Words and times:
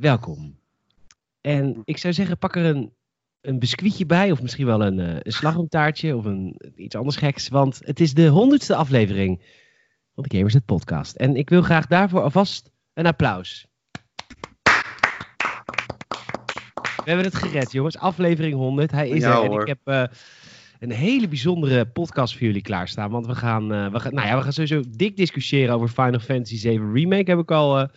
welkom. 0.00 0.58
En 1.40 1.82
ik 1.84 1.98
zou 1.98 2.14
zeggen, 2.14 2.38
pak 2.38 2.56
er 2.56 2.64
een, 2.64 2.92
een 3.40 3.58
biscuitje 3.58 4.06
bij, 4.06 4.30
of 4.30 4.42
misschien 4.42 4.66
wel 4.66 4.82
een, 4.82 4.98
uh, 4.98 5.14
een 5.18 5.32
slagroomtaartje 5.32 6.16
of 6.16 6.24
een, 6.24 6.60
iets 6.76 6.94
anders 6.94 7.16
geks. 7.16 7.48
Want 7.48 7.80
het 7.84 8.00
is 8.00 8.14
de 8.14 8.26
honderdste 8.26 8.74
aflevering 8.74 9.42
van 10.14 10.24
de 10.28 10.36
Gamers 10.36 10.54
Net 10.54 10.64
podcast. 10.64 11.16
En 11.16 11.36
ik 11.36 11.48
wil 11.48 11.62
graag 11.62 11.86
daarvoor 11.86 12.22
alvast 12.22 12.70
een 12.94 13.06
applaus. 13.06 13.68
We 17.04 17.10
hebben 17.10 17.24
het 17.24 17.34
gered, 17.34 17.72
jongens. 17.72 17.98
Aflevering 17.98 18.54
100. 18.54 18.90
Hij 18.90 19.08
is 19.08 19.22
Ja, 19.22 19.36
er. 19.36 19.44
En 19.44 19.60
ik 19.60 19.66
heb 19.66 19.78
eh, 19.84 20.04
een 20.78 20.90
hele 20.90 21.28
bijzondere 21.28 21.86
podcast 21.86 22.32
voor 22.36 22.46
jullie 22.46 22.62
klaarstaan. 22.62 23.10
Want 23.10 23.26
we 23.26 23.34
gaan, 23.34 23.72
eh, 23.72 23.92
we 23.92 24.00
gaan, 24.00 24.14
nou 24.14 24.28
ja, 24.28 24.36
we 24.36 24.42
gaan 24.42 24.52
sowieso 24.52 24.82
dik 24.88 25.16
discussiëren 25.16 25.74
over 25.74 25.88
Final 25.88 26.20
Fantasy 26.20 26.56
7 26.56 26.92
Remake, 26.92 27.30
heb 27.30 27.38
ik 27.38 27.50
al 27.50 27.78
eh, 27.78 27.88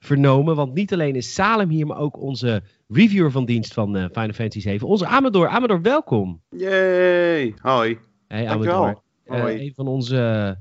vernomen. 0.00 0.56
Want 0.56 0.74
niet 0.74 0.92
alleen 0.92 1.16
is 1.16 1.34
Salem 1.34 1.68
hier, 1.68 1.86
maar 1.86 1.98
ook 1.98 2.20
onze 2.20 2.62
reviewer 2.88 3.30
van 3.30 3.44
dienst 3.44 3.74
van 3.74 3.96
eh, 3.96 4.04
Final 4.04 4.32
Fantasy 4.32 4.60
7. 4.60 4.88
Onze 4.88 5.06
Amador. 5.06 5.48
Amador, 5.48 5.82
welkom. 5.82 6.40
Yay! 6.48 7.54
Hoi. 7.62 7.98
Hey. 8.28 8.48
Amador. 8.48 9.02
Eh, 9.24 9.40
Hoi. 9.40 9.60
een 9.60 9.72
van 9.74 9.86
onze, 9.86 10.56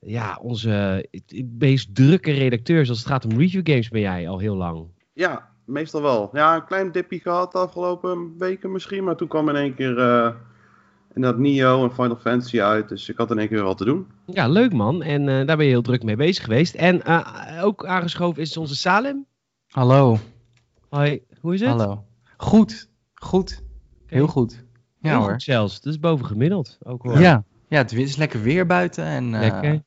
ja, 0.00 0.38
onze 0.42 1.06
meest 1.58 1.94
drukke 1.94 2.32
redacteurs 2.32 2.88
als 2.88 2.98
het 2.98 3.08
gaat 3.08 3.24
om 3.24 3.38
review 3.38 3.60
games 3.64 3.88
ben 3.88 4.00
jij 4.00 4.28
al 4.28 4.38
heel 4.38 4.56
lang. 4.56 4.86
Ja, 5.12 5.48
meestal 5.64 6.02
wel. 6.02 6.30
Ja, 6.32 6.54
een 6.54 6.64
klein 6.64 6.92
dipje 6.92 7.20
gehad 7.20 7.52
de 7.52 7.58
afgelopen 7.58 8.38
weken 8.38 8.72
misschien. 8.72 9.04
Maar 9.04 9.16
toen 9.16 9.28
kwam 9.28 9.48
in 9.48 9.56
één 9.56 9.74
keer 9.74 9.98
eh 11.16 11.22
inderdaad 11.22 11.40
Nio 11.40 11.84
en 11.84 11.92
Final 11.94 12.16
Fantasy 12.16 12.60
uit. 12.60 12.88
Dus 12.88 13.08
ik 13.08 13.16
had 13.16 13.30
in 13.30 13.38
één 13.38 13.48
keer 13.48 13.56
weer 13.56 13.66
wat 13.66 13.78
te 13.78 13.84
doen. 13.84 14.06
Ja, 14.26 14.48
leuk 14.48 14.72
man. 14.72 15.02
En 15.02 15.28
eh, 15.28 15.46
daar 15.46 15.56
ben 15.56 15.64
je 15.64 15.70
heel 15.70 15.82
druk 15.82 16.02
mee 16.02 16.16
bezig 16.16 16.44
geweest. 16.44 16.74
En 16.74 17.02
eh, 17.02 17.60
ook 17.62 17.86
aangeschoven 17.86 18.42
is 18.42 18.56
onze 18.56 18.76
Salem. 18.76 19.26
Hallo. 19.68 20.18
Hoi, 20.88 21.22
hoe 21.40 21.54
is 21.54 21.60
het? 21.60 21.68
Hallo. 21.68 22.04
Goed. 22.36 22.88
Goed. 23.14 23.62
Heel 24.06 24.26
goed. 24.26 24.64
Ja 25.00 25.10
Heel 25.10 25.18
hoor. 25.20 25.30
goed 25.30 25.42
zelfs. 25.42 25.80
Dat 25.80 25.92
is 25.92 26.00
boven 26.00 26.26
gemiddeld. 26.26 26.78
Ook 26.82 27.02
wel. 27.02 27.18
Ja. 27.18 27.44
Ja, 27.68 27.76
het 27.78 27.92
is 27.92 28.16
lekker 28.16 28.42
weer 28.42 28.66
buiten. 28.66 29.04
En, 29.04 29.34
eh, 29.34 29.40
Lekker. 29.40 29.82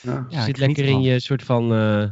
Ja. 0.00 0.26
je 0.28 0.36
ja, 0.36 0.44
zit 0.44 0.58
lekker 0.58 0.84
in 0.84 1.00
je 1.00 1.20
soort 1.20 1.42
van 1.42 1.74
eh, 1.74 2.04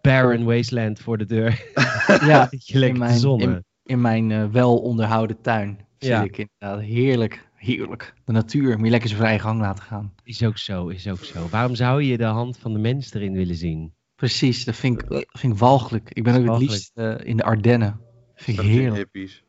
barren 0.00 0.44
wasteland 0.44 0.98
voor 1.00 1.18
de 1.18 1.24
deur. 1.24 1.64
Ja, 2.06 2.48
je 2.64 2.78
lekker 2.78 2.88
in 2.88 2.98
mijn, 2.98 3.18
zonnen. 3.18 3.48
in, 3.48 3.64
in 3.82 4.00
mijn 4.00 4.30
eh, 4.32 4.44
wel 4.44 4.78
onderhouden 4.78 5.40
tuin 5.40 5.78
Ja. 5.98 6.20
zit 6.22 6.28
ik 6.28 6.38
inderdaad. 6.38 6.84
Heerlijk. 6.84 7.45
Heerlijk. 7.66 8.14
De 8.24 8.32
natuur. 8.32 8.76
Moet 8.76 8.84
je 8.84 8.90
lekker 8.90 9.08
zijn 9.08 9.20
vrije 9.20 9.38
gang 9.38 9.60
laten 9.60 9.84
gaan. 9.84 10.12
Is 10.24 10.42
ook 10.44 10.58
zo, 10.58 10.88
is 10.88 11.08
ook 11.08 11.24
zo. 11.24 11.48
Waarom 11.50 11.74
zou 11.74 12.02
je 12.02 12.16
de 12.16 12.24
hand 12.24 12.58
van 12.58 12.72
de 12.72 12.78
mens 12.78 13.14
erin 13.14 13.32
willen 13.32 13.54
zien? 13.56 13.94
Precies. 14.16 14.64
Dat 14.64 14.76
vind 14.76 15.02
ik, 15.02 15.08
dat 15.08 15.26
vind 15.32 15.52
ik 15.52 15.58
walgelijk. 15.58 16.10
Ik 16.12 16.22
ben 16.24 16.34
ook 16.34 16.46
het 16.48 16.58
liefst 16.58 16.90
eh, 16.94 17.14
in 17.22 17.36
de 17.36 17.42
Ardennen. 17.42 18.00
Vind 18.34 18.58
ik 18.58 18.64
Dat 18.64 18.72
heerlijk. 18.72 18.96
hippies. 18.96 19.42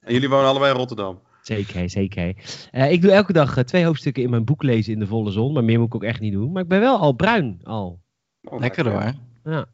En 0.00 0.12
jullie 0.12 0.28
wonen 0.28 0.48
allebei 0.48 0.70
in 0.72 0.78
Rotterdam. 0.78 1.20
Zeker, 1.42 1.90
zeker. 1.90 2.34
Eh, 2.70 2.92
ik 2.92 3.02
doe 3.02 3.10
elke 3.10 3.32
dag 3.32 3.56
eh, 3.56 3.64
twee 3.64 3.84
hoofdstukken 3.84 4.22
in 4.22 4.30
mijn 4.30 4.44
boek 4.44 4.62
lezen 4.62 4.92
in 4.92 4.98
de 4.98 5.06
volle 5.06 5.30
zon. 5.30 5.52
Maar 5.52 5.64
meer 5.64 5.78
moet 5.78 5.86
ik 5.86 5.94
ook 5.94 6.04
echt 6.04 6.20
niet 6.20 6.32
doen. 6.32 6.52
Maar 6.52 6.62
ik 6.62 6.68
ben 6.68 6.80
wel 6.80 6.98
al 6.98 7.12
bruin 7.12 7.60
al. 7.62 8.00
Oh, 8.42 8.60
Lekker 8.60 8.88
hoor. 8.90 9.12
Ja. 9.44 9.66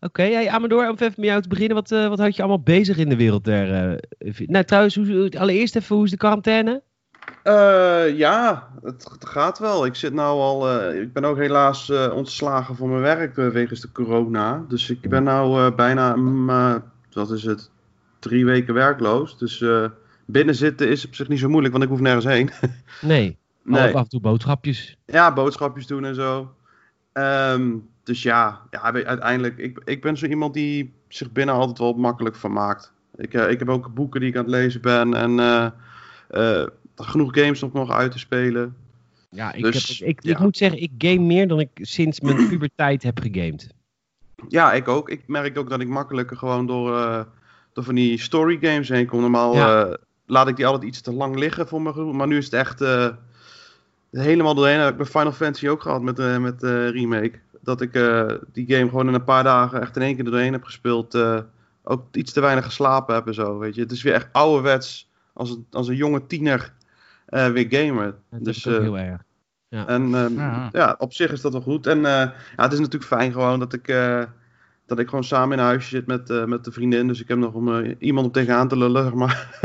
Oké, 0.00 0.22
hey, 0.22 0.48
Amador, 0.50 0.88
om 0.88 0.94
even 0.94 1.12
met 1.16 1.24
jou 1.28 1.42
te 1.42 1.48
beginnen. 1.48 1.74
Wat, 1.76 1.92
eh, 1.92 2.08
wat 2.08 2.18
houd 2.18 2.36
je 2.36 2.42
allemaal 2.42 2.62
bezig 2.62 2.96
in 2.96 3.08
de 3.08 3.16
wereld 3.16 3.44
der... 3.44 3.90
eh, 4.18 4.32
vi- 4.32 4.46
nou, 4.46 4.64
trouwens, 4.64 4.94
hoe, 4.94 5.38
allereerst 5.38 5.76
even, 5.76 5.96
hoe 5.96 6.04
is 6.04 6.10
de 6.10 6.16
quarantaine? 6.16 6.82
Eh, 7.46 8.16
ja, 8.16 8.68
het, 8.82 9.08
het 9.12 9.26
gaat 9.26 9.58
wel. 9.58 9.86
Ik 9.86 9.94
zit 9.94 10.12
nou 10.12 10.40
al. 10.40 10.70
eh, 10.70 11.00
ik 11.00 11.12
ben 11.12 11.24
ook 11.24 11.36
helaas 11.36 11.90
eh, 11.90 12.12
ontslagen 12.14 12.76
van 12.76 12.88
mijn 12.88 13.00
werk 13.00 13.34
wegens 13.34 13.80
de 13.80 13.92
corona. 13.92 14.64
Dus 14.68 14.90
ik 14.90 15.08
ben 15.08 15.22
nou 15.24 15.74
bijna, 15.74 16.16
mm, 16.16 16.82
wat 17.12 17.30
is 17.30 17.44
het, 17.44 17.70
drie 18.18 18.44
weken 18.44 18.74
werkloos. 18.74 19.38
Dus 19.38 19.64
binnen 20.24 20.54
zitten 20.54 20.88
is 20.88 21.06
op 21.06 21.14
zich 21.14 21.28
niet 21.28 21.38
zo 21.38 21.48
moeilijk, 21.48 21.72
want 21.72 21.84
ik 21.84 21.90
hoef 21.90 22.00
nergens 22.00 22.24
heen. 22.24 22.50
Nee, 23.00 23.38
Nee. 23.62 23.94
Af 23.94 24.02
en 24.02 24.08
toe 24.08 24.20
boodschapjes. 24.20 24.96
Ja, 25.04 25.32
boodschapjes 25.32 25.86
doen 25.86 26.04
en 26.04 26.14
zo. 26.14 26.54
Ehm, 27.12 27.74
dus 28.02 28.22
ja, 28.22 28.60
ja, 28.70 28.80
uiteindelijk, 28.80 29.58
ik, 29.58 29.80
ik 29.84 30.02
ben 30.02 30.16
zo 30.16 30.26
iemand 30.26 30.54
die 30.54 30.94
zich 31.08 31.32
binnen 31.32 31.54
altijd 31.54 31.78
wel 31.78 31.92
makkelijk 31.92 32.36
vermaakt. 32.36 32.92
Ik, 33.16 33.34
eh, 33.34 33.50
ik 33.50 33.58
heb 33.58 33.68
ook 33.68 33.94
boeken 33.94 34.20
die 34.20 34.28
ik 34.28 34.36
aan 34.36 34.44
het 34.44 34.52
lezen 34.52 34.80
ben 34.80 35.14
en 35.14 35.38
genoeg 36.96 37.34
games 37.40 37.60
nog 37.60 37.72
nog 37.72 37.90
uit 37.90 38.12
te 38.12 38.18
spelen. 38.18 38.76
Ja, 39.30 39.52
ik, 39.52 39.62
Dus, 39.62 39.98
heb, 39.98 40.08
ik, 40.08 40.22
ja. 40.22 40.30
ik 40.30 40.38
moet 40.38 40.56
zeggen, 40.56 40.82
ik 40.82 40.90
game 40.98 41.18
meer 41.20 41.48
dan 41.48 41.60
ik 41.60 41.70
sinds 41.74 42.20
mijn 42.20 42.36
puberteit 42.48 43.02
heb 43.02 43.18
gegamed. 43.20 43.74
Ja, 44.48 44.72
ik 44.72 44.88
ook. 44.88 45.08
Ik 45.08 45.22
merk 45.26 45.58
ook 45.58 45.70
dat 45.70 45.80
ik 45.80 45.88
makkelijker 45.88 46.36
gewoon 46.36 46.66
door, 46.66 46.96
eh, 46.96 47.20
door 47.72 47.84
van 47.84 47.94
die 47.94 48.20
story 48.20 48.58
games 48.60 48.88
heen 48.88 49.06
kom. 49.06 49.20
Normaal 49.20 49.54
Ja. 49.54 49.84
eh, 49.84 49.94
laat 50.26 50.48
ik 50.48 50.56
die 50.56 50.66
altijd 50.66 50.84
iets 50.84 51.00
te 51.00 51.12
lang 51.12 51.38
liggen 51.38 51.68
voor 51.68 51.82
mijn 51.82 51.94
gevoel. 51.94 52.12
Maar 52.12 52.26
nu 52.26 52.36
is 52.36 52.44
het 52.44 52.54
echt 52.54 52.80
eh, 52.80 53.08
helemaal 54.10 54.54
doorheen. 54.54 54.76
Dat 54.76 54.84
heb 54.84 54.92
ik 54.92 55.02
bij 55.02 55.06
Final 55.20 55.32
Fantasy 55.32 55.68
ook 55.68 55.82
gehad 55.82 56.02
met, 56.02 56.40
met 56.40 56.62
remake. 56.92 57.38
Dat 57.60 57.80
ik 57.80 57.92
die 58.52 58.64
game 58.66 58.88
gewoon 58.88 59.08
in 59.08 59.14
een 59.14 59.24
paar 59.24 59.44
dagen 59.44 59.80
echt 59.80 59.96
in 59.96 60.02
één 60.02 60.16
keer 60.16 60.24
er 60.24 60.30
doorheen 60.30 60.52
heb 60.52 60.64
gespeeld. 60.64 61.18
ook 61.82 62.02
iets 62.12 62.32
te 62.32 62.40
weinig 62.40 62.64
geslapen 62.64 63.14
heb 63.14 63.26
en 63.26 63.34
zo. 63.34 63.58
Weet 63.58 63.74
je. 63.74 63.80
Het 63.80 63.92
is 63.92 64.02
weer 64.02 64.12
echt 64.14 64.28
ouderwets 64.32 65.08
als 65.32 65.50
een, 65.50 65.66
als 65.70 65.88
een 65.88 65.96
jonge 65.96 66.26
tiener 66.26 66.72
weer 67.26 67.66
gamen. 67.68 68.14
Dat 68.30 68.44
Dus, 68.44 68.56
is 68.56 68.66
eh, 68.74 68.80
heel 68.80 68.98
erg. 68.98 69.20
en 69.68 70.14
ehm, 70.14 70.34
Ja. 70.34 70.68
ja, 70.72 70.94
op 70.98 71.12
zich 71.12 71.32
is 71.32 71.40
dat 71.40 71.52
wel 71.52 71.60
goed. 71.62 71.86
En 71.86 71.96
eh, 71.96 72.12
ja, 72.12 72.32
het 72.56 72.72
is 72.72 72.78
natuurlijk 72.78 73.04
fijn 73.12 73.32
gewoon 73.32 73.58
dat 73.58 73.72
ik, 73.72 73.88
eh, 73.88 74.22
dat 74.86 74.98
ik 74.98 75.08
gewoon 75.08 75.24
samen 75.24 75.52
in 75.52 75.58
een 75.58 75.68
huisje 75.70 75.88
zit 75.88 76.06
met, 76.06 76.30
eh, 76.30 76.44
met 76.44 76.64
de 76.64 76.72
vriendin. 76.72 77.06
Dus 77.08 77.20
ik 77.20 77.28
heb 77.28 77.38
nog 77.38 77.52
om 77.54 77.74
eh, 77.84 77.94
iemand 77.98 78.26
om 78.26 78.32
tegenaan 78.32 78.68
te 78.68 78.76
lullen, 78.76 79.02
zeg 79.08 79.14
maar. 79.14 79.58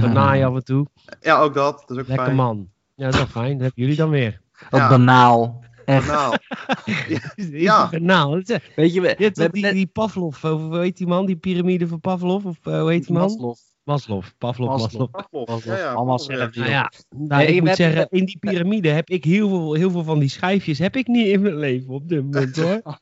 Banaai 0.00 0.42
af 0.44 0.54
en 0.54 0.64
toe. 0.64 0.86
ja, 1.20 1.38
ook 1.40 1.54
dat. 1.54 1.84
Dat 1.86 1.90
is 1.90 2.02
ook 2.02 2.06
Lekker 2.08 2.24
fijn. 2.24 2.36
man. 2.36 2.68
Ja, 2.94 3.04
dat 3.04 3.12
is 3.14 3.18
wel 3.20 3.28
fijn. 3.42 3.52
Dat 3.52 3.60
hebben 3.62 3.82
jullie 3.82 3.96
dan 3.96 4.10
weer. 4.10 4.40
Ook 4.70 4.80
Ja. 4.80 4.88
banaal. 4.88 5.60
Echt. 5.84 6.06
Nou, 6.08 6.36
Ja. 7.36 7.86
Dat 7.90 8.48
is, 8.48 8.58
Weet 8.76 8.94
je, 8.94 9.00
we, 9.00 9.14
die, 9.52 9.62
net... 9.62 9.72
die 9.72 9.86
Pavlov, 9.86 10.44
of 10.44 10.60
hoe 10.60 10.78
heet 10.78 10.96
die 10.96 11.06
man? 11.06 11.26
Die 11.26 11.36
piramide 11.36 11.86
van 11.86 12.00
Pavlov? 12.00 12.44
Of 12.44 12.56
eh, 12.66 12.80
hoe 12.80 12.90
heet 12.90 13.06
die 13.06 13.16
man? 13.16 13.56
Maslow. 13.84 14.22
Pavlov. 14.38 15.64
Ja, 15.64 15.76
ja, 15.76 15.92
Allemaal 15.92 16.18
zelf. 16.18 16.54
ja. 16.54 16.60
Nou 16.60 16.70
ja, 16.70 16.90
nou, 17.08 17.44
Nee, 17.44 17.54
ik 17.54 17.62
moet 17.62 17.76
zeggen, 17.76 18.06
in 18.10 18.24
die 18.24 18.38
piramide 18.38 18.88
heb 18.88 19.08
ik 19.08 19.24
heel 19.24 19.48
veel, 19.48 19.74
heel 19.74 19.90
veel 19.90 20.04
van 20.04 20.18
die 20.18 20.28
schijfjes 20.28 20.78
heb 20.78 20.96
ik 20.96 21.06
niet 21.06 21.26
in 21.26 21.40
mijn 21.42 21.56
leven 21.56 21.88
op 21.94 22.08
dit 22.08 22.22
moment 22.22 22.56
hoor. 22.56 22.80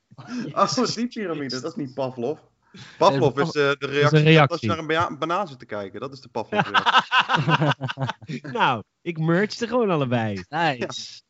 Ach, 0.53 0.77
is 0.77 0.95
die 0.95 1.07
piramide. 1.07 1.61
Dat 1.61 1.71
is 1.77 1.85
niet 1.85 1.95
Pavlov. 1.95 2.39
Pavlov 2.99 3.39
is 3.39 3.47
eh, 3.47 3.53
de 3.53 3.77
reactie, 3.81 4.19
een 4.19 4.25
reactie. 4.25 4.51
als 4.53 4.61
je 4.61 4.67
naar 4.67 4.79
een 4.79 4.87
bea- 4.87 5.17
banaan 5.17 5.49
zit 5.49 5.59
te 5.59 5.67
kijken. 5.67 6.01
Dat 6.01 6.13
is 6.13 6.21
de 6.21 6.29
Pavlov. 6.29 6.71
nou, 8.53 8.83
ik 9.03 9.19
merged 9.19 9.61
er 9.61 9.69
gewoon 9.69 9.91
allebei. 9.91 10.43
Nice. 10.49 11.23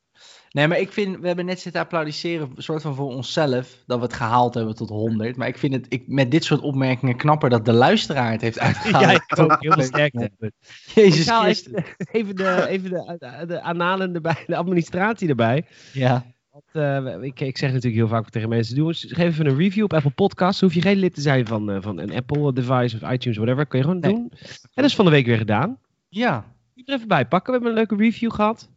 Nee, 0.52 0.68
maar 0.68 0.78
ik 0.78 0.92
vind, 0.92 1.18
we 1.18 1.26
hebben 1.26 1.44
net 1.44 1.60
zitten 1.60 1.80
applaudisseren, 1.80 2.50
een 2.56 2.62
soort 2.62 2.82
van 2.82 2.94
voor 2.94 3.14
onszelf, 3.14 3.82
dat 3.86 3.98
we 3.98 4.04
het 4.04 4.14
gehaald 4.14 4.54
hebben 4.54 4.74
tot 4.74 4.88
100. 4.88 5.36
Maar 5.36 5.48
ik 5.48 5.58
vind 5.58 5.74
het 5.74 5.86
ik, 5.88 6.02
met 6.06 6.30
dit 6.30 6.44
soort 6.44 6.60
opmerkingen 6.60 7.16
knapper 7.16 7.50
dat 7.50 7.64
de 7.64 7.72
luisteraar 7.72 8.30
het 8.32 8.40
heeft 8.40 8.58
uitgehaald. 8.58 9.04
Ja, 9.04 9.10
ik 9.10 9.38
ook 9.38 9.56
heel 9.60 9.82
sterk. 9.92 10.12
hebben. 10.12 10.52
Jezus 10.94 11.30
Christus. 11.30 11.82
even, 12.12 12.36
de, 12.36 12.66
even 12.68 12.90
de, 12.90 13.16
de, 13.18 13.46
de 13.46 13.60
analen 13.62 14.14
erbij, 14.14 14.44
de 14.46 14.56
administratie 14.56 15.28
erbij. 15.28 15.66
Ja. 15.92 16.24
Want, 16.50 16.64
eh, 16.72 17.22
ik, 17.22 17.40
ik 17.40 17.58
zeg 17.58 17.68
natuurlijk 17.68 17.96
heel 17.96 18.08
vaak 18.08 18.30
tegen 18.30 18.48
mensen: 18.48 18.74
doe 18.76 18.86
eens, 18.88 19.06
geef 19.08 19.28
even 19.28 19.46
een 19.46 19.56
review 19.56 19.84
op 19.84 19.92
Apple 19.92 20.10
Podcasts. 20.10 20.60
Hoef 20.60 20.74
je 20.74 20.82
geen 20.82 20.96
lid 20.96 21.14
te 21.14 21.20
zijn 21.20 21.46
van, 21.46 21.70
eh, 21.70 21.76
van 21.80 21.98
een 21.98 22.12
Apple 22.14 22.52
device 22.52 22.98
of 23.02 23.10
iTunes, 23.12 23.36
whatever. 23.38 23.66
Kun 23.66 23.78
je 23.78 23.84
gewoon 23.84 24.00
Nee. 24.00 24.12
doen. 24.14 24.30
En 24.32 24.58
dat 24.74 24.84
is 24.84 24.94
van 24.94 25.04
de 25.04 25.10
week 25.10 25.26
weer 25.26 25.36
gedaan. 25.38 25.78
Ja. 26.08 26.44
Ik 26.74 26.88
er 26.88 26.94
even 26.94 27.08
bij 27.08 27.26
pakken. 27.26 27.46
We 27.46 27.52
hebben 27.52 27.68
een 27.68 27.88
leuke 27.88 28.04
review 28.04 28.32
gehad. 28.32 28.70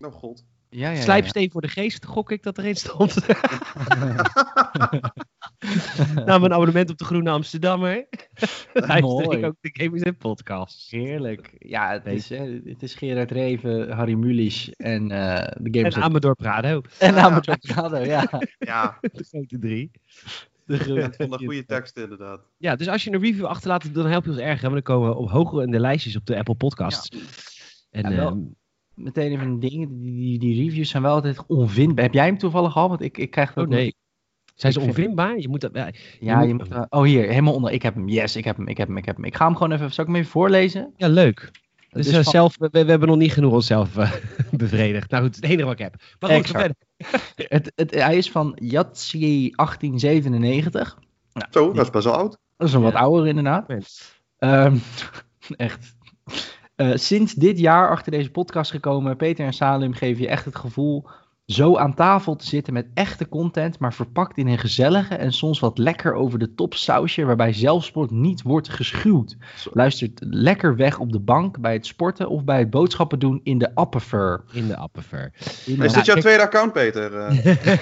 Oh 0.00 0.12
god. 0.12 0.44
Ja, 0.76 0.88
ja, 0.90 0.96
ja. 0.96 1.02
Slijpsteen 1.02 1.50
voor 1.50 1.60
de 1.60 1.68
geest, 1.68 2.04
gok 2.04 2.30
ik 2.30 2.42
dat 2.42 2.58
erin 2.58 2.74
stond. 2.76 3.14
nou, 6.14 6.40
mijn 6.40 6.52
abonnement 6.52 6.90
op 6.90 6.98
de 6.98 7.04
Groene 7.04 7.30
Amsterdammer. 7.30 8.06
Luister 8.72 9.32
ik 9.32 9.44
ook 9.44 9.56
de 9.60 9.70
Gamers 9.72 10.02
en 10.02 10.16
Podcast. 10.16 10.90
Heerlijk. 10.90 11.54
Ja, 11.58 11.90
het 11.92 12.06
is, 12.06 12.28
hè, 12.28 12.60
het 12.64 12.82
is 12.82 12.94
Gerard 12.94 13.30
Reven, 13.30 13.90
Harry 13.90 14.14
Mulisch 14.14 14.68
en 14.76 15.10
eh 15.10 15.52
de 15.60 15.78
Gamers 15.78 15.94
En 15.94 16.02
Amador 16.02 16.34
Prado. 16.34 16.80
en 16.98 17.14
Amateur 17.14 17.58
Prado, 17.58 17.96
ja. 17.98 18.28
Ja, 18.58 18.98
De 19.00 19.24
grote 19.24 19.58
drie. 19.58 19.90
De 20.66 20.78
groene. 20.78 21.02
ik 21.02 21.14
vond 21.14 21.32
een 21.32 21.38
goede 21.38 21.64
tekst 21.66 21.96
inderdaad. 21.98 22.40
Ja, 22.58 22.76
dus 22.76 22.88
als 22.88 23.04
je 23.04 23.12
een 23.12 23.20
review 23.20 23.44
achterlaat, 23.44 23.94
dan 23.94 24.06
help 24.06 24.24
je 24.24 24.30
ons 24.30 24.38
erg. 24.38 24.60
hè, 24.60 24.70
Want 24.70 24.84
dan 24.86 24.96
komen 24.96 25.08
we 25.08 25.16
op 25.16 25.30
hoger 25.30 25.62
in 25.62 25.70
de 25.70 25.80
lijstjes 25.80 26.16
op 26.16 26.26
de 26.26 26.36
Apple 26.36 26.54
Podcasts. 26.54 27.08
En, 27.90 28.10
Ja, 28.10 28.16
wel. 28.16 28.28
ehm, 28.28 28.38
Meteen 28.94 29.32
even 29.32 29.46
een 29.46 29.60
ding, 29.60 29.88
die, 29.90 30.12
die, 30.16 30.38
die 30.38 30.64
reviews 30.64 30.90
zijn 30.90 31.02
wel 31.02 31.14
altijd 31.14 31.46
onvindbaar. 31.46 32.04
Heb 32.04 32.14
jij 32.14 32.24
hem 32.26 32.38
toevallig 32.38 32.76
al? 32.76 32.88
Want 32.88 33.00
ik, 33.02 33.18
ik 33.18 33.30
krijg 33.30 33.52
dat 33.52 33.64
oh 33.64 33.70
nee. 33.70 33.94
Zijn 34.54 34.72
ze 34.72 34.80
onvindbaar? 34.80 35.38
Je 35.38 35.48
moet 35.48 35.60
dat... 35.60 35.70
Ja, 35.74 35.90
Ja, 36.20 36.40
Je 36.40 36.48
je 36.48 36.54
moet- 36.54 36.68
wel- 36.68 36.86
oh, 36.88 37.02
hier, 37.02 37.28
helemaal 37.28 37.54
onder. 37.54 37.72
Ik 37.72 37.82
heb 37.82 37.94
hem. 37.94 38.08
Yes, 38.08 38.36
ik 38.36 38.44
heb 38.44 38.56
hem, 38.56 38.68
ik 38.68 38.76
heb 38.76 38.88
hem, 38.88 38.96
ik 38.96 39.04
heb 39.04 39.16
hem. 39.16 39.24
Ik 39.24 39.36
ga 39.36 39.44
hem 39.46 39.56
gewoon 39.56 39.72
even... 39.72 39.92
Zal 39.92 40.04
ik 40.04 40.10
hem 40.10 40.18
even 40.20 40.30
voorlezen? 40.30 40.92
ja 40.96 41.08
leuk. 41.08 41.50
Dus 41.90 42.06
eh, 42.08 42.14
van- 42.14 42.24
zelf, 42.24 42.56
we, 42.58 42.68
we 42.70 42.78
hebben 42.78 43.08
nog 43.08 43.16
niet 43.16 43.32
genoeg 43.32 43.52
onszelf 43.52 43.96
eh, 43.96 44.12
bevredigd. 44.50 45.10
Nou 45.10 45.24
goed, 45.24 45.34
het 45.36 45.44
enige 45.44 45.64
wat 45.64 45.72
ik 45.72 45.78
heb. 45.78 45.94
Maar 46.20 46.30
goed, 46.30 46.46
verder. 46.46 46.76
Het, 47.48 47.72
het, 47.74 47.94
hij 47.94 48.16
is 48.16 48.30
van 48.30 48.52
Yatsi 48.60 49.50
1897. 49.56 50.98
Zo, 51.50 51.72
dat 51.72 51.84
is 51.84 51.90
best 51.90 52.04
wel 52.04 52.14
oud. 52.14 52.38
Dat 52.56 52.68
is 52.68 52.74
een 52.74 52.80
wat 52.82 52.94
ouder 52.94 53.26
inderdaad. 53.26 53.72
Ehm, 54.38 54.76
echt. 55.56 55.96
Eh, 56.74 56.90
sinds 56.94 57.34
dit 57.34 57.58
jaar 57.58 57.90
achter 57.90 58.12
deze 58.12 58.30
podcast 58.30 58.70
gekomen, 58.70 59.16
Peter 59.16 59.46
en 59.46 59.52
Salim 59.52 59.92
geven 59.92 60.22
je 60.22 60.28
echt 60.28 60.44
het 60.44 60.56
gevoel 60.56 61.08
zo 61.46 61.76
aan 61.76 61.94
tafel 61.94 62.36
te 62.36 62.46
zitten 62.46 62.72
met 62.72 62.86
echte 62.94 63.28
content, 63.28 63.78
maar 63.78 63.94
verpakt 63.94 64.38
in 64.38 64.46
een 64.46 64.58
gezellige 64.58 65.14
en 65.14 65.32
soms 65.32 65.60
wat 65.60 65.78
lekker 65.78 66.14
over 66.14 66.38
de 66.38 66.54
top 66.54 66.74
sausje, 66.74 67.24
waarbij 67.24 67.52
zelfsport 67.52 68.10
niet 68.10 68.42
wordt 68.42 68.68
geschuwd. 68.68 69.36
Luistert 69.72 70.20
lekker 70.24 70.76
weg 70.76 70.98
op 70.98 71.12
de 71.12 71.20
bank 71.20 71.60
bij 71.60 71.72
het 71.72 71.86
sporten 71.86 72.28
of 72.28 72.44
bij 72.44 72.58
het 72.58 72.70
boodschappen 72.70 73.18
doen 73.18 73.40
in 73.42 73.58
de 73.58 73.74
appenver. 73.74 74.44
In 74.52 74.66
de 74.66 74.76
Appenver. 74.76 75.32
In 75.66 75.82
Is 75.82 75.92
dit 75.92 76.06
jouw 76.06 76.16
tweede 76.16 76.42
account, 76.42 76.72
Peter? 76.72 77.12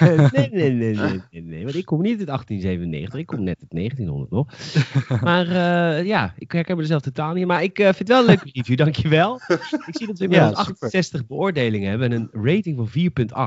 Eh, 0.03 0.31
nee, 0.31 0.49
nee, 0.51 0.71
nee, 0.71 0.95
nee, 0.95 1.21
nee, 1.31 1.41
nee. 1.41 1.63
Want 1.63 1.75
ik 1.75 1.85
kom 1.85 2.01
niet 2.01 2.17
uit 2.17 2.27
1897. 2.27 3.19
Ik 3.19 3.25
kom 3.25 3.43
net 3.43 3.57
uit 3.59 3.71
1900 3.71 4.31
nog. 4.31 4.47
Maar 5.23 5.47
eh, 5.47 6.05
ja, 6.05 6.33
ik 6.37 6.51
herken 6.51 6.77
mezelf 6.77 7.01
totaal 7.01 7.33
niet. 7.33 7.45
Maar 7.45 7.63
ik 7.63 7.79
eh, 7.79 7.85
vind 7.85 7.97
het 7.97 8.07
wel 8.07 8.19
een 8.19 8.25
leuke 8.25 8.49
review, 8.51 8.77
dankjewel. 8.77 9.39
Ik 9.87 9.97
zie 9.97 10.07
dat 10.07 10.17
we 10.17 10.23
inmiddels 10.23 10.57
Ja, 10.57 10.63
super. 10.63 10.73
68 10.73 11.27
beoordelingen 11.27 11.89
hebben 11.89 12.11
en 12.11 12.29
een 12.31 12.43
rating 12.43 12.77
van 12.77 12.89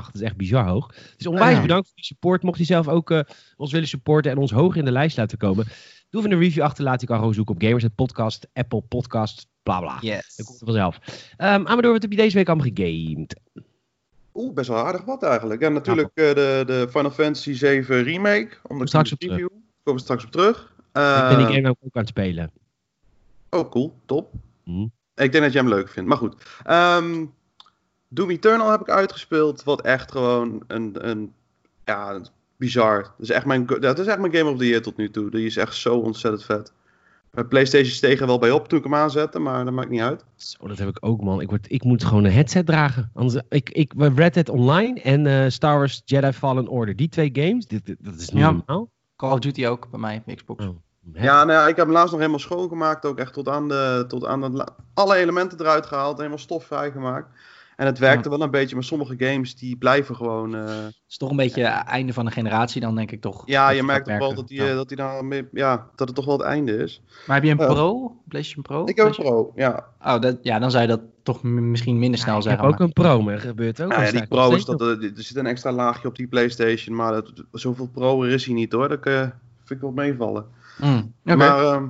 4,8. 0.04 0.06
Dat 0.12 0.14
is 0.23 0.26
echt 0.29 0.37
bizar 0.37 0.67
hoog. 0.67 0.94
Dus 1.17 1.26
onwijs 1.26 1.55
Ja. 1.56 1.61
bedankt 1.62 1.87
voor 1.88 1.97
je 1.99 2.05
support. 2.05 2.43
Mocht 2.43 2.58
je 2.58 2.64
zelf 2.64 2.88
ook 2.88 3.11
eh, 3.11 3.20
ons 3.56 3.73
willen 3.73 3.88
supporten 3.88 4.31
en 4.31 4.38
ons 4.38 4.50
hoger 4.50 4.76
in 4.79 4.85
de 4.85 4.93
lijst 4.93 5.17
laten 5.17 5.38
komen. 5.38 5.64
Doe 6.11 6.20
even 6.20 6.32
een 6.32 6.43
review 6.43 6.62
achterlaten. 6.62 7.00
Je 7.00 7.06
kan 7.06 7.19
gewoon 7.19 7.35
zoeken 7.35 7.55
op 7.55 7.62
Gamers 7.62 7.82
het 7.82 7.94
Podcast, 7.94 8.49
Apple 8.53 8.81
Podcast, 8.81 9.47
bla 9.62 9.81
bla. 9.81 9.99
Yes. 10.00 10.37
Dat 10.37 10.47
komt 10.47 10.61
er 10.61 10.67
vanzelf. 10.67 10.99
Ehm 11.37 11.67
Amador, 11.67 11.93
wat 11.93 12.03
heb 12.03 12.11
je 12.11 12.17
deze 12.17 12.37
week 12.37 12.49
allemaal 12.49 12.67
gegamed? 12.75 13.41
Oeh, 14.35 14.55
best 14.55 14.69
wel 14.69 14.87
aardig 14.87 15.05
wat 15.05 15.23
eigenlijk. 15.23 15.61
En 15.61 15.73
natuurlijk 15.73 16.11
eh, 16.14 16.35
de, 16.35 16.62
de 16.67 16.87
Final 16.91 17.11
Fantasy 17.11 17.52
7 17.52 18.02
remake. 18.02 18.49
Omdat 18.67 18.88
Straks 18.88 19.12
ik 19.12 19.23
op 19.23 19.29
review. 19.31 19.49
Komen 19.82 20.00
we 20.00 20.06
straks 20.06 20.25
op 20.25 20.31
terug. 20.31 20.75
ik 20.76 20.93
ben 20.93 21.37
die 21.37 21.47
Eh, 21.47 21.52
game 21.55 21.69
ook 21.69 21.76
aan 21.82 21.88
het 21.93 22.09
spelen. 22.09 22.50
Oh, 23.50 23.70
cool. 23.70 23.94
Top. 24.06 24.32
Hm. 24.64 24.82
Ik 25.14 25.32
denk 25.32 25.44
dat 25.44 25.52
jij 25.52 25.62
hem 25.62 25.69
leuk 25.70 25.88
vindt. 25.88 26.09
Maar 26.09 26.19
goed. 26.19 26.35
Ehm, 26.64 27.25
Doom 28.08 28.31
Eternal 28.31 28.70
heb 28.70 28.81
ik 28.81 28.91
uitgespeeld. 28.91 29.64
Wat 29.64 29.81
echt 29.81 30.11
gewoon 30.12 30.62
een... 30.67 31.08
een 31.08 31.32
ja, 31.85 32.20
bizar. 32.56 33.03
Dat 33.03 33.12
is, 33.19 33.31
echt 33.31 33.44
mijn, 33.47 33.67
dat 33.67 33.99
is 33.99 34.06
echt 34.06 34.19
mijn 34.19 34.35
Game 34.35 34.50
of 34.50 34.58
the 34.58 34.67
Year 34.67 34.82
tot 34.82 34.97
nu 34.97 35.11
toe. 35.11 35.31
Die 35.31 35.47
is 35.47 35.56
echt 35.56 35.75
zo 35.75 35.97
ontzettend 35.99 36.44
vet. 36.44 36.73
Mijn 37.31 37.49
PlayStation 37.49 37.91
steeg 37.93 38.20
er 38.20 38.26
wel 38.26 38.38
bij 38.38 38.50
op 38.50 38.69
toen 38.69 38.79
ik 38.79 38.85
hem 38.85 38.94
aanzette. 38.94 39.38
Maar 39.38 39.64
dat 39.64 39.75
maakt 39.75 39.88
niet 39.88 40.00
uit. 40.00 40.25
Zo, 40.37 40.67
dat 40.67 40.79
heb 40.79 40.88
ik 40.88 40.97
ook, 41.00 41.20
man. 41.23 41.41
Ik, 41.41 41.49
word, 41.49 41.67
ik 41.70 41.85
moet 41.85 42.05
gewoon 42.05 42.25
een 42.25 42.32
headset 42.32 42.67
dragen. 42.67 43.11
Anders, 43.14 43.43
ik, 43.49 43.70
ik, 43.70 43.93
Red 43.97 44.35
Dead 44.35 44.49
Online 44.49 45.00
en 45.00 45.26
eh, 45.26 45.50
Star 45.50 45.79
Wars 45.79 46.02
Jedi 46.05 46.32
Fallen 46.32 46.69
Order. 46.69 46.97
Die 46.97 47.09
twee 47.09 47.31
games, 47.32 47.67
dit, 47.67 47.87
dit- 47.87 47.97
dat 48.00 48.14
is 48.14 48.29
niet 48.31 48.43
Ja. 48.43 48.50
normaal. 48.50 48.91
Call 49.17 49.32
of 49.32 49.38
Duty 49.38 49.67
ook 49.67 49.91
bij 49.91 50.00
mij, 50.00 50.23
Xbox. 50.35 50.64
Oh? 50.64 50.76
Ja, 51.12 51.44
nou 51.44 51.52
ja, 51.59 51.69
ik 51.69 51.76
heb 51.76 51.85
hem 51.85 51.94
laatst 51.94 52.11
nog 52.11 52.19
helemaal 52.20 52.41
schoongemaakt. 52.41 53.05
Ook 53.05 53.19
echt 53.19 53.32
tot 53.32 53.49
aan, 53.49 53.69
de, 53.69 54.05
tot 54.09 54.25
aan 54.26 54.41
de, 54.41 54.67
alle 54.94 55.17
elementen 55.17 55.61
eruit 55.61 55.87
gehaald. 55.87 56.17
Helemaal 56.17 56.38
stof 56.38 56.64
vrijgemaakt. 56.64 57.29
En 57.76 57.87
het 57.87 57.99
werkte 57.99 58.28
wel 58.28 58.40
een 58.43 58.50
beetje. 58.50 58.75
Maar 58.75 58.84
sommige 58.84 59.14
games 59.19 59.56
die 59.56 59.76
blijven 59.76 60.17
gewoon... 60.17 60.55
eh, 60.55 60.64
Het 60.84 60.94
is 61.08 61.17
toch 61.17 61.31
een 61.31 61.37
beetje 61.37 61.64
het 61.67 61.87
einde 61.87 62.12
van 62.12 62.25
de 62.25 62.31
generatie 62.31 62.81
dan, 62.81 62.94
denk 62.94 63.11
ik 63.11 63.20
toch. 63.20 63.43
ja, 63.46 63.70
je 63.70 63.82
merkt 63.82 64.06
toch 64.06 64.19
wel 64.19 64.34
dat, 64.34 64.49
die, 64.49 64.62
Ja. 64.62 64.69
eh, 64.69 64.75
dat, 64.75 64.88
die 64.88 64.96
dan 64.96 65.28
mee- 65.28 65.49
ja, 65.52 65.87
dat 65.94 66.06
het 66.06 66.17
toch 66.17 66.25
wel 66.25 66.37
het 66.38 66.46
einde 66.46 66.76
is. 66.76 67.02
Maar 67.26 67.37
heb 67.37 67.44
je 67.44 67.50
een. 67.50 67.56
Pro? 67.56 68.17
PlayStation 68.28 68.62
Pro? 68.62 68.84
Ik 68.87 68.96
heb 68.96 69.06
een 69.06 69.12
Pro, 69.12 69.52
ja. 69.56 69.87
Oh, 70.05 70.20
dat, 70.20 70.38
ja, 70.43 70.58
dan 70.58 70.70
zou 70.70 70.82
je 70.82 70.88
dat 70.88 71.00
toch 71.23 71.43
misschien 71.43 71.99
minder 71.99 72.20
snel 72.20 72.34
Ja, 72.43 72.50
ik 72.50 72.56
heb 72.61 72.67
ook 72.67 72.81
een 72.81 72.93
Pro, 72.93 73.23
maar 73.23 73.38
gebeurt 73.38 73.81
ook. 73.82 73.90
Ja, 73.90 73.96
al 73.96 74.02
ja, 74.05 74.11
die 74.11 74.26
Pro 74.26 74.55
is 74.55 74.64
dat, 74.64 74.81
eh, 74.81 74.88
er 74.88 75.11
zit 75.14 75.37
een 75.37 75.46
extra 75.46 75.73
laagje 75.73 76.08
op 76.08 76.17
die 76.17 76.26
PlayStation. 76.26 76.96
Maar 76.96 77.12
dat, 77.12 77.32
zoveel 77.52 77.88
Pro 77.88 78.23
is 78.23 78.44
hij 78.44 78.55
niet 78.55 78.73
hoor. 78.73 78.88
Dat 78.88 79.06
eh, 79.06 79.20
vind 79.20 79.70
ik 79.70 79.81
wel 79.81 79.90
meevallen. 79.93 80.46
Mm. 80.81 81.12
Maar, 81.23 81.38
ehm, 81.64 81.84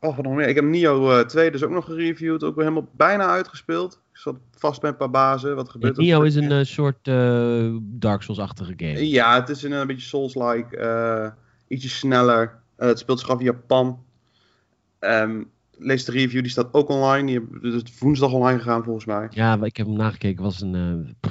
oh, 0.00 0.16
wat 0.16 0.24
nog 0.24 0.34
meer. 0.34 0.48
Ik 0.48 0.54
heb 0.54 0.64
Nio 0.64 1.10
eh 1.18 1.24
2 1.26 1.50
dus 1.50 1.62
ook 1.64 1.70
nog 1.70 1.84
gereviewd. 1.84 2.42
Ook 2.44 2.54
weer 2.54 2.64
helemaal 2.64 2.88
bijna 2.92 3.26
uitgespeeld. 3.26 4.00
Ik 4.16 4.22
zat 4.22 4.36
vast 4.58 4.80
bij 4.80 4.90
een 4.90 4.96
paar 4.96 5.10
bazen. 5.10 5.56
Wat 5.56 5.68
gebeurt 5.68 5.96
er? 5.96 6.02
Nio 6.02 6.22
is 6.22 6.34
een 6.34 6.50
eh, 6.50 6.64
soort 6.64 7.08
eh, 7.08 7.74
Dark 7.82 8.22
Souls-achtige 8.22 8.72
game. 8.76 9.08
Ja, 9.08 9.34
het 9.40 9.48
is 9.48 9.62
een, 9.62 9.72
een 9.72 9.86
beetje 9.86 10.06
Souls-like. 10.06 10.76
eh, 10.76 11.30
ietsje 11.68 11.88
sneller. 11.88 12.58
Eh, 12.76 12.88
het 12.88 12.98
speelt 12.98 13.20
zich 13.20 13.30
af 13.30 13.38
in 13.38 13.44
Japan. 13.44 14.04
Ehm, 14.98 15.42
lees 15.78 16.04
de 16.04 16.12
review, 16.12 16.42
die 16.42 16.50
staat 16.50 16.74
ook 16.74 16.88
online. 16.88 17.26
Die 17.26 17.60
dus 17.72 17.82
woensdag 17.98 18.32
online 18.32 18.58
gegaan 18.58 18.84
volgens 18.84 19.04
mij. 19.04 19.26
Ja, 19.30 19.58
ik 19.62 19.76
heb 19.76 19.86
hem 19.86 19.96
nagekeken. 19.96 20.42
Was 20.44 20.60
een, 20.60 20.74
eh, 20.74 21.30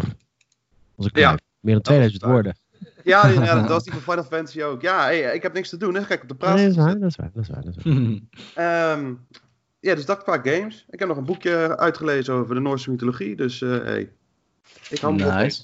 was 0.96 1.06
een 1.06 1.20
Ja. 1.22 1.38
Meer 1.60 1.74
dan 1.74 1.84
2000 1.84 2.22
waar. 2.24 2.32
woorden. 2.32 2.58
Ja, 3.04 3.28
dat 3.62 3.68
was 3.70 3.84
die 3.84 3.94
van 3.94 4.02
Final 4.02 4.24
Fantasy 4.24 4.62
ook. 4.62 4.82
Ja, 4.82 5.04
hey, 5.04 5.36
ik 5.36 5.42
heb 5.44 5.54
niks 5.54 5.70
te 5.70 5.78
doen. 5.78 5.96
Hè. 5.96 6.06
Kijk 6.06 6.22
op 6.22 6.28
de 6.30 6.36
praat. 6.36 6.56
Nee, 6.56 6.64
dat 6.68 6.72
is 6.78 6.82
waar, 6.84 7.00
dat 7.00 7.10
is 7.10 7.16
waar, 7.16 7.32
dat 7.34 7.44
is 7.44 7.50
waar. 7.50 7.64
Dat 7.64 7.76
is 7.78 7.84
waar. 7.84 8.94
Ehm, 8.96 9.14
ja, 9.86 9.96
dus 9.96 10.06
dat 10.06 10.24
qua 10.24 10.40
games. 10.44 10.86
Ik 10.90 11.00
heb 11.00 11.08
nog 11.08 11.18
een 11.18 11.26
boekje 11.26 11.78
uitgelezen 11.78 12.34
over 12.34 12.56
de 12.56 12.62
Noorse 12.62 12.90
mythologie. 12.92 13.36
Dus 13.36 13.62
eh 13.62 13.70
hey, 13.70 14.10
ik 14.90 15.00
hou 15.00 15.16
nice. 15.16 15.64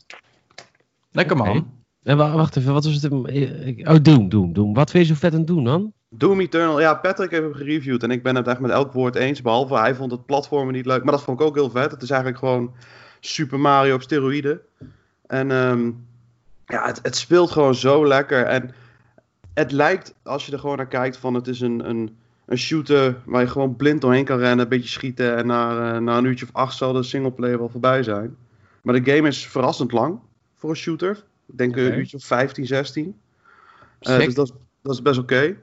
Lekker 1.11 1.37
man. 1.37 1.71
En 2.03 2.17
wa- 2.17 2.35
wacht 2.35 2.55
even, 2.57 2.73
wat 2.73 2.85
was 2.85 3.01
het? 3.01 3.11
eh, 3.11 3.89
Oh, 3.89 3.95
Doom, 4.01 4.29
Doom, 4.29 4.53
Doom. 4.53 4.73
Wat 4.73 4.91
vind 4.91 5.07
je 5.07 5.13
zo 5.13 5.19
vet 5.19 5.33
aan 5.33 5.45
Doom 5.45 5.63
dan? 5.63 5.93
Doom 6.09 6.39
Eternal, 6.39 6.79
ja, 6.79 6.93
Patrick 6.95 7.31
heeft 7.31 7.43
hem 7.43 7.53
gereviewd 7.53 8.03
en 8.03 8.11
ik 8.11 8.23
ben 8.23 8.35
het 8.35 8.47
echt 8.47 8.59
met 8.59 8.71
elk 8.71 8.91
woord 8.93 9.15
eens. 9.15 9.41
Behalve 9.41 9.75
hij 9.77 9.95
vond 9.95 10.11
het 10.11 10.25
platformen 10.25 10.73
niet 10.73 10.85
leuk, 10.85 11.03
maar 11.03 11.13
dat 11.13 11.23
vond 11.23 11.39
ik 11.39 11.45
ook 11.45 11.55
heel 11.55 11.69
vet. 11.69 11.91
Het 11.91 12.01
is 12.01 12.09
eigenlijk 12.09 12.39
gewoon 12.39 12.73
Super 13.19 13.59
Mario 13.59 13.95
op 13.95 14.01
steroïden. 14.01 14.59
En 15.27 15.51
ehm, 15.51 15.91
ja, 16.65 16.85
het, 16.85 16.99
het 17.03 17.15
speelt 17.15 17.51
gewoon 17.51 17.75
zo 17.75 18.07
lekker. 18.07 18.43
En 18.45 18.71
het 19.53 19.71
lijkt, 19.71 20.13
als 20.23 20.45
je 20.45 20.51
er 20.51 20.59
gewoon 20.59 20.77
naar 20.77 20.87
kijkt, 20.87 21.17
van 21.17 21.33
het 21.33 21.47
is 21.47 21.61
een, 21.61 21.89
een, 21.89 22.17
een 22.51 22.57
shooter 22.57 23.15
waar 23.25 23.41
je 23.41 23.47
gewoon 23.47 23.75
blind 23.75 24.01
doorheen 24.01 24.25
kan 24.25 24.37
rennen, 24.37 24.59
een 24.59 24.69
beetje 24.69 24.89
schieten. 24.89 25.37
En 25.37 25.45
na, 25.45 25.93
eh, 25.93 25.99
na 25.99 26.17
een 26.17 26.25
uurtje 26.25 26.45
of 26.45 26.53
acht 26.53 26.77
zal 26.77 26.93
de 26.93 27.03
singleplayer 27.03 27.57
wel 27.57 27.69
voorbij 27.69 28.03
zijn. 28.03 28.35
Maar 28.81 29.01
de 29.01 29.11
game 29.11 29.27
is 29.27 29.47
verrassend 29.47 29.91
lang 29.91 30.19
voor 30.55 30.69
een 30.69 30.75
shooter. 30.75 31.23
Ik 31.47 31.57
denk 31.57 31.75
een 31.75 31.97
uurtje 31.97 32.17
of 32.17 32.23
15, 32.23 32.65
16. 32.65 33.19
Eh, 33.99 34.17
dus 34.17 34.33
dat 34.33 34.47
is, 34.47 34.53
dat 34.81 34.93
is 34.93 35.01
best 35.01 35.19
oké. 35.19 35.55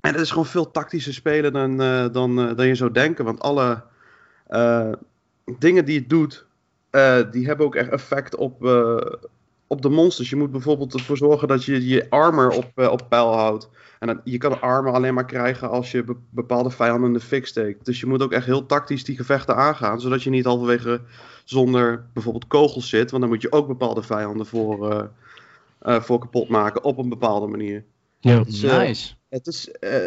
En 0.00 0.12
het 0.12 0.20
is 0.20 0.30
gewoon 0.30 0.46
veel 0.46 0.70
tactischer 0.70 1.14
spelen 1.14 1.52
dan, 1.52 1.80
eh, 1.80 2.06
dan, 2.12 2.36
dan 2.56 2.66
je 2.66 2.74
zou 2.74 2.92
denken. 2.92 3.24
Want 3.24 3.40
alle 3.40 3.82
dingen 5.58 5.84
die 5.84 5.98
het 5.98 6.08
doet, 6.08 6.46
die 7.30 7.46
hebben 7.46 7.66
ook 7.66 7.74
echt 7.74 7.90
effect 7.90 8.36
op, 8.36 8.60
op 9.72 9.82
de 9.82 9.88
monsters. 9.88 10.30
Je 10.30 10.36
moet 10.36 10.50
bijvoorbeeld 10.50 10.94
ervoor 10.94 11.16
zorgen 11.16 11.48
dat 11.48 11.64
je 11.64 11.86
je 11.86 12.06
armor 12.10 12.50
op, 12.50 12.70
eh, 12.74 12.90
op 12.90 13.06
peil 13.08 13.32
houdt. 13.32 13.68
En 13.98 14.06
dan, 14.06 14.20
je 14.24 14.38
kan 14.38 14.60
armor 14.60 14.92
alleen 14.92 15.14
maar 15.14 15.24
krijgen 15.24 15.70
als 15.70 15.90
je 15.90 16.04
be- 16.04 16.16
bepaalde 16.30 16.70
vijanden 16.70 17.06
in 17.08 17.12
de 17.14 17.20
fik 17.20 17.46
steekt. 17.46 17.84
Dus 17.84 18.00
je 18.00 18.06
moet 18.06 18.22
ook 18.22 18.32
echt 18.32 18.46
heel 18.46 18.66
tactisch 18.66 19.04
die 19.04 19.16
gevechten 19.16 19.56
aangaan. 19.56 20.00
Zodat 20.00 20.22
je 20.22 20.30
niet 20.30 20.44
halverwege 20.44 21.00
zonder 21.44 22.04
bijvoorbeeld 22.12 22.46
kogels 22.46 22.88
zit. 22.88 23.10
Want 23.10 23.22
dan 23.22 23.32
moet 23.32 23.42
je 23.42 23.52
ook 23.52 23.66
bepaalde 23.66 24.02
vijanden 24.02 24.46
voor, 24.46 24.90
eh, 24.90 25.04
eh, 25.78 26.02
voor 26.02 26.18
kapot 26.18 26.48
maken 26.48 26.84
op 26.84 26.98
een 26.98 27.08
bepaalde 27.08 27.46
manier. 27.46 27.84
Ja. 28.20 28.42
Dus, 28.42 28.62
eh, 28.62 28.78
Nice. 28.78 29.14
het 29.28 29.46
is, 29.46 29.70
eh, 29.70 30.06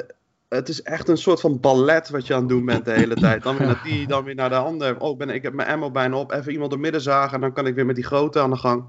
het 0.50 0.70
is 0.70 0.82
echt 0.82 1.08
een 1.10 1.18
soort 1.18 1.40
van 1.42 1.60
ballet 1.60 2.10
wat 2.10 2.28
je 2.28 2.34
aan 2.34 2.40
het 2.40 2.50
doen 2.50 2.66
bent 2.66 2.86
de 2.86 2.92
hele 2.92 3.16
tijd. 3.16 3.44
Dan 3.44 3.58
weer 3.58 3.68
naar 3.68 3.82
die, 3.84 4.08
dan 4.08 4.24
weer 4.24 4.36
naar 4.36 4.50
de 4.50 4.56
ander. 4.56 5.00
Oh, 5.00 5.12
ik, 5.12 5.18
ben, 5.18 5.30
ik 5.30 5.44
heb 5.44 5.54
mijn 5.54 5.70
ammo 5.70 5.92
bijna 5.92 6.16
op. 6.18 6.32
Even 6.32 6.52
iemand 6.52 6.72
door 6.72 6.80
midden 6.80 7.02
zagen 7.02 7.34
en 7.34 7.42
dan 7.42 7.54
kan 7.54 7.68
ik 7.68 7.76
weer 7.76 7.86
met 7.86 7.96
die 7.96 8.06
grote 8.06 8.40
aan 8.40 8.50
de 8.50 8.58
gang. 8.58 8.84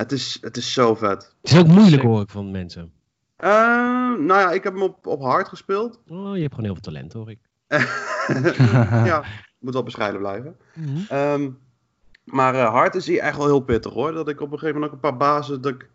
Het 0.00 0.12
is, 0.12 0.38
het 0.40 0.56
is 0.56 0.72
zo 0.72 0.94
vet. 0.94 1.34
Het 1.42 1.52
is 1.52 1.58
ook 1.58 1.66
moeilijk 1.66 2.02
hoor 2.02 2.20
ik 2.20 2.30
van 2.30 2.50
mensen. 2.50 2.92
Eh, 3.36 3.48
nou 4.18 4.26
ja, 4.26 4.50
ik 4.50 4.64
heb 4.64 4.72
hem 4.72 4.82
op, 4.82 5.06
op 5.06 5.22
hard 5.22 5.48
gespeeld. 5.48 6.00
Oh, 6.08 6.34
je 6.34 6.40
hebt 6.40 6.54
gewoon 6.54 6.64
heel 6.64 6.74
veel 6.74 6.92
talent 6.92 7.12
hoor 7.12 7.30
ik. 7.30 7.38
ja, 9.10 9.24
moet 9.60 9.72
wel 9.72 9.82
bescheiden 9.82 10.20
blijven. 10.20 10.56
Ehm, 11.08 11.50
maar 12.24 12.54
eh, 12.54 12.70
hard 12.70 12.94
is 12.94 13.06
hij 13.06 13.20
echt 13.20 13.36
wel 13.36 13.46
heel 13.46 13.60
pittig 13.60 13.92
hoor. 13.92 14.12
Dat 14.12 14.28
ik 14.28 14.40
op 14.40 14.52
een 14.52 14.58
gegeven 14.58 14.74
moment 14.74 14.92
ook 14.92 15.02
een 15.02 15.10
paar 15.10 15.18
bazen 15.18 15.60
dat 15.60 15.72
ik 15.72 15.88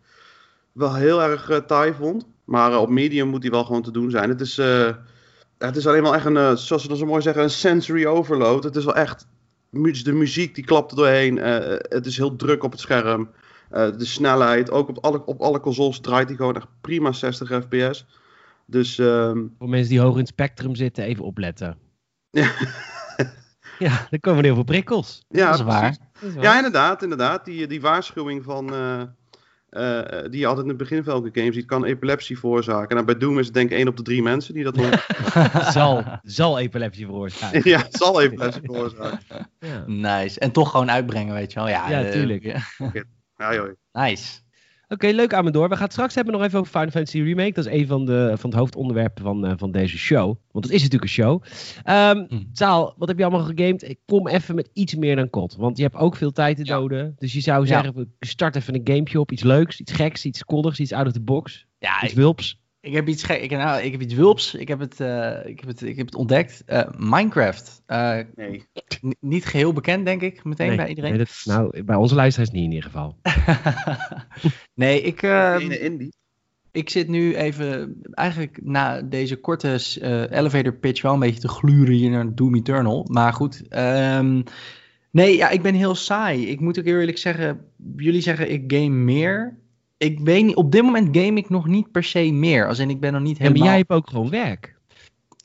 wel 0.72 0.94
heel 0.94 1.22
erg 1.22 1.50
eh 1.50 1.58
taai 1.58 1.92
vond. 1.94 2.26
Maar 2.44 2.72
eh, 2.72 2.80
op 2.80 2.88
medium 2.88 3.28
moet 3.28 3.42
hij 3.42 3.50
wel 3.50 3.64
gewoon 3.64 3.82
te 3.82 3.90
doen 3.90 4.10
zijn. 4.10 4.28
Het 4.28 4.40
is, 4.40 4.56
het 5.58 5.76
is 5.76 5.86
alleen 5.86 6.02
wel 6.02 6.14
echt 6.14 6.26
een, 6.26 6.58
zoals 6.58 6.82
ze 6.82 6.88
dan 6.88 6.96
zo 6.96 7.06
mooi 7.06 7.22
zeggen, 7.22 7.42
een 7.42 7.50
sensory 7.50 8.06
overload. 8.06 8.64
Het 8.64 8.76
is 8.76 8.84
wel 8.84 8.94
echt, 8.94 9.26
de 9.70 10.12
muziek 10.12 10.54
die 10.54 10.64
klapt 10.64 10.90
er 10.90 10.96
doorheen. 10.96 11.36
Het 11.36 12.06
is 12.06 12.16
heel 12.16 12.36
druk 12.36 12.62
op 12.62 12.70
het 12.70 12.80
scherm. 12.80 13.30
Eh, 13.70 13.90
de 13.96 14.04
snelheid, 14.04 14.70
ook 14.70 14.88
op 14.88 14.98
alle, 15.04 15.24
op 15.24 15.40
alle 15.40 15.60
consoles 15.60 16.00
draait 16.00 16.28
hij 16.28 16.36
gewoon 16.36 16.56
echt 16.56 16.66
prima 16.80 17.12
60 17.12 17.48
fps. 17.68 18.06
Dus 18.66 18.98
ehm, 18.98 19.44
Voor 19.58 19.68
mensen 19.68 19.88
die 19.90 20.00
hoog 20.00 20.12
in 20.12 20.18
het 20.18 20.28
spectrum 20.28 20.74
zitten, 20.74 21.04
even 21.04 21.24
opletten. 21.24 21.76
Ja. 22.30 22.50
ja, 23.78 24.06
er 24.10 24.20
komen 24.20 24.44
heel 24.44 24.54
veel 24.54 24.64
prikkels. 24.64 25.24
ja, 25.28 25.50
dat 25.50 25.58
is 25.58 25.64
waar. 25.64 25.80
precies. 25.80 25.98
Dat 26.20 26.28
is 26.28 26.34
waar. 26.34 26.44
Ja, 26.44 26.56
inderdaad, 26.56 27.02
inderdaad. 27.02 27.44
Die, 27.44 27.66
die 27.66 27.80
waarschuwing 27.80 28.44
van. 28.44 28.72
eh, 28.74 29.02
eh, 29.70 30.30
die 30.30 30.40
je 30.40 30.46
altijd 30.46 30.64
in 30.66 30.72
het 30.72 30.78
begin 30.80 31.04
van 31.04 31.12
elke 31.12 31.40
game 31.40 31.52
ziet, 31.52 31.66
kan 31.66 31.84
epilepsie 31.84 32.38
veroorzaken. 32.38 32.98
En 32.98 33.04
bij 33.04 33.16
Doom 33.16 33.38
is 33.38 33.44
het 33.46 33.54
denk 33.54 33.70
ik 33.70 33.76
één 33.76 33.88
op 33.88 33.96
de 33.96 34.02
drie 34.02 34.22
mensen 34.22 34.54
die 34.54 34.64
dat 34.64 34.74
doen. 34.80 34.90
zal, 35.72 36.02
zal 36.22 36.58
epilepsie 36.58 37.06
veroorzaken. 37.06 37.60
ja, 37.70 37.86
zal 37.90 38.20
epilepsie 38.22 38.62
veroorzaken. 38.64 39.50
Ja. 39.58 39.84
Nice. 39.86 40.40
En 40.40 40.50
toch 40.52 40.70
gewoon 40.70 40.90
uitbrengen, 40.90 41.34
weet 41.34 41.52
je 41.52 41.58
wel. 41.58 41.68
Ja, 41.68 41.88
Ja, 41.88 42.10
tuurlijk. 42.10 42.42
ja. 42.42 42.58
Ja, 43.36 43.54
joh. 43.54 43.68
Nice. 43.92 44.40
Oké, 44.88 45.06
leuk 45.06 45.34
aan 45.34 45.44
me 45.44 45.50
door. 45.50 45.68
We 45.68 45.74
gaan 45.74 45.82
het 45.84 45.92
straks 45.92 46.14
hebben 46.14 46.32
nog 46.34 46.42
even 46.42 46.58
over 46.58 46.72
Final 46.72 46.90
Fantasy 46.90 47.20
Remake. 47.20 47.52
Dat 47.52 47.66
is 47.66 47.72
een 47.80 47.86
van, 47.86 48.04
de, 48.04 48.32
van 48.36 48.50
het 48.50 48.58
hoofdonderwerpen 48.58 49.22
van, 49.24 49.46
eh, 49.46 49.52
van 49.56 49.70
deze 49.70 49.98
show. 49.98 50.34
Want 50.50 50.64
het 50.64 50.74
is 50.74 50.82
natuurlijk 50.82 51.02
een 51.02 51.08
show. 51.08 51.42
Zaal, 52.52 52.94
wat 52.96 53.08
heb 53.08 53.18
je 53.18 53.24
allemaal 53.24 53.46
gegamed? 53.54 53.88
Ik 53.88 53.98
kom 54.06 54.28
even 54.28 54.54
met 54.54 54.70
iets 54.72 54.94
meer 54.94 55.16
dan 55.16 55.30
kot. 55.30 55.56
Want 55.56 55.76
je 55.76 55.82
hebt 55.82 55.94
ook 55.96 56.16
veel 56.16 56.32
tijd 56.32 56.56
te 56.56 56.64
Ja. 56.64 56.76
doden. 56.76 57.14
Dus 57.18 57.32
je 57.32 57.40
zou 57.40 57.60
Ja. 57.66 57.66
zeggen, 57.66 57.94
we 57.94 58.26
start 58.26 58.56
even 58.56 58.74
een 58.74 58.80
gamepje 58.84 59.20
op. 59.20 59.32
Iets 59.32 59.42
leuks, 59.42 59.80
iets 59.80 59.92
geks, 59.92 60.24
iets 60.24 60.44
koddigs, 60.44 60.80
iets 60.80 60.92
out 60.92 61.06
of 61.06 61.12
the 61.12 61.20
box. 61.20 61.66
Ja, 61.78 62.02
Iets 62.02 62.12
ik, 62.12 62.18
wulps. 62.18 62.60
Ik 62.86 62.92
heb 62.92 63.08
iets 63.08 63.22
gek. 63.22 63.42
Ik, 63.42 63.50
nou, 63.50 63.82
ik 63.82 63.92
heb 63.92 64.00
iets 64.00 64.14
wulps. 64.14 64.54
Ik 64.54 64.68
heb 64.68 64.78
het, 64.78 65.00
eh, 65.00 65.46
ik 65.46 65.60
heb 65.60 65.68
het, 65.68 65.82
ik 65.82 65.96
heb 65.96 66.06
het 66.06 66.14
ontdekt. 66.14 66.62
Eh, 66.66 66.88
Minecraft. 66.98 67.82
Eh, 67.86 68.18
Nee. 68.34 68.62
niet 69.20 69.44
geheel 69.44 69.72
bekend, 69.72 70.04
denk 70.04 70.22
ik, 70.22 70.44
meteen 70.44 70.66
Nee, 70.68 70.76
bij 70.76 70.88
iedereen. 70.88 71.10
nee, 71.10 71.18
dat, 71.18 71.42
nou, 71.44 71.82
bij 71.82 71.96
onze 71.96 72.14
luisteraars 72.14 72.50
niet 72.50 72.64
in 72.64 72.70
ieder 72.72 72.90
geval. 72.90 73.16
nee, 74.74 75.02
ik, 75.02 75.22
ehm, 75.22 75.60
Ene 75.60 75.78
indie. 75.80 76.14
ik 76.72 76.90
zit 76.90 77.08
nu 77.08 77.36
even, 77.36 77.96
eigenlijk 78.12 78.58
na 78.62 79.02
deze 79.02 79.36
korte 79.36 79.96
eh, 80.00 80.38
elevator 80.38 80.72
pitch 80.72 81.02
wel 81.02 81.12
een 81.12 81.18
beetje 81.20 81.40
te 81.40 81.48
gluren 81.48 81.94
hier 81.94 82.10
naar 82.10 82.34
Doom 82.34 82.54
Eternal. 82.54 83.06
Maar 83.10 83.32
goed, 83.32 83.68
ehm, 83.68 84.42
nee, 85.10 85.36
ja, 85.36 85.48
ik 85.50 85.62
ben 85.62 85.74
heel 85.74 85.94
saai. 85.94 86.46
Ik 86.48 86.60
moet 86.60 86.78
ook 86.78 86.84
heel 86.84 86.98
eerlijk 87.00 87.18
zeggen, 87.18 87.60
jullie 87.96 88.20
zeggen 88.20 88.50
ik 88.52 88.64
game 88.66 88.88
meer. 88.88 89.56
Ik 89.96 90.18
weet 90.20 90.44
niet, 90.44 90.56
op 90.56 90.72
dit 90.72 90.82
moment 90.82 91.16
game 91.16 91.38
ik 91.38 91.48
nog 91.48 91.66
niet 91.66 91.90
per 91.92 92.04
se 92.04 92.32
meer. 92.32 92.68
Als 92.68 92.78
in, 92.78 92.90
ik 92.90 93.00
ben 93.00 93.12
nog 93.12 93.22
niet 93.22 93.36
Ja, 93.36 93.42
maar 93.42 93.52
helemaal... 93.52 93.68
jij 93.68 93.78
hebt 93.78 93.90
ook 93.90 94.08
gewoon 94.08 94.30
werk. 94.30 94.76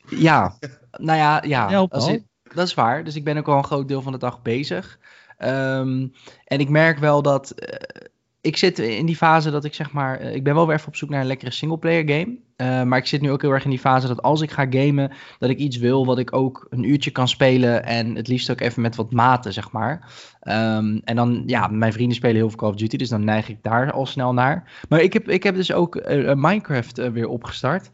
Ja, 0.09 0.57
nou 0.91 1.17
ja, 1.17 1.43
ja 1.47 1.69
Help 1.69 1.93
als 1.93 2.03
al. 2.03 2.09
in- 2.13 2.27
dat 2.43 2.67
is 2.67 2.73
waar. 2.73 3.03
Dus 3.03 3.15
ik 3.15 3.23
ben 3.23 3.37
ook 3.37 3.47
al 3.47 3.57
een 3.57 3.63
groot 3.63 3.87
deel 3.87 4.01
van 4.01 4.11
de 4.11 4.17
dag 4.17 4.41
bezig. 4.41 4.99
Ehm, 5.37 6.07
en 6.45 6.59
ik 6.59 6.69
merk 6.69 6.97
wel 6.97 7.21
dat 7.21 7.51
eh, 7.51 8.07
ik 8.41 8.57
zit 8.57 8.79
in 8.79 9.05
die 9.05 9.15
fase 9.15 9.51
dat 9.51 9.63
ik 9.63 9.73
zeg 9.73 9.91
maar, 9.91 10.19
eh, 10.19 10.35
ik 10.35 10.43
ben 10.43 10.55
wel 10.55 10.67
weer 10.67 10.75
even 10.75 10.87
op 10.87 10.95
zoek 10.95 11.09
naar 11.09 11.21
een 11.21 11.27
lekkere 11.27 11.51
singleplayer 11.51 12.09
game. 12.09 12.37
Eh, 12.55 12.83
maar 12.83 12.97
ik 12.97 13.05
zit 13.05 13.21
nu 13.21 13.31
ook 13.31 13.41
heel 13.41 13.51
erg 13.51 13.63
in 13.63 13.69
die 13.69 13.79
fase 13.79 14.07
dat 14.07 14.21
als 14.21 14.41
ik 14.41 14.51
ga 14.51 14.65
gamen, 14.69 15.11
dat 15.39 15.49
ik 15.49 15.57
iets 15.57 15.77
wil 15.77 16.05
wat 16.05 16.19
ik 16.19 16.35
ook 16.35 16.67
een 16.69 16.89
uurtje 16.89 17.11
kan 17.11 17.27
spelen 17.27 17.83
en 17.85 18.15
het 18.15 18.27
liefst 18.27 18.51
ook 18.51 18.59
even 18.59 18.81
met 18.81 18.95
wat 18.95 19.11
maten, 19.11 19.53
zeg 19.53 19.71
maar. 19.71 20.11
Ehm, 20.39 20.99
en 21.03 21.15
dan, 21.15 21.43
ja, 21.45 21.67
mijn 21.67 21.93
vrienden 21.93 22.15
spelen 22.15 22.35
heel 22.35 22.49
veel 22.49 22.57
Call 22.57 22.69
of 22.69 22.75
Duty, 22.75 22.97
dus 22.97 23.09
dan 23.09 23.23
neig 23.23 23.49
ik 23.49 23.57
daar 23.61 23.91
al 23.91 24.05
snel 24.05 24.33
naar. 24.33 24.85
Maar 24.89 25.01
ik 25.01 25.13
heb, 25.13 25.29
ik 25.29 25.43
heb 25.43 25.55
dus 25.55 25.73
ook 25.73 25.95
eh, 25.95 26.33
Minecraft 26.35 27.11
weer 27.11 27.27
opgestart. 27.27 27.91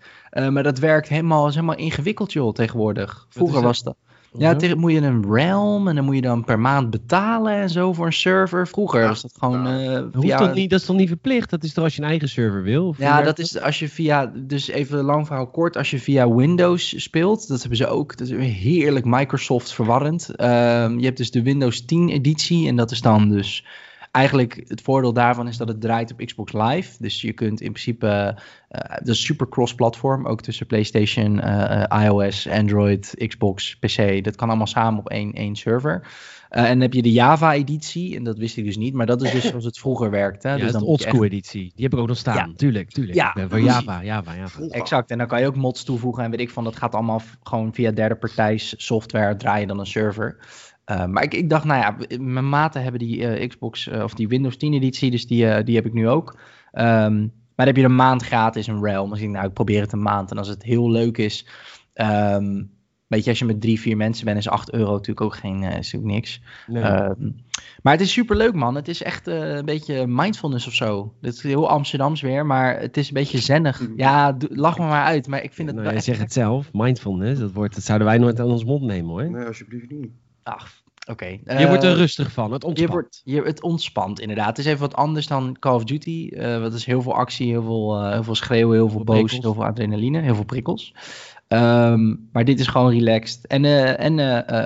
Maar 0.50 0.64
dat 0.64 0.80
werkt 0.80 1.08
helemaal, 1.08 1.48
is 1.48 1.56
helemaal 1.56 1.76
ingewikkeld, 1.76 2.34
joh, 2.34 2.54
tegenwoordig. 2.54 3.26
Vroeger 3.30 3.62
was 3.62 3.84
dat. 3.84 3.96
Ja, 4.38 4.56
tegen, 4.56 4.80
moet 4.80 4.92
je 4.92 5.02
een 5.02 5.34
realm 5.34 5.88
en 5.88 5.96
dan 5.96 6.06
moet 6.06 6.16
je 6.16 6.22
dan 6.22 6.44
per 6.44 6.60
maand 6.60 6.90
betalen 6.90 7.54
en 7.54 7.70
zo 7.70 7.94
voor 7.94 8.06
een 8.06 8.14
server. 8.14 8.68
Vroeger 8.68 9.02
Ja, 9.02 9.08
was 9.08 9.22
dat 9.22 9.34
gewoon 9.40 9.64
ja. 9.64 9.80
eh, 9.80 9.94
Dat, 9.94 10.10
via... 10.24 10.54
niet, 10.54 10.70
dat 10.70 10.80
is 10.80 10.86
toch 10.86 10.96
niet 10.96 11.08
verplicht? 11.08 11.50
Dat 11.50 11.64
is 11.64 11.74
toch 11.74 11.84
als 11.84 11.96
je 11.96 12.02
een 12.02 12.08
eigen 12.08 12.30
server 12.30 12.64
wil? 12.64 12.96
Ja, 12.98 13.22
dat 13.22 13.40
is 13.40 13.60
als 13.60 13.80
je 13.80 13.90
via, 13.90 14.32
dus 14.36 14.68
even 14.68 15.04
lang 15.04 15.28
verhaal 15.28 15.48
kort, 15.48 15.78
als 15.78 15.92
je 15.92 16.00
via 16.00 16.30
Windows 16.34 17.04
speelt, 17.04 17.48
dat 17.48 17.60
hebben 17.60 17.78
ze 17.78 17.88
ook, 17.88 18.18
dat 18.18 18.28
is 18.28 18.34
weer 18.34 18.50
heerlijk 18.50 19.06
Microsoft 19.06 19.74
verwarrend. 19.74 20.36
Ehm, 20.36 20.98
je 21.00 21.06
hebt 21.06 21.18
dus 21.18 21.32
de 21.32 21.42
Windows 21.42 21.86
10 21.86 22.10
editie 22.10 22.68
en 22.68 22.76
dat 22.76 22.92
is 22.92 23.02
dan 23.02 23.30
dus, 23.30 23.66
eigenlijk 24.18 24.64
het 24.68 24.82
voordeel 24.82 25.14
daarvan 25.14 25.48
is 25.48 25.58
dat 25.58 25.68
het 25.68 25.82
draait 25.82 26.12
op 26.12 26.26
Xbox 26.26 26.54
Live. 26.54 26.96
Dus 27.00 27.22
je 27.22 27.34
kunt 27.34 27.62
in 27.62 27.72
principe, 27.72 28.08
eh 28.70 28.96
dat 28.98 29.08
is 29.16 29.26
super 29.26 29.50
cross-platform, 29.50 30.26
ook 30.28 30.42
tussen 30.42 30.66
PlayStation, 30.66 31.40
eh, 31.40 31.84
eh, 31.84 32.04
iOS, 32.04 32.48
Android, 32.48 33.14
Xbox, 33.28 33.76
PC. 33.80 34.24
Dat 34.24 34.36
kan 34.36 34.48
allemaal 34.48 34.68
samen 34.68 35.00
op 35.00 35.10
één, 35.10 35.34
één 35.34 35.56
server. 35.56 36.08
Eh, 36.50 36.64
en 36.64 36.70
dan 36.70 36.82
heb 36.82 36.94
je 36.94 37.02
de 37.02 37.12
Java-editie, 37.12 38.16
en 38.16 38.24
dat 38.24 38.38
wist 38.38 38.58
ik 38.58 38.66
dus 38.66 38.78
niet, 38.78 38.94
maar 38.94 39.06
dat 39.06 39.22
is 39.22 39.32
dus 39.32 39.48
zoals 39.50 39.66
het 39.66 39.78
vroeger 39.78 40.10
werkte. 40.10 40.48
Ja, 40.48 40.58
dus 40.58 40.72
dan 40.72 40.82
de 40.82 40.88
moet 40.88 41.00
je 41.00 41.06
echt- 41.06 41.14
oldschool 41.14 41.26
editie. 41.26 41.72
Die 41.76 41.84
heb 41.84 41.94
ik 41.94 42.00
ook 42.00 42.08
nog 42.08 42.18
staan. 42.18 42.36
Ja. 42.36 42.50
Tuurlijk, 42.56 42.90
tuurlijk. 42.90 43.16
Ja, 43.16 43.28
ik 43.28 43.34
ben 43.34 43.50
voor. 43.50 43.60
Java, 43.60 44.04
Java, 44.04 44.36
Java. 44.36 44.62
Exact, 44.62 45.12
en 45.12 45.18
dan 45.18 45.28
kan 45.28 45.40
je 45.40 45.48
ook 45.48 45.56
mods 45.56 45.84
toevoegen 45.84 46.24
en 46.24 46.32
weet 46.32 46.40
ik 46.40 46.50
van, 46.50 46.64
dat 46.64 46.76
gaat 46.76 46.94
allemaal 46.94 47.22
gewoon 47.44 47.74
via 47.74 47.92
derde 47.92 48.16
partijs 48.16 48.74
software 48.78 49.36
draaien 49.36 49.68
dan 49.68 49.80
een 49.80 49.86
server. 49.86 50.38
Uh, 50.92 51.06
maar 51.06 51.24
ik, 51.24 51.34
ik 51.34 51.50
dacht, 51.50 51.66
nou 51.66 51.80
ja, 51.80 52.18
mijn 52.18 52.50
maten 52.50 52.82
hebben 52.82 53.00
die 53.00 53.40
uh, 53.40 53.48
Xbox 53.48 53.88
uh, 53.88 54.04
of 54.04 54.14
die 54.14 54.28
Windows 54.28 54.58
10 54.58 54.74
editie, 54.74 55.12
dus 55.12 55.28
die, 55.28 55.46
uh, 55.46 55.58
die 55.64 55.76
heb 55.76 55.86
ik 55.86 55.94
nu 55.94 56.10
ook. 56.10 56.40
Um, 56.74 57.34
maar 57.58 57.66
dan 57.66 57.76
heb 57.76 57.84
je 57.84 57.84
een 57.84 57.96
maand 57.96 58.24
gratis 58.24 58.68
een 58.68 58.84
realm. 58.84 59.10
Dus 59.10 59.22
ik 59.22 59.30
nou, 59.30 59.48
ik 59.48 59.54
probeer 59.54 59.82
het 59.82 59.92
een 59.92 60.02
maand. 60.02 60.32
En 60.32 60.38
als 60.38 60.48
het 60.48 60.64
heel 60.64 60.92
leuk 60.92 61.18
is, 61.18 61.48
um, 61.94 62.72
weet 63.08 63.24
je, 63.24 63.30
als 63.30 63.40
je 63.40 63.46
met 63.46 63.62
drie, 63.62 63.80
vier 63.80 63.98
mensen 63.98 64.26
bent, 64.26 64.38
is 64.38 64.50
8 64.50 64.74
euro 64.74 64.92
natuurlijk 64.92 65.22
ook 65.22 65.36
geen, 65.36 65.62
uh, 65.62 65.78
is 65.78 65.96
ook 65.96 66.04
niks. 66.04 66.42
Nee. 66.68 66.84
Um, 66.84 67.36
maar 67.82 67.94
het 67.94 68.02
is 68.02 68.12
super 68.12 68.38
leuk, 68.38 68.54
man. 68.54 68.76
Het 68.76 68.88
is 68.88 69.04
echt 69.04 69.28
uh, 69.28 69.56
een 69.56 69.66
beetje 69.66 70.08
mindfulness 70.08 70.68
of 70.68 70.74
zo. 70.74 71.14
Het 71.22 71.34
is 71.34 71.42
heel 71.42 71.70
Amsterdams 71.70 72.22
weer, 72.22 72.46
maar 72.46 72.80
het 72.80 72.98
is 72.98 73.08
een 73.08 73.14
beetje 73.14 73.38
zennig. 73.38 73.88
Ja, 73.96 74.32
do- 74.32 74.48
lach 74.50 74.78
me 74.78 74.86
maar 74.86 75.06
uit. 75.06 75.28
Maar 75.28 75.44
ik 75.44 75.54
vind 75.54 75.68
het 75.68 75.78
nou, 75.78 75.90
jij 75.92 76.02
zegt 76.02 76.20
het 76.20 76.34
zelf, 76.34 76.70
mindfulness, 76.74 77.40
dat, 77.40 77.52
woord, 77.52 77.76
dat 77.76 77.84
zouden 77.84 78.08
wij 78.08 78.18
nooit 78.18 78.40
aan 78.40 78.52
ons 78.52 78.66
mond 78.66 78.84
nemen 78.84 79.10
hoor. 79.10 79.30
Nee, 79.32 79.46
alsjeblieft 79.46 79.90
niet. 79.90 80.12
Ach, 80.48 80.82
oké. 81.06 81.40
Je 81.58 81.68
wordt 81.68 81.84
er 81.84 81.96
rustig 81.96 82.32
van, 82.32 82.52
het 82.52 82.62
Je 82.62 82.68
ontspant. 82.68 82.92
wordt, 82.92 83.22
je, 83.24 83.42
het 83.42 83.62
ontspant, 83.62 84.20
inderdaad. 84.20 84.48
Het 84.48 84.58
is 84.58 84.66
even 84.66 84.80
wat 84.80 84.96
anders 84.96 85.28
dan 85.28 85.58
Call 85.60 85.74
of 85.74 85.84
Duty. 85.84 86.30
Uh, 86.32 86.60
wat 86.62 86.74
is 86.74 86.86
heel 86.86 87.02
veel 87.02 87.16
actie, 87.16 87.50
heel 87.50 87.64
veel, 87.64 88.04
uh, 88.04 88.12
heel 88.12 88.24
veel 88.24 88.36
schreeuwen, 88.36 88.76
heel 88.76 88.90
veel 88.90 89.02
Veel 89.06 89.16
boos, 89.16 89.32
heel 89.32 89.54
veel 89.54 89.66
adrenaline, 89.66 90.22
heel 90.22 90.36
veel 90.36 90.44
prikkels. 90.44 90.94
Um, 91.48 92.30
maar 92.32 92.46
dit 92.46 92.60
is 92.60 92.68
gewoon 92.68 92.92
relaxed. 92.92 93.48
En, 93.48 93.66
en 93.98 94.20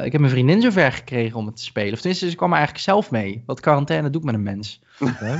ik 0.05 0.11
heb 0.11 0.21
mijn 0.21 0.33
vriendin 0.33 0.61
zover 0.61 0.91
gekregen 0.91 1.37
om 1.37 1.45
het 1.45 1.55
te 1.55 1.63
spelen. 1.63 1.93
Of 1.93 1.99
tenminste, 1.99 2.29
ze 2.29 2.35
kwam 2.35 2.49
er 2.49 2.55
eigenlijk 2.55 2.85
zelf 2.85 3.11
mee. 3.11 3.43
Wat 3.45 3.59
quarantaine 3.59 4.09
doet 4.09 4.23
met 4.23 4.33
een 4.33 4.43
mens. 4.43 4.81
Ja? 4.99 5.37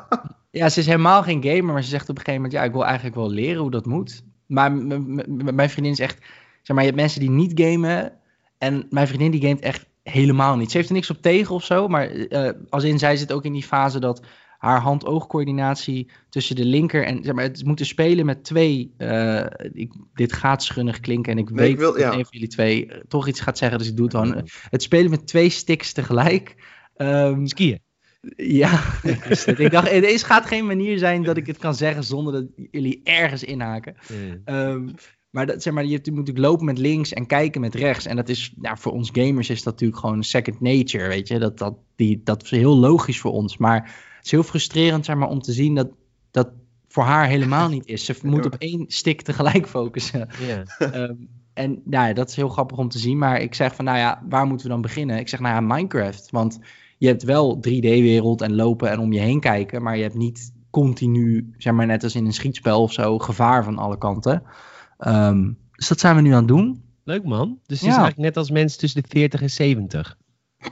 ja, 0.60 0.68
ze 0.68 0.80
is 0.80 0.86
helemaal 0.86 1.22
geen 1.22 1.42
gamer, 1.42 1.72
maar 1.72 1.82
ze 1.82 1.88
zegt 1.88 2.08
op 2.08 2.18
een 2.18 2.24
gegeven 2.24 2.42
moment... 2.42 2.52
ja, 2.52 2.64
ik 2.64 2.72
wil 2.72 2.84
eigenlijk 2.84 3.16
wel 3.16 3.30
leren 3.30 3.60
hoe 3.60 3.70
dat 3.70 3.86
moet. 3.86 4.22
Maar 4.46 4.72
mijn 4.72 5.70
vriendin 5.70 5.92
is 5.92 6.00
echt... 6.00 6.18
zeg 6.62 6.76
maar, 6.76 6.84
je 6.84 6.90
hebt 6.90 7.00
mensen 7.00 7.20
die 7.20 7.30
niet 7.30 7.60
gamen... 7.60 8.12
en 8.58 8.86
mijn 8.90 9.06
vriendin 9.06 9.30
die 9.30 9.40
gamet 9.40 9.60
echt 9.60 9.86
helemaal 10.02 10.56
niet. 10.56 10.70
Ze 10.70 10.76
heeft 10.76 10.88
er 10.88 10.94
niks 10.94 11.10
op 11.10 11.22
tegen 11.22 11.54
of 11.54 11.64
zo, 11.64 11.88
maar 11.88 12.12
uh, 12.14 12.50
als 12.68 12.84
in 12.84 12.98
zij 12.98 13.16
zit 13.16 13.32
ook 13.32 13.44
in 13.44 13.52
die 13.52 13.62
fase 13.62 14.00
dat 14.00 14.22
haar 14.58 14.80
hand-oogcoördinatie 14.80 16.10
tussen 16.28 16.56
de 16.56 16.64
linker 16.64 17.04
en 17.04 17.24
zeg 17.24 17.34
maar, 17.34 17.44
het 17.44 17.64
moeten 17.64 17.86
spelen 17.86 18.26
met 18.26 18.44
twee. 18.44 18.94
Uh, 18.98 19.44
ik, 19.72 19.92
dit 20.14 20.32
gaat 20.32 20.62
schunnig 20.62 21.00
klinken 21.00 21.32
en 21.32 21.38
ik 21.38 21.50
Nee, 21.50 21.58
weet 21.58 21.70
ik 21.70 21.78
wil- 21.78 21.92
dat 21.92 22.00
ja. 22.00 22.08
een 22.08 22.12
van 22.14 22.26
jullie 22.30 22.48
twee 22.48 22.86
uh, 22.86 22.96
toch 23.08 23.28
iets 23.28 23.40
gaat 23.40 23.58
zeggen, 23.58 23.78
dus 23.78 23.88
ik 23.88 23.96
doe 23.96 24.04
het 24.06 24.14
gewoon. 24.14 24.48
Het 24.70 24.82
spelen 24.82 25.10
met 25.10 25.26
twee 25.26 25.48
sticks 25.48 25.92
tegelijk. 25.92 26.54
Um, 26.96 27.46
Skiën. 27.46 27.78
ja, 28.36 28.80
ik 29.56 29.70
dacht, 29.70 29.88
er 29.90 30.08
is, 30.08 30.22
gaat 30.22 30.46
geen 30.46 30.66
manier 30.66 30.98
zijn 30.98 31.22
dat 31.22 31.36
ik 31.36 31.46
het 31.46 31.58
kan 31.58 31.74
zeggen 31.74 32.04
zonder 32.04 32.32
dat 32.32 32.44
jullie 32.70 33.00
ergens 33.04 33.44
inhaken. 33.44 33.96
Ja. 34.44 34.68
Um, 34.68 34.94
maar, 35.30 35.46
dat, 35.46 35.62
zeg 35.62 35.72
maar 35.72 35.84
je, 35.84 36.00
moet 36.04 36.14
natuurlijk 36.14 36.46
lopen 36.46 36.64
met 36.64 36.78
links 36.78 37.12
en 37.12 37.26
kijken 37.26 37.60
met 37.60 37.74
rechts. 37.74 38.06
En 38.06 38.16
dat 38.16 38.28
is, 38.28 38.54
ja, 38.60 38.76
voor 38.76 38.92
ons 38.92 39.10
gamers 39.12 39.50
is 39.50 39.62
dat 39.62 39.72
natuurlijk 39.72 40.00
gewoon 40.00 40.22
second 40.22 40.60
nature, 40.60 41.08
weet 41.08 41.28
je. 41.28 41.38
Dat, 41.38 41.58
dat, 41.58 41.74
die, 41.96 42.20
dat 42.24 42.42
is 42.42 42.50
heel 42.50 42.76
logisch 42.76 43.20
voor 43.20 43.32
ons. 43.32 43.56
Maar 43.56 43.82
het 44.16 44.24
is 44.24 44.30
heel 44.30 44.42
frustrerend, 44.42 45.04
zeg 45.04 45.16
maar, 45.16 45.28
om 45.28 45.40
te 45.40 45.52
zien 45.52 45.74
dat 45.74 45.88
dat 46.30 46.48
voor 46.88 47.04
haar 47.04 47.26
helemaal 47.26 47.68
niet 47.78 47.86
is. 47.86 48.04
Ze 48.04 48.14
moet 48.22 48.46
op 48.46 48.54
één 48.54 48.84
stick 48.88 49.22
tegelijk 49.22 49.68
focussen. 49.68 50.28
Um, 50.80 51.28
en 51.54 51.82
nou 51.84 52.08
ja, 52.08 52.12
dat 52.12 52.28
is 52.28 52.36
heel 52.36 52.48
grappig 52.48 52.78
om 52.78 52.88
te 52.88 52.98
zien. 52.98 53.18
Maar 53.18 53.40
ik 53.40 53.54
zeg 53.54 53.74
van, 53.74 53.84
nou 53.84 53.98
ja, 53.98 54.22
waar 54.28 54.46
moeten 54.46 54.66
we 54.66 54.72
dan 54.72 54.82
beginnen? 54.82 55.18
Ik 55.18 55.28
zeg, 55.28 55.40
nou 55.40 55.54
ja, 55.54 55.60
Minecraft. 55.60 56.30
Want 56.30 56.58
je 56.98 57.06
hebt 57.06 57.22
wel 57.22 57.56
3D-wereld 57.56 58.42
en 58.42 58.54
lopen 58.54 58.90
en 58.90 58.98
om 58.98 59.12
je 59.12 59.20
heen 59.20 59.40
kijken. 59.40 59.82
Maar 59.82 59.96
je 59.96 60.02
hebt 60.02 60.14
niet 60.14 60.52
continu, 60.70 61.54
zeg 61.56 61.72
maar 61.72 61.86
net 61.86 62.02
als 62.02 62.14
in 62.14 62.26
een 62.26 62.32
schietspel 62.32 62.82
of 62.82 62.92
zo, 62.92 63.18
gevaar 63.18 63.64
van 63.64 63.78
alle 63.78 63.98
kanten. 63.98 64.42
Um, 65.06 65.58
dus 65.72 65.88
dat 65.88 66.00
zijn 66.00 66.16
we 66.16 66.22
nu 66.22 66.30
aan 66.30 66.38
het 66.38 66.48
doen. 66.48 66.82
Leuk 67.04 67.24
man. 67.24 67.58
Dus 67.66 67.80
het 67.80 67.88
Ja. 67.88 67.94
is 67.94 67.98
eigenlijk 67.98 68.16
net 68.16 68.36
als 68.36 68.50
mensen 68.50 68.78
tussen 68.78 69.02
de 69.02 69.08
40 69.08 69.42
en 69.42 69.50
70. 69.50 70.16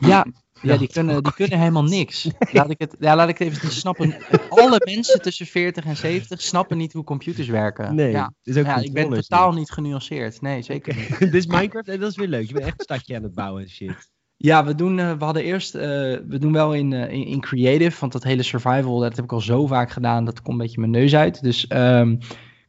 Ja, 0.00 0.26
ja 0.62 0.76
die, 0.76 0.88
kunnen, 0.92 1.22
die 1.22 1.32
kunnen 1.32 1.58
helemaal 1.58 1.84
niks. 1.84 2.28
Laat 2.52 2.70
ik 2.70 2.78
het, 2.78 2.96
ja, 2.98 3.16
laat 3.16 3.28
ik 3.28 3.38
het 3.38 3.48
even 3.48 3.70
snappen. 3.70 4.14
Alle 4.48 4.82
mensen 4.84 5.22
tussen 5.22 5.46
40 5.46 5.84
en 5.84 5.96
70 5.96 6.42
snappen 6.42 6.76
niet 6.76 6.92
hoe 6.92 7.04
computers 7.04 7.48
werken. 7.48 7.94
Nee, 7.94 8.10
ja. 8.10 8.32
is 8.42 8.56
ook 8.56 8.64
Ja, 8.64 8.76
ik 8.76 8.92
ben 8.92 9.10
totaal 9.10 9.52
niet 9.52 9.70
genuanceerd. 9.70 10.40
Nee, 10.40 10.62
zeker 10.62 10.96
niet. 10.96 11.08
niet. 11.08 11.18
Dit 11.18 11.34
is 11.34 11.46
Minecraft 11.46 11.88
en 11.88 12.00
dat 12.00 12.10
is 12.10 12.16
weer 12.16 12.28
leuk. 12.28 12.46
Je 12.46 12.52
bent 12.52 12.64
echt 12.66 12.78
een 12.78 12.84
stadje 12.84 13.16
aan 13.16 13.22
het 13.22 13.34
bouwen 13.34 13.62
en 13.62 13.68
shit. 13.68 14.10
Ja, 14.36 14.64
we 14.64 14.74
doen, 14.74 14.98
uh, 14.98 15.12
we 15.12 15.24
hadden 15.24 15.42
eerst, 15.42 15.74
uh, 15.74 15.82
we 16.26 16.38
doen 16.38 16.52
wel 16.52 16.74
in, 16.74 16.90
uh, 16.90 17.12
in, 17.12 17.26
in, 17.26 17.40
creative, 17.40 18.00
want 18.00 18.12
dat 18.12 18.22
hele 18.22 18.42
survival, 18.42 18.98
dat 18.98 19.16
heb 19.16 19.24
ik 19.24 19.32
al 19.32 19.40
zo 19.40 19.66
vaak 19.66 19.90
gedaan, 19.90 20.24
dat 20.24 20.42
komt 20.42 20.56
een 20.56 20.62
beetje 20.64 20.80
mijn 20.80 20.92
neus 20.92 21.14
uit. 21.14 21.42
Dus 21.42 21.66
um, 21.68 22.18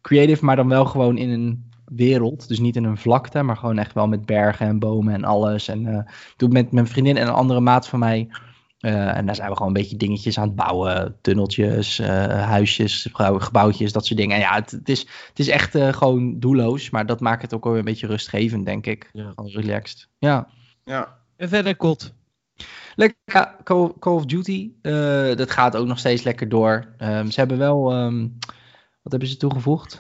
creative, 0.08 0.46
maar 0.46 0.56
dan 0.56 0.68
wel 0.68 0.86
gewoon 0.86 1.18
in 1.18 1.30
een 1.30 1.72
wereld, 1.86 2.48
dus 2.48 2.60
niet 2.60 2.76
in 2.76 2.84
een 2.84 2.98
vlakte, 2.98 3.44
maar 3.44 3.58
gewoon 3.58 3.78
echt 3.78 3.94
wel 3.94 4.08
met 4.08 4.26
bergen 4.26 4.68
en 4.68 4.80
bomen 4.80 5.14
en 5.14 5.24
alles. 5.24 5.68
En 5.68 5.86
uh, 5.86 6.00
doe 6.38 6.50
met 6.50 6.72
mijn 6.72 6.88
vriendin 6.88 7.18
en 7.18 7.28
een 7.28 7.34
andere 7.34 7.60
maat 7.60 7.88
van 7.88 8.00
mij. 8.00 8.30
Uh, 8.80 9.18
en 9.18 9.26
daar 9.26 9.36
zijn 9.36 9.50
we 9.50 9.56
gewoon 9.56 9.68
een 9.68 9.82
beetje 9.82 9.98
dingetjes 9.98 10.40
aan 10.40 10.48
het 10.48 10.56
bouwen. 10.56 11.16
Tunneltjes, 11.22 12.00
uh, 12.00 12.08
huisjes, 12.44 13.08
gebouw, 13.12 13.40
gebouwtjes, 13.40 13.92
dat 13.92 14.06
soort 14.06 14.20
dingen. 14.20 14.36
En 14.36 14.42
ja, 14.42 14.54
het, 14.54 14.72
het 14.72 14.90
is, 14.90 15.00
het 15.28 15.40
is 15.40 15.48
echt 15.48 15.76
uh, 15.76 15.94
gewoon 15.94 16.40
doelloos. 16.40 16.90
Maar 16.90 17.06
dat 17.06 17.20
maakt 17.20 17.42
het 17.42 17.54
ook 17.54 17.64
wel 17.64 17.72
weer 17.72 17.82
een 17.82 17.88
beetje 17.88 18.08
rustgevend, 18.08 18.66
denk 18.66 18.86
ik. 18.86 19.10
Ja. 19.14 19.32
Gewoon 19.36 19.50
relaxed. 19.50 20.10
Ja. 20.18 20.48
Ja. 20.84 21.18
En 21.36 21.50
verder, 21.50 21.76
Kot. 21.76 22.14
Lekker, 22.96 23.56
Call, 23.64 23.92
Call 24.00 24.14
of 24.14 24.26
Duty, 24.26 24.72
eh, 24.82 25.36
dat 25.36 25.52
gaat 25.52 25.76
ook 25.76 25.88
nog 25.88 26.00
steeds 26.00 26.24
lekker 26.24 26.50
door. 26.50 26.94
Ehm, 26.98 27.30
ze 27.30 27.40
hebben 27.40 27.58
wel, 27.58 27.92
ehm, 27.92 28.28
wat 29.08 29.12
hebben 29.12 29.30
ze 29.30 29.38
toegevoegd? 29.38 29.92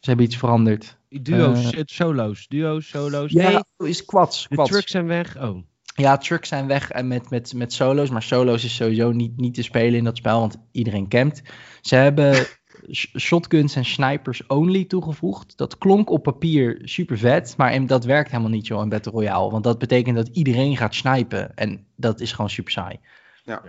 Ze 0.00 0.08
hebben 0.08 0.26
iets 0.26 0.36
veranderd. 0.36 0.98
Duo's, 1.08 1.70
Eh, 1.72 1.82
solo's, 1.84 2.46
duo's, 2.48 2.88
solo's. 2.88 3.32
Ja, 3.32 3.62
nee, 3.78 3.88
is 3.88 4.04
quads. 4.04 4.46
de 4.48 4.54
quads. 4.54 4.70
trucks 4.70 4.90
zijn 4.90 5.06
weg. 5.06 5.38
Oh, 5.42 5.62
Ja, 5.94 6.16
trucks 6.16 6.48
zijn 6.48 6.66
weg 6.66 6.90
en 6.90 7.08
met, 7.08 7.30
met, 7.30 7.54
met 7.54 7.72
solo's. 7.72 8.10
Maar 8.10 8.22
solo's 8.22 8.64
is 8.64 8.74
sowieso 8.74 9.12
niet, 9.12 9.36
niet 9.36 9.54
te 9.54 9.62
spelen 9.62 9.98
in 9.98 10.04
dat 10.04 10.16
spel, 10.16 10.40
want 10.40 10.56
iedereen 10.72 11.08
campt. 11.08 11.42
Ze 11.80 11.94
hebben 11.96 12.34
sh- 12.90 13.16
shotguns 13.18 13.76
en 13.76 13.84
snipers 13.84 14.46
only 14.46 14.84
toegevoegd. 14.84 15.56
Dat 15.56 15.78
klonk 15.78 16.10
op 16.10 16.22
papier 16.22 16.80
super 16.84 17.18
vet, 17.18 17.54
maar 17.56 17.74
in- 17.74 17.86
dat 17.86 18.04
werkt 18.04 18.30
helemaal 18.30 18.50
niet 18.52 18.66
zo 18.66 18.82
in 18.82 18.88
Battle 18.88 19.12
Royale. 19.12 19.50
Want 19.50 19.64
dat 19.64 19.78
betekent 19.78 20.16
dat 20.16 20.28
iedereen 20.28 20.76
gaat 20.76 20.94
snipen 20.94 21.56
en 21.56 21.86
dat 21.96 22.20
is 22.20 22.32
gewoon 22.32 22.50
super 22.50 22.72
saai. 22.72 22.98
Ja. 23.44 23.62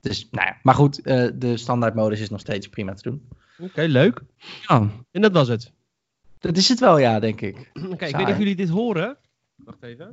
Dus, 0.00 0.28
nou 0.30 0.46
ja. 0.46 0.56
Maar 0.62 0.74
goed, 0.74 1.00
eh, 1.02 1.28
de 1.34 1.56
standaardmodus 1.56 2.20
is 2.20 2.30
nog 2.30 2.40
steeds 2.40 2.68
prima 2.68 2.94
te 2.94 3.02
doen. 3.10 3.28
Oké, 3.58 3.82
leuk. 3.82 4.20
Ja, 4.66 4.88
En 5.10 5.20
dat 5.22 5.32
was 5.32 5.48
het. 5.48 5.72
dat 6.38 6.56
is 6.56 6.68
het 6.68 6.80
wel, 6.80 6.98
ja, 6.98 7.20
denk 7.20 7.40
ik. 7.40 7.70
Oké, 7.92 8.04
ik 8.06 8.16
weet 8.16 8.16
niet 8.16 8.28
of 8.34 8.38
jullie 8.38 8.56
dit 8.56 8.68
horen. 8.68 9.16
Wacht 9.56 9.82
even. 9.82 10.12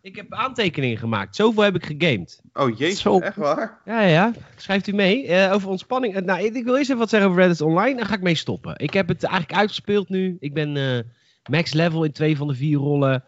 Ik 0.00 0.16
heb 0.16 0.32
aantekeningen 0.34 0.96
gemaakt. 0.98 1.36
Zoveel 1.36 1.62
heb 1.62 1.74
ik 1.74 1.84
gegamed. 1.86 2.40
Oh 2.52 2.78
jezus, 2.78 3.00
Zo. 3.00 3.18
echt 3.18 3.36
waar? 3.36 3.80
Ja, 3.84 4.00
ja, 4.00 4.08
ja. 4.08 4.32
Schrijft 4.56 4.86
u 4.86 4.92
mee. 4.92 5.26
Eh, 5.26 5.52
over 5.52 5.68
ontspanning. 5.68 6.14
Eh, 6.14 6.22
nou, 6.22 6.42
ik 6.42 6.64
wil 6.64 6.76
eerst 6.76 6.88
even 6.88 6.98
wat 7.00 7.10
zeggen 7.10 7.28
over 7.28 7.40
Reddit 7.42 7.60
Online. 7.60 7.96
Dan 7.96 8.06
ga 8.06 8.14
ik 8.14 8.22
mee 8.22 8.34
stoppen. 8.34 8.74
Ik 8.76 8.92
heb 8.92 9.08
het 9.08 9.24
eigenlijk 9.24 9.58
uitgespeeld 9.60 10.08
nu. 10.08 10.36
Ik 10.40 10.54
ben 10.54 10.76
eh, 10.76 11.04
max 11.50 11.72
level 11.72 12.04
in 12.04 12.12
twee 12.12 12.36
van 12.36 12.46
de 12.48 12.54
vier 12.54 12.78
rollen. 12.78 13.24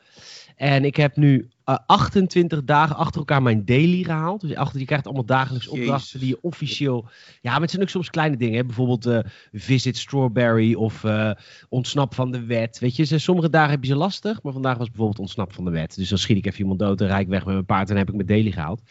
En 0.57 0.85
ik 0.85 0.97
heb 0.97 1.17
nu 1.17 1.49
eh, 1.71 1.79
28 1.87 2.65
dagen 2.65 2.97
achter 2.97 3.19
elkaar 3.19 3.43
mijn 3.43 3.65
daily 3.65 4.03
gehaald. 4.03 4.41
Dus 4.41 4.55
achter, 4.55 4.81
je 4.81 4.87
krijgt 4.87 5.05
allemaal 5.05 5.25
dagelijks 5.25 5.67
Jezus. 5.67 5.81
opdrachten 5.81 6.21
die 6.21 6.29
je 6.29 6.39
officieel... 6.43 7.09
Ja, 7.41 7.53
maar 7.53 7.61
het 7.61 7.71
zijn 7.71 7.83
ook 7.83 7.89
soms 7.89 8.11
kleine 8.11 8.37
dingen. 8.37 8.57
Hè? 8.57 8.65
Bijvoorbeeld 8.65 9.07
eh, 9.07 9.19
visit 9.53 9.97
strawberry 9.97 10.75
of 10.75 11.05
eh, 11.05 11.31
ontsnap 11.69 12.15
van 12.15 12.31
de 12.31 12.45
wet. 12.45 12.79
Weet 12.79 12.97
je, 12.97 13.19
sommige 13.19 13.51
dagen 13.51 13.71
heb 13.71 13.83
je 13.83 13.91
ze 13.91 13.97
lastig. 13.97 14.43
Maar 14.43 14.53
vandaag 14.53 14.79
was 14.79 14.89
bijvoorbeeld 14.89 15.19
ontsnap 15.19 15.53
van 15.53 15.65
de 15.65 15.71
wet. 15.71 15.95
Dus 15.95 16.09
dan 16.09 16.19
schiet 16.19 16.37
ik 16.37 16.47
even 16.47 16.59
iemand 16.59 16.79
dood 16.79 17.01
en 17.01 17.07
rijd 17.07 17.23
ik 17.23 17.29
weg 17.29 17.45
met 17.45 17.55
mijn 17.55 17.67
paard. 17.67 17.89
En 17.89 17.89
dan 17.89 17.97
heb 17.97 18.09
ik 18.09 18.15
mijn 18.15 18.27
daily 18.27 18.51
gehaald. 18.51 18.83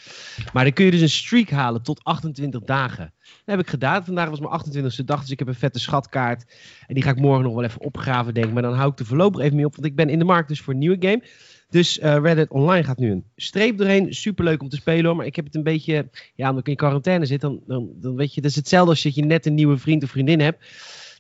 Maar 0.54 0.64
dan 0.64 0.74
kun 0.74 0.86
je 0.86 0.92
dus 0.92 1.02
een 1.02 1.10
streak 1.10 1.50
halen 1.50 1.82
tot 1.82 2.04
28 2.04 2.62
dagen. 2.62 3.14
Dat 3.20 3.58
heb 3.58 3.60
ik 3.60 3.70
gedaan. 3.70 4.06
Vandaag 4.06 4.30
was 4.30 4.40
mijn 4.40 4.52
28e 4.52 5.06
dag, 5.06 5.22
dus 5.22 5.32
ik 5.32 5.40
heb 5.40 5.48
een 5.48 5.56
vette 5.56 5.80
schatkaart. 5.80 6.46
En 6.88 6.94
die 6.94 7.04
ga 7.04 7.10
ik 7.10 7.20
morgen 7.20 7.44
nog 7.44 7.54
wel 7.54 7.64
even 7.64 7.82
opgraven, 7.82 8.34
denk 8.34 8.46
ik. 8.46 8.54
Maar 8.54 8.62
dan 8.62 8.74
hou 8.74 8.92
ik 8.92 9.00
er 9.00 9.06
voorlopig 9.06 9.42
even 9.42 9.56
mee 9.56 9.66
op, 9.66 9.76
want 9.76 9.88
ik 9.88 9.96
ben 9.96 10.10
in 10.10 10.20
de 10.20 10.26
markt 10.26 10.48
dus 10.48 10.62
voor 10.62 10.74
een 10.74 10.80
nieuwe 10.80 10.98
game. 11.00 11.24
Dus 11.70 12.00
eh, 12.00 12.18
Reddit 12.22 12.50
Online 12.50 12.84
gaat 12.84 12.98
nu 12.98 13.12
een 13.12 13.26
streep 13.36 13.78
doorheen. 13.78 14.14
Superleuk 14.14 14.62
om 14.62 14.70
te 14.70 14.76
spelen 14.76 15.06
hoor. 15.06 15.16
Maar 15.16 15.26
ik 15.26 15.36
heb 15.36 15.46
het 15.46 15.56
een 15.56 15.64
beetje... 15.64 16.10
Ja, 16.36 16.50
omdat 16.50 16.62
ik 16.62 16.68
in 16.68 16.76
quarantaine 16.76 17.26
zit, 17.26 17.42
dan, 17.42 17.60
dan, 17.68 17.90
dan 17.96 18.16
weet 18.16 18.34
je... 18.34 18.42
Dat 18.42 18.50
is 18.50 18.56
hetzelfde 18.56 18.90
als 18.90 19.02
dat 19.02 19.16
je 19.16 19.26
net 19.26 19.46
een 19.46 19.54
nieuwe 19.54 19.78
vriend 19.78 20.04
of 20.04 20.10
vriendin 20.10 20.40
hebt. 20.40 20.66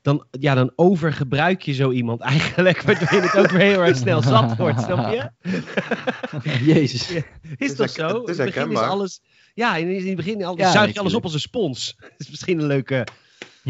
Dan, 0.01 0.25
ja, 0.32 0.56
dan 0.56 0.72
overgebruik 0.75 1.62
je 1.62 1.74
zo 1.74 1.91
iemand 1.91 2.22
eigenlijk. 2.36 2.82
Waardoor 2.82 3.13
je 3.13 3.22
het 3.22 3.38
ook 3.38 3.51
weer 3.51 3.62
heel 3.62 3.84
erg 3.84 3.98
snel 3.98 4.22
zat 4.22 4.58
wordt, 4.58 4.82
snap 4.82 5.13
je? 5.13 5.29
Jezus. 6.74 7.12
Is 7.12 7.24
is 7.58 7.75
dat 7.75 7.91
zo? 7.91 8.08
het 8.08 8.13
is 8.13 8.18
in 8.18 8.18
het 8.18 8.27
begin 8.27 8.38
is 8.38 8.38
herkenbaar. 8.38 8.88
alles... 8.89 9.22
Ja, 9.53 9.75
in, 9.75 9.89
in 9.89 10.08
het 10.08 10.15
begin 10.15 10.44
al, 10.44 10.58
Ja, 10.58 10.72
zuig 10.72 10.94
je 10.94 11.00
alles 11.00 11.13
op 11.13 11.24
als 11.24 11.34
een 11.34 11.39
spons. 11.39 11.96
Dat 12.00 12.12
is 12.18 12.29
misschien 12.29 12.60
een 12.60 12.68
leuke 12.68 13.08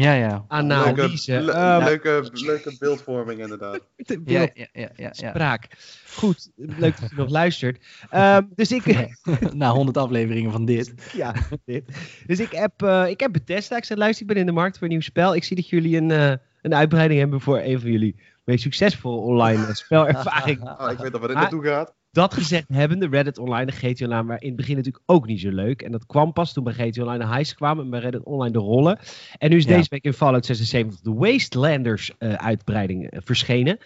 Ja, 0.00 0.12
ja. 0.12 0.44
analyse. 0.48 1.32
Leuke, 1.32 1.44
le- 1.44 1.52
Ehm, 1.52 1.84
leuke, 1.84 2.28
leuke 2.32 2.76
beeldvorming 2.78 3.40
inderdaad. 3.40 3.80
de 3.96 4.20
Ja, 4.24 4.38
beeld- 4.38 4.50
ja, 4.54 4.66
ja, 4.72 4.88
ja, 4.96 5.12
ja. 5.12 5.30
spraak. 5.30 5.66
Goed, 6.14 6.50
leuk 6.56 7.00
dat 7.00 7.10
je 7.10 7.16
nog 7.16 7.30
luistert. 7.30 7.84
Ehm, 8.10 8.42
dus 8.54 8.72
ik... 8.72 8.84
Na 9.52 9.70
100 9.70 9.96
afleveringen 9.96 10.52
van 10.52 10.64
dit. 10.64 10.94
ja, 11.12 11.34
dit. 11.64 11.84
Dus 12.26 12.40
ik 12.40 12.52
heb, 12.52 12.82
eh 12.82 13.04
ik 13.08 13.20
heb 13.20 13.32
Bethesda. 13.32 13.76
Ik 13.76 13.84
zei, 13.84 13.98
luister, 13.98 14.22
ik 14.22 14.28
ben 14.28 14.36
in 14.40 14.46
de 14.46 14.52
markt 14.52 14.78
voor 14.78 14.86
een 14.86 14.92
nieuw 14.92 15.00
spel. 15.02 15.34
Ik 15.34 15.44
zie 15.44 15.56
dat 15.56 15.68
jullie 15.68 15.96
een, 15.96 16.10
eh, 16.10 16.32
een 16.62 16.74
uitbreiding 16.74 17.20
hebben 17.20 17.40
voor 17.40 17.58
een 17.58 17.80
van 17.80 17.90
jullie 17.90 18.16
meest 18.44 18.62
succesvolle 18.62 19.20
online 19.20 19.66
eh, 19.66 19.72
spelervaring. 19.74 20.62
Oh, 20.62 20.90
ik 20.90 20.98
weet 20.98 21.12
al 21.12 21.18
waar 21.18 21.28
dit 21.28 21.36
naartoe 21.36 21.64
gaat. 21.64 21.94
Dat 22.12 22.34
gezegd 22.34 22.64
hebbende, 22.68 23.08
Reddit 23.08 23.38
Online 23.38 23.66
de 23.66 23.72
GT 23.72 24.02
Online 24.02 24.24
waren 24.26 24.40
in 24.40 24.46
het 24.48 24.56
begin 24.56 24.76
natuurlijk 24.76 25.02
ook 25.06 25.26
niet 25.26 25.40
zo 25.40 25.50
leuk. 25.50 25.82
En 25.82 25.92
dat 25.92 26.06
kwam 26.06 26.32
pas 26.32 26.52
toen 26.52 26.64
bij 26.64 26.72
GT 26.72 26.98
Online 26.98 27.24
de 27.24 27.34
highs 27.34 27.54
kwamen 27.54 27.84
en 27.84 27.90
bij 27.90 28.00
Reddit 28.00 28.24
Online 28.24 28.52
de 28.52 28.58
rollen. 28.58 28.98
En 29.38 29.50
nu 29.50 29.56
is 29.56 29.64
Ja. 29.64 29.76
deze 29.76 29.88
week 29.90 30.04
in 30.04 30.12
Fallout 30.12 30.46
76 30.46 31.00
de 31.00 31.12
Wastelanders 31.12 32.10
eh, 32.18 32.32
uitbreiding 32.32 33.10
eh, 33.10 33.20
verschenen. 33.24 33.78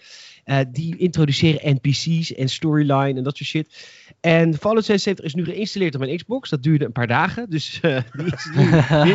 Eh, 0.43 0.59
die 0.71 0.97
introduceren 0.97 1.79
NPC's 1.81 2.33
en 2.33 2.49
storyline 2.49 3.17
en 3.17 3.23
dat 3.23 3.37
soort 3.37 3.49
shit. 3.49 3.89
En 4.21 4.53
Fallout 4.53 4.85
76 4.85 5.25
is 5.25 5.33
nu 5.33 5.43
geïnstalleerd 5.45 5.95
op 5.95 6.01
mijn 6.01 6.17
Xbox. 6.17 6.49
Dat 6.49 6.63
duurde 6.63 6.85
een 6.85 6.91
paar 6.91 7.07
dagen, 7.07 7.49
dus 7.49 7.79
die 7.81 8.25
is 8.25 8.49
nu. 8.55 8.69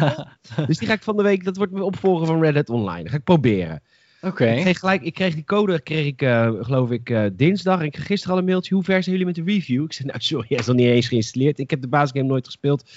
Dus 0.67 0.79
die 0.79 0.89
ga 0.89 0.95
ik 0.95 1.03
van 1.03 1.17
de 1.17 1.23
week, 1.23 1.45
dat 1.45 1.57
wordt 1.57 1.73
mijn 1.73 1.85
opvolger 1.85 2.27
van 2.27 2.41
Reddit 2.43 2.69
Online. 2.71 3.03
Dat 3.03 3.11
ga 3.11 3.17
ik 3.17 3.25
proberen. 3.25 3.83
Oké. 4.23 4.47
Ik 4.47 4.61
kreeg 4.61 4.79
gelijk, 4.79 5.03
ik 5.03 5.15
kreeg 5.15 5.35
die 5.35 5.45
code, 5.45 5.83
kreeg 5.83 6.07
ik, 6.07 6.23
eh, 6.23 6.53
geloof 6.61 6.91
ik, 6.91 7.11
eh, 7.11 7.25
dinsdag. 7.33 7.79
En 7.81 7.85
ik 7.85 7.93
kreeg 7.93 8.07
gisteren 8.07 8.35
al 8.35 8.41
een 8.41 8.47
mailtje. 8.49 8.75
Hoe 8.75 8.85
ver 8.85 9.03
zijn 9.03 9.17
jullie 9.17 9.35
met 9.35 9.45
de 9.45 9.53
review? 9.53 9.85
Ik 9.85 9.93
zei, 9.93 10.09
nou 10.09 10.21
sorry, 10.21 10.47
hij 10.49 10.59
is 10.59 10.67
nog 10.67 10.77
niet 10.77 10.87
eens 10.87 11.09
geïnstalleerd. 11.09 11.59
Ik 11.59 11.71
heb 11.71 11.81
de 11.81 11.89
basisgame 11.89 12.27
nooit 12.27 12.47
gespeeld. 12.47 12.91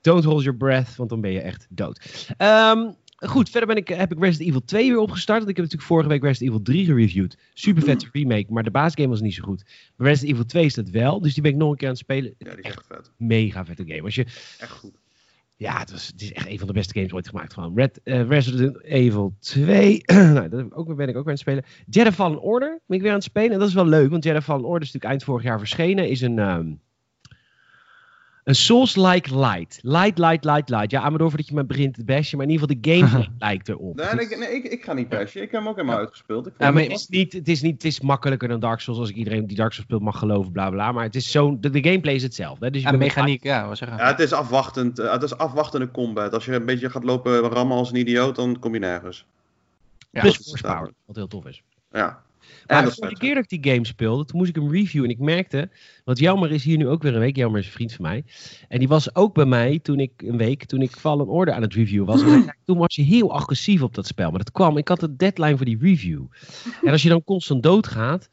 Don't 0.00 0.24
hold 0.24 0.42
your 0.42 0.58
breath, 0.58 0.96
want 0.96 1.10
dan 1.10 1.20
ben 1.20 1.30
je 1.30 1.40
echt 1.40 1.66
dood. 1.70 2.26
Ehm, 2.36 2.90
goed, 3.16 3.50
verder 3.50 3.68
ben 3.68 3.76
ik, 3.76 3.88
heb 3.88 4.12
ik 4.12 4.18
Resident 4.18 4.48
Evil 4.48 4.64
2 4.64 4.90
weer 4.90 4.98
opgestart. 4.98 5.38
Want 5.38 5.50
ik 5.50 5.56
heb 5.56 5.64
natuurlijk 5.64 5.90
vorige 5.90 6.08
week 6.08 6.22
Resident 6.22 6.50
Evil 6.50 6.64
3 6.64 6.84
gereviewd. 6.84 7.38
Super 7.54 7.82
vette 7.82 8.08
remake, 8.12 8.46
maar 8.48 8.62
de 8.62 8.70
basisgame 8.70 9.08
was 9.08 9.20
niet 9.20 9.34
zo 9.34 9.42
goed. 9.42 9.64
Bij 9.96 10.06
Resident 10.06 10.32
Evil 10.32 10.46
2 10.46 10.64
is 10.64 10.74
dat 10.74 10.88
wel, 10.88 11.20
dus 11.20 11.34
die 11.34 11.42
ben 11.42 11.52
ik 11.52 11.58
nog 11.58 11.70
een 11.70 11.76
keer 11.76 11.86
aan 11.88 11.94
het 11.94 12.02
spelen. 12.02 12.34
Ja, 12.38 12.50
die 12.50 12.58
is 12.58 12.70
echt 12.70 12.86
vet. 12.86 13.10
Mega 13.16 13.64
vette 13.64 13.84
game. 13.86 14.02
Als 14.02 14.14
je 14.14 14.24
Echt 14.58 14.70
goed. 14.70 15.02
Ja, 15.56 15.78
het, 15.78 15.90
was, 15.90 16.06
het 16.06 16.22
is 16.22 16.32
echt 16.32 16.48
een 16.48 16.58
van 16.58 16.66
de 16.66 16.72
beste 16.72 16.94
games 16.94 17.12
ooit 17.12 17.28
gemaakt. 17.28 17.52
Gewoon 17.52 17.72
Red, 17.74 18.00
eh, 18.02 18.28
Resident 18.28 18.82
Evil 18.82 19.34
2. 19.40 20.02
nou, 20.12 20.48
dat 20.48 20.50
ben 20.50 20.66
ik 20.66 20.76
ook 20.76 20.96
weer 20.96 21.08
aan 21.24 21.26
het 21.26 21.38
spelen. 21.38 21.64
Jedi 21.86 22.10
Fallen 22.10 22.40
Order 22.40 22.80
ben 22.86 22.96
ik 22.96 23.02
weer 23.02 23.10
aan 23.10 23.16
het 23.16 23.26
spelen. 23.26 23.52
En 23.52 23.58
dat 23.58 23.68
is 23.68 23.74
wel 23.74 23.86
leuk, 23.86 24.10
want 24.10 24.24
Jedi 24.24 24.40
Fallen 24.40 24.64
Order 24.64 24.82
is 24.82 24.92
natuurlijk 24.92 25.12
eind 25.12 25.24
vorig 25.24 25.42
jaar 25.42 25.58
verschenen. 25.58 26.08
Is 26.08 26.20
een, 26.20 26.38
ehm, 26.38 26.72
een 28.44 28.54
Souls-like 28.54 29.38
light. 29.38 29.78
Light, 29.82 30.18
light, 30.18 30.44
light, 30.44 30.68
light. 30.68 30.90
Ja, 30.90 31.00
Amador, 31.02 31.28
voordat 31.28 31.48
je 31.48 31.54
me 31.54 31.64
begint 31.64 31.94
te 31.94 32.04
bashen. 32.04 32.36
Maar 32.38 32.46
in 32.46 32.52
ieder 32.52 32.68
geval, 32.68 32.82
de 32.82 32.90
gameplay 32.90 33.28
lijkt 33.48 33.68
erop. 33.68 33.96
Nee, 33.96 34.06
nee, 34.14 34.24
ik- 34.28 34.38
nee, 34.38 34.48
ik, 34.54 34.64
ik 34.64 34.84
ga 34.84 34.92
niet 34.92 35.08
bashen. 35.08 35.42
Ik 35.42 35.50
heb 35.50 35.60
hem 35.60 35.68
ook 35.68 35.76
helemaal 35.76 35.98
uitgespeeld. 35.98 36.46
Ik 36.46 36.52
Ja, 36.58 36.70
maar 36.70 36.82
Het 36.82 36.92
is, 36.92 37.06
niet, 37.08 37.32
het, 37.32 37.48
is 37.48 37.62
niet, 37.62 37.72
het 37.72 37.84
is 37.84 38.00
makkelijker 38.00 38.48
dan 38.48 38.60
Dark 38.60 38.80
Souls 38.80 39.00
als 39.00 39.08
ik 39.08 39.16
iedereen 39.16 39.46
die 39.46 39.56
Dark 39.56 39.70
Souls 39.72 39.86
speelt 39.88 40.02
mag 40.02 40.18
geloven, 40.18 40.52
bla 40.52 40.70
bla. 40.70 40.92
Maar 40.92 41.04
het 41.04 41.14
is 41.14 41.30
zo, 41.30 41.58
de, 41.60 41.70
de 41.70 41.82
gameplay 41.84 42.14
is 42.14 42.22
hetzelfde. 42.22 42.64
Hè? 42.64 42.70
Dus 42.70 42.82
je 42.82 42.90
Ja, 42.90 42.96
mechaniek, 42.96 43.42
ja, 43.42 43.68
wat 43.68 43.78
zeggen. 43.78 43.98
Ja, 43.98 44.06
het 44.06 44.20
is 44.20 44.32
afwachtend. 44.32 44.98
eh, 44.98 45.12
het 45.12 45.22
is 45.22 45.36
afwachtende 45.36 45.90
combat. 45.90 46.34
Als 46.34 46.44
je 46.44 46.54
een 46.54 46.66
beetje 46.66 46.90
gaat 46.90 47.04
lopen 47.04 47.38
rammen 47.40 47.76
als 47.76 47.90
een 47.90 47.96
idioot, 47.96 48.36
dan 48.36 48.58
kom 48.58 48.72
je 48.72 48.78
nergens. 48.80 49.26
Ja, 50.10 50.20
plus 50.20 50.52
duidelijk. 50.62 50.94
wat 51.06 51.16
heel 51.16 51.26
tof 51.28 51.46
is. 51.46 51.62
Ja. 51.92 52.22
Maar 52.66 52.84
de 52.84 52.90
vet. 52.90 53.18
keer 53.18 53.34
dat 53.34 53.52
ik 53.52 53.62
die 53.62 53.72
game 53.72 53.86
speelde, 53.86 54.24
toen 54.24 54.38
moest 54.38 54.48
ik 54.50 54.56
hem 54.62 54.70
reviewen. 54.72 55.08
En 55.08 55.14
ik 55.14 55.20
merkte, 55.22 55.70
want 56.04 56.18
Jelmer 56.18 56.52
is 56.52 56.64
hier 56.64 56.76
nu 56.76 56.88
ook 56.88 57.02
weer 57.02 57.14
een 57.14 57.20
week. 57.20 57.36
Jelmer 57.36 57.58
is 57.58 57.66
een 57.66 57.72
vriend 57.72 57.92
van 57.92 58.04
mij. 58.04 58.24
En 58.68 58.78
die 58.78 58.88
was 58.88 59.14
ook 59.14 59.34
bij 59.34 59.44
mij 59.44 59.78
toen 59.78 60.00
ik 60.00 60.12
een 60.16 60.36
week, 60.36 60.64
toen 60.64 60.82
ik 60.82 60.90
Fallen 60.90 61.26
Order 61.28 61.54
aan 61.54 61.62
het 61.62 61.74
reviewen 61.74 62.06
was. 62.06 62.22
En 62.22 62.54
toen 62.64 62.78
was 62.78 62.94
je 62.94 63.02
heel 63.02 63.32
agressief 63.32 63.82
op 63.82 63.94
dat 63.94 64.06
spel. 64.06 64.30
Maar 64.30 64.38
dat 64.38 64.52
kwam, 64.52 64.76
ik 64.76 64.88
had 64.88 65.02
een 65.02 65.16
deadline 65.16 65.56
voor 65.56 65.66
die 65.66 65.78
review. 65.80 66.22
En 66.82 66.90
als 66.92 67.02
je 67.02 67.08
dan 67.08 67.24
constant 67.24 67.62
doodgaat, 67.62 68.28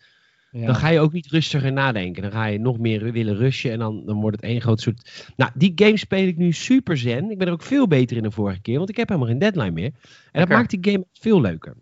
Ja. 0.51 0.65
dan 0.65 0.75
ga 0.75 0.87
je 0.89 0.99
ook 0.99 1.13
niet 1.13 1.27
rustiger 1.27 1.71
nadenken. 1.73 2.21
Dan 2.21 2.31
ga 2.31 2.45
je 2.45 2.59
nog 2.59 2.79
meer 2.79 3.11
willen 3.11 3.35
rushen 3.35 3.71
en 3.71 3.79
dan, 3.79 4.05
dan 4.05 4.21
wordt 4.21 4.35
het 4.35 4.45
één 4.45 4.61
groot 4.61 4.81
soort... 4.81 5.25
Nou, 5.35 5.51
die 5.55 5.71
game 5.75 5.97
speel 5.97 6.27
ik 6.27 6.37
nu 6.37 6.51
super 6.51 6.97
zen. 6.97 7.31
Ik 7.31 7.37
ben 7.37 7.47
er 7.47 7.53
ook 7.53 7.63
veel 7.63 7.87
beter 7.87 8.17
in 8.17 8.23
dan 8.23 8.31
vorige 8.31 8.61
keer, 8.61 8.77
want 8.77 8.89
ik 8.89 8.97
heb 8.97 9.07
helemaal 9.07 9.29
geen 9.29 9.39
deadline 9.39 9.71
meer. 9.71 9.91
En 10.31 10.39
dat 10.39 10.49
maakt 10.49 10.69
die 10.69 10.91
game 10.91 11.05
veel 11.13 11.41
leuker. 11.41 11.75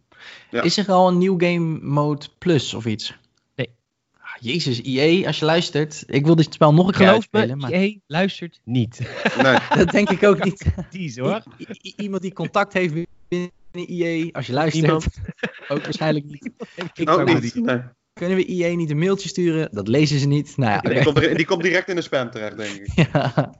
Ja. 0.51 0.61
Is 0.61 0.77
er 0.77 0.91
al 0.91 1.07
een 1.07 1.17
nieuw 1.17 1.39
game 1.39 1.79
mode 1.81 2.25
plus 2.37 2.73
of 2.73 2.85
iets? 2.85 3.17
Nee. 3.55 3.69
Ah, 4.21 4.29
Jezus, 4.39 4.81
EA, 4.81 5.27
als 5.27 5.39
je 5.39 5.45
luistert. 5.45 6.03
Ik 6.07 6.25
wil 6.25 6.35
dit 6.35 6.53
spel 6.53 6.73
nog 6.73 6.87
een 6.87 6.93
keer 6.93 7.07
Geloof 7.07 7.27
me, 7.31 7.39
uitspelen, 7.39 7.57
maar 7.61 7.71
EA 7.71 7.95
luistert 8.07 8.59
niet. 8.63 8.99
Nee. 9.41 9.57
dat 9.77 9.89
denk 9.91 10.09
ik 10.09 10.23
ook 10.23 10.43
niet. 10.43 10.65
Hoor. 11.19 11.43
I- 11.57 11.65
i- 11.81 11.93
iemand 11.97 12.21
die 12.21 12.33
contact 12.33 12.73
heeft 12.73 12.93
binnen 13.27 13.51
EA, 13.71 14.29
als 14.31 14.47
je 14.47 14.53
luistert. 14.53 15.07
Ook 15.67 15.83
waarschijnlijk 15.83 16.25
niet. 16.25 16.49
Ik 16.93 17.09
Ook 17.09 17.41
niet. 17.41 17.55
Nee. 17.55 17.81
Kunnen 18.13 18.37
we 18.37 18.45
EA 18.45 18.75
niet 18.75 18.89
een 18.89 18.97
mailtje 18.97 19.29
sturen? 19.29 19.69
Dat 19.71 19.87
lezen 19.87 20.19
ze 20.19 20.27
niet. 20.27 20.57
Nou 20.57 20.71
ja, 20.71 20.79
Die, 20.93 21.03
komt 21.03 21.17
er- 21.23 21.35
die 21.35 21.45
komt 21.45 21.63
direct 21.63 21.87
in 21.89 21.95
de 21.95 22.01
spam 22.01 22.31
terecht, 22.31 22.57
denk 22.57 22.71
ik. 22.75 22.91
Ja. 23.13 23.53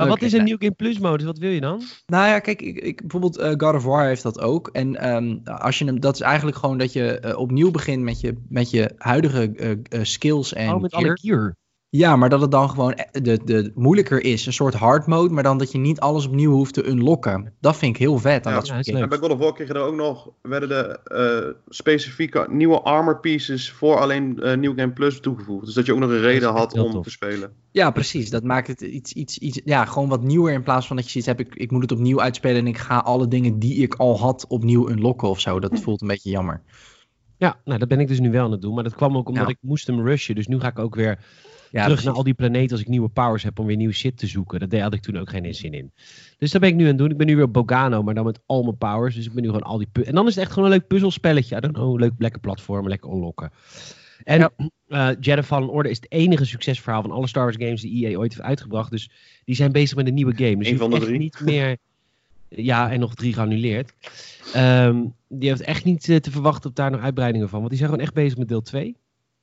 Maar 0.00 0.08
wat 0.08 0.22
is 0.22 0.32
een 0.32 0.38
nou. 0.38 0.50
New 0.50 0.60
Game 0.60 0.74
Plus 0.74 0.98
modus? 0.98 1.26
Wat 1.26 1.38
wil 1.38 1.50
je 1.50 1.60
dan? 1.60 1.82
Nou 2.06 2.28
ja, 2.28 2.38
kijk, 2.38 2.62
ik, 2.62 2.78
ik, 2.78 3.00
bijvoorbeeld 3.00 3.38
eh, 3.38 3.48
God 3.56 3.74
of 3.74 3.84
War 3.84 4.06
heeft 4.06 4.22
dat 4.22 4.40
ook. 4.40 4.68
En 4.68 4.96
ehm, 4.96 5.38
als 5.44 5.78
je 5.78 5.84
hem, 5.84 6.00
dat 6.00 6.14
is 6.14 6.20
eigenlijk 6.20 6.56
gewoon 6.56 6.78
dat 6.78 6.92
je 6.92 7.18
eh, 7.18 7.38
opnieuw 7.38 7.70
begint 7.70 8.02
met 8.02 8.20
je, 8.20 8.34
met 8.48 8.70
je 8.70 8.92
huidige 8.96 9.52
eh, 9.82 10.02
skills 10.02 10.52
en 10.52 10.74
Oh, 10.74 10.80
met 10.80 10.94
gear. 10.94 11.06
alle 11.06 11.18
gear. 11.20 11.56
Ja, 11.90 12.16
maar 12.16 12.28
dat 12.28 12.40
het 12.40 12.50
dan 12.50 12.70
gewoon 12.70 12.92
e- 12.96 13.20
de, 13.20 13.40
de, 13.44 13.72
moeilijker 13.74 14.24
is. 14.24 14.46
Een 14.46 14.52
soort 14.52 14.74
hard 14.74 15.06
mode, 15.06 15.34
maar 15.34 15.42
dan 15.42 15.58
dat 15.58 15.72
je 15.72 15.78
niet 15.78 16.00
alles 16.00 16.26
opnieuw 16.26 16.52
hoeft 16.52 16.74
te 16.74 16.88
unlocken. 16.88 17.52
Dat 17.60 17.76
vind 17.76 17.94
ik 17.94 18.00
heel 18.00 18.18
vet 18.18 18.46
aan 18.46 18.52
Ja, 18.52 18.58
dat 18.58 18.66
soort. 18.66 18.88
En 18.88 19.08
bij 19.08 19.18
God 19.18 19.30
of 19.30 19.38
War 19.38 19.52
kreeg 19.52 19.68
je 19.68 19.74
er 19.74 19.80
ook 19.80 19.94
nog, 19.94 20.30
werden 20.42 20.68
de 20.68 20.98
eh, 21.04 21.62
specifieke 21.68 22.46
nieuwe 22.50 22.80
armor 22.80 23.20
pieces 23.20 23.70
voor 23.70 23.96
alleen 23.96 24.40
eh, 24.42 24.56
New 24.56 24.78
Game 24.78 24.92
Plus 24.92 25.20
toegevoegd. 25.20 25.64
Dus 25.64 25.74
dat 25.74 25.86
je 25.86 25.92
ook 25.92 25.98
nog 25.98 26.10
een 26.10 26.20
reden 26.20 26.50
had 26.50 26.78
om 26.78 26.90
tof. 26.90 27.04
te 27.04 27.10
spelen. 27.10 27.52
Ja, 27.70 27.90
precies. 27.90 28.30
Dat 28.30 28.44
maakt 28.44 28.66
het 28.66 28.80
iets, 28.80 29.12
iets, 29.12 29.38
iets, 29.38 29.60
ja, 29.64 29.84
gewoon 29.84 30.08
wat 30.08 30.22
nieuwer 30.22 30.52
in 30.52 30.62
plaats 30.62 30.86
van 30.86 30.96
dat 30.96 31.04
je 31.04 31.10
zoiets 31.10 31.28
hebt, 31.28 31.40
ik, 31.40 31.62
ik 31.62 31.70
moet 31.70 31.82
het 31.82 31.92
opnieuw 31.92 32.20
uitspelen 32.20 32.58
en 32.58 32.66
ik 32.66 32.78
ga 32.78 32.98
alle 32.98 33.28
dingen 33.28 33.58
die 33.58 33.74
ik 33.74 33.94
al 33.94 34.18
had 34.18 34.46
opnieuw 34.48 34.90
unlocken 34.90 35.28
of 35.28 35.40
zo. 35.40 35.60
Dat 35.60 35.80
voelt 35.80 36.00
een 36.00 36.08
beetje 36.08 36.30
jammer. 36.30 36.62
Ja, 37.36 37.60
nou 37.64 37.78
dat 37.78 37.88
ben 37.88 38.00
ik 38.00 38.08
dus 38.08 38.20
nu 38.20 38.30
wel 38.30 38.44
aan 38.44 38.52
het 38.52 38.62
doen. 38.62 38.74
Maar 38.74 38.84
dat 38.84 38.94
kwam 38.94 39.16
ook 39.16 39.28
omdat 39.28 39.44
Ja. 39.44 39.50
ik 39.50 39.58
moest 39.60 39.86
hem 39.86 40.06
rushen. 40.06 40.34
Dus 40.34 40.46
nu 40.46 40.60
ga 40.60 40.68
ik 40.68 40.78
ook 40.78 40.94
weer 40.94 41.18
Ja, 41.70 41.84
terug 41.84 42.04
naar 42.04 42.14
al 42.14 42.22
die 42.22 42.34
planeten 42.34 42.70
als 42.70 42.80
ik 42.80 42.88
nieuwe 42.88 43.08
powers 43.08 43.42
heb 43.42 43.58
om 43.58 43.66
weer 43.66 43.76
nieuw 43.76 43.90
shit 43.90 44.16
te 44.18 44.26
zoeken. 44.26 44.60
Dat 44.60 44.70
deed- 44.70 44.80
had 44.80 44.94
ik 44.94 45.00
toen 45.02 45.18
ook 45.18 45.30
geen 45.30 45.54
zin 45.54 45.72
in. 45.74 45.92
Dus 46.38 46.50
dat 46.50 46.60
ben 46.60 46.70
ik 46.70 46.76
nu 46.76 46.82
aan 46.82 46.88
het 46.88 46.98
doen. 46.98 47.10
Ik 47.10 47.16
ben 47.16 47.26
nu 47.26 47.36
weer 47.36 47.44
op 47.44 47.52
Bogano, 47.52 48.02
maar 48.02 48.14
dan 48.14 48.24
met 48.24 48.40
al 48.46 48.62
mijn 48.62 48.76
powers. 48.78 49.14
Dus 49.14 49.26
ik 49.26 49.32
ben 49.32 49.42
nu 49.42 49.48
gewoon 49.48 49.62
al 49.64 49.78
die... 49.78 49.88
En 50.04 50.14
dan 50.14 50.26
is 50.26 50.34
het 50.34 50.44
echt 50.44 50.52
gewoon 50.52 50.64
een 50.70 50.74
leuk 50.74 50.86
puzzelspelletje. 50.86 51.56
I 51.56 51.60
don't 51.60 51.74
know, 51.74 51.98
leuk, 51.98 52.12
lekker 52.18 52.40
platform, 52.40 52.88
lekker 52.88 53.10
unlocken. 53.12 53.50
En 54.24 54.38
Ja. 54.38 54.50
eh 54.88 55.16
Jedi 55.20 55.42
Fallen 55.42 55.68
Order 55.68 55.90
is 55.90 55.96
het 55.96 56.12
enige 56.12 56.44
succesverhaal 56.44 57.02
van 57.02 57.10
alle 57.10 57.26
Star 57.26 57.42
Wars 57.44 57.56
games 57.58 57.80
die 57.80 58.06
EA 58.06 58.16
ooit 58.18 58.32
heeft 58.32 58.44
uitgebracht. 58.44 58.90
Dus 58.90 59.10
die 59.44 59.54
zijn 59.54 59.72
bezig 59.72 59.96
met 59.96 60.06
een 60.06 60.14
nieuwe 60.14 60.34
game. 60.36 60.56
Dus 60.56 60.68
Eén 60.68 60.78
van 60.78 60.90
de 60.90 60.98
drie. 60.98 61.18
niet 61.18 61.40
meer... 61.40 61.76
Ja, 62.48 62.90
en 62.90 63.00
nog 63.00 63.14
drie 63.14 63.32
geannuleerd. 63.32 63.92
Ehm, 64.54 65.02
die 65.28 65.48
heeft 65.48 65.60
echt 65.60 65.84
niet 65.84 66.08
eh, 66.08 66.16
te 66.16 66.30
verwachten 66.30 66.70
op 66.70 66.76
daar 66.76 66.90
nog 66.90 67.00
uitbreidingen 67.00 67.48
van. 67.48 67.58
Want 67.58 67.70
die 67.70 67.78
zijn 67.78 67.90
gewoon 67.90 68.04
echt 68.04 68.14
bezig 68.14 68.38
met 68.38 68.48
deel 68.48 68.62
2. 68.62 68.96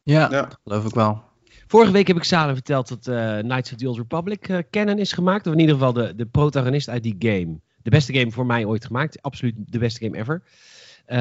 Ja, 0.03 0.27
Ja. 0.31 0.49
geloof 0.63 0.85
ik 0.85 0.93
wel. 0.93 1.21
Vorige 1.67 1.91
week 1.91 2.07
heb 2.07 2.17
ik 2.17 2.23
Salem 2.23 2.53
verteld 2.53 2.87
dat 2.87 3.07
eh, 3.07 3.37
Knights 3.37 3.71
of 3.71 3.77
the 3.77 3.87
Old 3.87 3.97
Republic 3.97 4.49
eh, 4.49 4.57
canon 4.71 4.97
is 4.97 5.11
gemaakt. 5.11 5.47
Of 5.47 5.53
in 5.53 5.59
ieder 5.59 5.75
geval 5.75 5.93
de, 5.93 6.15
de 6.15 6.25
protagonist 6.25 6.89
uit 6.89 7.03
die 7.03 7.15
game. 7.19 7.59
De 7.83 7.89
beste 7.89 8.13
game 8.13 8.31
voor 8.31 8.45
mij 8.45 8.65
ooit 8.65 8.85
gemaakt. 8.85 9.21
Absoluut 9.21 9.55
de 9.57 9.79
beste 9.79 10.05
game 10.05 10.17
ever. 10.17 10.43
Eh, 11.05 11.17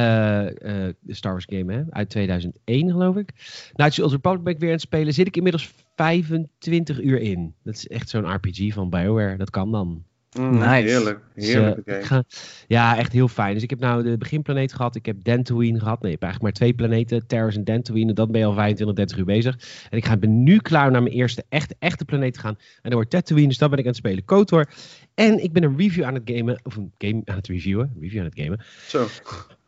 de 1.01 1.15
Star 1.15 1.33
Wars 1.33 1.47
game, 1.49 1.73
hè? 1.73 1.83
Uit 1.91 2.11
2001, 2.11 2.91
geloof 2.91 3.17
ik. 3.17 3.33
Knights 3.73 3.85
of 3.87 3.95
the 3.95 4.03
Old 4.03 4.13
Republic 4.13 4.45
ben 4.45 4.53
ik 4.53 4.59
weer 4.59 4.69
aan 4.69 4.75
het 4.75 4.85
spelen. 4.85 5.15
Zit 5.15 5.27
ik 5.27 5.37
inmiddels 5.37 5.73
25 5.97 7.01
uur 7.01 7.21
in. 7.21 7.55
Dat 7.63 7.75
is 7.75 7.89
echt 7.89 8.09
zo'n 8.09 8.35
RPG 8.35 8.73
van 8.73 8.91
BioWare. 8.91 9.37
Dat 9.37 9.51
kan 9.51 9.73
dan. 9.73 10.05
Mm, 10.39 10.59
Nice. 10.59 10.71
Heerlijk, 10.71 11.21
Dus, 11.35 12.07
ga- 12.09 12.25
ja, 12.67 12.97
echt 12.97 13.13
heel 13.13 13.29
fijn. 13.29 13.55
Dus 13.55 13.63
ik 13.63 13.71
heb 13.71 13.79
nou 13.79 14.03
de 14.03 14.17
beginplaneet 14.19 14.73
gehad. 14.73 14.95
Ik 14.97 15.07
heb 15.07 15.25
Dantooine 15.25 15.79
gehad. 15.81 16.03
Nee, 16.03 16.13
ik 16.13 16.21
heb 16.21 16.29
eigenlijk 16.29 16.43
maar 16.43 16.53
twee 16.53 16.75
planeten. 16.75 17.27
Terrace 17.27 17.59
en 17.59 17.65
Dantooine. 17.65 18.13
Dat 18.13 18.31
ben 18.31 18.41
je 18.41 18.47
al 18.47 18.53
25, 18.55 18.97
30 18.97 19.17
uur 19.19 19.25
bezig. 19.25 19.59
En 19.91 19.97
ik 19.99 20.05
ga, 20.05 20.17
ben 20.17 20.43
nu 20.43 20.59
klaar 20.59 20.91
naar 20.91 21.03
mijn 21.03 21.15
eerste 21.15 21.45
echte, 21.49 21.75
echte 21.79 22.05
planeet 22.05 22.33
te 22.35 22.41
gaan. 22.41 22.55
En 22.59 22.81
dat 22.83 22.93
wordt 22.93 23.11
Tatooine. 23.11 23.49
Dus 23.49 23.59
dat 23.59 23.71
ben 23.71 23.79
ik 23.79 23.85
aan 23.85 23.91
het 23.91 24.01
spelen. 24.01 24.25
KOTOR. 24.25 24.69
En 25.15 25.43
ik 25.43 25.53
ben 25.53 25.63
een 25.63 25.77
review 25.77 26.05
aan 26.05 26.15
het 26.15 26.23
gamen. 26.25 26.61
Of 26.63 26.77
een 26.77 26.93
game 26.99 27.23
aan 27.25 27.37
het 27.37 27.47
reviewen. 27.47 27.91
Een 27.95 28.03
review 28.03 28.19
aan 28.19 28.25
het 28.25 28.39
gamen. 28.41 28.61
Zo. 28.87 29.07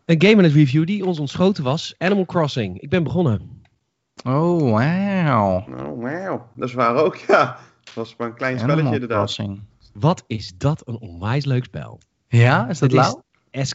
Een 0.04 0.22
game 0.22 0.37
aan 0.37 0.44
het 0.44 0.52
review 0.52 0.87
die 0.87 1.04
ons 1.07 1.18
ontschoten 1.18 1.64
was. 1.64 1.94
Animal 1.98 2.24
Crossing. 2.26 2.81
Ik 2.81 2.88
ben 2.90 3.02
begonnen. 3.02 3.57
Oh, 4.24 4.70
wauw. 4.72 5.64
Oh, 5.68 6.02
wauw. 6.02 6.48
Dat 6.57 6.68
is 6.68 6.74
waar 6.74 6.94
ook, 6.96 7.16
ja. 7.16 7.59
Het 7.85 7.94
was 7.94 8.14
maar 8.16 8.28
een 8.28 8.35
klein 8.35 8.59
spelletje 8.59 8.81
Animal 8.83 8.92
inderdaad. 8.94 9.18
Crossing. 9.35 9.61
Wat 10.00 10.24
is 10.26 10.52
dat 10.56 10.82
een 10.88 10.98
onwijs 11.00 11.44
leuk 11.44 11.64
spel. 11.64 12.00
Ja, 12.28 12.68
is 12.68 12.78
dat 12.78 12.90
Het 12.90 13.00
is- 13.00 13.06
lauw? 13.06 13.22
Es 13.50 13.74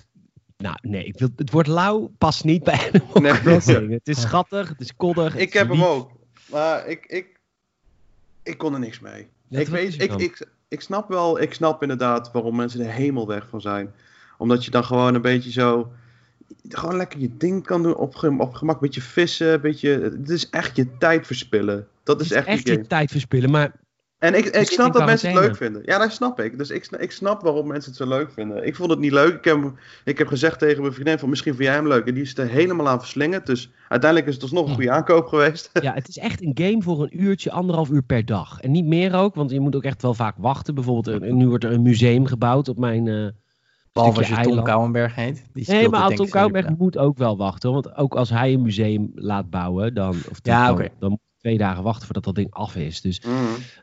nou, 0.57 0.75
nee, 0.81 1.03
ik 1.05 1.19
wil, 1.19 1.29
het 1.35 1.51
woord 1.51 1.67
lauw 1.67 2.11
past 2.17 2.43
niet 2.43 2.63
bij 2.63 2.79
Animal 2.93 3.21
Nee. 3.21 3.31
Crossing. 3.41 3.89
Het 3.91 4.07
is 4.07 4.21
schattig, 4.21 4.69
het 4.69 4.79
is 4.81 4.95
koddig. 4.95 5.35
Ik 5.35 5.47
is 5.53 5.59
heb 5.59 5.69
hem 5.69 5.83
ook. 5.83 6.11
Maar 6.51 6.87
ik, 6.87 7.05
ik, 7.05 7.39
ik 8.43 8.57
kon 8.57 8.73
er 8.73 8.79
niks 8.79 8.99
mee. 8.99 9.27
Ik, 9.49 9.59
is 9.59 9.69
weet, 9.69 10.01
ik, 10.01 10.13
ik, 10.13 10.47
ik 10.67 10.81
snap 10.81 11.09
wel, 11.09 11.41
ik 11.41 11.53
snap 11.53 11.81
inderdaad 11.81 12.31
waarom 12.31 12.55
mensen 12.55 12.79
er 12.81 12.91
helemaal 12.91 13.27
weg 13.27 13.47
van 13.49 13.61
zijn. 13.61 13.93
Omdat 14.37 14.65
je 14.65 14.71
dan 14.71 14.83
gewoon 14.83 15.15
een 15.15 15.21
beetje 15.21 15.51
zo, 15.51 15.91
gewoon 16.69 16.97
lekker 16.97 17.19
je 17.19 17.37
ding 17.37 17.63
kan 17.65 17.83
doen, 17.83 17.95
op, 17.95 18.15
op 18.37 18.53
gemak, 18.53 18.75
een 18.75 18.81
beetje 18.81 19.01
vissen, 19.01 19.53
een 19.53 19.61
beetje, 19.61 19.89
het 20.01 20.29
is 20.29 20.49
echt 20.49 20.75
je 20.75 20.97
tijd 20.97 21.25
verspillen. 21.25 21.87
Dat 22.03 22.21
is 22.21 22.29
Het 22.29 22.37
echt, 22.37 22.47
echt 22.47 22.67
je 22.67 22.87
tijd 22.87 23.11
verspillen, 23.11 23.51
maar 23.51 23.71
En 24.23 24.33
ik, 24.37 24.45
ik 24.45 24.53
zit 24.55 24.67
snap 24.67 24.93
dat 24.93 25.05
mensen 25.05 25.31
het 25.31 25.39
leuk 25.39 25.55
vinden. 25.55 25.81
Ja, 25.85 25.97
dat 25.97 26.11
snap 26.11 26.39
ik. 26.39 26.57
Dus 26.57 26.69
ik, 26.69 26.87
ik 26.99 27.11
snap 27.11 27.41
waarom 27.41 27.67
mensen 27.67 27.91
het 27.91 27.99
zo 27.99 28.07
leuk 28.07 28.31
vinden. 28.31 28.65
Ik 28.65 28.75
vond 28.75 28.89
het 28.89 28.99
niet 28.99 29.11
leuk. 29.11 29.33
Ik 29.33 29.43
heb, 29.43 29.71
ik 30.03 30.17
heb 30.17 30.27
gezegd 30.27 30.59
tegen 30.59 30.81
mijn 30.81 30.93
vriendin 30.93 31.19
van 31.19 31.29
misschien 31.29 31.55
vind 31.55 31.65
jij 31.65 31.75
hem 31.75 31.87
leuk. 31.87 32.05
En 32.07 32.13
die 32.13 32.23
is 32.23 32.37
er 32.37 32.47
helemaal 32.47 32.87
aan 32.87 32.99
verslingerd. 32.99 33.45
Dus 33.45 33.71
uiteindelijk 33.87 34.29
is 34.29 34.33
het 34.33 34.43
alsnog 34.43 34.67
een 34.67 34.73
goede 34.73 34.91
aankoop 34.91 35.27
geweest. 35.27 35.69
ja, 35.73 35.93
het 35.93 36.07
is 36.07 36.17
echt 36.17 36.41
een 36.41 36.51
game 36.53 36.81
voor 36.81 37.01
een 37.01 37.21
uurtje, 37.21 37.51
anderhalf 37.51 37.89
uur 37.89 38.03
per 38.03 38.25
dag. 38.25 38.59
En 38.61 38.71
niet 38.71 38.85
meer 38.85 39.13
ook, 39.13 39.35
want 39.35 39.51
je 39.51 39.59
moet 39.59 39.75
ook 39.75 39.83
echt 39.83 40.01
wel 40.01 40.13
vaak 40.13 40.35
wachten. 40.37 40.75
Bijvoorbeeld, 40.75 41.21
nu 41.21 41.47
wordt 41.47 41.63
er 41.63 41.71
een 41.71 41.81
museum 41.81 42.25
gebouwd 42.25 42.69
op 42.69 42.77
mijn 42.77 43.07
eh 43.07 43.27
Behalve 43.93 44.17
als 44.17 44.27
je 44.27 44.41
Tom. 44.41 44.63
Kouwenberg 44.63 45.15
heet. 45.15 45.45
Die 45.53 45.71
Nee, 45.71 45.89
maar 45.89 46.13
Kouwberg 46.29 46.65
ja. 46.65 46.75
moet 46.77 46.97
ook 46.97 47.17
wel 47.17 47.37
wachten. 47.37 47.71
Want 47.71 47.95
ook 47.95 48.15
als 48.15 48.29
hij 48.29 48.53
een 48.53 48.61
museum 48.61 49.11
laat 49.15 49.49
bouwen, 49.49 49.93
dan, 49.93 50.09
of 50.09 50.39
Ja, 50.41 50.67
dan, 50.67 50.75
oké. 50.75 50.89
dan 50.99 51.19
twee 51.43 51.57
dagen 51.57 51.83
wachten 51.83 52.05
voordat 52.05 52.23
dat 52.23 52.35
ding 52.35 52.51
af 52.53 52.75
is. 52.75 53.01
Dus 53.01 53.21
Mhm. 53.21 53.35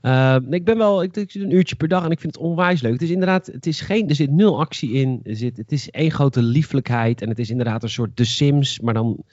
Uh, 0.03 0.37
ik 0.51 0.64
ben 0.64 0.79
wel, 0.79 1.03
ik, 1.03 1.16
ik 1.16 1.31
zit 1.31 1.42
een 1.42 1.55
uurtje 1.55 1.77
per 1.77 1.88
dag 1.88 2.05
en 2.05 2.11
ik 2.11 2.20
vind 2.20 2.35
het 2.35 2.42
onwijs 2.44 2.81
leuk. 2.81 2.92
Het 2.92 3.03
is 3.03 3.11
inderdaad, 3.11 3.46
het 3.46 3.66
is 3.66 3.81
geen, 3.81 4.09
er 4.09 4.14
zit 4.14 4.31
nul 4.31 4.61
actie 4.61 4.92
in. 4.92 5.20
Er 5.23 5.37
zit, 5.37 5.57
het 5.57 5.73
is 5.73 5.90
één 5.90 6.11
grote 6.11 6.42
lieflijkheid 6.42 7.23
en 7.23 7.29
het 7.29 7.38
is 7.38 7.51
inderdaad 7.51 7.83
een 7.83 7.88
soort 7.90 8.16
The 8.16 8.25
Sims, 8.25 8.81
maar 8.81 8.94
dan 8.94 9.25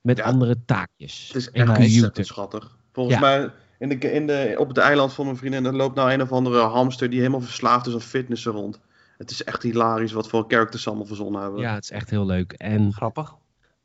met 0.00 0.16
Ja. 0.18 0.24
andere 0.24 0.56
taakjes. 0.66 1.26
Het 1.26 1.36
is 1.36 1.50
En 1.50 1.68
echt 1.68 1.78
ontzettend 1.78 2.26
schattig. 2.26 2.76
Volgens 2.92 3.14
Ja. 3.16 3.20
mij 3.20 3.50
in 3.78 3.88
de, 3.88 4.12
in 4.12 4.26
de, 4.26 4.54
op 4.58 4.68
het 4.68 4.78
eiland 4.78 5.12
van 5.12 5.24
mijn 5.24 5.36
vriendin 5.36 5.64
er 5.64 5.74
loopt 5.76 5.94
nou 5.96 6.12
een 6.12 6.22
of 6.22 6.32
andere 6.32 6.60
hamster 6.60 7.10
die 7.10 7.18
helemaal 7.18 7.40
verslaafd 7.40 7.86
is 7.86 7.94
aan 7.94 8.00
fitnessen 8.00 8.52
rond. 8.52 8.80
Het 9.18 9.30
is 9.30 9.44
echt 9.44 9.62
hilarisch 9.62 10.12
wat 10.12 10.28
voor 10.28 10.44
characters 10.48 10.82
ze 10.82 10.88
allemaal 10.88 11.06
verzonnen 11.06 11.42
hebben. 11.42 11.60
Ja, 11.60 11.74
het 11.74 11.84
is 11.84 11.90
echt 11.90 12.10
heel 12.10 12.26
leuk. 12.26 12.52
En 12.52 12.92
Grappig. 12.92 13.34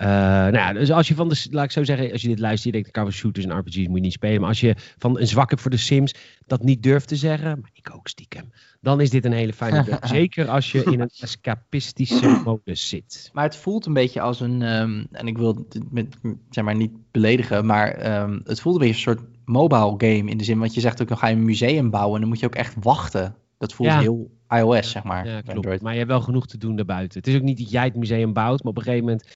Uh, 0.02 0.08
nou 0.08 0.56
ja, 0.56 0.74
dus 0.74 0.92
als 0.92 1.08
je 1.08 1.16
van 1.16 1.30
de, 1.30 1.48
laat 1.52 1.64
ik 1.64 1.72
zo 1.72 1.84
zeggen, 1.84 2.12
als 2.12 2.22
je 2.22 2.28
dit 2.28 2.40
luistert, 2.40 2.64
je 2.64 2.82
denkt, 2.82 2.92
cover 2.92 3.14
shooters 3.14 3.46
en 3.46 3.58
RPG's 3.58 3.88
moet 3.88 3.96
je 3.96 4.02
niet 4.02 4.14
spelen. 4.14 4.40
Maar 4.40 4.50
als 4.50 4.60
je 4.60 4.76
van 4.98 5.20
een 5.20 5.28
zwak 5.28 5.50
hebt 5.50 5.62
voor 5.62 5.72
de 5.72 5.78
Sims, 5.78 6.14
dat 6.46 6.64
niet 6.64 6.84
durft 6.84 7.08
te 7.08 7.16
zeggen, 7.16 7.60
maar 7.62 7.70
ik 7.74 7.90
ook 7.94 8.08
stiekem, 8.08 8.52
dan 8.82 9.02
is 9.02 9.10
dit 9.10 9.26
een 9.26 9.32
hele 9.32 9.54
fijne 9.54 9.84
game. 9.84 10.08
Zeker 10.20 10.48
als 10.48 10.72
je 10.72 10.84
in 10.84 11.00
een 11.00 11.10
escapistische 11.20 12.42
modus 12.46 12.90
zit. 12.90 13.30
Maar 13.34 13.44
het 13.44 13.56
voelt 13.56 13.86
een 13.86 13.94
beetje 13.94 14.22
als 14.22 14.40
een, 14.40 14.62
ehm, 14.62 15.06
en 15.12 15.28
ik 15.28 15.38
wil 15.38 15.56
het 15.56 15.92
met, 15.92 16.18
zeg 16.50 16.64
maar 16.64 16.76
niet 16.76 16.92
beledigen, 17.12 17.66
maar 17.66 17.92
ehm, 17.92 18.40
het 18.44 18.60
voelt 18.62 18.76
een 18.76 18.88
beetje 18.88 19.12
een 19.12 19.18
soort 19.18 19.30
mobile 19.46 19.94
game 19.98 20.30
in 20.30 20.38
de 20.38 20.44
zin, 20.44 20.60
want 20.60 20.74
je 20.74 20.80
zegt 20.80 21.02
ook, 21.02 21.08
dan 21.08 21.18
ga 21.18 21.28
je 21.28 21.36
een 21.36 21.46
museum 21.46 21.90
bouwen 21.90 22.14
en 22.14 22.20
dan 22.20 22.30
moet 22.30 22.40
je 22.40 22.46
ook 22.46 22.56
echt 22.56 22.76
wachten. 22.80 23.36
Dat 23.58 23.74
voelt 23.74 23.90
Ja. 23.90 24.00
heel 24.00 24.32
iOS, 24.50 24.92
zeg 24.92 25.04
maar. 25.04 25.28
Ja, 25.28 25.42
klopt. 25.42 25.82
Maar 25.82 25.92
je 25.92 25.98
hebt 25.98 26.12
wel 26.12 26.22
genoeg 26.22 26.48
te 26.48 26.58
doen 26.58 26.76
daarbuiten. 26.76 27.20
Het 27.20 27.28
is 27.28 27.36
ook 27.36 27.42
niet 27.42 27.58
dat 27.58 27.72
jij 27.72 27.84
het 27.84 27.96
museum 27.96 28.34
bouwt, 28.34 28.64
maar 28.64 28.72
op 28.72 28.78
een 28.78 28.84
gegeven 28.84 29.06
moment 29.06 29.28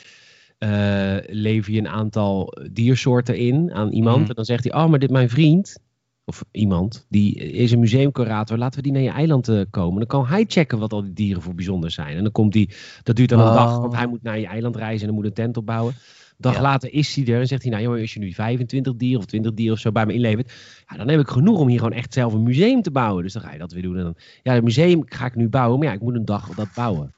eh, 0.63 1.35
lever 1.35 1.73
je 1.73 1.79
een 1.79 1.87
aantal 1.87 2.53
diersoorten 2.71 3.37
in 3.37 3.73
aan 3.73 3.91
iemand. 3.91 4.19
Mhm. 4.19 4.29
En 4.29 4.35
dan 4.35 4.45
zegt 4.45 4.63
hij, 4.63 4.73
oh, 4.83 4.89
maar 4.89 4.99
dit 4.99 5.09
mijn 5.11 5.29
vriend, 5.29 5.77
of 6.25 6.43
iemand, 6.51 7.05
die 7.09 7.35
is 7.35 7.71
een 7.71 7.79
museumcurator. 7.79 8.57
Laten 8.57 8.77
we 8.77 8.83
die 8.83 8.91
naar 8.91 9.01
je 9.01 9.09
eiland 9.09 9.47
eh, 9.47 9.61
komen. 9.69 9.97
Dan 9.97 10.07
kan 10.07 10.25
hij 10.25 10.45
checken 10.47 10.79
wat 10.79 10.93
al 10.93 11.03
die 11.03 11.13
dieren 11.13 11.41
voor 11.41 11.55
bijzonder 11.55 11.91
zijn. 11.91 12.17
En 12.17 12.23
dan 12.23 12.31
komt 12.31 12.53
die, 12.53 12.69
dat 13.03 13.15
duurt 13.15 13.29
dan 13.29 13.39
een 13.39 13.47
Oh. 13.47 13.53
dag, 13.53 13.77
want 13.79 13.95
hij 13.95 14.07
moet 14.07 14.23
naar 14.23 14.39
je 14.39 14.45
eiland 14.47 14.75
reizen 14.75 14.99
en 14.99 15.05
dan 15.05 15.15
moet 15.15 15.25
een 15.25 15.33
tent 15.33 15.57
opbouwen. 15.57 15.93
Dag 16.37 16.53
Ja. 16.55 16.61
later 16.61 16.93
is 16.93 17.15
hij 17.15 17.25
er 17.33 17.39
en 17.39 17.47
zegt 17.47 17.61
hij, 17.61 17.71
nou 17.71 17.83
jongen, 17.83 18.01
als 18.01 18.13
je 18.13 18.19
nu 18.19 18.33
25 18.33 18.95
dieren 18.95 19.19
of 19.19 19.25
20 19.25 19.53
dieren 19.53 19.73
of 19.73 19.79
zo 19.79 19.91
bij 19.91 20.05
me 20.05 20.13
inlevert, 20.13 20.51
ja, 20.87 20.97
dan 20.97 21.09
heb 21.09 21.19
ik 21.19 21.27
genoeg 21.27 21.59
om 21.59 21.67
hier 21.67 21.77
gewoon 21.79 21.93
echt 21.93 22.13
zelf 22.13 22.33
een 22.33 22.43
museum 22.43 22.81
te 22.81 22.91
bouwen. 22.91 23.23
Dus 23.23 23.33
dan 23.33 23.41
ga 23.41 23.51
je 23.51 23.57
dat 23.59 23.71
weer 23.71 23.81
doen. 23.81 23.97
En 23.97 24.03
dan, 24.03 24.15
ja, 24.43 24.53
het 24.53 24.63
museum 24.63 25.03
ga 25.05 25.25
ik 25.25 25.35
nu 25.35 25.49
bouwen, 25.49 25.79
maar 25.79 25.87
ja, 25.87 25.93
ik 25.93 26.01
moet 26.01 26.15
een 26.15 26.25
dag 26.25 26.49
dat 26.49 26.67
bouwen. 26.75 27.13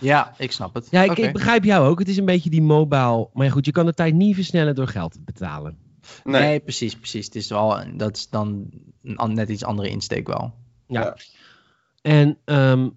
Ja, 0.00 0.34
ik 0.38 0.52
snap 0.52 0.74
het. 0.74 0.88
Ja, 0.90 1.02
ik, 1.02 1.32
begrijp 1.32 1.64
jou 1.64 1.88
ook. 1.88 1.98
Het 1.98 2.08
is 2.08 2.16
een 2.16 2.24
beetje 2.24 2.50
die 2.50 2.62
mobile. 2.62 3.28
Maar 3.32 3.46
ja, 3.46 3.52
goed, 3.52 3.64
je 3.66 3.72
kan 3.72 3.86
de 3.86 3.94
tijd 3.94 4.14
niet 4.14 4.34
versnellen 4.34 4.74
door 4.74 4.88
geld 4.88 5.12
te 5.12 5.20
betalen. 5.24 5.78
Nee. 6.24 6.42
Nee, 6.42 6.60
precies, 6.60 6.96
precies. 6.96 7.24
Het 7.24 7.34
is 7.34 7.48
wel, 7.48 7.78
dat 7.96 8.16
is 8.16 8.28
dan 8.28 8.70
een 9.02 9.34
net 9.34 9.48
iets 9.48 9.64
andere 9.64 9.88
insteek 9.88 10.26
wel. 10.26 10.54
Ja. 10.86 11.00
Ja. 11.00 11.16
En 12.02 12.38
ehm, 12.44 12.88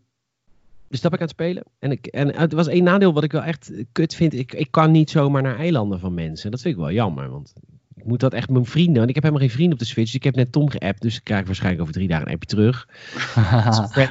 dus 0.88 1.02
dat 1.02 1.12
ben 1.12 1.20
ik 1.20 1.20
aan 1.20 1.22
het 1.22 1.30
spelen. 1.30 1.64
En, 1.80 1.92
ik, 1.92 2.06
en 2.06 2.36
het 2.36 2.54
was 2.54 2.68
één 2.68 2.84
nadeel 2.84 3.14
wat 3.14 3.24
ik 3.24 3.32
wel 3.32 3.44
echt 3.44 3.72
kut 3.92 4.16
vind. 4.16 4.34
Ik, 4.34 4.54
ik 4.54 4.72
kan 4.72 4.92
niet 4.92 5.10
zomaar 5.10 5.42
naar 5.42 5.58
eilanden 5.58 6.00
van 6.00 6.14
mensen. 6.14 6.52
Dat 6.52 6.62
vind 6.62 6.74
ik 6.76 6.80
wel 6.80 6.92
jammer, 6.92 7.30
want 7.30 7.54
ik 8.00 8.06
moet 8.06 8.20
dat 8.20 8.34
echt 8.34 8.50
mijn 8.50 8.66
vrienden. 8.66 8.96
Want 8.96 9.10
ik 9.10 9.16
heb 9.16 9.24
helemaal 9.24 9.46
geen 9.46 9.54
vrienden 9.56 9.74
op 9.74 9.80
de 9.80 9.86
Switch. 9.86 10.06
Dus 10.06 10.16
ik 10.16 10.24
heb 10.24 10.36
net 10.36 10.52
Tom 10.52 10.70
geappt. 10.70 11.02
Dus 11.02 11.16
ik 11.16 11.24
krijg 11.24 11.46
waarschijnlijk 11.46 11.82
over 11.82 11.94
drie 11.94 12.08
dagen 12.08 12.28
een 12.28 12.34
appje 12.34 12.48
terug. 12.56 12.88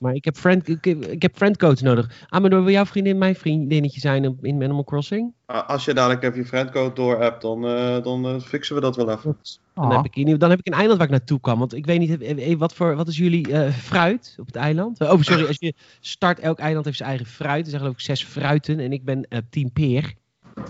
Maar 0.00 0.14
ik 0.14 0.24
heb, 0.24 0.36
friend, 0.36 0.68
ik, 0.68 0.84
heb- 0.84 1.04
ik 1.06 1.22
heb 1.22 1.36
friendcodes 1.36 1.80
nodig. 1.82 2.26
Ah, 2.28 2.40
maar 2.40 2.50
door 2.50 2.64
wil 2.64 2.72
jouw 2.72 2.86
vriendin 2.86 3.18
mijn 3.18 3.34
vriendinnetje 3.34 4.00
zijn 4.00 4.26
op- 4.26 4.44
in 4.44 4.54
Animal 4.62 4.84
Crossing? 4.84 5.32
Ah, 5.46 5.68
Als 5.68 5.84
je 5.84 5.94
dadelijk 5.94 6.22
even 6.22 6.36
je 6.38 6.44
friendcode 6.44 6.94
door 6.94 7.20
hebt, 7.20 7.42
dan, 7.42 7.66
eh, 7.66 8.02
dan 8.02 8.26
eh, 8.26 8.40
fixen 8.40 8.74
we 8.74 8.80
dat 8.80 8.96
wel 8.96 9.10
even. 9.10 9.36
Dan, 9.74 9.92
heb 9.92 10.04
ik, 10.04 10.16
in- 10.16 10.38
dan 10.38 10.50
heb 10.50 10.58
ik 10.58 10.66
een 10.66 10.72
eiland 10.72 10.98
waar 10.98 11.06
ik 11.06 11.12
naartoe 11.12 11.40
kan. 11.40 11.58
Want 11.58 11.74
ik 11.74 11.86
weet 11.86 11.98
niet, 11.98 12.20
eh, 12.22 12.56
wat, 12.58 12.74
voor, 12.74 12.96
wat 12.96 13.08
is 13.08 13.16
jullie 13.16 13.52
eh, 13.52 13.72
fruit 13.72 14.34
op 14.40 14.46
het 14.46 14.56
eiland? 14.56 15.00
Oh, 15.00 15.20
sorry, 15.20 15.46
als 15.46 15.56
je 15.58 15.74
start, 16.00 16.38
elk 16.38 16.58
eiland 16.58 16.84
heeft 16.84 16.96
zijn 16.96 17.08
eigen 17.08 17.26
fruit. 17.26 17.62
Er 17.64 17.68
zijn 17.70 17.80
geloof 17.80 17.94
ik 17.96 18.00
zes 18.04 18.24
fruiten 18.24 18.78
en 18.80 18.92
ik 18.92 19.04
ben 19.04 19.26
eh 19.28 19.38
team 19.50 19.72
peer. 19.72 20.12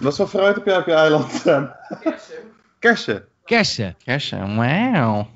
Wat 0.00 0.16
voor 0.16 0.26
fruit 0.28 0.54
heb 0.54 0.66
jij 0.66 0.78
op 0.78 0.86
je 0.86 0.92
eiland, 0.92 1.32
Sam? 1.32 1.70
Kersen. 2.02 2.34
Kersen. 2.82 3.96
Kersen, 4.04 4.56
wauw. 4.56 5.28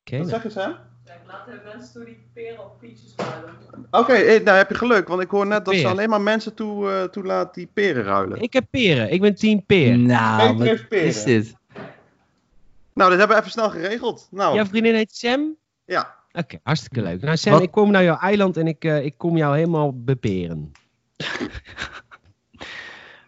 Oké, 0.00 0.18
Wat 0.18 0.28
zeg 0.28 0.42
je, 0.42 0.50
Sam? 0.50 0.74
Kijk, 1.04 1.18
laten 1.26 1.60
mensen 1.74 1.94
door 1.94 2.04
die 2.04 2.18
peren 2.34 2.64
of 2.64 2.70
peaches 2.80 3.12
ruilen. 3.16 3.52
Oké, 3.90 4.12
eh, 4.12 4.44
nou 4.44 4.56
heb 4.56 4.68
je 4.68 4.74
geluk, 4.74 5.08
want 5.08 5.22
ik 5.22 5.30
hoor 5.30 5.46
net 5.46 5.64
dat 5.64 5.74
ze 5.74 5.86
alleen 5.88 6.08
maar 6.08 6.20
mensen 6.20 6.54
toe, 6.54 6.90
eh, 6.90 7.02
toelaat 7.02 7.54
die 7.54 7.68
peren 7.72 8.02
ruilen. 8.02 8.40
Ik 8.42 8.52
heb 8.52 8.64
peren. 8.70 9.12
Ik 9.12 9.20
ben 9.20 9.34
team 9.34 9.64
peer. 9.66 9.98
Nou, 9.98 10.56
Peter 10.58 10.76
wat 10.76 10.88
peren. 10.88 11.06
is 11.06 11.24
dit? 11.24 11.54
Nou, 12.94 13.10
dat 13.10 13.18
hebben 13.18 13.28
we 13.36 13.42
even 13.42 13.50
snel 13.50 13.70
geregeld. 13.70 14.28
Nou, 14.30 14.54
Jouw 14.54 14.66
vriendin 14.66 14.94
heet 14.94 15.14
Sam? 15.16 15.56
ja. 15.84 16.14
Oké, 16.32 16.58
hartstikke 16.62 17.02
leuk. 17.02 17.22
Nou 17.22 17.36
Sam, 17.36 17.52
Wat- 17.52 17.62
ik 17.62 17.70
kom 17.70 17.90
naar 17.90 18.02
jouw 18.02 18.18
eiland 18.18 18.56
en 18.56 18.66
ik, 18.66 18.84
eh, 18.84 19.04
ik 19.04 19.14
kom 19.18 19.36
jou 19.36 19.54
helemaal 19.56 19.92
beperen. 20.04 20.72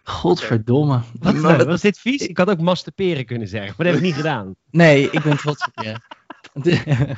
Godverdomme. 0.07 0.99
Wat. 1.19 1.63
Was 1.65 1.81
dit 1.81 1.99
vies? 1.99 2.27
Ik 2.27 2.37
had 2.37 2.49
ook 2.49 2.59
masturberen 2.61 3.25
kunnen 3.25 3.47
zeggen, 3.47 3.73
maar 3.77 3.85
dat 3.85 3.95
heb 3.95 4.03
ik 4.03 4.09
niet 4.09 4.15
gedaan. 4.23 4.55
Nee, 4.71 5.09
ik 5.09 5.23
ben 5.23 5.37
trots 5.37 5.65
op 5.67 5.83
je. 5.83 5.95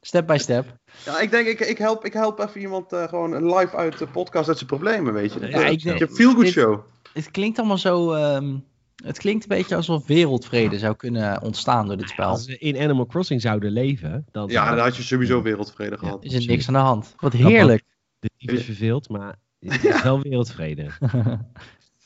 step 0.00 0.26
by 0.26 0.36
step. 0.38 0.76
ja, 1.04 1.20
ik 1.20 1.30
denk, 1.30 1.46
ik, 1.46 1.60
ik, 1.60 1.78
help, 1.78 2.04
ik 2.04 2.12
help 2.12 2.38
even 2.38 2.60
iemand 2.60 2.92
eh, 2.92 3.08
gewoon 3.08 3.54
live 3.56 3.76
uit 3.76 3.98
de 3.98 4.06
podcast 4.06 4.48
uit 4.48 4.56
zijn 4.56 4.68
problemen, 4.70 5.12
weet 5.12 5.32
je. 5.32 5.40
Ja, 5.48 5.66
ik 5.66 5.82
denk- 5.82 5.98
je 5.98 6.08
feel 6.08 6.30
good 6.32 6.42
dit- 6.44 6.52
show. 6.52 6.80
Het 7.12 7.30
klinkt 7.30 7.58
allemaal 7.58 7.78
zo... 7.78 8.12
ehm, 8.12 8.56
het 9.04 9.18
klinkt 9.18 9.42
een 9.42 9.56
beetje 9.56 9.76
alsof 9.76 10.06
wereldvrede 10.06 10.78
zou 10.78 10.94
kunnen 10.96 11.42
ontstaan 11.42 11.86
door 11.86 11.96
dit 11.96 12.08
spel. 12.08 12.28
Als 12.28 12.46
we 12.46 12.58
in 12.58 12.78
Animal 12.78 13.06
Crossing 13.06 13.40
zouden 13.40 13.70
leven, 13.72 14.26
dan 14.30 14.48
Ja, 14.48 14.70
dan 14.74 14.78
had 14.84 14.96
je 14.96 15.02
sowieso 15.02 15.42
wereldvrede 15.42 15.98
gehad. 15.98 16.24
Is 16.24 16.34
er 16.34 16.46
niks 16.46 16.68
aan 16.68 16.74
de 16.74 16.80
hand. 16.80 17.14
Wat 17.16 17.32
heerlijk. 17.32 17.82
de 18.18 18.30
dief 18.38 18.50
is 18.52 18.64
verveeld, 18.64 19.08
maar 19.08 19.38
het 19.72 19.84
is 19.84 20.02
wel 20.02 20.20
wereldvrede. 20.20 20.86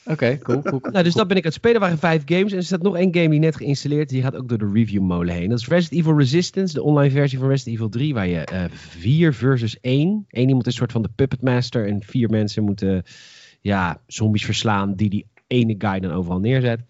Oké, 0.04 0.38
cool, 0.38 0.62
cool. 0.62 0.80
Nou, 0.80 1.04
dus 1.04 1.14
dat 1.14 1.28
ben 1.28 1.36
ik 1.36 1.42
aan 1.42 1.48
het 1.48 1.58
spelen. 1.58 1.74
Er 1.74 1.80
waren 1.80 1.98
vijf 1.98 2.22
games. 2.24 2.52
En 2.52 2.58
er 2.58 2.64
staat 2.64 2.82
nog 2.82 2.96
één 2.96 3.14
game 3.14 3.28
die 3.28 3.38
net 3.38 3.56
geïnstalleerd 3.56 4.06
is. 4.06 4.12
Die 4.12 4.22
gaat 4.22 4.36
ook 4.36 4.48
door 4.48 4.58
de 4.58 4.70
review 4.72 5.02
molen 5.02 5.34
heen. 5.34 5.48
Dat 5.48 5.58
is 5.58 5.68
Resident 5.68 6.00
Evil 6.00 6.18
Resistance, 6.18 6.74
de 6.74 6.82
online 6.82 7.10
versie 7.10 7.38
van 7.38 7.48
Resident 7.48 7.74
Evil 7.74 7.88
3. 7.88 8.14
Waar 8.14 8.26
je 8.26 8.44
eh, 8.44 8.64
vier 8.70 9.34
versus 9.34 9.80
één. 9.80 10.24
Eén 10.28 10.48
iemand 10.48 10.66
is 10.66 10.72
een 10.72 10.78
soort 10.78 10.92
van 10.92 11.02
de 11.02 11.10
puppet 11.14 11.42
master. 11.42 11.86
En 11.88 12.02
vier 12.02 12.30
mensen 12.30 12.64
moeten 12.64 13.02
ja, 13.60 14.02
zombies 14.06 14.44
verslaan. 14.44 14.94
Die 14.94 15.10
die 15.10 15.26
ene 15.46 15.74
guy 15.78 16.00
dan 16.00 16.12
overal 16.12 16.40
neerzet. 16.40 16.80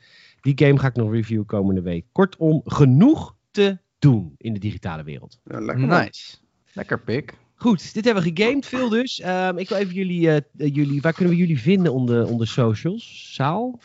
Die 0.41 0.59
game 0.59 0.79
ga 0.79 0.87
ik 0.87 0.97
nog 0.97 1.13
reviewen 1.13 1.47
komende 1.47 1.83
week. 1.83 2.05
Kortom, 2.13 2.61
genoeg 2.65 3.37
te 3.51 3.79
doen 3.99 4.35
in 4.37 4.53
de 4.53 4.61
digitale 4.61 5.03
wereld. 5.03 5.41
Ja, 5.45 5.61
lekker. 5.61 5.87
Nice. 5.87 6.37
Lekker 6.73 7.01
pik. 7.01 7.35
Goed, 7.61 7.95
dit 7.95 8.05
hebben 8.05 8.23
we 8.23 8.33
gegamed. 8.35 8.67
Veel 8.67 8.89
dus. 8.89 9.21
Ehm, 9.21 9.59
ik 9.59 9.69
wil 9.69 9.79
even 9.79 9.95
jullie, 9.95 10.29
eh, 10.29 10.37
eh, 10.37 10.43
jullie... 10.75 11.01
Waar 11.01 11.13
kunnen 11.13 11.35
we 11.35 11.41
jullie 11.41 11.61
vinden 11.61 11.93
onder, 11.93 12.27
onder 12.27 12.47
socials? 12.47 13.31
Zaal? 13.35 13.79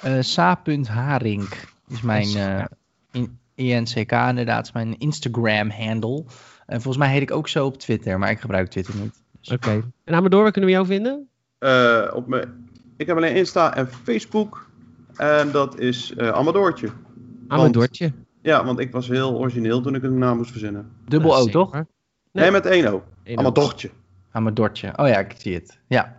Eh 0.00 0.18
Sa.Haring 0.20 1.48
is 1.88 2.00
mijn 2.02 2.36
eh, 2.36 2.64
in, 3.12 3.38
INCK 3.54 4.12
inderdaad, 4.12 4.66
is 4.66 4.72
mijn 4.72 4.98
Instagram 4.98 5.70
handle. 5.70 6.24
En 6.66 6.82
volgens 6.82 6.96
mij 6.96 7.12
heet 7.12 7.22
ik 7.22 7.30
ook 7.30 7.48
zo 7.48 7.66
op 7.66 7.78
Twitter, 7.78 8.18
maar 8.18 8.30
ik 8.30 8.40
gebruik 8.40 8.68
Twitter 8.68 8.94
niet. 8.96 9.22
Dus- 9.40 9.50
Oké. 9.50 9.90
En 10.04 10.14
Amador, 10.14 10.42
waar 10.42 10.52
kunnen 10.52 10.70
we 10.70 10.76
jou 10.76 10.86
vinden? 10.86 11.28
Eh, 11.58 12.10
op 12.14 12.26
mijn, 12.26 12.68
ik 12.96 13.06
heb 13.06 13.16
alleen 13.16 13.36
Insta 13.36 13.74
en 13.76 13.88
Facebook. 13.88 14.68
En 15.16 15.50
dat 15.50 15.78
is 15.78 16.14
eh 16.16 16.28
Amadoortje. 16.28 16.88
Amadortje. 17.48 18.12
Ja, 18.42 18.64
want 18.64 18.78
ik 18.78 18.92
was 18.92 19.08
heel 19.08 19.38
origineel 19.38 19.80
toen 19.80 19.94
ik 19.94 20.02
een 20.02 20.18
naam 20.18 20.36
moest 20.36 20.50
verzinnen. 20.50 20.90
Dubbel 21.08 21.36
O, 21.36 21.46
toch? 21.46 21.84
Nee, 22.34 22.50
met 22.50 22.66
één 22.66 22.86
O. 22.86 23.02
Eén 23.24 23.38
Amadortje. 23.38 23.90
Amadortje. 24.30 24.92
Oh 24.96 25.08
ja, 25.08 25.18
ik 25.18 25.34
zie 25.38 25.54
het. 25.54 25.78
Ja. 25.86 26.14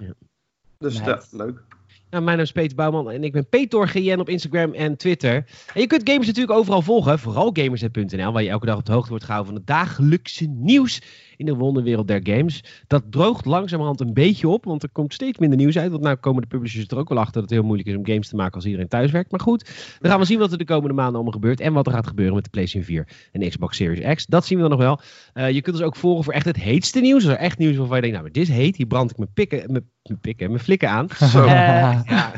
Dus 0.77 0.93
Nice. 0.97 1.09
ja, 1.09 1.21
leuk. 1.31 1.63
Nou, 2.09 2.23
mijn 2.23 2.37
naam 2.37 2.45
is 2.45 2.51
Peter 2.51 2.75
Bouwman 2.75 3.11
en 3.11 3.23
ik 3.23 3.31
ben 3.31 3.49
PetorGN 3.49 4.19
op 4.19 4.29
Instagram 4.29 4.73
en 4.73 4.97
Twitter. 4.97 5.33
En 5.73 5.81
je 5.81 5.87
kunt 5.87 6.09
gamers 6.09 6.27
natuurlijk 6.27 6.57
overal 6.57 6.81
volgen, 6.81 7.19
vooral 7.19 7.49
gamersnet.nl, 7.53 8.31
waar 8.31 8.43
je 8.43 8.49
elke 8.49 8.65
dag 8.65 8.77
op 8.77 8.85
de 8.85 8.91
hoogte 8.91 9.09
wordt 9.09 9.23
gehouden 9.23 9.53
van 9.53 9.61
het 9.61 9.69
dagelijkse 9.69 10.45
nieuws 10.45 11.01
in 11.37 11.45
de 11.45 11.55
wonderwereld 11.55 12.07
der 12.07 12.19
games. 12.23 12.63
Dat 12.87 13.03
droogt 13.09 13.45
langzamerhand 13.45 13.99
een 13.99 14.13
beetje 14.13 14.47
op, 14.47 14.65
want 14.65 14.83
er 14.83 14.89
komt 14.89 15.13
steeds 15.13 15.39
minder 15.39 15.57
nieuws 15.57 15.77
uit. 15.77 15.91
Want 15.91 16.03
nou 16.03 16.15
komen 16.15 16.41
de 16.41 16.47
publishers 16.47 16.87
er 16.87 16.97
ook 16.97 17.09
wel 17.09 17.17
achter 17.17 17.33
dat 17.33 17.43
het 17.43 17.51
heel 17.51 17.63
moeilijk 17.63 17.89
is 17.89 17.95
om 17.95 18.05
games 18.05 18.27
te 18.27 18.35
maken 18.35 18.53
als 18.53 18.65
iedereen 18.65 18.87
thuis 18.87 19.11
werkt. 19.11 19.31
Maar 19.31 19.39
goed, 19.39 19.65
dan 19.99 20.11
gaan 20.11 20.19
we 20.19 20.25
zien 20.25 20.39
wat 20.39 20.51
er 20.51 20.57
de 20.57 20.65
komende 20.65 20.93
maanden 20.93 21.15
allemaal 21.15 21.33
gebeurt 21.33 21.59
en 21.59 21.73
wat 21.73 21.87
er 21.87 21.93
gaat 21.93 22.07
gebeuren 22.07 22.35
met 22.35 22.43
de 22.43 22.49
PlayStation 22.49 22.83
4 22.83 23.07
en 23.31 23.39
de 23.39 23.49
Xbox 23.49 23.77
Series 23.77 24.15
X. 24.15 24.25
Dat 24.25 24.45
zien 24.45 24.57
we 24.57 24.69
dan 24.69 24.77
nog 24.77 24.87
wel. 24.87 24.99
Eh, 25.33 25.51
je 25.51 25.61
kunt 25.61 25.75
ons 25.75 25.85
ook 25.85 25.95
volgen 25.95 26.23
voor 26.23 26.33
echt 26.33 26.45
het 26.45 26.57
heetste 26.57 26.99
nieuws. 26.99 27.23
Als 27.23 27.33
er 27.33 27.39
echt 27.39 27.57
nieuws 27.57 27.71
is 27.71 27.77
waarvan 27.77 27.95
je 27.95 28.01
denkt, 28.01 28.17
nou, 28.17 28.29
maar 28.31 28.41
dit 28.41 28.49
is 28.49 28.55
heet, 28.55 28.75
hier 28.75 28.87
brand 28.87 29.11
ik 29.11 29.17
mijn 29.17 29.33
pikken, 29.33 29.71
mijn, 29.71 29.89
mijn 30.03 30.19
pikken, 30.19 30.47
mijn 30.49 30.63
flikken 30.63 30.89
aan. 30.89 31.07
Zo. 31.33 31.43
Eh, 31.43 32.01
ja. 32.05 32.31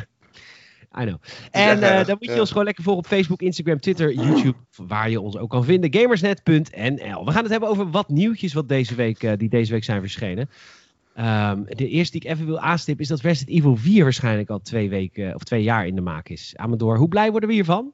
I 1.00 1.06
know. 1.06 1.18
En 1.52 1.80
Ja, 1.80 2.00
eh, 2.00 2.06
dan 2.06 2.16
moet 2.20 2.28
je 2.28 2.34
ja. 2.34 2.40
ons 2.40 2.50
gewoon 2.50 2.66
lekker 2.66 2.84
volgen 2.84 3.04
op 3.04 3.10
Facebook, 3.10 3.42
Instagram, 3.42 3.80
Twitter, 3.80 4.14
YouTube, 4.14 4.58
waar 4.76 5.10
je 5.10 5.22
ons 5.22 5.38
ook 5.38 5.50
kan 5.50 5.64
vinden. 5.64 5.94
Gamersnet.nl. 5.94 7.26
We 7.26 7.32
gaan 7.32 7.44
het 7.44 7.52
hebben 7.52 7.70
over 7.70 7.90
wat 7.90 8.10
nieuwtjes 8.10 8.54
wat 8.54 8.70
deze 8.70 8.96
week, 8.96 9.24
eh, 9.24 9.32
die 9.38 9.50
deze 9.50 9.72
week 9.72 9.84
zijn 9.84 10.02
verschenen. 10.02 10.50
Ehm, 11.14 11.64
de 11.64 11.88
eerste 11.88 12.20
die 12.20 12.30
ik 12.30 12.36
even 12.36 12.46
wil 12.46 12.60
aanstippen 12.60 13.04
is 13.04 13.10
dat 13.10 13.22
Resident 13.22 13.58
Evil 13.58 13.76
4 13.76 14.04
waarschijnlijk 14.04 14.50
al 14.50 14.60
twee 14.62 14.90
weken 14.90 15.36
of 15.36 15.44
twee 15.44 15.64
jaar 15.64 15.88
in 15.88 15.96
de 15.96 16.02
maak 16.02 16.30
is. 16.30 16.54
Amador, 16.56 16.98
hoe 16.98 17.08
blij 17.08 17.32
worden 17.32 17.50
we 17.50 17.56
hiervan? 17.56 17.94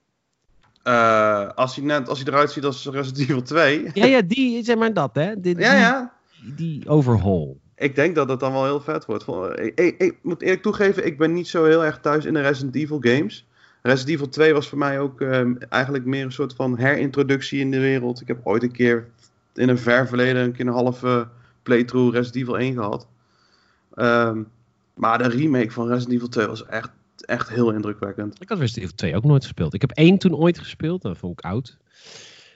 Eh, 0.84 1.50
als, 1.50 1.76
hij 1.76 1.86
net, 1.86 2.10
als 2.10 2.20
hij 2.20 2.28
eruit 2.28 2.52
ziet 2.52 2.64
als 2.64 2.86
Resident 2.86 3.30
Evil 3.30 3.42
2. 3.42 3.90
Ja, 3.94 4.06
ja, 4.06 4.22
die, 4.22 4.64
zeg 4.64 4.78
maar 4.78 4.94
dat, 4.94 5.16
hè? 5.16 5.40
Die, 5.40 5.60
ja, 5.60 5.76
ja. 5.76 6.14
Die, 6.42 6.54
die 6.54 6.90
overhaul. 6.90 7.62
Ik 7.84 7.96
denk 7.96 8.16
dat 8.16 8.30
het 8.30 8.40
dan 8.40 8.52
wel 8.52 8.64
heel 8.64 8.82
vet 8.82 9.06
wordt. 9.06 9.28
Ik, 9.60 9.80
ik, 9.80 10.02
ik 10.02 10.18
moet 10.22 10.42
eerlijk 10.42 10.62
toegeven, 10.62 11.06
ik 11.06 11.18
ben 11.18 11.34
niet 11.34 11.48
zo 11.48 11.66
heel 11.66 11.86
erg 11.86 12.00
thuis 12.00 12.26
in 12.26 12.34
de 12.34 12.42
Resident 12.42 12.76
Evil 12.76 13.00
games. 13.02 13.46
Resident 13.82 14.16
Evil 14.16 14.30
2 14.30 14.54
was 14.54 14.70
voor 14.70 14.78
mij 14.78 15.00
ook 15.00 15.22
ehm, 15.22 15.56
eigenlijk 15.70 16.06
meer 16.06 16.24
een 16.24 16.32
soort 16.32 16.54
van 16.56 16.78
herintroductie 16.78 17.60
in 17.60 17.72
de 17.72 17.80
wereld. 17.80 18.22
Ik 18.22 18.28
heb 18.28 18.40
ooit 18.44 18.64
een 18.64 18.72
keer 18.72 19.08
in 19.54 19.70
een 19.70 19.78
ver 19.78 20.08
verleden 20.08 20.44
een 20.44 20.52
keer 20.52 20.68
een 20.68 20.74
halve 20.74 21.28
playthrough 21.64 22.16
Resident 22.16 22.44
Evil 22.44 22.58
1 22.58 22.74
gehad. 22.74 23.08
Ehm, 23.94 24.42
maar 24.94 25.18
de 25.18 25.30
remake 25.30 25.72
van 25.72 25.88
Resident 25.88 26.16
Evil 26.16 26.30
2 26.30 26.48
was 26.48 26.66
echt, 26.66 26.90
echt 27.16 27.50
heel 27.50 27.72
indrukwekkend. 27.72 28.42
Ik 28.42 28.50
had 28.50 28.60
Resident 28.60 28.84
Evil 28.84 28.98
2 28.98 29.16
ook 29.16 29.24
nooit 29.24 29.44
gespeeld. 29.44 29.74
Ik 29.74 29.82
heb 29.82 29.92
één 29.92 30.18
toen 30.18 30.36
ooit 30.36 30.60
gespeeld, 30.60 31.02
dat 31.02 31.18
vond 31.18 31.40
ik 31.40 31.46
oud. 31.46 31.78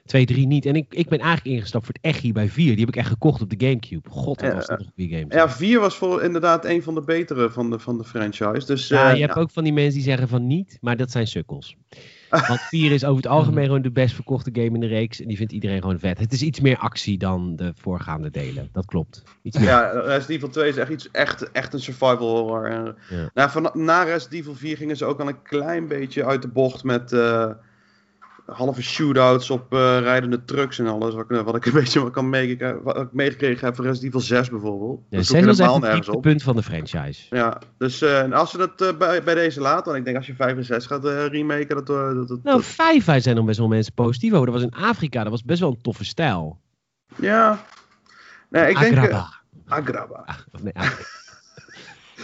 2, 0.07 0.25
3 0.25 0.47
niet. 0.47 0.65
En 0.65 0.75
ik, 0.75 0.93
ik 0.93 1.09
ben 1.09 1.19
eigenlijk 1.19 1.55
ingestapt 1.55 1.85
voor 1.85 1.95
het 2.01 2.15
Echi 2.15 2.31
bij 2.31 2.49
4. 2.49 2.65
Die 2.65 2.79
heb 2.79 2.87
ik 2.87 2.95
echt 2.95 3.09
gekocht 3.09 3.41
op 3.41 3.49
de 3.49 3.65
Gamecube. 3.65 4.09
God, 4.09 4.41
Ja, 4.41 4.53
was 4.53 4.67
dat 4.67 4.79
nog 4.79 4.87
goede 4.95 5.15
game. 5.15 5.35
Ja, 5.35 5.49
4 5.49 5.79
was 5.79 5.95
voor 5.95 6.23
inderdaad 6.23 6.65
een 6.65 6.83
van 6.83 6.95
de 6.95 7.01
betere 7.01 7.49
van 7.49 7.69
de, 7.69 7.79
van 7.79 7.97
de 7.97 8.03
franchise. 8.03 8.65
Dus, 8.65 8.87
Ja, 8.87 9.09
eh, 9.09 9.15
je 9.15 9.21
hebt 9.21 9.37
ook 9.37 9.51
van 9.51 9.63
die 9.63 9.73
mensen 9.73 9.93
die 9.93 10.03
zeggen 10.03 10.27
van 10.27 10.47
niet, 10.47 10.77
maar 10.81 10.97
dat 10.97 11.11
zijn 11.11 11.27
sukkels. 11.27 11.75
Want 12.47 12.59
4 12.59 12.91
is 12.91 13.03
over 13.03 13.23
het 13.23 13.31
algemeen 13.31 13.65
gewoon 13.65 13.81
de 13.81 13.91
best 13.91 14.15
verkochte 14.15 14.49
game 14.53 14.73
in 14.73 14.79
de 14.79 14.87
reeks. 14.87 15.21
En 15.21 15.27
die 15.27 15.37
vindt 15.37 15.53
iedereen 15.53 15.81
gewoon 15.81 15.99
vet. 15.99 16.19
Het 16.19 16.33
is 16.33 16.41
iets 16.41 16.59
meer 16.59 16.77
actie 16.77 17.17
dan 17.17 17.55
de 17.55 17.73
voorgaande 17.75 18.29
delen. 18.29 18.69
Dat 18.71 18.85
klopt. 18.85 19.23
Iets 19.41 19.57
meer. 19.57 19.67
Ja, 19.67 19.89
Resident 19.89 20.29
Evil 20.29 20.49
2 20.49 20.69
is 20.69 20.77
echt, 20.77 20.91
iets, 20.91 21.11
echt, 21.11 21.51
echt 21.51 21.73
een 21.73 21.79
survival 21.79 22.37
horror. 22.37 22.69
Ja. 22.69 23.29
nou, 23.33 23.49
van, 23.49 23.71
na 23.73 24.03
Resident 24.03 24.33
Evil 24.33 24.55
4 24.55 24.77
gingen 24.77 24.97
ze 24.97 25.05
ook 25.05 25.19
al 25.19 25.27
een 25.27 25.41
klein 25.41 25.87
beetje 25.87 26.25
uit 26.25 26.41
de 26.41 26.47
bocht 26.47 26.83
met 26.83 27.11
eh, 27.11 27.49
halve 28.47 28.81
shootouts 28.81 29.49
op 29.49 29.73
eh, 29.73 29.99
rijdende 29.99 30.43
trucks 30.45 30.79
en 30.79 30.87
alles. 30.87 31.13
Wat 31.13 31.31
ik, 31.31 31.41
wat 31.45 31.55
ik 31.55 31.65
een 31.65 31.73
beetje 31.81 32.11
kan 32.11 32.29
meegekregen, 32.29 32.83
wat 32.83 32.97
ik 32.97 33.07
meegekregen 33.11 33.65
heb 33.65 33.75
van 33.75 33.85
Resident 33.85 34.13
Evil 34.13 34.25
6 34.27 34.49
bijvoorbeeld. 34.49 34.99
Ja, 35.09 35.17
dat 35.17 35.19
is 35.25 35.31
helemaal 35.31 35.73
het 35.73 35.81
nergens 35.83 36.07
op. 36.07 36.13
dieptepunt 36.13 36.43
van 36.43 36.55
de 36.55 36.63
franchise. 36.63 37.35
Ja, 37.35 37.61
dus 37.77 38.01
eh, 38.01 38.19
en 38.21 38.33
als 38.33 38.51
ze 38.51 38.57
dat 38.57 38.81
eh, 38.81 38.97
bij, 38.97 39.23
bij 39.23 39.33
deze 39.35 39.61
laten, 39.61 39.85
want 39.85 39.97
ik 39.97 40.03
denk 40.05 40.17
als 40.17 40.27
je 40.27 40.35
5 40.35 40.57
en 40.57 40.65
6 40.65 40.85
gaat 40.85 41.03
remaken, 41.05 41.75
dat, 41.75 41.87
dat, 41.87 42.15
dat, 42.27 42.27
Nou, 42.43 42.57
dat- 42.57 42.65
vijf 42.65 43.05
wij 43.05 43.19
zijn 43.19 43.35
nog 43.35 43.45
best 43.45 43.59
wel 43.59 43.67
mensen 43.67 43.93
positief 43.93 44.33
over. 44.33 44.45
Dat 44.45 44.55
was 44.55 44.63
in 44.63 44.83
Afrika. 44.83 45.21
Dat 45.23 45.31
was 45.31 45.43
best 45.43 45.59
wel 45.59 45.69
een 45.69 45.81
toffe 45.81 46.05
stijl. 46.05 46.59
ja. 47.15 47.59
Nee, 48.49 48.69
ik 48.69 48.79
denk... 48.79 48.97
Agraba. 48.97 49.27
Ah, 50.25 50.61
nee, 50.61 50.73
Agraba. 50.73 51.03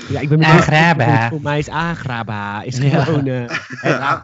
Ja, 0.09 0.19
ik 0.19 0.29
ben 0.29 0.39
met 0.39 0.47
Agraba. 0.47 1.29
Voor 1.29 1.41
mij 1.41 1.59
is 1.59 1.69
Agraba. 1.69 2.61
Is 2.63 2.77
Ja. 2.77 3.03
gewoon. 3.03 3.27
eh, 3.27 3.57
Ja. 3.81 4.23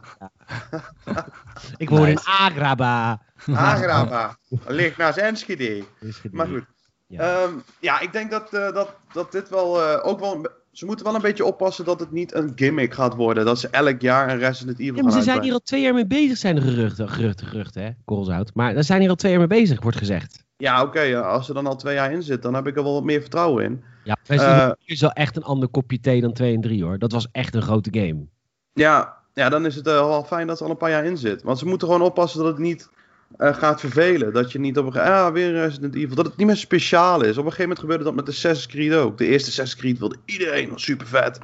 ik 1.78 1.90
woon 1.90 2.08
in. 2.08 2.20
Agraba. 2.24 3.22
Agraba. 3.54 4.38
Ligt 4.68 4.98
naast 4.98 5.18
Enschede. 5.18 5.84
Gedaan. 6.00 6.38
Maar 6.38 6.48
goed. 6.48 6.66
Ja. 7.08 7.24
Ja, 7.24 7.48
ja 7.80 8.00
ik 8.00 8.12
denk 8.12 8.32
dat, 8.32 8.54
eh, 8.54 8.74
dat, 8.74 8.96
dat 9.14 9.32
dit 9.32 9.50
wel 9.50 9.82
eh, 9.84 10.08
ook 10.08 10.20
wel. 10.20 10.48
Ze 10.72 10.86
moeten 10.86 11.06
wel 11.06 11.16
een 11.16 11.22
beetje 11.22 11.46
oppassen 11.46 11.86
dat 11.86 12.00
het 12.00 12.12
niet 12.12 12.34
een 12.36 12.52
gimmick 12.56 12.94
gaat 12.94 13.16
worden. 13.16 13.46
Dat 13.46 13.60
ze 13.60 13.68
elk 13.70 14.02
jaar 14.02 14.30
een 14.30 14.38
Resident 14.38 14.80
Evil 14.80 14.96
Ja, 14.96 15.02
maar 15.04 15.12
gaan 15.12 15.22
ze 15.22 15.30
zijn 15.30 15.42
hier 15.44 15.54
al 15.54 15.60
twee 15.60 15.82
jaar 15.82 15.94
mee 15.94 16.08
bezig, 16.08 16.38
zijn 16.38 16.56
de 16.56 16.62
geruchten. 16.62 17.10
Geruchten, 17.10 17.48
geruchten, 17.48 17.84
hè? 17.84 17.90
Korrelzout. 18.06 18.52
Maar 18.54 18.74
daar 18.74 18.84
zijn 18.84 19.00
hier 19.02 19.10
al 19.10 19.16
twee 19.16 19.32
jaar 19.32 19.48
mee 19.48 19.60
bezig, 19.62 19.82
wordt 19.82 19.98
gezegd. 19.98 20.48
Ja, 20.60 20.82
oké. 20.84 21.02
ja, 21.02 21.20
als 21.22 21.48
er 21.48 21.54
dan 21.54 21.68
al 21.68 21.76
twee 21.76 21.94
jaar 21.94 22.12
in 22.12 22.24
zit, 22.24 22.42
dan 22.42 22.54
heb 22.54 22.68
ik 22.68 22.78
er 22.78 22.84
wel 22.84 22.94
wat 22.94 23.04
meer 23.04 23.22
vertrouwen 23.22 23.64
in. 23.64 23.84
Ja, 24.04 24.18
Eh, 24.28 24.66
4 24.66 24.76
is 24.86 25.02
wel 25.02 25.12
echt 25.12 25.36
een 25.36 25.44
ander 25.44 25.70
kopje 25.70 26.00
thee 26.00 26.22
dan 26.22 26.34
2 26.34 26.56
en 26.56 26.62
3, 26.62 26.84
hoor. 26.84 26.98
Dat 27.00 27.12
was 27.12 27.28
echt 27.32 27.56
een 27.56 27.62
grote 27.62 27.90
game. 27.92 28.26
Ja, 28.74 29.18
ja 29.34 29.50
dan 29.50 29.66
is 29.66 29.76
het 29.76 29.88
eh, 29.88 29.94
wel 29.94 30.24
fijn 30.24 30.48
dat 30.48 30.60
er 30.60 30.66
al 30.66 30.72
een 30.72 30.78
paar 30.78 30.90
jaar 30.90 31.06
in 31.06 31.18
zit. 31.18 31.44
Want 31.44 31.60
ze 31.60 31.66
moeten 31.66 31.88
gewoon 31.88 32.04
oppassen 32.04 32.40
dat 32.40 32.48
het 32.48 32.58
niet 32.58 32.90
eh, 33.38 33.54
gaat 33.54 33.80
vervelen. 33.80 34.34
Dat 34.34 34.52
je 34.52 34.60
niet 34.60 34.78
op 34.78 34.86
een 34.86 34.92
gegeven 34.92 35.14
moment, 35.14 35.28
ah, 35.28 35.34
weer 35.34 35.52
Resident 35.52 35.96
Evil. 35.96 36.16
Dat 36.16 36.26
het 36.26 36.38
niet 36.38 36.48
meer 36.48 36.56
speciaal 36.56 37.22
is. 37.22 37.30
Op 37.38 37.46
een 37.46 37.52
gegeven 37.52 37.62
moment 37.62 37.80
gebeurde 37.80 38.04
dat 38.04 38.16
met 38.16 38.26
de 38.26 38.32
Assassin's 38.32 38.68
Creed 38.74 38.94
ook. 38.94 39.18
De 39.18 39.26
eerste 39.26 39.50
Assassin's 39.50 39.82
Creed 39.82 40.00
wilde 40.00 40.18
iedereen, 40.26 40.70
was 40.70 40.84
super 40.84 41.08
vet. 41.08 41.40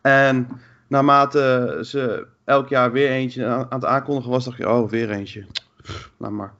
En 0.00 0.48
naarmate 0.88 1.78
ze 1.84 2.26
elk 2.44 2.68
jaar 2.68 2.92
weer 2.92 3.08
eentje 3.10 3.46
aan, 3.46 3.66
aan 3.68 3.80
het 3.80 3.84
aankondigen 3.84 4.30
was, 4.30 4.44
dacht 4.44 4.56
je, 4.56 4.68
oh, 4.70 4.90
weer 4.90 5.10
eentje. 5.10 5.46
Laat 6.16 6.30
maar. 6.30 6.52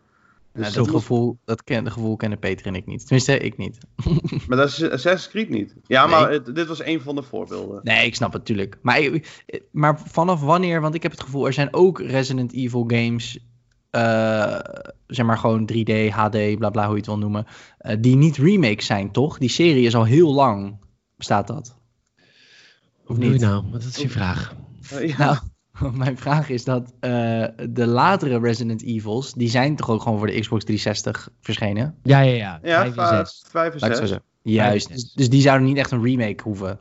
Dus 0.54 0.66
Ja, 0.68 0.72
dat 0.74 0.84
dat, 0.84 0.94
gevoel, 0.94 1.38
dat, 1.44 1.64
ken, 1.64 1.84
dat 1.84 1.92
gevoel 1.92 2.16
kennen 2.16 2.38
Peter 2.38 2.66
en 2.66 2.74
ik 2.74 2.86
niet. 2.86 3.00
Tenminste, 3.00 3.38
ik 3.38 3.56
niet. 3.56 3.78
Maar 4.48 4.56
dat 4.58 4.68
is 4.68 4.82
Assassin's 4.82 5.28
Creed 5.28 5.48
niet. 5.48 5.74
Ja, 5.86 6.06
Nee. 6.06 6.14
maar 6.14 6.30
het- 6.30 6.54
dit 6.54 6.66
was 6.66 6.84
een 6.84 7.00
van 7.00 7.14
de 7.14 7.22
voorbeelden. 7.22 7.80
Nee, 7.82 8.06
ik 8.06 8.14
snap 8.14 8.32
het 8.32 8.40
natuurlijk. 8.48 8.78
Maar, 8.82 9.10
maar 9.70 10.00
vanaf 10.04 10.40
wanneer, 10.40 10.80
want 10.80 10.94
ik 10.94 11.02
heb 11.02 11.10
het 11.12 11.20
gevoel, 11.22 11.46
er 11.46 11.52
zijn 11.52 11.74
ook 11.74 12.00
Resident 12.00 12.52
Evil 12.52 12.84
games, 12.86 13.38
eh, 13.90 14.58
zeg 15.06 15.26
maar 15.26 15.38
gewoon 15.38 15.66
3D, 15.72 16.08
HD, 16.10 16.58
bla 16.58 16.70
bla, 16.70 16.82
hoe 16.84 16.90
je 16.92 16.96
het 16.96 17.06
wil 17.06 17.18
noemen, 17.18 17.46
eh, 17.78 17.96
die 18.00 18.16
niet 18.16 18.36
remakes 18.36 18.86
zijn, 18.86 19.10
toch? 19.10 19.38
Die 19.38 19.48
serie 19.48 19.86
is 19.86 19.94
al 19.96 20.04
heel 20.04 20.34
lang, 20.34 20.76
bestaat 21.16 21.46
dat? 21.46 21.76
Je 23.08 23.14
niet? 23.14 23.40
nou? 23.40 23.64
Wat 23.72 23.82
is 23.84 23.96
je 23.96 24.08
vraag? 24.08 24.54
Eh, 24.90 25.08
ja. 25.08 25.16
Nou, 25.16 25.36
mijn 25.94 26.18
vraag 26.18 26.48
is 26.48 26.64
dat 26.64 26.92
eh, 27.00 27.10
de 27.70 27.86
latere 27.86 28.38
Resident 28.38 28.82
Evils, 28.82 29.32
die 29.32 29.48
zijn 29.48 29.76
toch 29.76 29.90
ook 29.90 30.02
gewoon 30.02 30.18
voor 30.18 30.26
de 30.26 30.40
Xbox 30.40 30.64
360 30.64 31.28
verschenen? 31.40 31.94
Ja, 32.02 32.20
ja, 32.20 32.34
ja. 32.34 32.58
ja, 32.62 32.80
Vijf 32.80 32.86
en 32.96 33.06
vijf, 33.06 33.28
zes. 33.28 33.44
vijf 33.48 33.72
en 33.74 33.80
Laat 33.80 33.90
ik 33.90 33.96
zo 33.96 34.00
zes. 34.00 34.08
zeggen. 34.08 34.26
Juist, 34.42 34.86
Vijf 34.86 34.98
en 34.98 35.04
dus, 35.04 35.12
dus 35.12 35.28
die 35.28 35.40
zouden 35.40 35.66
niet 35.66 35.76
echt 35.76 35.90
een 35.90 36.02
remake 36.04 36.42
hoeven. 36.42 36.78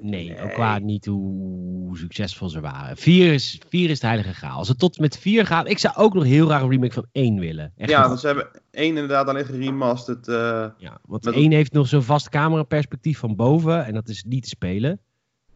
Nee, 0.00 0.42
ook 0.42 0.52
qua 0.52 0.78
niet 0.78 1.06
hoe 1.06 1.98
succesvol 1.98 2.48
ze 2.48 2.60
waren. 2.60 2.96
Vier 2.96 3.32
is, 3.32 3.60
vier 3.68 3.84
is 3.90 3.92
het 3.92 4.02
heilige 4.02 4.34
graal. 4.34 4.58
Als 4.58 4.68
het 4.68 4.78
tot 4.78 4.98
met 4.98 5.18
vier 5.18 5.46
gaat... 5.46 5.68
Ik 5.68 5.78
zou 5.78 5.94
ook 5.96 6.14
nog 6.14 6.24
heel 6.24 6.46
graag 6.46 6.62
een 6.62 6.70
remake 6.70 6.92
van 6.92 7.06
één 7.12 7.38
willen. 7.38 7.72
Echt 7.76 7.90
Ja, 7.90 8.08
want 8.08 8.20
ze 8.20 8.26
hebben 8.26 8.48
één 8.70 8.88
inderdaad 8.88 9.26
alleen 9.28 9.44
geremasterd. 9.44 10.28
eh 10.28 10.66
ja, 10.78 10.98
want 11.06 11.26
één 11.26 11.52
heeft 11.52 11.72
nog 11.72 11.86
zo'n 11.88 12.02
vast 12.02 12.28
cameraperspectief 12.28 13.18
van 13.18 13.36
boven. 13.36 13.84
En 13.86 13.94
dat 13.94 14.08
is 14.08 14.24
niet 14.24 14.42
te 14.42 14.48
spelen. 14.48 15.00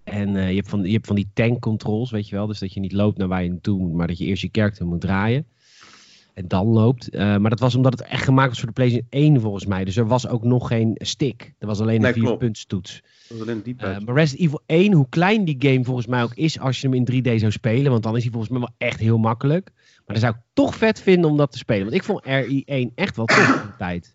En 0.06 0.36
eh, 0.36 0.48
je, 0.48 0.56
hebt 0.56 0.68
van, 0.68 0.82
je 0.82 0.92
hebt 0.92 1.06
van 1.06 1.16
die 1.16 1.30
tank 1.34 1.60
controls, 1.60 2.10
weet 2.10 2.28
je 2.28 2.36
wel. 2.36 2.46
Dus 2.46 2.58
dat 2.58 2.72
je 2.72 2.80
niet 2.80 2.92
loopt 2.92 3.18
naar 3.18 3.28
waar 3.28 3.42
je 3.42 3.48
naartoe 3.48 3.78
moet, 3.78 3.92
maar 3.92 4.06
dat 4.06 4.18
je 4.18 4.24
eerst 4.24 4.42
je 4.42 4.48
character 4.52 4.86
moet 4.86 5.00
draaien. 5.00 5.46
En 6.34 6.48
dan 6.48 6.66
loopt. 6.66 7.08
Eh, 7.08 7.36
maar 7.36 7.50
dat 7.50 7.60
was 7.60 7.74
omdat 7.74 7.92
het 7.98 8.08
echt 8.08 8.24
gemaakt 8.24 8.48
was 8.48 8.58
voor 8.58 8.68
de 8.68 8.74
PlayStation 8.74 9.08
1 9.10 9.40
volgens 9.40 9.66
mij. 9.66 9.84
Dus 9.84 9.96
er 9.96 10.06
was 10.06 10.28
ook 10.28 10.44
nog 10.44 10.68
geen 10.68 10.90
stick. 10.94 11.54
Er 11.58 11.66
was 11.66 11.80
alleen 11.80 12.04
een 12.04 12.12
vier 12.12 12.22
klopt. 12.22 12.38
puntstoets. 12.38 13.02
dat 13.28 13.38
was 13.38 13.48
alleen 13.48 13.62
die 13.62 13.76
Eh, 13.78 13.98
maar 13.98 14.14
Resident 14.14 14.46
Evil 14.46 14.62
1, 14.66 14.92
hoe 14.92 15.06
klein 15.08 15.44
die 15.44 15.56
game 15.58 15.84
volgens 15.84 16.06
mij 16.06 16.22
ook 16.22 16.34
is 16.34 16.60
als 16.60 16.80
je 16.80 16.88
hem 16.88 16.96
in 16.96 17.04
3D 17.04 17.40
zou 17.40 17.52
spelen. 17.52 17.90
Want 17.90 18.02
dan 18.02 18.16
is 18.16 18.22
hij 18.22 18.30
volgens 18.30 18.52
mij 18.52 18.60
wel 18.60 18.88
echt 18.88 19.00
heel 19.00 19.18
makkelijk. 19.18 19.72
Maar 19.74 20.16
dan 20.16 20.18
zou 20.18 20.34
ik 20.34 20.40
toch 20.52 20.74
vet 20.74 21.00
vinden 21.00 21.30
om 21.30 21.36
dat 21.36 21.52
te 21.52 21.58
spelen. 21.58 21.82
Want 21.82 21.96
ik 21.96 22.04
vond 22.04 22.24
RE1 22.24 22.94
echt 22.94 23.16
wel 23.16 23.26
tof 23.26 23.54
in 23.54 23.62
die 23.62 23.76
tijd. 23.78 24.12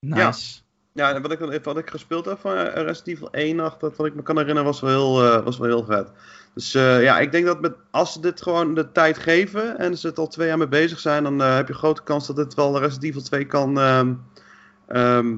Nice. 0.00 0.18
Ja, 0.20 0.63
en 0.94 1.22
wat 1.22 1.32
ik, 1.32 1.64
wat 1.64 1.78
ik 1.78 1.90
gespeeld 1.90 2.24
heb 2.24 2.38
van 2.38 2.56
eh, 2.56 2.82
Resident 2.82 3.06
Evil 3.06 3.30
1, 3.30 3.56
nog, 3.56 3.76
dat 3.76 3.96
wat 3.96 4.06
ik 4.06 4.14
me 4.14 4.22
kan 4.22 4.36
herinneren, 4.36 4.64
was 4.70 4.80
wel 4.80 4.90
heel, 4.90 5.32
eh, 5.32 5.44
was 5.44 5.58
wel 5.58 5.66
heel 5.68 5.84
vet. 5.84 6.10
Dus 6.54 6.74
eh, 6.74 7.02
ja, 7.02 7.18
ik 7.18 7.32
denk 7.32 7.46
dat 7.46 7.60
met, 7.60 7.74
als 7.90 8.12
ze 8.12 8.20
dit 8.20 8.42
gewoon 8.42 8.74
de 8.74 8.92
tijd 8.92 9.18
geven 9.18 9.78
en 9.78 9.98
ze 9.98 10.06
het 10.06 10.18
al 10.18 10.28
twee 10.28 10.48
jaar 10.48 10.58
mee 10.58 10.68
bezig 10.68 11.00
zijn, 11.00 11.22
dan 11.22 11.38
heb 11.38 11.68
je 11.68 11.74
grote 11.74 12.02
kans 12.02 12.26
dat 12.26 12.36
dit 12.36 12.54
wel 12.54 12.78
Resident 12.78 13.04
Evil 13.04 13.22
2 13.22 13.46
kan 13.46 13.78
ehm, 13.78 15.36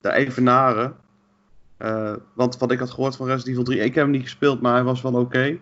daar 0.00 0.12
evenaren. 0.12 0.94
Want 2.34 2.58
wat 2.58 2.72
ik 2.72 2.78
had 2.78 2.90
gehoord 2.90 3.16
van 3.16 3.26
Resident 3.26 3.52
Evil 3.52 3.64
3, 3.64 3.78
ik 3.78 3.94
heb 3.94 4.04
hem 4.04 4.12
niet 4.12 4.22
gespeeld, 4.22 4.60
maar 4.60 4.74
hij 4.74 4.84
was 4.84 5.02
wel 5.02 5.14
oké. 5.14 5.58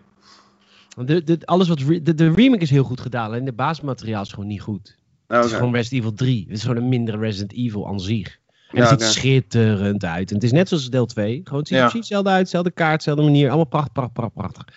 De, 1.04 1.24
de, 1.24 1.38
alles 1.44 1.68
wat 1.68 1.80
re- 1.80 2.02
de, 2.02 2.14
de 2.14 2.30
remake 2.30 2.62
is 2.62 2.70
heel 2.70 2.84
goed 2.84 3.00
gedaan. 3.00 3.34
En 3.34 3.44
de 3.44 3.52
basismateriaal 3.52 4.22
is 4.22 4.32
gewoon 4.32 4.46
niet 4.48 4.60
goed. 4.60 4.96
Nou, 5.28 5.42
Het 5.42 5.50
is 5.50 5.56
gewoon 5.56 5.74
Resident 5.74 6.02
Evil 6.02 6.16
3. 6.16 6.44
Het 6.48 6.56
is 6.56 6.62
gewoon 6.62 6.76
een 6.76 6.88
mindere 6.88 7.18
Resident 7.18 7.52
Evil 7.52 7.88
aan 7.88 8.00
zich. 8.00 8.38
En 8.70 8.82
Ja, 8.82 8.88
het 8.88 8.88
ziet 8.88 9.00
oké. 9.08 9.18
schitterend 9.18 10.04
uit. 10.04 10.28
En 10.28 10.34
het 10.34 10.44
is 10.44 10.52
net 10.52 10.68
zoals 10.68 10.90
deel 10.90 11.06
2. 11.06 11.40
Gewoon, 11.44 11.58
het 11.58 11.68
ziet 11.68 11.76
Ja. 11.76 11.82
er 11.84 11.90
precies 11.90 12.08
hetzelfde 12.08 12.30
uit. 12.30 12.40
Hetzelfde 12.40 12.70
kaart, 12.70 12.92
hetzelfde 12.92 13.22
manier. 13.22 13.46
Allemaal 13.46 13.64
prachtig, 13.66 13.92
prachtig, 13.92 14.14
prachtig, 14.14 14.34
prachtig. 14.64 14.74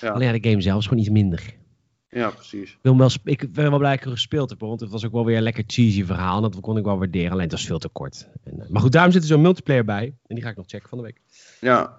Ja. 0.00 0.10
Alleen 0.10 0.26
ja, 0.34 0.38
de 0.38 0.48
game 0.50 0.60
zelf 0.62 0.78
is 0.78 0.86
gewoon 0.86 1.02
iets 1.02 1.10
minder. 1.12 1.54
Ja, 2.10 2.30
precies. 2.30 2.70
Ik, 2.70 2.78
wil 2.82 2.92
hem 2.92 3.00
wel, 3.00 3.08
sp- 3.10 3.28
ik 3.28 3.52
ben 3.52 3.70
wel 3.70 3.78
blij 3.78 3.90
dat 3.90 3.98
ik 4.00 4.04
er 4.06 4.10
gespeeld 4.12 4.50
heb, 4.50 4.60
want 4.60 4.80
het 4.80 4.90
was 4.90 5.04
ook 5.06 5.12
wel 5.12 5.24
weer 5.24 5.36
een 5.36 5.42
lekker 5.42 5.64
cheesy 5.66 6.04
verhaal. 6.04 6.36
En 6.36 6.42
dat 6.50 6.60
kon 6.60 6.76
ik 6.78 6.84
wel 6.84 6.98
waarderen, 6.98 7.30
alleen 7.30 7.42
het 7.42 7.52
was 7.52 7.66
veel 7.66 7.78
te 7.78 7.88
kort. 7.88 8.28
En, 8.44 8.60
eh, 8.60 8.68
maar 8.68 8.82
goed, 8.82 8.92
daarom 8.92 9.12
zit 9.12 9.22
er 9.22 9.28
zo'n 9.28 9.40
multiplayer 9.40 9.84
bij. 9.84 10.04
En 10.26 10.34
die 10.34 10.44
ga 10.44 10.50
ik 10.50 10.56
nog 10.56 10.66
checken 10.68 10.88
van 10.88 10.98
de 10.98 11.04
week. 11.04 11.20
Ja, 11.60 11.98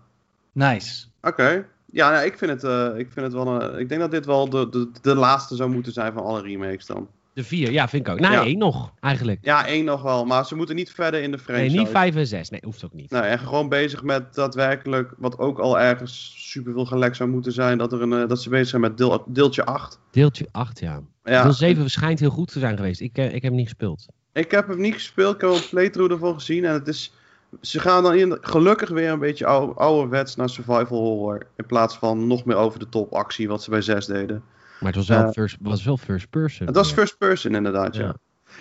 Nice. 0.51 1.05
Oké. 1.21 1.65
Ja, 1.91 2.11
nou, 2.11 2.25
ik, 2.25 2.37
vind 2.37 2.51
het, 2.51 2.63
eh, 2.63 2.85
ik 2.99 3.11
vind 3.11 3.25
het 3.25 3.33
wel 3.33 3.47
een, 3.61 3.79
Ik 3.79 3.89
denk 3.89 4.01
dat 4.01 4.11
dit 4.11 4.25
wel 4.25 4.49
de, 4.49 4.69
de, 4.69 4.89
de 5.01 5.15
laatste 5.15 5.55
zou 5.55 5.69
moeten 5.69 5.93
zijn 5.93 6.13
van 6.13 6.23
alle 6.23 6.41
remakes 6.41 6.85
dan. 6.85 7.07
De 7.35 7.43
vier, 7.43 7.71
ja, 7.71 7.87
vind 7.87 8.07
ik 8.07 8.13
ook. 8.13 8.19
Nee, 8.19 8.31
Ja. 8.31 8.43
één 8.43 8.57
nog, 8.57 8.91
eigenlijk. 8.99 9.39
Ja, 9.41 9.65
één 9.65 9.85
nog 9.85 10.01
wel, 10.01 10.25
maar 10.25 10.45
ze 10.45 10.55
moeten 10.55 10.75
niet 10.75 10.91
verder 10.91 11.21
in 11.21 11.31
de 11.31 11.37
Nee, 11.37 11.45
franchise. 11.45 11.77
niet 11.77 11.87
vijf 11.87 12.15
en 12.15 12.27
zes. 12.27 12.49
Nee, 12.49 12.59
hoeft 12.63 12.85
ook 12.85 12.93
niet. 12.93 13.11
Nee, 13.11 13.21
en 13.21 13.39
gewoon 13.39 13.69
bezig 13.69 14.03
met 14.03 14.33
daadwerkelijk, 14.33 15.13
wat 15.17 15.37
ook 15.37 15.59
al 15.59 15.79
ergens 15.79 16.33
superveel 16.37 16.85
gelekt 16.85 17.15
zou 17.15 17.29
moeten 17.29 17.51
zijn, 17.51 17.77
dat, 17.77 17.91
er 17.93 18.01
een, 18.01 18.13
eh, 18.13 18.27
dat 18.27 18.41
ze 18.41 18.49
bezig 18.49 18.67
zijn 18.67 18.81
met 18.81 18.97
deel, 18.97 19.23
deeltje 19.27 19.65
8. 19.65 19.99
Deeltje 20.11 20.47
8, 20.51 20.79
ja. 20.79 21.01
Ja, 21.23 21.43
Deel 21.43 21.53
7 21.53 21.89
schijnt 21.89 22.19
heel 22.19 22.29
goed 22.29 22.51
te 22.51 22.59
zijn 22.59 22.75
geweest. 22.77 23.01
Ik, 23.01 23.17
eh, 23.17 23.25
ik 23.25 23.31
heb 23.31 23.41
hem 23.43 23.55
niet 23.55 23.67
gespeeld. 23.67 24.05
ik 24.33 24.51
heb 24.51 24.67
hem 24.67 24.79
niet 24.81 24.93
gespeeld, 24.93 25.35
ik 25.35 25.41
heb 25.41 25.49
wel 25.49 25.59
een 25.59 25.69
playthrough 25.69 26.13
ervan 26.13 26.33
gezien 26.33 26.65
en 26.65 26.73
het 26.73 26.87
is... 26.87 27.13
Ze 27.61 27.79
gaan 27.79 28.03
dan 28.03 28.15
in, 28.15 28.37
gelukkig 28.41 28.89
weer 28.89 29.09
een 29.11 29.19
beetje 29.19 29.45
oude, 29.45 29.73
ouderwets 29.73 30.35
naar 30.35 30.49
survival 30.49 30.97
horror. 31.03 31.45
In 31.57 31.65
plaats 31.65 31.97
van 31.97 32.27
nog 32.27 32.45
meer 32.45 32.55
over 32.55 32.79
de 32.79 32.89
top 32.89 33.13
actie 33.13 33.47
wat 33.47 33.63
ze 33.63 33.69
bij 33.69 33.81
6 33.81 34.05
deden. 34.05 34.43
Maar 34.79 34.93
het 34.93 34.95
was 34.95 35.07
wel, 35.07 35.25
Eh, 35.25 35.31
first, 35.31 35.57
was 35.61 35.83
wel 35.83 35.97
first 35.97 36.29
person. 36.29 36.67
Het 36.67 36.75
was 36.75 36.91
first 36.91 37.17
person 37.17 37.55
inderdaad, 37.55 37.95
ja. 37.95 38.01
Ja. 38.01 38.15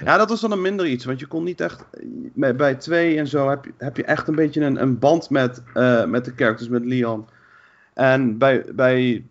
ja. 0.04 0.16
dat 0.16 0.28
was 0.28 0.40
dan 0.40 0.52
een 0.52 0.60
minder 0.60 0.86
iets, 0.86 1.04
want 1.04 1.20
je 1.20 1.26
kon 1.26 1.44
niet 1.44 1.60
echt... 1.60 1.84
Bij, 2.34 2.74
twee 2.74 3.18
en 3.18 3.26
zo 3.26 3.48
heb 3.48 3.64
je, 3.64 3.72
heb 3.78 3.96
je 3.96 4.04
echt 4.04 4.28
een 4.28 4.34
beetje 4.34 4.60
een, 4.60 4.82
een 4.82 4.98
band 4.98 5.30
met, 5.30 5.62
eh, 5.74 6.04
met 6.04 6.24
de 6.24 6.32
characters, 6.36 6.68
met 6.68 6.84
Leon. 6.84 7.26
En 7.94 8.38
bij, 8.38 8.64
bij 8.74 9.24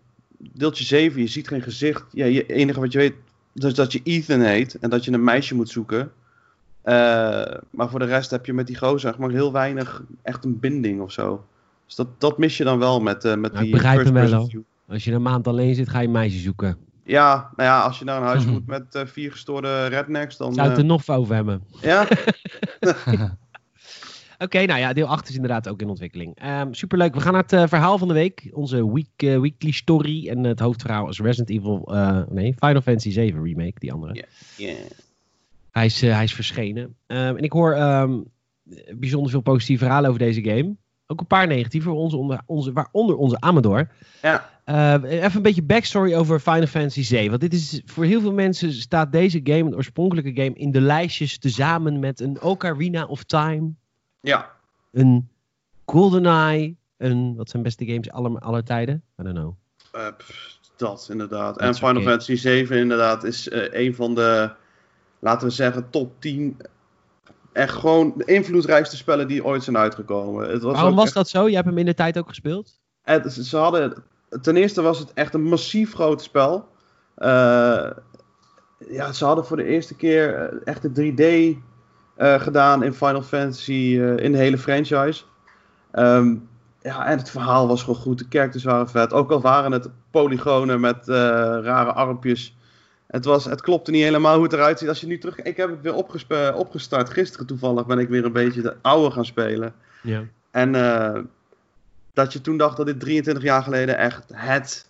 deeltje 0.52 0.84
7, 0.84 1.20
je 1.20 1.26
ziet 1.26 1.48
geen 1.48 1.62
gezicht. 1.62 2.04
Ja, 2.10 2.24
je 2.24 2.46
enige 2.46 2.80
wat 2.80 2.92
je 2.92 2.98
weet, 2.98 3.14
is 3.54 3.74
dat 3.74 3.92
je 3.92 4.00
Ethan 4.04 4.40
heet 4.40 4.78
en 4.78 4.90
dat 4.90 5.04
je 5.04 5.12
een 5.12 5.24
meisje 5.24 5.54
moet 5.54 5.68
zoeken. 5.68 6.12
Eh, 6.82 7.54
maar 7.70 7.88
voor 7.90 7.98
de 7.98 8.04
rest 8.04 8.30
heb 8.30 8.46
je 8.46 8.52
met 8.52 8.66
die 8.66 8.78
gozer 8.78 9.10
echt 9.10 9.18
maar 9.18 9.30
heel 9.30 9.52
weinig 9.52 10.02
echt 10.22 10.44
een 10.44 10.58
binding 10.58 11.00
of 11.00 11.12
zo. 11.12 11.44
Dus 11.86 11.94
dat, 11.94 12.20
dat 12.20 12.38
mis 12.38 12.56
je 12.56 12.64
dan 12.64 12.78
wel 12.78 13.00
met, 13.00 13.24
eh 13.24 13.34
met 13.34 13.52
Nou, 13.52 13.64
ik 13.64 13.70
die 13.70 13.70
begrijp 13.70 14.04
hem 14.04 14.12
wel, 14.12 14.22
person 14.22 14.50
view. 14.50 14.62
Als 14.88 15.04
je 15.04 15.12
een 15.12 15.22
maand 15.22 15.46
alleen 15.46 15.74
zit, 15.74 15.88
ga 15.88 16.00
je 16.00 16.06
een 16.06 16.12
meisje 16.12 16.38
zoeken. 16.38 16.76
Ja, 17.04 17.50
nou 17.56 17.68
ja, 17.68 17.80
als 17.80 17.98
je 17.98 18.04
naar 18.04 18.16
een 18.16 18.26
huis 18.26 18.44
moet 18.54 18.66
met 18.66 18.94
eh, 18.94 19.06
vier 19.06 19.30
gestoorde 19.30 19.86
rednecks, 19.86 20.36
dan... 20.36 20.54
Zou 20.54 20.66
het 20.68 20.76
eh, 20.76 20.82
er 20.82 20.88
nog 20.88 21.08
over 21.08 21.34
hebben? 21.34 21.62
ja, 21.80 22.08
Oké, 24.38 24.64
nou 24.64 24.80
ja, 24.80 24.92
deel 24.92 25.06
8 25.06 25.28
is 25.28 25.34
inderdaad 25.34 25.68
ook 25.68 25.80
in 25.80 25.88
ontwikkeling. 25.88 26.36
Ehm, 26.36 26.72
superleuk. 26.72 27.14
We 27.14 27.20
gaan 27.20 27.32
naar 27.32 27.42
het 27.42 27.52
eh, 27.52 27.66
verhaal 27.66 27.98
van 27.98 28.08
de 28.08 28.14
week. 28.14 28.50
Onze 28.52 28.92
week, 28.92 29.08
eh, 29.16 29.40
weekly 29.40 29.70
story. 29.70 30.28
En 30.28 30.44
het 30.44 30.60
hoofdverhaal 30.60 31.08
is 31.08 31.20
Resident 31.20 31.50
Evil... 31.50 31.94
eh, 31.94 32.22
nee, 32.28 32.54
Final 32.58 32.80
Fantasy 32.80 33.10
7 33.10 33.44
remake, 33.44 33.74
die 33.78 33.92
andere. 33.92 34.14
Ja. 34.14 34.24
Yeah. 34.56 34.76
Hij, 35.70 35.84
is, 35.84 36.02
eh, 36.02 36.12
hij 36.12 36.24
is 36.24 36.34
verschenen. 36.34 36.96
Ehm, 37.06 37.36
en 37.36 37.42
ik 37.42 37.52
hoor 37.52 37.72
ehm, 37.72 38.20
bijzonder 38.94 39.30
veel 39.30 39.40
positieve 39.40 39.84
verhalen 39.84 40.08
over 40.08 40.20
deze 40.22 40.42
game. 40.42 40.76
Ook 41.06 41.20
een 41.20 41.26
paar 41.26 41.46
negatieve, 41.46 41.90
onze, 41.90 42.16
onder, 42.16 42.40
onze, 42.46 42.72
waaronder 42.72 43.16
onze 43.16 43.40
Amador. 43.40 43.88
Ja. 44.22 44.50
Eh, 44.64 44.94
even 45.02 45.36
een 45.36 45.42
beetje 45.42 45.62
backstory 45.62 46.14
over 46.14 46.40
Final 46.40 46.66
Fantasy 46.66 47.02
7. 47.02 47.28
Want 47.28 47.40
dit 47.40 47.52
is, 47.52 47.82
voor 47.84 48.04
heel 48.04 48.20
veel 48.20 48.32
mensen 48.32 48.72
staat 48.72 49.12
deze 49.12 49.40
game, 49.44 49.60
een 49.60 49.74
oorspronkelijke 49.74 50.42
game, 50.42 50.54
in 50.54 50.70
de 50.70 50.80
lijstjes 50.80 51.38
tezamen 51.38 51.98
met 51.98 52.20
een 52.20 52.42
Ocarina 52.42 53.04
of 53.04 53.24
Time, 53.24 53.72
Ja, 54.20 54.50
een 54.92 55.28
GoldenEye, 55.86 56.76
een, 56.96 57.34
wat 57.36 57.50
zijn 57.50 57.62
beste 57.62 57.86
games 57.86 58.10
aller, 58.10 58.38
aller 58.38 58.64
tijden? 58.64 59.02
I 59.20 59.22
don't 59.22 59.36
know. 59.36 59.54
pff, 60.16 60.58
dat 60.76 61.08
inderdaad. 61.10 61.58
En 61.58 61.74
Final. 61.74 62.02
Fantasy 62.02 62.34
7 62.34 62.76
inderdaad 62.76 63.24
is 63.24 63.48
eh, 63.48 63.84
een 63.84 63.94
van 63.94 64.14
de, 64.14 64.50
laten 65.18 65.48
we 65.48 65.52
zeggen, 65.52 65.90
top 65.90 66.20
10 66.20 66.56
echt 67.54 67.72
gewoon 67.74 68.12
de 68.16 68.24
invloedrijkste 68.24 68.96
spellen 68.96 69.28
die 69.28 69.44
ooit 69.44 69.64
zijn 69.64 69.76
uitgekomen. 69.76 70.50
Het 70.50 70.62
was 70.62 70.74
Waarom 70.74 70.94
was 70.94 71.04
echt- 71.04 71.14
dat 71.14 71.28
zo? 71.28 71.44
Jij 71.46 71.54
hebt 71.54 71.66
hem 71.68 71.78
in 71.78 71.84
de 71.84 71.94
tijd 71.94 72.18
ook 72.18 72.28
gespeeld? 72.28 72.80
Het, 73.02 73.32
ze 73.32 73.56
hadden, 73.56 74.04
ten 74.42 74.56
eerste 74.56 74.82
was 74.82 74.98
het 74.98 75.12
echt 75.12 75.34
een 75.34 75.42
massief 75.42 75.94
groot 75.94 76.22
spel. 76.22 76.68
Eh, 77.14 77.90
ja, 78.88 79.12
ze 79.12 79.24
hadden 79.24 79.46
voor 79.46 79.56
de 79.56 79.64
eerste 79.64 79.94
keer 79.96 80.34
eh, 80.34 80.56
echt 80.64 80.82
de 80.94 81.12
3D 81.12 81.58
eh, 82.16 82.40
gedaan 82.40 82.82
in 82.82 82.94
Final 82.94 83.22
Fantasy, 83.22 84.00
in 84.16 84.32
de 84.32 84.38
hele 84.38 84.58
franchise. 84.58 85.22
Ehm, 85.90 86.34
ja, 86.82 87.06
en 87.06 87.18
het 87.18 87.30
verhaal 87.30 87.68
was 87.68 87.80
gewoon 87.80 88.00
goed. 88.00 88.18
De 88.18 88.26
characters 88.28 88.64
waren 88.64 88.88
vet. 88.88 89.12
Ook 89.12 89.30
al 89.30 89.40
waren 89.40 89.72
het 89.72 89.88
polygonen 90.10 90.80
met 90.80 91.08
rare 91.08 91.92
armpjes. 91.92 92.56
Het, 93.14 93.24
was, 93.24 93.44
het 93.44 93.60
klopte 93.60 93.90
niet 93.90 94.02
helemaal 94.02 94.34
hoe 94.34 94.42
het 94.42 94.52
eruit 94.52 94.78
ziet. 94.78 94.88
Als 94.88 95.00
je 95.00 95.06
nu 95.06 95.18
terug... 95.18 95.42
Ik 95.42 95.56
heb 95.56 95.70
het 95.70 95.80
weer 95.80 95.94
opgestart. 96.54 97.10
Gisteren 97.10 97.46
toevallig 97.46 97.86
ben 97.86 97.98
ik 97.98 98.08
weer 98.08 98.24
een 98.24 98.32
beetje 98.32 98.62
de 98.62 98.76
oude 98.82 99.10
gaan 99.10 99.24
spelen. 99.24 99.74
Ja. 100.02 100.24
En 100.50 100.74
eh, 100.74 101.20
dat 102.12 102.32
je 102.32 102.40
toen 102.40 102.56
dacht 102.56 102.76
dat 102.76 102.86
dit 102.86 103.00
23 103.00 103.42
jaar 103.42 103.62
geleden 103.62 103.98
echt 103.98 104.24
het, 104.32 104.88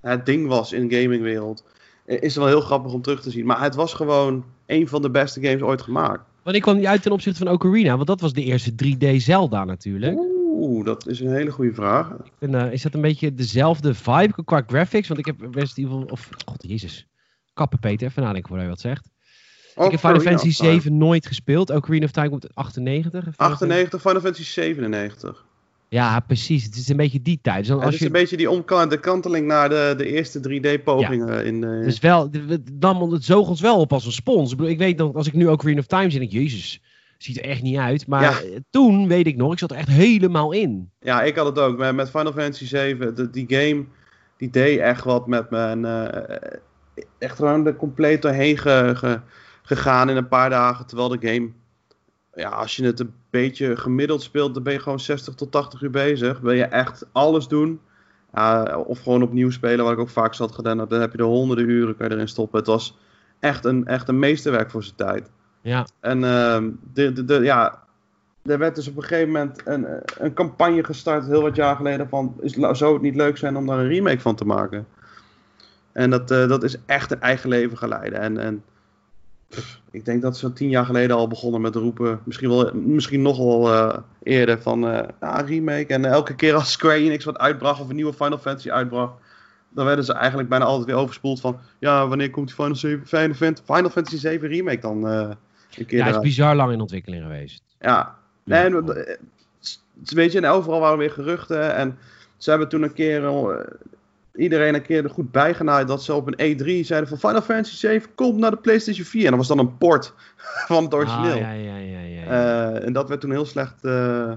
het 0.00 0.26
ding 0.26 0.48
was 0.48 0.72
in 0.72 0.88
de 0.88 1.00
gamingwereld. 1.00 1.64
Is 2.04 2.36
wel 2.36 2.46
heel 2.46 2.60
grappig 2.60 2.92
om 2.92 3.02
terug 3.02 3.22
te 3.22 3.30
zien. 3.30 3.46
Maar 3.46 3.62
het 3.62 3.74
was 3.74 3.94
gewoon 3.94 4.44
een 4.66 4.88
van 4.88 5.02
de 5.02 5.10
beste 5.10 5.40
games 5.40 5.62
ooit 5.62 5.82
gemaakt. 5.82 6.22
Want 6.42 6.56
ik 6.56 6.62
kwam 6.62 6.76
niet 6.76 6.86
uit 6.86 7.02
ten 7.02 7.12
opzichte 7.12 7.44
van 7.44 7.52
Ocarina, 7.52 7.94
want 7.94 8.06
dat 8.06 8.20
was 8.20 8.32
de 8.32 8.44
eerste 8.44 8.72
3D 8.72 9.16
Zelda 9.16 9.64
natuurlijk. 9.64 10.16
Oeh, 10.16 10.44
Oeh, 10.54 10.84
dat 10.84 11.06
is 11.06 11.20
een 11.20 11.32
hele 11.32 11.50
goede 11.50 11.74
vraag. 11.74 12.10
Ik 12.38 12.50
eh, 12.52 12.72
is 12.72 12.82
dat 12.82 12.94
een 12.94 13.00
beetje 13.00 13.34
dezelfde 13.34 13.94
vibe 13.94 14.44
qua 14.44 14.62
graphics? 14.66 15.08
Want 15.08 15.20
ik 15.20 15.26
heb 15.26 15.54
Resident 15.54 15.92
Evil, 15.92 16.06
of 16.10 16.28
god 16.46 16.62
jezus, 16.68 17.06
kappen 17.54 17.78
Peter, 17.78 18.06
even 18.08 18.22
nadenken 18.22 18.48
voordat 18.48 18.66
je 18.66 18.72
wat 18.72 18.80
zegt. 18.80 19.08
Oh, 19.74 19.84
ik 19.84 19.90
heb 19.90 20.00
Final 20.00 20.20
Fantasy 20.20 20.48
of 20.48 20.54
Time. 20.56 20.70
7 20.72 20.96
nooit 20.98 21.26
gespeeld. 21.26 21.72
Ook 21.72 21.84
Green 21.84 22.04
of 22.04 22.10
Time 22.10 22.28
komt 22.28 22.54
98. 22.54 23.10
Final 23.10 23.32
Fantasy- 23.34 23.52
98, 23.52 24.00
Final 24.00 24.20
Fantasy 24.20 24.44
97. 24.44 25.44
Ja, 25.88 26.20
precies. 26.20 26.64
Het 26.64 26.74
is 26.76 26.88
een 26.88 26.96
beetje 26.96 27.22
die 27.22 27.38
tijd. 27.42 27.58
Dus 27.58 27.68
dan 27.68 27.80
Het 27.82 27.92
is 27.92 27.98
je, 27.98 28.06
een 28.06 28.12
beetje 28.12 28.36
die 28.36 28.50
omkant, 28.50 28.90
de 28.90 29.00
kanteling 29.00 29.46
naar 29.46 29.68
de, 29.68 29.94
de 29.96 30.06
eerste 30.06 30.38
3D-pogingen. 30.38 31.44
in 31.44 31.60
de 31.60 31.80
dus 31.84 31.98
wel, 31.98 32.30
dan 32.72 33.12
het 33.12 33.24
zoog 33.24 33.48
ons 33.48 33.60
wel 33.60 33.80
op 33.80 33.92
als 33.92 34.06
een 34.06 34.12
spons. 34.12 34.50
Ik, 34.50 34.56
bedoel, 34.56 34.72
ik 34.72 34.78
weet 34.78 34.96
nog, 34.96 35.14
als 35.14 35.26
ik 35.26 35.32
nu 35.32 35.48
ook 35.48 35.60
Green 35.60 35.78
of 35.78 35.86
Time 35.86 36.10
zie, 36.10 36.18
denk 36.18 36.32
ik, 36.32 36.38
jezus, 36.38 36.80
ziet 37.18 37.36
er 37.38 37.44
echt 37.44 37.62
niet 37.62 37.76
uit. 37.76 38.06
Maar 38.06 38.22
Ja. 38.22 38.30
eh, 38.40 38.58
toen, 38.70 39.08
weet 39.08 39.26
ik 39.26 39.36
nog, 39.36 39.52
ik 39.52 39.58
zat 39.58 39.70
er 39.70 39.76
echt 39.76 39.88
helemaal 39.88 40.52
in. 40.52 40.90
Ja, 41.00 41.22
ik 41.22 41.36
had 41.36 41.46
het 41.46 41.58
ook. 41.58 41.92
Met, 41.92 42.10
Final 42.10 42.32
Fantasy 42.32 42.66
7, 42.66 43.14
de, 43.14 43.30
die 43.30 43.46
game, 43.48 43.84
die 44.36 44.50
deed 44.50 44.78
echt 44.78 45.04
wat 45.04 45.26
met 45.26 45.50
me. 45.50 45.58
En, 45.58 45.84
eh, 45.84 46.58
echt 47.18 47.36
gewoon 47.36 47.66
er 47.66 47.76
compleet 47.76 48.22
doorheen 48.22 48.58
ge- 48.58 48.92
ge- 48.94 49.20
gegaan 49.62 50.10
in 50.10 50.16
een 50.16 50.28
paar 50.28 50.50
dagen. 50.50 50.86
Terwijl 50.86 51.08
de 51.08 51.28
game, 51.32 51.50
ja, 52.34 52.48
als 52.48 52.76
je 52.76 52.84
het 52.84 53.00
een 53.00 53.14
beetje 53.30 53.76
gemiddeld 53.76 54.22
speelt, 54.22 54.54
dan 54.54 54.62
ben 54.62 54.72
je 54.72 54.78
gewoon 54.78 55.00
60 55.00 55.34
tot 55.34 55.50
80 55.50 55.82
uur 55.82 55.90
bezig. 55.90 56.40
Wil 56.40 56.52
je 56.52 56.64
echt 56.64 57.06
alles 57.12 57.48
doen. 57.48 57.80
Ja, 58.34 58.78
of 58.78 59.00
gewoon 59.02 59.22
opnieuw 59.22 59.50
spelen, 59.50 59.84
wat 59.84 59.92
ik 59.92 59.98
ook 59.98 60.08
vaak 60.08 60.34
zat 60.34 60.54
gedaan 60.54 60.78
heb. 60.78 60.88
Dan 60.88 61.00
heb 61.00 61.12
je 61.12 61.18
er 61.18 61.24
honderden 61.24 61.68
uren 61.68 61.96
kan 61.96 62.08
je 62.08 62.14
erin 62.14 62.28
stoppen. 62.28 62.58
Het 62.58 62.68
was 62.68 62.98
echt 63.40 63.64
een, 63.64 63.86
echt 63.86 64.08
een 64.08 64.18
meesterwerk 64.18 64.70
voor 64.70 64.82
zijn 64.82 64.96
tijd. 64.96 65.30
Ja, 65.60 65.86
En 66.00 66.24
ehm, 66.24 66.70
de, 66.92 67.12
de, 67.12 67.24
de, 67.24 67.34
ja, 67.34 67.82
er 68.42 68.58
werd 68.58 68.74
dus 68.74 68.88
op 68.88 68.96
een 68.96 69.02
gegeven 69.02 69.32
moment 69.32 69.60
een, 69.64 69.86
een 70.18 70.34
campagne 70.34 70.84
gestart, 70.84 71.26
heel 71.26 71.42
wat 71.42 71.56
jaar 71.56 71.76
geleden, 71.76 72.08
van 72.08 72.34
is, 72.40 72.52
zou 72.52 72.92
het 72.92 73.02
niet 73.02 73.16
leuk 73.16 73.36
zijn 73.36 73.56
om 73.56 73.66
daar 73.66 73.78
een 73.78 73.88
remake 73.88 74.20
van 74.20 74.34
te 74.34 74.44
maken? 74.46 74.86
En 75.94 76.10
dat, 76.10 76.30
eh, 76.30 76.48
dat 76.48 76.62
is 76.62 76.76
echt 76.86 77.10
een 77.10 77.20
eigen 77.20 77.48
leven 77.48 77.78
geleiden. 77.78 78.18
En, 78.20 78.38
en 78.38 78.62
pff, 79.48 79.80
ik 79.90 80.04
denk 80.04 80.22
dat 80.22 80.36
ze 80.36 80.52
tien 80.52 80.68
jaar 80.68 80.84
geleden 80.84 81.16
al 81.16 81.28
begonnen 81.28 81.60
met 81.60 81.74
roepen, 81.74 82.20
misschien, 82.24 82.48
wel, 82.48 82.70
misschien 82.74 83.22
nog 83.22 83.36
wel 83.38 83.72
eh, 83.72 83.98
eerder, 84.22 84.62
van 84.62 84.80
ja, 85.20 85.40
remake. 85.46 85.86
En 85.94 86.04
elke 86.04 86.34
keer 86.34 86.54
als 86.54 86.72
Square 86.72 86.94
Enix 86.94 87.24
wat 87.24 87.38
uitbracht 87.38 87.80
of 87.80 87.88
een 87.88 87.94
nieuwe 87.96 88.12
Final 88.12 88.38
Fantasy 88.38 88.70
uitbracht, 88.70 89.12
dan 89.68 89.84
werden 89.86 90.04
ze 90.04 90.12
eigenlijk 90.12 90.48
bijna 90.48 90.64
altijd 90.64 90.86
weer 90.86 90.96
overspoeld 90.96 91.40
van, 91.40 91.58
ja, 91.78 92.08
wanneer 92.08 92.30
komt 92.30 92.46
die 92.46 92.56
Final, 92.56 92.74
7, 92.74 93.06
Final, 93.06 93.34
Fan- 93.34 93.56
Final 93.64 93.90
Fantasy 93.90 94.16
7 94.18 94.48
remake 94.48 94.80
dan 94.80 95.04
een 95.04 95.36
keer 95.86 95.98
ja, 95.98 96.04
het 96.06 96.14
is 96.14 96.20
bizar 96.20 96.54
lang 96.54 96.72
in 96.72 96.80
ontwikkeling 96.80 97.22
geweest. 97.22 97.62
Ja, 97.80 98.14
Ja. 98.44 98.64
en 98.64 98.84
weet 100.04 100.32
je, 100.32 100.38
en 100.38 100.46
overal 100.46 100.80
waren 100.80 100.98
weer 100.98 101.10
geruchten. 101.10 101.74
En 101.74 101.98
ze 102.36 102.50
hebben 102.50 102.68
toen 102.68 102.82
een 102.82 102.92
keer 102.92 103.24
iedereen 104.36 104.74
een 104.74 104.82
keer 104.82 105.04
er 105.04 105.10
goed 105.10 105.30
bijgenaaid 105.30 105.88
dat 105.88 106.02
ze 106.02 106.14
op 106.14 106.26
een 106.26 106.56
E3 106.56 106.86
zeiden 106.86 107.08
van 107.08 107.18
Final 107.18 107.42
Fantasy 107.42 107.76
7 107.76 108.14
komt 108.14 108.38
naar 108.38 108.50
de 108.50 108.56
PlayStation 108.56 109.06
4. 109.06 109.24
En 109.24 109.28
dat 109.28 109.38
was 109.38 109.48
dan 109.48 109.58
een 109.58 109.78
port 109.78 110.12
van 110.68 110.84
het 110.84 110.94
origineel. 110.94 111.32
Ah, 111.32 111.38
ja, 111.38 111.52
ja, 111.52 111.76
ja, 111.76 112.00
ja, 112.00 112.00
ja. 112.00 112.24
Eh, 112.24 112.86
en 112.86 112.92
dat 112.92 113.08
werd 113.08 113.20
toen 113.20 113.30
heel 113.30 113.44
slecht, 113.44 113.84
eh, 113.84 114.32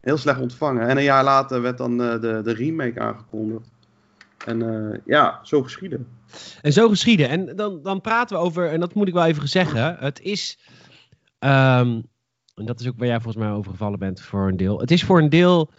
heel 0.00 0.16
slecht 0.16 0.40
ontvangen. 0.40 0.88
En 0.88 0.96
een 0.96 1.02
jaar 1.02 1.24
later 1.24 1.62
werd 1.62 1.78
dan 1.78 2.02
eh, 2.02 2.20
de, 2.20 2.40
de 2.44 2.52
remake 2.52 3.00
aangekondigd. 3.00 3.70
En 4.46 5.02
ja, 5.04 5.40
zo 5.42 5.62
geschieden. 5.62 6.06
En 6.62 6.72
zo 6.72 6.88
geschieden. 6.88 7.28
En 7.28 7.56
dan, 7.56 7.82
dan 7.82 8.00
praten 8.00 8.36
we 8.36 8.42
over, 8.42 8.68
en 8.68 8.80
dat 8.80 8.94
moet 8.94 9.08
ik 9.08 9.14
wel 9.14 9.24
even 9.24 9.48
zeggen. 9.48 9.96
Het 9.98 10.20
is, 10.20 10.58
ehm, 11.38 12.00
en 12.54 12.64
dat 12.64 12.80
is 12.80 12.88
ook 12.88 12.98
waar 12.98 13.08
jij 13.08 13.20
volgens 13.20 13.44
mij 13.44 13.52
over 13.52 13.70
gevallen 13.70 13.98
bent 13.98 14.20
voor 14.20 14.48
een 14.48 14.56
deel. 14.56 14.80
Het 14.80 14.90
is 14.90 15.04
voor 15.04 15.18
een 15.18 15.28
deel, 15.28 15.70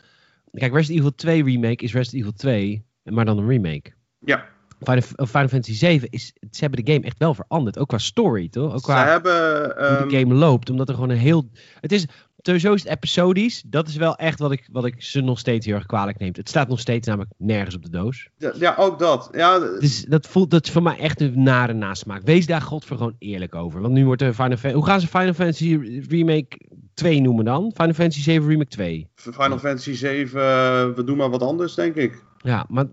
kijk, 0.52 0.74
Resident 0.74 1.00
Evil 1.00 1.16
2 1.16 1.44
remake 1.44 1.84
is 1.84 1.94
Resident 1.94 2.22
Evil 2.22 2.38
2, 2.38 2.86
maar 3.04 3.26
dan 3.26 3.38
een 3.38 3.48
remake. 3.48 3.94
Ja, 4.20 4.46
Final, 4.84 5.28
Final 5.28 5.48
Fantasy 5.48 5.74
7 5.74 6.10
is, 6.10 6.34
ze 6.52 6.60
hebben 6.60 6.86
de 6.86 6.92
game 6.92 7.06
echt 7.06 7.18
wel 7.18 7.34
veranderd. 7.34 7.78
Ook 7.78 7.88
qua 7.88 7.98
story, 7.98 8.50
toch? 8.50 8.72
Ook 8.74 8.80
ze 8.80 8.86
qua 8.86 9.06
hebben... 9.06 9.64
hoe 9.64 9.74
ehm, 9.74 10.08
de 10.08 10.18
game 10.18 10.34
loopt. 10.34 10.70
Omdat 10.70 10.90
er 10.90 10.94
gewoon 10.94 11.10
een 11.10 11.18
heel, 11.18 11.50
het 11.80 11.92
is, 11.92 12.06
sowieso 12.38 12.74
is 12.74 12.84
het 12.84 12.92
episodisch. 12.92 13.64
Dat 13.66 13.88
is 13.88 13.96
wel 13.96 14.16
echt 14.16 14.40
wat 14.40 14.52
ik, 14.52 14.68
wat 14.72 14.86
ik 14.86 15.04
ze 15.04 15.22
nog 15.22 15.40
steeds 15.40 15.66
heel 15.66 15.76
erg 15.76 15.86
kwalijk 15.86 16.20
neem. 16.20 16.32
Het 16.34 16.50
staat 16.50 16.68
nog 16.68 16.80
steeds 16.80 17.08
namelijk 17.08 17.32
nergens 17.38 17.76
op 17.76 17.84
de 17.84 17.90
doos. 17.90 18.30
ja, 18.38 18.52
ja, 18.60 18.76
ook 18.78 19.00
dat. 19.00 19.30
Ja, 19.32 19.60
Dus 19.60 20.06
dat 20.06 20.28
voelt 20.28 20.52
dat 20.52 20.66
is 20.66 20.72
voor 20.72 20.84
mij 20.84 20.98
echt 20.98 21.22
een 21.22 21.44
nare 21.44 21.74
nasmaak. 21.74 22.22
Wees 22.24 22.46
daar 22.46 22.62
godver 22.62 22.98
gewoon 22.98 23.16
eerlijk 23.20 23.56
over. 23.56 23.82
Want 23.82 23.94
nu 23.94 24.06
wordt 24.06 24.22
er 24.22 24.34
Final 24.34 24.50
Fantasy... 24.58 24.74
Hoe 24.76 24.86
gaan 24.86 25.00
ze 25.02 25.08
Final 25.08 25.34
Fantasy 25.34 26.02
Remake 26.10 26.58
2 26.94 27.22
noemen 27.22 27.46
dan? 27.46 27.72
Final 27.76 27.94
Fantasy 27.94 28.22
7 28.22 28.48
Remake 28.48 28.70
2. 28.70 29.08
Final 29.16 29.60
Fantasy 29.60 29.94
7, 29.94 30.42
eh, 30.42 30.96
we 30.96 31.04
doen 31.04 31.18
maar 31.18 31.30
wat 31.30 31.42
anders, 31.42 31.76
denk 31.76 31.96
ik. 31.96 32.24
Ja, 32.44 32.66
maar, 32.70 32.86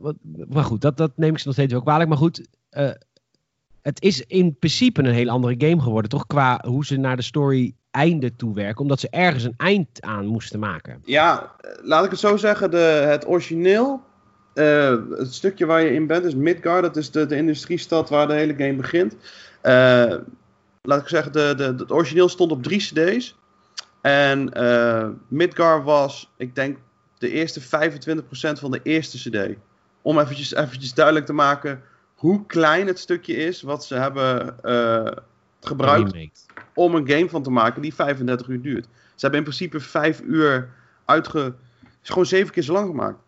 maar 0.48 0.64
goed, 0.64 0.80
dat, 0.80 0.96
dat 0.96 1.12
neem 1.16 1.32
ik 1.32 1.38
ze 1.38 1.46
nog 1.46 1.54
steeds 1.54 1.72
wel 1.72 1.82
kwalijk. 1.82 2.08
Maar 2.08 2.18
goed, 2.18 2.46
eh, 2.70 2.90
het 3.82 4.02
is 4.02 4.26
in 4.26 4.56
principe 4.58 5.02
een 5.02 5.14
heel 5.14 5.28
andere 5.28 5.68
game 5.68 5.82
geworden. 5.82 6.10
Toch 6.10 6.26
qua 6.26 6.64
hoe 6.66 6.84
ze 6.84 6.96
naar 6.96 7.16
de 7.16 7.22
story 7.22 7.74
einde 7.90 8.36
toe 8.36 8.54
werken. 8.54 8.80
Omdat 8.80 9.00
ze 9.00 9.08
ergens 9.10 9.44
een 9.44 9.54
eind 9.56 10.02
aan 10.02 10.26
moesten 10.26 10.60
maken. 10.60 11.02
Ja, 11.04 11.54
laat 11.82 12.04
ik 12.04 12.10
het 12.10 12.20
zo 12.20 12.36
zeggen. 12.36 12.70
De, 12.70 12.76
het 13.06 13.28
origineel, 13.28 14.00
eh, 14.54 14.96
het 15.10 15.34
stukje 15.34 15.66
waar 15.66 15.82
je 15.82 15.94
in 15.94 16.06
bent, 16.06 16.24
is 16.24 16.34
Midgard. 16.34 16.82
Dat 16.82 16.96
is 16.96 17.10
de, 17.10 17.26
de 17.26 17.36
industriestad 17.36 18.08
waar 18.08 18.26
de 18.26 18.34
hele 18.34 18.54
game 18.56 18.74
begint. 18.74 19.16
Eh, 19.60 20.14
laat 20.82 21.00
ik 21.00 21.08
zeggen, 21.08 21.32
de, 21.32 21.54
de, 21.56 21.62
het 21.64 21.92
origineel 21.92 22.28
stond 22.28 22.52
op 22.52 22.62
drie 22.62 22.78
cd's. 22.78 23.38
En 24.00 24.52
eh 24.52 25.08
Midgard 25.28 25.84
was, 25.84 26.30
ik 26.36 26.54
denk, 26.54 26.78
de 27.20 27.30
eerste 27.30 27.60
25% 27.60 27.64
van 28.58 28.70
de 28.70 28.80
eerste 28.82 29.30
cd. 29.30 29.56
Om 30.02 30.18
eventjes, 30.18 30.54
eventjes 30.54 30.94
duidelijk 30.94 31.26
te 31.26 31.32
maken 31.32 31.82
hoe 32.14 32.46
klein 32.46 32.86
het 32.86 32.98
stukje 32.98 33.34
is 33.34 33.62
wat 33.62 33.84
ze 33.84 33.94
hebben 33.94 34.58
eh, 34.62 35.12
gebruikt 35.60 36.46
om 36.74 36.94
een 36.94 37.08
game 37.08 37.28
van 37.28 37.42
te 37.42 37.50
maken 37.50 37.82
die 37.82 37.94
35 37.94 38.48
uur 38.48 38.60
duurt. 38.62 38.84
Ze 38.84 39.26
hebben 39.26 39.38
in 39.38 39.44
principe 39.44 39.80
5 39.80 40.20
uur 40.20 40.70
uitge... 41.04 41.38
Het 41.38 42.08
is 42.08 42.08
gewoon 42.08 42.26
zeven 42.26 42.52
keer 42.52 42.62
zo 42.62 42.72
lang 42.72 42.86
gemaakt. 42.86 43.18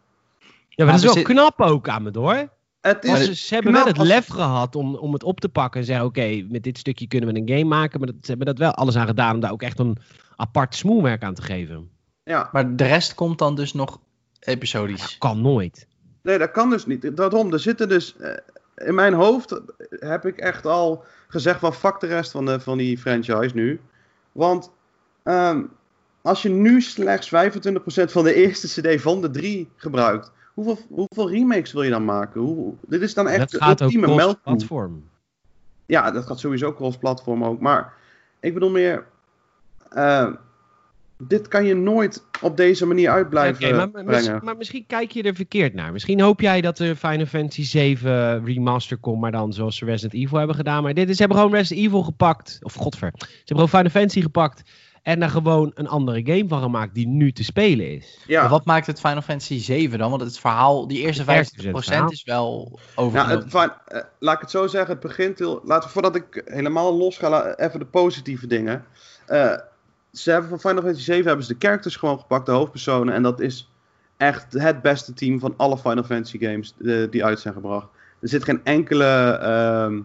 Ja, 0.68 0.84
maar, 0.84 0.95
dat 0.95 1.05
is 1.05 1.14
wel 1.14 1.22
knap 1.24 1.61
ook 1.61 1.88
aan 1.88 2.03
me 2.03 2.11
hoor. 2.12 2.49
Het 2.80 3.05
Maar 3.05 3.20
is 3.20 3.26
ze, 3.26 3.34
ze 3.34 3.55
hebben 3.55 3.72
wel 3.72 3.86
het 3.86 3.99
als- 3.99 4.09
lef 4.09 4.26
gehad 4.26 4.76
om, 4.76 4.95
om 4.95 5.12
het 5.12 5.22
op 5.22 5.40
te 5.40 5.49
pakken 5.49 5.80
en 5.80 5.86
zeggen: 5.86 6.05
Oké, 6.05 6.47
met 6.49 6.62
dit 6.62 6.78
stukje 6.78 7.07
kunnen 7.09 7.32
we 7.32 7.40
een 7.40 7.49
game 7.49 7.64
maken. 7.64 7.99
Maar 7.99 8.09
dat, 8.09 8.16
ze 8.20 8.28
hebben 8.28 8.47
dat 8.47 8.59
wel 8.59 8.72
alles 8.74 8.97
aan 8.97 9.07
gedaan 9.07 9.34
om 9.34 9.40
daar 9.40 9.53
ook 9.53 9.62
echt 9.62 9.78
een 9.78 9.97
apart 10.36 10.74
smoelwerk 10.74 11.22
aan 11.22 11.34
te 11.34 11.43
geven. 11.43 11.90
Ja, 12.25 12.49
Maar 12.53 12.77
de 12.77 12.85
rest 12.85 13.14
komt 13.14 13.39
dan 13.39 13.55
dus 13.55 13.73
nog 13.73 14.01
episodisch. 14.41 15.18
Kan 15.18 15.41
nooit. 15.41 15.87
nee, 16.23 16.39
dat 16.39 16.51
kan 16.51 16.70
dus 16.70 16.87
niet. 16.87 17.16
Daarom, 17.16 17.53
er 17.53 17.61
zitten 17.61 17.89
dus... 17.89 18.16
eh, 18.16 18.37
in 18.87 18.95
mijn 18.95 19.14
hoofd 19.14 19.61
heb 19.91 20.27
ik 20.27 20.39
echt 20.39 20.66
al 20.66 21.05
gezegd 21.29 21.59
van 21.61 21.75
fuck 21.75 22.01
de 22.01 22.07
rest 22.07 22.31
van, 22.31 22.47
de, 22.47 22.61
van 22.61 22.79
die 22.79 22.99
franchise 22.99 23.51
nu. 23.55 23.81
Want 24.33 24.70
ehm, 25.23 25.62
als 26.23 26.43
je 26.43 26.49
nu 26.49 26.81
slechts 26.81 27.27
25% 27.29 27.31
van 28.05 28.25
de 28.25 28.35
eerste 28.35 28.81
cd 28.81 29.01
van 29.01 29.20
de 29.20 29.31
drie 29.31 29.68
gebruikt... 29.77 30.31
Hoeveel, 30.55 30.79
hoeveel 30.89 31.31
remakes 31.31 31.73
wil 31.73 31.83
je 31.83 31.91
dan 31.91 32.05
maken? 32.05 32.41
Hoe, 32.41 32.75
dit 32.87 33.03
is 33.03 33.14
dan 33.14 33.29
echt 33.29 33.53
dat 33.53 33.62
gaat 33.62 33.73
ook 33.73 33.81
ultieme 33.81 34.07
cross 34.07 34.18
melkkoe. 34.25 34.43
platform. 34.43 35.09
Ja, 35.87 36.11
dat 36.11 36.27
gaat 36.27 36.39
sowieso 36.39 36.75
cross-platform 36.75 37.45
ook. 37.45 37.61
Maar 37.61 37.93
ik 38.41 38.55
bedoel 38.55 38.70
meer. 38.70 39.07
eh, 39.89 40.29
dit 41.29 41.49
kan 41.49 41.64
je 41.64 41.75
nooit 41.75 42.25
op 42.41 42.57
deze 42.57 42.87
manier 42.87 43.11
uit 43.11 43.29
blijven 43.29 43.64
Oké, 43.64 43.77
maar, 43.77 43.91
maar, 43.91 44.05
brengen. 44.05 44.45
maar 44.45 44.57
misschien 44.57 44.87
kijk 44.87 45.11
je 45.11 45.23
er 45.23 45.35
verkeerd 45.35 45.75
naar. 45.75 45.93
Misschien 45.93 46.20
hoop 46.20 46.41
jij 46.41 46.61
dat 46.61 46.79
er 46.79 46.97
Final 46.97 47.27
Fantasy 47.27 47.64
7 47.64 48.45
remaster 48.45 48.97
komt, 48.97 49.20
maar 49.20 49.33
dan 49.33 49.53
zoals 49.53 49.77
ze 49.77 49.85
Resident 49.85 50.14
Evil 50.14 50.39
hebben 50.39 50.57
gedaan. 50.57 50.83
Maar 50.83 50.95
dit 50.95 51.09
is, 51.09 51.14
ze 51.16 51.23
hebben 51.23 51.41
gewoon 51.41 51.55
Resident 51.55 51.87
Evil 51.87 52.03
gepakt. 52.03 52.59
Of 52.62 52.75
godver. 52.75 53.12
Ze 53.18 53.27
hebben 53.27 53.68
gewoon 53.68 53.68
Final 53.68 53.91
Fantasy 53.91 54.20
gepakt. 54.20 54.62
En 55.03 55.20
daar 55.20 55.31
gewoon 55.31 55.70
een 55.75 55.89
andere 55.89 56.20
game 56.25 56.49
van 56.49 56.62
gemaakt 56.62 56.95
die 56.95 57.07
nu 57.09 57.33
te 57.33 57.45
spelen 57.45 57.97
is. 57.97 58.18
ja, 58.27 58.41
Maar 58.41 58.51
wat 58.51 58.64
maakt 58.64 58.87
het 58.87 59.01
Final 59.01 59.23
Fantasy 59.23 59.59
7 59.59 59.99
dan? 59.99 60.11
Want 60.11 60.23
het 60.23 60.39
verhaal, 60.39 60.87
die 60.87 60.99
eerste 60.99 61.23
50% 61.23 61.27
verhaal. 61.70 62.11
is 62.11 62.25
wel 62.25 62.73
ja 62.75 63.03
overgenomen. 63.03 63.43
het, 63.43 63.51
van, 63.51 63.73
eh, 63.87 64.01
laat 64.18 64.35
ik 64.35 64.41
het 64.41 64.51
zo 64.51 64.66
zeggen. 64.66 64.91
Het 64.91 65.01
begint 65.01 65.39
heel. 65.39 65.61
Laten 65.64 65.87
we 65.87 65.93
voordat 65.93 66.16
ik 66.16 66.43
helemaal 66.45 66.97
los 66.97 67.18
ga, 67.18 67.55
even 67.57 67.79
de 67.79 67.87
positieve 67.87 68.47
dingen. 68.47 68.85
Eh, 69.27 69.55
ze 70.12 70.30
hebben 70.30 70.50
van 70.50 70.60
Final 70.60 70.82
Fantasy 70.82 71.04
7 71.04 71.26
hebben 71.26 71.44
ze 71.46 71.52
de 71.52 71.66
characters 71.66 71.96
gewoon 71.96 72.18
gepakt, 72.18 72.46
de 72.46 72.52
hoofdpersonen. 72.52 73.14
En 73.14 73.22
dat 73.22 73.40
is 73.40 73.70
echt 74.16 74.52
het 74.52 74.82
beste 74.82 75.12
team 75.12 75.40
van 75.40 75.54
alle 75.56 75.78
Final 75.78 76.04
Fantasy 76.04 76.38
games 76.38 76.74
eh, 76.84 77.10
die 77.10 77.24
uit 77.24 77.40
zijn 77.40 77.54
gebracht. 77.54 77.86
Er 78.20 78.28
zit 78.28 78.44
geen 78.44 78.60
enkele 78.64 79.04
ehm, 79.40 80.00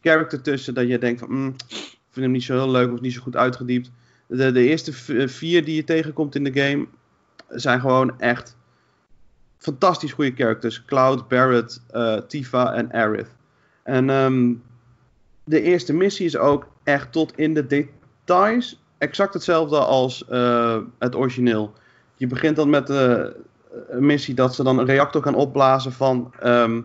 character 0.00 0.40
tussen 0.42 0.74
dat 0.74 0.88
je 0.88 0.98
denkt 0.98 1.20
van, 1.20 1.28
mm, 1.30 1.54
ik 1.68 2.08
vind 2.10 2.24
hem 2.24 2.30
niet 2.30 2.42
zo 2.44 2.54
heel 2.54 2.70
leuk 2.70 2.92
of 2.92 3.00
niet 3.00 3.12
zo 3.12 3.20
goed 3.20 3.36
uitgediept. 3.36 3.90
De, 4.26 4.52
eerste 4.52 4.92
v- 4.92 5.30
vier 5.36 5.64
die 5.64 5.74
je 5.74 5.84
tegenkomt 5.84 6.34
in 6.34 6.44
de 6.44 6.60
game 6.60 6.86
zijn 7.48 7.80
gewoon 7.80 8.20
echt 8.20 8.56
fantastisch 9.58 10.12
goede 10.12 10.32
characters. 10.36 10.84
Cloud, 10.84 11.28
Barrett, 11.28 11.82
eh, 11.90 12.16
Tifa 12.16 12.74
en 12.74 12.92
Aerith. 12.92 13.34
En 13.82 14.10
ehm, 14.10 14.52
de 15.44 15.60
eerste 15.60 15.92
missie 15.92 16.26
is 16.26 16.36
ook 16.36 16.68
echt 16.82 17.12
tot 17.12 17.36
in 17.36 17.54
de 17.54 17.66
details 17.66 18.81
exact 19.02 19.34
hetzelfde 19.34 19.78
als 19.78 20.24
eh, 20.28 20.78
het 20.98 21.14
origineel. 21.14 21.72
je 22.16 22.26
begint 22.26 22.56
dan 22.56 22.70
met 22.70 22.90
eh, 22.90 23.24
een 23.88 24.06
missie 24.06 24.34
dat 24.34 24.54
ze 24.54 24.62
dan 24.62 24.78
een 24.78 24.86
reactor 24.86 25.22
gaan 25.22 25.34
opblazen 25.34 25.92
van 25.92 26.32
ehm, 26.40 26.80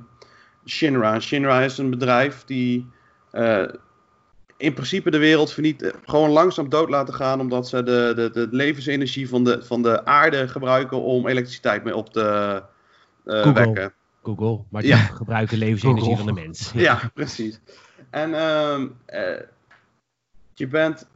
Shinra. 0.65 1.19
Shinra 1.19 1.61
is 1.61 1.77
een 1.77 1.89
bedrijf 1.89 2.43
die 2.45 2.85
eh, 3.31 3.63
in 4.57 4.73
principe 4.73 5.11
de 5.11 5.17
wereld 5.17 5.51
verniet, 5.53 5.81
eh, 5.81 5.91
gewoon 6.05 6.29
langzaam 6.29 6.69
dood 6.69 6.89
laten 6.89 7.13
gaan, 7.13 7.39
omdat 7.39 7.67
ze 7.67 7.83
de, 7.83 8.11
de, 8.15 8.29
de 8.31 8.47
levensenergie 8.51 9.29
van 9.29 9.43
de, 9.43 9.63
van 9.63 9.81
de 9.81 10.05
aarde 10.05 10.47
gebruiken 10.47 11.01
om 11.01 11.27
elektriciteit 11.27 11.83
mee 11.83 11.95
op 11.95 12.09
te 12.13 12.21
eh, 13.25 13.41
Google. 13.41 13.53
wekken. 13.53 13.93
Google, 14.23 14.59
maar 14.69 14.81
die 14.81 14.91
Ja. 14.91 14.97
gebruiken 14.97 15.57
levensenergie 15.57 16.03
Google. 16.15 16.25
van 16.25 16.35
de 16.35 16.41
mens. 16.41 16.71
Ja, 16.87 17.11
precies. 17.13 17.59
En 18.09 18.33
ehm, 18.33 18.87
eh, 19.05 19.41
je 20.53 20.67
bent. 20.67 21.07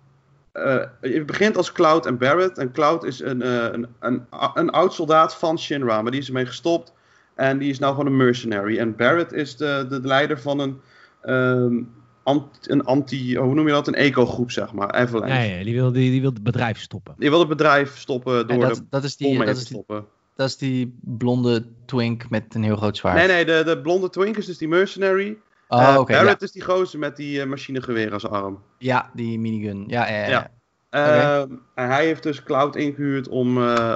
Eh, 0.52 0.84
je 1.02 1.24
begint 1.26 1.58
als 1.58 1.72
Cloud 1.72 2.06
en 2.06 2.18
Barrett. 2.18 2.58
En 2.58 2.72
Cloud 2.72 3.04
is 3.04 3.20
een, 3.20 3.42
eh, 3.42 3.64
een, 3.72 3.88
een, 4.00 4.26
een 4.54 4.70
oud 4.70 4.94
soldaat 4.94 5.36
van 5.36 5.60
Shinra, 5.60 6.02
maar 6.02 6.12
die 6.12 6.22
is 6.22 6.28
ermee 6.28 6.46
gestopt. 6.46 6.94
En 7.36 7.58
die 7.58 7.70
is 7.70 7.80
nou 7.80 7.92
gewoon 7.96 8.06
een 8.12 8.18
mercenary. 8.18 8.78
En 8.78 8.96
Barrett 8.96 9.34
is 9.34 9.58
de, 9.58 9.86
de 9.90 10.00
leider 10.02 10.40
van 10.40 10.60
een, 10.60 10.82
ehm, 11.22 11.82
ant- 12.24 12.70
een 12.70 12.84
anti, 12.84 13.38
hoe 13.38 13.54
noem 13.54 13.68
je 13.68 13.74
dat? 13.74 13.88
Een 13.88 13.94
eco-groep, 13.96 14.52
zeg 14.52 14.74
maar. 14.74 14.92
Avalanche. 14.92 15.34
Ja, 15.36 15.42
ja, 15.58 15.64
die 15.64 15.74
wil, 15.74 15.92
die, 15.92 16.12
die 16.12 16.22
wil 16.22 16.30
het 16.30 16.44
bedrijf 16.44 16.80
stoppen. 16.80 17.14
Die 17.18 17.30
wil 17.30 17.40
het 17.40 17.48
bedrijf 17.48 17.98
stoppen 17.98 18.34
door 18.48 18.50
En 18.50 18.60
de 18.60 18.68
dat, 18.68 18.84
dat, 18.90 19.04
is 19.04 19.18
die, 19.18 19.38
mee 19.38 19.46
dat, 19.46 19.56
te 19.56 19.62
is 19.62 19.68
die, 19.68 19.74
stoppen. 19.84 20.06
dat 20.36 20.48
is 20.48 20.58
die 20.58 20.98
blonde 21.02 21.66
twink 21.86 22.30
met 22.30 22.56
een 22.56 22.64
heel 22.64 22.76
groot 22.76 22.98
zwaard. 22.98 23.18
Nee, 23.18 23.28
nee, 23.28 23.46
de, 23.46 23.62
de 23.66 23.82
blonde 23.82 24.10
twink 24.10 24.38
is 24.38 24.46
dus 24.46 24.58
die 24.58 24.68
mercenary. 24.68 25.38
Oh, 25.74 25.82
Eh, 25.94 26.00
oké. 26.00 26.14
ja. 26.14 26.20
Barrett 26.20 26.42
is 26.42 26.52
die 26.52 26.62
gozer 26.64 27.00
met 27.00 27.16
die 27.16 27.42
eh, 27.42 27.48
machinegeweer 27.48 28.14
als 28.14 28.28
arm. 28.28 28.64
ja, 28.78 29.10
die 29.14 29.40
minigun. 29.40 29.84
Ja, 29.88 30.08
ja, 30.10 30.16
ja. 30.18 30.28
Ja. 30.30 30.50
Ehm, 30.90 31.52
en 31.76 31.88
hij 31.88 32.06
heeft 32.06 32.24
dus 32.24 32.44
Cloud 32.44 32.76
ingehuurd 32.76 33.28
om, 33.28 33.58
eh, 33.68 33.96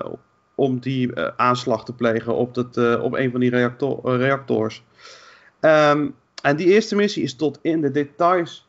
om 0.56 0.80
die 0.80 1.20
aanslag 1.38 1.86
te 1.86 1.94
plegen 1.94 2.36
op, 2.36 2.54
dat, 2.54 3.00
op 3.02 3.14
een 3.14 3.32
van 3.32 3.40
die 3.40 3.50
reactor, 3.50 4.18
reactors. 4.18 4.84
Ehm, 5.60 6.08
en 6.42 6.56
die 6.56 6.68
eerste 6.68 6.96
missie 6.96 7.24
is 7.24 7.36
tot 7.36 7.60
in 7.62 7.82
de 7.82 7.92
details 7.92 8.68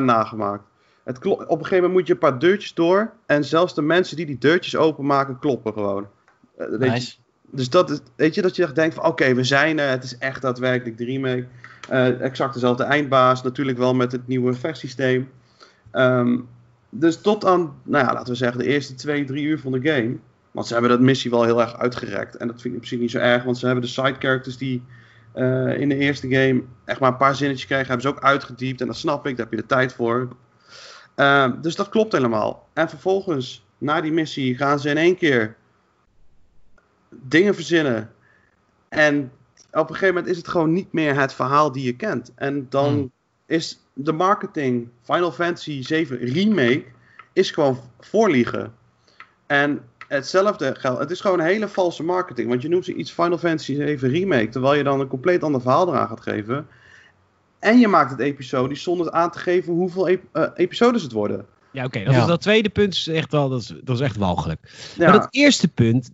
nagemaakt. 0.00 0.62
Het 1.04 1.26
op 1.26 1.38
een 1.40 1.46
gegeven 1.48 1.74
moment 1.76 1.92
moet 1.92 2.06
je 2.06 2.12
een 2.12 2.18
paar 2.18 2.38
deurtjes 2.38 2.74
door. 2.74 3.12
En 3.26 3.44
zelfs 3.44 3.74
de 3.74 3.82
mensen 3.82 4.16
die 4.16 4.26
die 4.26 4.38
deurtjes 4.38 4.76
openmaken 4.76 5.38
kloppen 5.38 5.72
gewoon. 5.72 6.08
Nice. 6.78 7.16
Dus 7.50 7.70
dat 7.70 7.90
is, 7.90 7.98
weet 8.16 8.34
je, 8.34 8.42
dat 8.42 8.56
je 8.56 8.62
echt 8.62 8.74
denkt 8.74 8.94
van 8.94 9.04
oké, 9.04 9.34
we 9.34 9.44
zijn 9.44 9.78
er. 9.78 9.88
Het 9.88 10.04
is 10.04 10.18
echt 10.18 10.42
daadwerkelijk 10.42 10.98
de 10.98 11.04
remake. 11.04 11.46
Eh, 11.88 12.20
exact 12.20 12.54
dezelfde 12.54 12.84
eindbaas. 12.84 13.42
Natuurlijk 13.42 13.78
wel 13.78 13.94
met 13.94 14.12
het 14.12 14.26
nieuwe 14.26 14.54
vechtsysteem. 14.54 15.30
Ehm, 15.90 16.38
dus 16.90 17.20
tot 17.20 17.44
aan, 17.44 17.74
nou 17.82 18.06
ja, 18.06 18.12
laten 18.12 18.32
we 18.32 18.38
zeggen, 18.38 18.58
de 18.58 18.66
eerste 18.66 18.94
twee, 18.94 19.24
drie 19.24 19.44
uur 19.44 19.58
van 19.58 19.72
de 19.72 19.90
game. 19.90 20.16
Want 20.50 20.66
ze 20.66 20.72
hebben 20.72 20.90
dat 20.90 21.00
missie 21.00 21.30
wel 21.30 21.44
heel 21.44 21.60
erg 21.60 21.78
uitgerekt. 21.78 22.36
En 22.36 22.46
dat 22.46 22.60
vind 22.60 22.76
ik 22.76 22.86
zich 22.86 22.98
niet 22.98 23.10
zo 23.10 23.18
erg. 23.18 23.44
Want 23.44 23.58
ze 23.58 23.66
hebben 23.66 23.84
de 23.84 23.90
side 23.90 24.16
characters 24.18 24.56
die 24.56 24.82
eh, 25.32 25.80
in 25.80 25.88
de 25.88 25.96
eerste 25.96 26.28
game 26.28 26.62
echt 26.84 27.00
maar 27.00 27.10
een 27.10 27.16
paar 27.16 27.34
zinnetjes 27.34 27.66
kregen. 27.66 27.86
Hebben 27.86 28.02
ze 28.02 28.16
ook 28.16 28.22
uitgediept. 28.22 28.80
En 28.80 28.86
dat 28.86 28.96
snap 28.96 29.26
ik, 29.26 29.36
daar 29.36 29.46
heb 29.46 29.54
je 29.54 29.60
de 29.60 29.66
tijd 29.66 29.92
voor. 29.92 30.28
Ehm, 31.14 31.60
dus 31.60 31.76
dat 31.76 31.88
klopt 31.88 32.12
helemaal. 32.12 32.68
En 32.72 32.88
vervolgens, 32.88 33.66
na 33.78 34.00
die 34.00 34.12
missie, 34.12 34.56
gaan 34.56 34.78
ze 34.78 34.90
in 34.90 34.96
één 34.96 35.16
keer 35.16 35.56
dingen 37.10 37.54
verzinnen. 37.54 38.10
En 38.88 39.32
op 39.72 39.88
een 39.88 39.94
gegeven 39.94 40.14
moment 40.14 40.26
is 40.32 40.36
het 40.36 40.48
gewoon 40.48 40.72
niet 40.72 40.92
meer 40.92 41.20
het 41.20 41.32
verhaal 41.34 41.72
die 41.72 41.84
je 41.84 41.96
kent. 41.96 42.32
En 42.34 42.66
dan 42.68 42.92
Hmm. 42.92 43.10
is 43.46 43.80
de 43.92 44.12
marketing 44.12 44.88
Final 45.02 45.32
Fantasy 45.32 45.82
7 45.82 46.18
Remake 46.18 46.84
is 47.32 47.50
gewoon 47.50 47.80
voorliegen. 48.00 48.72
En 49.46 49.82
hetzelfde 50.08 50.74
geldt. 50.78 51.00
Het 51.00 51.10
is 51.10 51.20
gewoon 51.20 51.38
een 51.40 51.46
hele 51.46 51.68
valse 51.68 52.02
marketing. 52.02 52.48
Want 52.48 52.62
je 52.62 52.68
noemt 52.68 52.84
ze 52.84 52.94
iets 52.94 53.10
Final 53.12 53.38
Fantasy 53.38 53.74
7 53.74 54.08
Remake. 54.08 54.48
Terwijl 54.48 54.74
je 54.74 54.82
dan 54.84 55.00
een 55.00 55.06
compleet 55.08 55.42
ander 55.42 55.60
verhaal 55.60 55.88
eraan 55.88 56.08
gaat 56.08 56.20
geven. 56.22 56.66
En 57.58 57.78
je 57.78 57.88
maakt 57.88 58.10
het 58.10 58.20
episodisch 58.20 58.82
zonder 58.82 59.10
aan 59.10 59.30
te 59.30 59.38
geven 59.38 59.72
hoeveel 59.72 60.08
ep- 60.08 60.24
eh, 60.32 60.48
episodes 60.54 61.02
het 61.02 61.12
worden. 61.12 61.46
Ja, 61.70 61.84
oké. 61.84 62.04
dat, 62.04 62.14
Ja. 62.14 62.20
is 62.20 62.26
dat 62.26 62.40
tweede 62.40 62.68
punt 62.68 62.94
is 62.94 63.06
echt 63.08 63.32
wel, 63.32 63.48
dat 63.48 63.60
is, 63.60 63.74
dat 63.84 63.96
is 63.96 64.00
echt 64.02 64.16
walgelijk. 64.16 64.60
Ja, 64.96 65.04
Maar 65.10 65.18
dat 65.18 65.28
eerste 65.30 65.68
punt, 65.68 66.10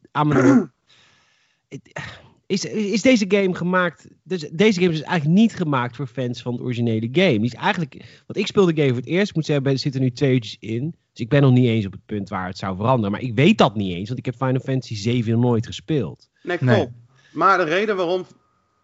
is, 2.47 2.65
is 2.65 3.03
deze 3.03 3.25
game 3.29 3.55
gemaakt... 3.55 4.07
Dus 4.23 4.49
deze 4.53 4.81
game 4.81 4.93
is 4.93 4.99
dus 4.99 5.09
eigenlijk 5.09 5.41
niet 5.41 5.55
gemaakt 5.55 5.97
voor 5.97 6.07
fans 6.07 6.43
van 6.43 6.53
het 6.53 6.63
originele 6.63 7.09
game. 7.13 7.39
Die 7.39 7.45
is 7.45 7.55
eigenlijk... 7.55 8.23
Want 8.27 8.39
ik 8.39 8.47
speel 8.47 8.67
de 8.67 8.75
game 8.75 8.89
voor 8.89 8.97
het 8.97 9.07
eerst. 9.07 9.29
Ik 9.29 9.35
moet 9.35 9.47
zeggen, 9.47 9.67
er 9.67 9.79
zitten 9.79 10.01
nu 10.01 10.11
twee 10.11 10.33
uurtjes 10.33 10.57
in. 10.61 10.95
Dus 11.13 11.21
ik 11.21 11.29
ben 11.29 11.43
nog 11.43 11.53
niet 11.53 11.69
eens 11.69 11.87
op 11.87 11.93
het 11.93 12.07
punt 12.07 12.29
waar 12.29 12.47
het 12.47 12.59
zou 12.59 12.77
veranderen. 12.77 13.11
Maar 13.11 13.21
ik 13.21 13.35
weet 13.35 13.59
dat 13.59 13.75
niet 13.75 13.95
eens, 13.95 14.07
want 14.07 14.19
ik 14.19 14.25
heb 14.25 14.35
Final 14.35 14.61
Fantasy 14.61 14.97
7 14.97 15.33
nog 15.33 15.41
nooit 15.41 15.67
gespeeld. 15.67 16.29
Nee, 16.43 16.59
klopt. 16.59 16.77
Nee. 16.77 16.89
Maar 17.33 17.59
de 17.59 17.65
reden 17.65 17.97
waarom 17.97 18.27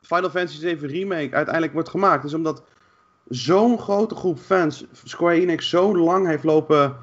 Final 0.03 0.31
Fantasy 0.31 0.59
7 0.59 0.89
Remake 0.89 1.35
uiteindelijk 1.35 1.73
wordt 1.73 1.89
gemaakt, 1.89 2.25
is 2.25 2.35
omdat 2.35 2.63
zo'n 3.29 3.79
grote 3.79 4.15
groep 4.15 4.39
fans 4.39 4.85
Square 5.05 5.41
Enix 5.41 5.69
zo 5.69 5.97
lang 5.97 6.27
heeft 6.27 6.45
lopen 6.45 6.97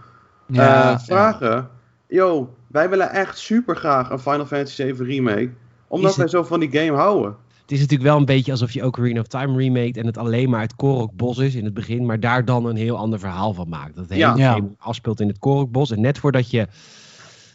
Ja, 0.48 0.92
eh, 0.92 1.00
vragen. 1.00 1.70
Yo, 2.08 2.56
wij 2.68 2.90
willen 2.90 3.10
echt 3.10 3.38
super 3.38 3.76
graag 3.76 4.10
een 4.10 4.20
Final 4.20 4.46
Fantasy 4.46 4.76
7 4.76 5.06
Remake. 5.06 5.52
Omdat 5.88 6.16
wij 6.16 6.28
zo 6.28 6.44
van 6.44 6.60
die 6.60 6.72
game 6.72 6.98
houden. 6.98 7.36
Het 7.62 7.74
is 7.74 7.80
natuurlijk 7.80 8.10
wel 8.10 8.18
een 8.18 8.26
beetje 8.26 8.52
alsof 8.52 8.72
je 8.72 8.84
ook 8.84 8.98
Ocarina 8.98 9.20
of 9.20 9.28
Time 9.28 9.58
remake 9.58 10.00
en 10.00 10.06
het 10.06 10.18
alleen 10.18 10.50
maar 10.50 10.62
het 10.62 10.76
Korokbos 10.76 11.38
is 11.38 11.56
in 11.56 11.66
het 11.66 11.74
begin, 11.74 12.06
maar 12.06 12.20
daar 12.20 12.46
dan 12.46 12.66
een 12.66 12.76
heel 12.76 12.98
ander 12.98 13.20
verhaal 13.20 13.54
van 13.54 13.70
maakt. 13.70 13.96
Dat 13.96 14.04
het 14.04 14.14
hele. 14.14 14.38
Ja. 14.38 14.54
game 14.54 14.70
afspeelt 14.78 15.20
in 15.20 15.28
het 15.28 15.40
Korokbos 15.40 15.92
en 15.92 16.02
net 16.02 16.18
voordat 16.18 16.50
je 16.50 16.68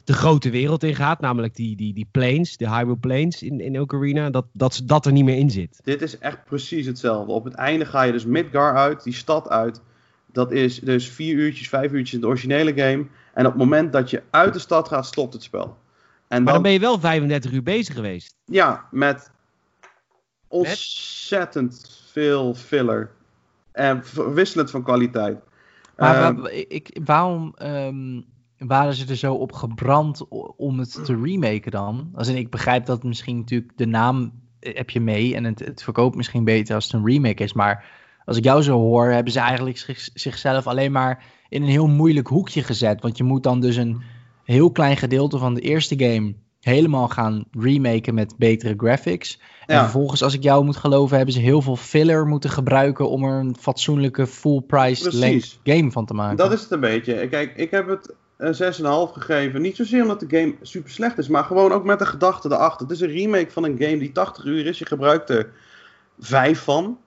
de 0.04 0.12
grote 0.12 0.50
wereld 0.50 0.82
ingaat, 0.82 1.20
namelijk 1.20 1.56
die, 1.56 1.76
die, 1.76 1.94
die 1.94 2.08
plains, 2.10 2.56
de 2.56 2.68
Hyrule 2.68 2.96
Plains 2.96 3.42
in, 3.42 3.60
in 3.60 3.80
Ocarina, 3.80 4.30
dat, 4.30 4.46
dat 4.52 4.80
dat 4.84 5.06
er 5.06 5.12
niet 5.12 5.24
meer 5.24 5.36
in 5.36 5.50
zit. 5.50 5.80
Dit 5.84 6.02
is 6.02 6.18
echt 6.18 6.44
precies 6.44 6.86
hetzelfde. 6.86 7.32
Op 7.32 7.44
het 7.44 7.54
einde 7.54 7.84
ga 7.84 8.02
je 8.02 8.12
dus 8.12 8.24
Midgar 8.24 8.76
uit, 8.76 9.02
die 9.02 9.12
stad 9.12 9.48
uit. 9.48 9.80
Dat 10.32 10.52
is 10.52 10.80
dus 10.80 11.08
vier 11.08 11.34
uurtjes, 11.34 11.68
vijf 11.68 11.92
uurtjes 11.92 12.14
in 12.14 12.20
de 12.20 12.26
originele 12.26 12.72
game. 12.74 13.06
En 13.34 13.46
op 13.46 13.52
het 13.52 13.60
moment 13.60 13.92
dat 13.92 14.10
je 14.10 14.22
uit 14.30 14.52
de 14.52 14.58
stad 14.58 14.88
gaat, 14.88 15.06
stopt 15.06 15.32
het 15.32 15.42
spel. 15.42 15.76
En 16.30 16.42
Maar 16.42 16.52
dan, 16.52 16.54
dan 16.54 16.62
ben 16.62 16.72
je 16.72 16.78
wel 16.78 17.00
35 17.00 17.52
uur 17.52 17.62
bezig 17.62 17.94
geweest. 17.94 18.36
Ja, 18.44 18.84
met 18.90 19.30
ontzettend 20.48 22.00
veel 22.12 22.54
filler. 22.54 23.10
En 23.72 24.02
wisselend 24.34 24.70
van 24.70 24.82
kwaliteit. 24.82 25.38
Maar 25.96 26.22
Ehm, 26.24 26.46
ik, 26.68 27.00
waarom 27.04 27.52
ehm, 27.56 28.20
waren 28.58 28.94
ze 28.94 29.06
er 29.08 29.16
zo 29.16 29.34
op 29.34 29.52
gebrand 29.52 30.28
om 30.56 30.78
het 30.78 31.04
te 31.04 31.20
remaken 31.22 31.70
dan? 31.70 32.10
Als 32.14 32.28
in, 32.28 32.36
ik 32.36 32.50
begrijp 32.50 32.86
dat 32.86 33.02
misschien 33.02 33.36
natuurlijk 33.36 33.72
de 33.76 33.86
naam 33.86 34.32
eh, 34.60 34.76
heb 34.76 34.90
je 34.90 35.00
mee 35.00 35.34
en 35.34 35.44
het, 35.44 35.58
het 35.58 35.82
verkoopt 35.82 36.16
misschien 36.16 36.44
beter 36.44 36.74
als 36.74 36.84
het 36.84 36.92
een 36.92 37.06
remake 37.06 37.42
is. 37.42 37.52
Maar 37.52 37.84
als 38.24 38.36
ik 38.36 38.44
jou 38.44 38.62
zo 38.62 38.78
hoor, 38.78 39.10
hebben 39.10 39.32
ze 39.32 39.40
eigenlijk 39.40 39.78
zich- 39.78 40.08
zichzelf 40.14 40.66
alleen 40.66 40.92
maar 40.92 41.24
in 41.48 41.62
een 41.62 41.68
heel 41.68 41.88
moeilijk 41.88 42.26
hoekje 42.26 42.62
gezet. 42.62 43.00
Want 43.02 43.16
je 43.16 43.24
moet 43.24 43.42
dan 43.42 43.60
dus 43.60 43.76
een 43.76 44.02
heel 44.50 44.72
klein 44.72 44.96
gedeelte 44.96 45.38
van 45.38 45.54
de 45.54 45.60
eerste 45.60 45.98
game 45.98 46.34
helemaal 46.60 47.08
gaan 47.08 47.44
remaken 47.50 48.14
met 48.14 48.34
betere 48.38 48.74
graphics. 48.76 49.40
En 49.66 49.78
vervolgens, 49.78 50.22
als 50.22 50.34
ik 50.34 50.42
jou 50.42 50.64
moet 50.64 50.76
geloven, 50.76 51.16
hebben 51.16 51.34
ze 51.34 51.40
heel 51.40 51.62
veel 51.62 51.76
filler 51.76 52.26
moeten 52.26 52.50
gebruiken 52.50 53.08
om 53.08 53.24
er 53.24 53.40
een 53.40 53.56
fatsoenlijke 53.58 54.26
full-priced 54.26 55.02
Precies. 55.02 55.20
length 55.20 55.58
game 55.64 55.90
van 55.90 56.06
te 56.06 56.14
maken. 56.14 56.36
Dat 56.36 56.52
is 56.52 56.60
het 56.60 56.70
een 56.70 56.80
beetje. 56.80 57.28
Kijk, 57.28 57.56
ik 57.56 57.70
heb 57.70 57.88
het 57.88 58.14
een 58.36 58.54
6,5 58.54 59.12
gegeven. 59.12 59.60
Niet 59.60 59.76
zozeer 59.76 60.02
omdat 60.02 60.20
de 60.20 60.38
game 60.38 60.54
super 60.62 60.90
slecht 60.90 61.18
is, 61.18 61.28
maar 61.28 61.44
gewoon 61.44 61.72
ook 61.72 61.84
met 61.84 61.98
de 61.98 62.06
gedachte 62.06 62.48
erachter. 62.48 62.86
Het 62.86 62.96
is 62.96 63.00
een 63.00 63.12
remake 63.12 63.50
van 63.50 63.64
een 63.64 63.76
game 63.78 63.98
die 63.98 64.12
80 64.12 64.44
uur 64.44 64.66
is. 64.66 64.78
Je 64.78 64.86
gebruikt 64.86 65.30
er 65.30 65.50
5 66.18 66.60
van. 66.60 66.98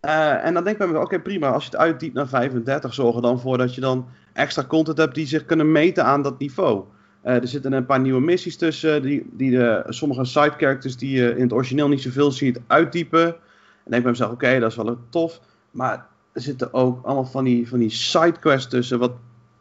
Eh, 0.00 0.44
en 0.44 0.54
dan 0.54 0.64
denk 0.64 0.76
ik 0.76 0.78
bij 0.78 0.92
me, 0.92 1.00
oké 1.00 1.20
prima, 1.20 1.50
als 1.50 1.64
je 1.64 1.70
het 1.70 1.78
uitdiept 1.78 2.14
naar 2.14 2.28
35, 2.28 2.94
zorg 2.94 3.16
er 3.16 3.22
dan 3.22 3.40
voor 3.40 3.58
dat 3.58 3.74
je 3.74 3.80
dan 3.80 4.08
extra 4.36 4.64
content 4.64 4.98
hebt 4.98 5.14
die 5.14 5.26
zich 5.26 5.44
kunnen 5.44 5.72
meten 5.72 6.04
aan 6.04 6.22
dat 6.22 6.38
niveau. 6.38 6.84
Eh, 7.22 7.34
er 7.34 7.48
zitten 7.48 7.72
een 7.72 7.86
paar 7.86 8.00
nieuwe 8.00 8.20
missies 8.20 8.56
tussen, 8.56 9.02
die, 9.02 9.26
die 9.32 9.50
de, 9.50 9.84
sommige 9.88 10.24
side 10.24 10.52
characters 10.56 10.96
die 10.96 11.16
je 11.16 11.30
in 11.36 11.42
het 11.42 11.52
origineel 11.52 11.88
niet 11.88 12.02
zoveel 12.02 12.30
ziet, 12.30 12.60
uitdiepen. 12.66 13.26
En 13.26 13.90
denk 13.90 14.02
bij 14.02 14.12
mezelf, 14.12 14.32
oké, 14.32 14.58
dat 14.58 14.70
is 14.70 14.76
wel 14.76 14.98
tof. 15.10 15.40
Maar 15.70 16.06
er 16.32 16.40
zitten 16.40 16.72
ook 16.72 17.04
allemaal 17.04 17.24
van 17.24 17.44
die, 17.44 17.68
van 17.68 17.78
die 17.78 17.90
sidequests 17.90 18.70
tussen, 18.70 18.98
wat 18.98 19.12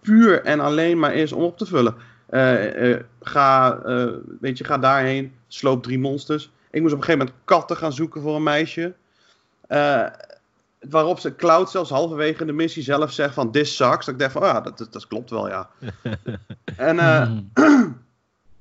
puur 0.01 0.43
en 0.43 0.59
alleen 0.59 0.99
maar 0.99 1.13
is 1.13 1.31
om 1.31 1.43
op 1.43 1.57
te 1.57 1.65
vullen. 1.65 1.95
Eh, 2.25 2.91
eh, 2.91 2.99
ga, 3.21 3.79
eh, 3.85 4.07
weet 4.39 4.57
je, 4.57 4.63
ga 4.63 4.77
daarheen, 4.77 5.33
sloop 5.47 5.83
drie 5.83 5.99
monsters. 5.99 6.51
Ik 6.71 6.81
moest 6.81 6.93
op 6.93 6.99
een 6.99 7.05
gegeven 7.05 7.25
moment 7.25 7.45
katten 7.45 7.77
gaan 7.77 7.93
zoeken 7.93 8.21
voor 8.21 8.35
een 8.35 8.43
meisje. 8.43 8.93
Eh, 9.67 10.05
waarop 10.89 11.19
ze 11.19 11.35
Cloud 11.35 11.69
zelfs 11.69 11.89
halverwege 11.89 12.45
de 12.45 12.51
missie 12.53 12.83
zelf 12.83 13.11
zegt 13.11 13.33
van 13.33 13.51
this 13.51 13.75
sucks. 13.75 14.05
Dat 14.05 14.13
ik 14.13 14.19
dacht 14.19 14.31
van, 14.31 14.41
ah, 14.41 14.47
ja, 14.47 14.61
dat, 14.61 14.87
dat, 14.91 15.07
klopt 15.07 15.29
wel, 15.29 15.47
ja. 15.47 15.69
en 16.77 16.99
eh, 16.99 17.29
Mhm. 17.53 17.91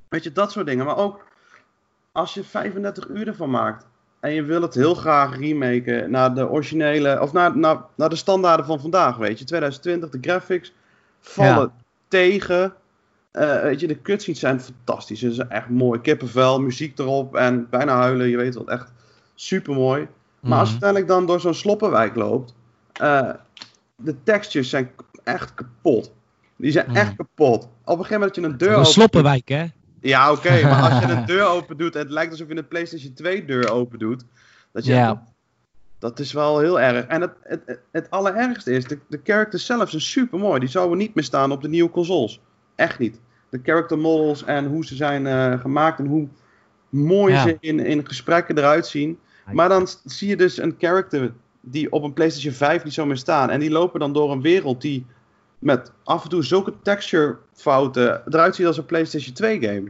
Weet 0.08 0.22
je, 0.24 0.32
dat 0.32 0.52
soort 0.52 0.66
dingen. 0.66 0.84
Maar 0.84 0.96
ook 0.96 1.24
als 2.12 2.34
je 2.34 2.44
35 2.44 3.08
uur 3.08 3.26
ervan 3.26 3.50
maakt. 3.50 3.86
En 4.20 4.32
je 4.32 4.42
wil 4.42 4.62
het 4.62 4.74
heel 4.74 4.94
graag 4.94 5.38
remaken 5.38 6.10
naar 6.10 6.34
de 6.34 6.48
originele. 6.48 7.20
Of 7.20 7.32
naar, 7.32 7.56
naar, 7.56 7.80
naar 7.94 8.08
de 8.08 8.16
standaarden 8.16 8.66
van 8.66 8.80
vandaag. 8.80 9.16
Weet 9.16 9.38
je, 9.38 9.44
2020, 9.44 10.10
de 10.10 10.18
graphics 10.20 10.72
vallen 11.20 11.60
Ja. 11.62 11.72
tegen. 12.08 12.74
Eh, 13.30 13.60
weet 13.62 13.80
je, 13.80 13.86
de 13.86 14.02
cutscenes 14.02 14.40
zijn 14.40 14.60
fantastisch. 14.60 15.18
Ze 15.18 15.32
zijn 15.32 15.50
echt 15.50 15.68
mooi. 15.68 16.00
Kippenvel, 16.00 16.60
muziek 16.60 16.98
erop 16.98 17.36
en 17.36 17.68
bijna 17.70 17.96
huilen. 17.96 18.28
Je 18.28 18.36
weet 18.36 18.54
wat, 18.54 18.68
echt 18.68 18.92
super 19.34 19.74
mooi. 19.74 20.08
Maar 20.44 20.58
als 20.58 20.68
je 20.68 20.74
Mhm. 20.74 20.84
uiteindelijk 20.84 21.08
dan 21.08 21.26
door 21.26 21.40
zo'n 21.40 21.54
sloppenwijk 21.54 22.14
loopt, 22.14 22.54
eh, 22.92 23.30
de 23.96 24.22
textures 24.22 24.68
zijn 24.70 24.90
echt 25.24 25.54
kapot. 25.54 26.12
Die 26.56 26.70
zijn 26.70 26.86
Mhm. 26.88 26.96
echt 26.96 27.16
kapot. 27.16 27.62
Op 27.64 27.68
een 27.84 28.04
gegeven 28.04 28.12
moment 28.12 28.34
dat 28.34 28.44
je 28.44 28.50
een 28.50 28.56
deur 28.58 28.68
Een 28.70 28.74
open 28.78 28.86
sloppenwijk, 28.92 29.48
hè? 29.48 29.64
Ja, 30.00 30.32
oké, 30.32 30.62
maar 30.68 30.90
als 30.90 31.04
je 31.04 31.12
een 31.12 31.26
deur 31.26 31.46
open 31.46 31.76
doet, 31.76 31.94
het 31.94 32.10
lijkt 32.10 32.30
alsof 32.30 32.48
je 32.48 32.56
een 32.56 32.68
PlayStation 32.68 33.12
2 33.14 33.44
deur 33.44 33.70
open 33.70 33.98
doet. 33.98 34.24
Dat, 34.72 34.84
je, 34.84 35.16
dat 35.98 36.18
is 36.18 36.32
wel 36.32 36.58
heel 36.58 36.80
erg. 36.80 37.06
En 37.06 37.20
het, 37.20 37.30
het, 37.42 37.62
het, 37.66 37.80
het 37.92 38.10
allerergste 38.10 38.72
is, 38.72 38.84
de, 38.84 38.98
de 39.08 39.20
characters 39.24 39.66
zelf 39.66 39.90
zijn 39.90 40.02
super 40.02 40.38
mooi. 40.38 40.60
Die 40.60 40.68
zouden 40.68 40.98
niet 40.98 41.14
meer 41.14 41.24
staan 41.24 41.52
op 41.52 41.62
de 41.62 41.68
nieuwe 41.68 41.90
consoles. 41.90 42.40
Echt 42.74 42.98
niet. 42.98 43.20
De 43.48 43.60
character 43.62 43.98
models 43.98 44.44
en 44.44 44.66
hoe 44.66 44.84
ze 44.86 44.94
zijn 44.96 45.26
eh, 45.26 45.60
gemaakt 45.60 45.98
en 45.98 46.06
hoe 46.06 46.28
mooi 46.88 47.32
Ja. 47.32 47.42
ze 47.42 47.56
in, 47.60 47.80
in 47.80 48.06
gesprekken 48.06 48.58
eruit 48.58 48.86
zien. 48.86 49.18
Maar 49.52 49.68
dan 49.68 49.88
zie 50.04 50.28
je 50.28 50.36
dus 50.36 50.58
een 50.58 50.74
character 50.78 51.32
die 51.60 51.92
op 51.92 52.02
een 52.02 52.12
PlayStation 52.12 52.52
5 52.54 52.84
niet 52.84 52.92
zou 52.94 53.06
meer 53.06 53.16
staan. 53.16 53.50
En 53.50 53.60
die 53.60 53.70
lopen 53.70 54.00
dan 54.00 54.12
door 54.12 54.32
een 54.32 54.40
wereld 54.42 54.80
die 54.80 55.06
met 55.58 55.92
af 56.04 56.22
en 56.22 56.28
toe 56.28 56.44
zulke 56.44 56.74
texture 56.82 57.36
fouten 57.52 58.22
eruit 58.28 58.54
ziet 58.54 58.66
als 58.66 58.76
een 58.78 58.86
PlayStation 58.86 59.34
2 59.34 59.60
game. 59.60 59.84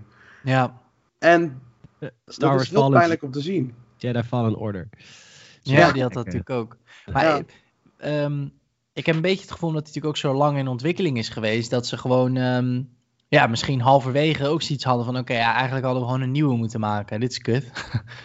Ja. 0.44 0.80
En 1.18 1.62
Star 1.98 2.10
dat 2.26 2.50
Wars 2.50 2.62
is 2.62 2.68
heel 2.70 2.78
Fallen, 2.78 2.96
pijnlijk 2.96 3.22
om 3.22 3.30
te 3.30 3.40
zien. 3.40 3.74
Jedi 3.96 4.22
Fallen 4.22 4.56
Order. 4.56 4.88
Ja, 5.62 5.78
Ja. 5.78 5.92
die 5.92 6.02
had 6.02 6.12
dat 6.12 6.24
natuurlijk 6.24 6.50
ook. 6.50 6.76
Maar 7.12 7.24
Ja. 7.24 7.42
ehm, 7.96 8.48
ik 8.92 9.06
heb 9.06 9.14
een 9.14 9.20
beetje 9.22 9.40
het 9.42 9.50
gevoel 9.50 9.72
dat 9.72 9.78
hij 9.82 9.86
natuurlijk 9.86 10.14
ook 10.14 10.30
zo 10.32 10.34
lang 10.34 10.58
in 10.58 10.68
ontwikkeling 10.68 11.18
is 11.18 11.28
geweest. 11.28 11.70
Dat 11.70 11.86
ze 11.86 11.98
gewoon, 11.98 12.36
ehm, 12.36 12.82
ja, 13.28 13.46
misschien 13.46 13.80
halverwege 13.80 14.46
ook 14.46 14.62
zoiets 14.62 14.84
hadden 14.84 15.04
van: 15.04 15.16
oké, 15.16 15.32
ja, 15.34 15.52
eigenlijk 15.54 15.84
hadden 15.84 16.02
we 16.02 16.08
gewoon 16.08 16.22
een 16.22 16.30
nieuwe 16.32 16.56
moeten 16.56 16.80
maken. 16.80 17.20
Dit 17.20 17.30
is 17.30 17.38
kut. 17.38 17.70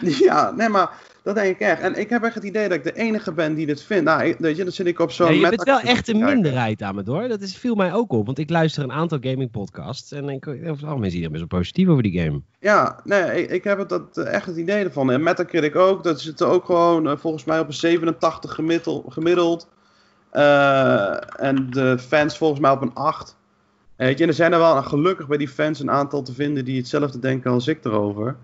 Ja, 0.26 0.50
nee, 0.50 0.68
maar 0.68 0.90
dat 1.22 1.34
denk 1.34 1.54
ik 1.54 1.60
echt. 1.60 1.80
En 1.80 1.98
ik 1.98 2.10
heb 2.10 2.22
echt 2.22 2.34
het 2.34 2.44
idee 2.44 2.68
dat 2.68 2.76
ik 2.76 2.84
de 2.84 2.92
enige 2.92 3.32
ben 3.32 3.54
die 3.54 3.66
dit 3.66 3.82
vindt. 3.82 4.04
Nou, 4.04 4.34
weet 4.38 4.56
je, 4.56 4.64
dan 4.64 4.72
zit 4.72 4.86
ik 4.86 4.98
op 4.98 5.10
zo'n... 5.10 5.26
Ja, 5.26 5.32
je 5.32 5.48
bent 5.48 5.62
wel 5.62 5.80
echt 5.80 6.08
een 6.08 6.24
minderheid 6.24 6.82
aan 6.82 6.96
het 6.96 7.06
hoor. 7.06 7.28
Dat 7.28 7.40
is, 7.40 7.56
viel 7.56 7.74
mij 7.74 7.92
ook 7.92 8.12
op. 8.12 8.26
Want 8.26 8.38
ik 8.38 8.50
luister 8.50 8.82
een 8.82 8.92
aantal 8.92 9.18
gaming 9.20 9.50
podcasts. 9.50 10.12
En 10.12 10.28
ik, 10.28 10.46
over 10.46 10.66
het 10.66 10.84
algemeen 10.84 11.10
zie 11.10 11.20
je 11.20 11.28
best 11.28 11.38
wel 11.38 11.58
positief 11.60 11.88
over 11.88 12.02
die 12.02 12.20
game. 12.20 12.40
Ja, 12.60 13.00
nee, 13.04 13.42
ik, 13.42 13.50
ik 13.50 13.64
heb 13.64 13.78
het, 13.78 13.88
dat, 13.88 14.16
eh, 14.16 14.32
echt 14.32 14.46
het 14.46 14.56
idee 14.56 14.84
ervan. 14.84 15.10
En 15.10 15.22
Metacritic 15.22 15.76
ook. 15.76 16.04
Dat 16.04 16.20
zit 16.20 16.42
ook 16.42 16.64
gewoon 16.64 17.08
eh, 17.08 17.16
volgens 17.16 17.44
mij 17.44 17.60
op 17.60 17.66
een 17.66 17.72
87 17.72 18.54
gemiddeld. 18.54 19.12
gemiddeld. 19.12 19.68
Eh, 20.30 21.44
en 21.44 21.70
de 21.70 21.98
fans 21.98 22.38
volgens 22.38 22.60
mij 22.60 22.70
op 22.70 22.82
een 22.82 22.94
8. 22.94 23.38
Weet 23.96 24.18
je, 24.18 24.22
en 24.22 24.30
er 24.30 24.36
zijn 24.36 24.52
er 24.52 24.58
wel 24.58 24.82
gelukkig 24.82 25.26
bij 25.26 25.38
die 25.38 25.48
fans 25.48 25.80
een 25.80 25.90
aantal 25.90 26.22
te 26.22 26.34
vinden 26.34 26.64
die 26.64 26.76
hetzelfde 26.76 27.18
denken 27.18 27.50
als 27.50 27.66
ik 27.66 27.84
erover. 27.84 28.36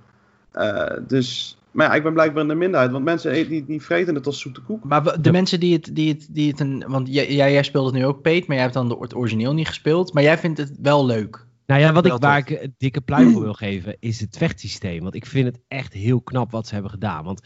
Dus, 1.06 1.58
maar 1.76 1.86
ja, 1.86 1.94
ik 1.94 2.02
ben 2.02 2.12
blijkbaar 2.12 2.42
in 2.42 2.48
de 2.48 2.54
minderheid. 2.54 2.92
Want 2.92 3.04
mensen 3.04 3.48
die, 3.48 3.64
die 3.64 3.82
vreten 3.82 4.14
het 4.14 4.26
als 4.26 4.40
zoete 4.40 4.60
koek. 4.60 4.84
Maar 4.84 5.22
de 5.22 5.32
mensen 5.32 5.60
die 5.60 5.72
het, 5.72 5.90
die 5.94 6.08
het, 6.12 6.26
die 6.30 6.50
het 6.50 6.60
een. 6.60 6.84
Want 6.86 7.12
jij, 7.12 7.34
jij, 7.34 7.62
speelt 7.62 7.86
het 7.86 7.94
nu 7.94 8.06
ook, 8.06 8.22
Peet, 8.22 8.46
maar 8.46 8.54
jij 8.56 8.64
hebt 8.64 8.74
dan 8.76 8.88
de, 8.88 8.96
het 9.00 9.14
origineel 9.14 9.54
niet 9.54 9.68
gespeeld. 9.68 10.12
Maar 10.12 10.22
jij 10.22 10.38
vindt 10.38 10.58
het 10.58 10.72
wel 10.82 11.06
leuk. 11.06 11.46
Nou 11.66 11.80
ja, 11.80 11.92
wat 11.92 12.06
ik, 12.06 12.12
waar 12.12 12.38
ik 12.38 12.50
een 12.50 12.74
dikke 12.78 13.00
pluim 13.00 13.32
voor 13.32 13.42
wil 13.50 13.54
geven, 13.54 13.96
is 14.00 14.20
het 14.20 14.36
vechtsysteem. 14.36 15.02
Want 15.02 15.14
ik 15.14 15.26
vind 15.26 15.46
het 15.46 15.60
echt 15.68 15.92
heel 15.92 16.20
knap 16.20 16.50
wat 16.50 16.66
ze 16.66 16.72
hebben 16.74 16.90
gedaan. 16.92 17.24
Want 17.24 17.40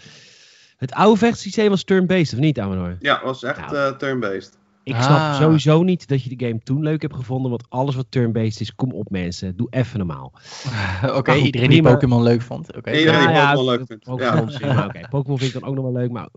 het 0.77 0.93
oude 0.93 1.19
vechtsysteem 1.19 1.69
was 1.69 1.85
turn-based, 1.85 2.33
of 2.33 2.39
niet, 2.39 2.59
Amador? 2.61 2.97
Ja, 3.01 3.21
was 3.25 3.43
echt 3.43 3.71
Nou. 3.71 3.77
eh, 3.77 3.97
turn-based. 3.97 4.59
Ik 4.85 4.95
Ah. 4.95 5.03
snap 5.03 5.35
sowieso 5.43 5.83
niet 5.83 6.09
dat 6.09 6.23
je 6.25 6.37
de 6.37 6.47
game 6.47 6.59
toen 6.63 6.83
leuk 6.83 7.03
hebt 7.03 7.15
gevonden. 7.17 7.51
Want 7.51 7.65
alles 7.69 7.95
wat 7.95 8.07
turn-based 8.09 8.61
is, 8.61 8.75
kom 8.75 8.93
op 8.93 9.11
mensen. 9.11 9.57
Doe 9.57 9.67
even 9.71 9.99
normaal. 9.99 10.33
Oké, 11.19 11.35
iedereen 11.35 11.69
die. 11.71 11.83
Pokémon 11.83 12.23
leuk 12.23 12.43
vond. 12.43 12.77
Oké. 12.77 12.91
Iedereen 12.91 13.21
die 13.21 13.29
Ja, 13.29 13.35
ja, 13.35 13.53
Pokémon 13.55 13.65
leuk 13.77 13.87
vindt. 13.87 14.05
Pokémon, 14.05 14.49
Ja. 14.51 14.59
prima, 14.59 14.85
oké. 14.87 15.01
Pokémon 15.11 15.39
vind 15.39 15.55
ik 15.55 15.61
dan 15.61 15.69
ook 15.69 15.75
nog 15.75 15.85
wel 15.85 15.93
leuk, 15.93 16.11
maar... 16.11 16.29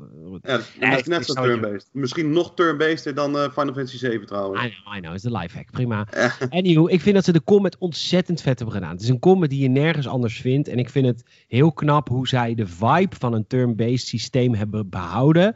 eh, 0.42 0.60
Ja, 0.80 0.90
dat 0.90 1.00
is 1.00 1.06
net 1.08 1.26
zo 1.26 1.34
turn-based. 1.34 1.90
Misschien 1.92 2.32
nog 2.32 2.54
turn-based 2.54 3.16
dan 3.16 3.38
eh, 3.38 3.42
Final 3.52 3.74
Fantasy 3.74 3.98
7 3.98 4.26
trouwens. 4.28 4.64
I 4.66 4.70
know, 4.84 4.96
I 4.96 5.00
know, 5.00 5.14
is 5.14 5.22
de 5.22 5.32
lifehack, 5.32 5.72
prima. 5.72 6.08
Anywho, 6.50 6.88
ik 6.88 7.02
vind 7.02 7.16
dat 7.16 7.26
ze 7.26 7.32
de 7.32 7.44
combat 7.44 7.78
ontzettend 7.78 8.42
vet 8.42 8.58
hebben 8.60 8.76
gedaan. 8.76 8.92
Het 8.94 9.02
is 9.02 9.10
een 9.10 9.20
combat 9.20 9.50
die 9.50 9.62
je 9.62 9.70
nergens 9.70 10.08
anders 10.08 10.42
vindt. 10.42 10.68
En 10.68 10.78
ik 10.78 10.90
vind 10.90 11.06
het 11.06 11.24
heel 11.48 11.72
knap 11.74 12.10
hoe 12.10 12.28
zij 12.28 12.56
de 12.56 12.68
vibe 12.68 13.16
van 13.20 13.34
een 13.34 13.48
turn-based 13.48 14.08
systeem 14.08 14.54
hebben 14.56 14.90
behouden. 14.90 15.56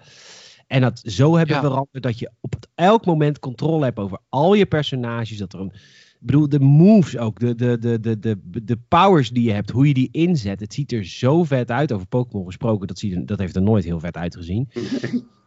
En 0.67 0.81
dat 0.81 1.01
zo 1.03 1.35
hebben 1.35 1.55
Ja. 1.55 1.61
veranderd 1.61 2.03
dat 2.03 2.19
je 2.19 2.31
op 2.41 2.55
elk 2.75 3.05
moment 3.05 3.39
controle 3.39 3.83
hebt 3.83 3.99
over 3.99 4.19
al 4.29 4.53
je 4.53 4.65
personages. 4.65 5.37
Dat 5.37 5.53
er 5.53 5.59
een, 5.59 5.71
ik 6.19 6.25
bedoel, 6.25 6.49
de 6.49 6.59
moves 6.59 7.17
ook, 7.17 7.39
de, 7.39 7.55
de, 7.55 7.77
de, 7.79 7.99
de, 7.99 8.19
de, 8.19 8.63
de 8.63 8.77
powers 8.87 9.29
die 9.29 9.43
je 9.43 9.51
hebt, 9.51 9.69
hoe 9.69 9.87
je 9.87 9.93
die 9.93 10.09
inzet. 10.11 10.59
Het 10.59 10.73
ziet 10.73 10.91
er 10.91 11.05
zo 11.05 11.43
vet 11.43 11.71
uit. 11.71 11.91
Over 11.91 12.07
Pokémon 12.07 12.45
gesproken, 12.45 12.87
dat, 12.87 12.99
ziet 12.99 13.27
dat 13.27 13.39
heeft 13.39 13.55
er 13.55 13.61
nooit 13.61 13.83
heel 13.83 13.99
vet 13.99 14.15
uitgezien. 14.17 14.69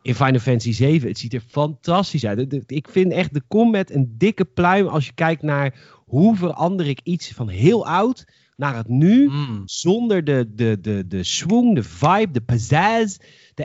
In 0.02 0.14
Final 0.14 0.40
Fantasy 0.40 0.72
7, 0.72 1.08
het 1.08 1.18
ziet 1.18 1.34
er 1.34 1.42
fantastisch 1.48 2.26
uit. 2.26 2.70
Ik 2.70 2.88
vind 2.88 3.12
echt 3.12 3.34
de 3.34 3.42
combat 3.48 3.90
een 3.90 4.14
dikke 4.18 4.44
pluim 4.44 4.86
als 4.86 5.06
je 5.06 5.12
kijkt 5.12 5.42
naar 5.42 5.74
hoe 6.06 6.36
verander 6.36 6.86
ik 6.88 7.00
iets 7.02 7.32
van 7.32 7.48
heel 7.48 7.86
oud 7.86 8.24
naar 8.56 8.76
het 8.76 8.88
nu. 8.88 9.28
Mm. 9.28 9.62
Zonder 9.64 10.24
de, 10.24 10.50
de, 10.54 10.78
de, 10.80 11.04
de 11.06 11.22
swing, 11.22 11.74
de 11.74 11.82
vibe, 11.82 12.30
de 12.30 12.40
pizzazz, 12.40 13.16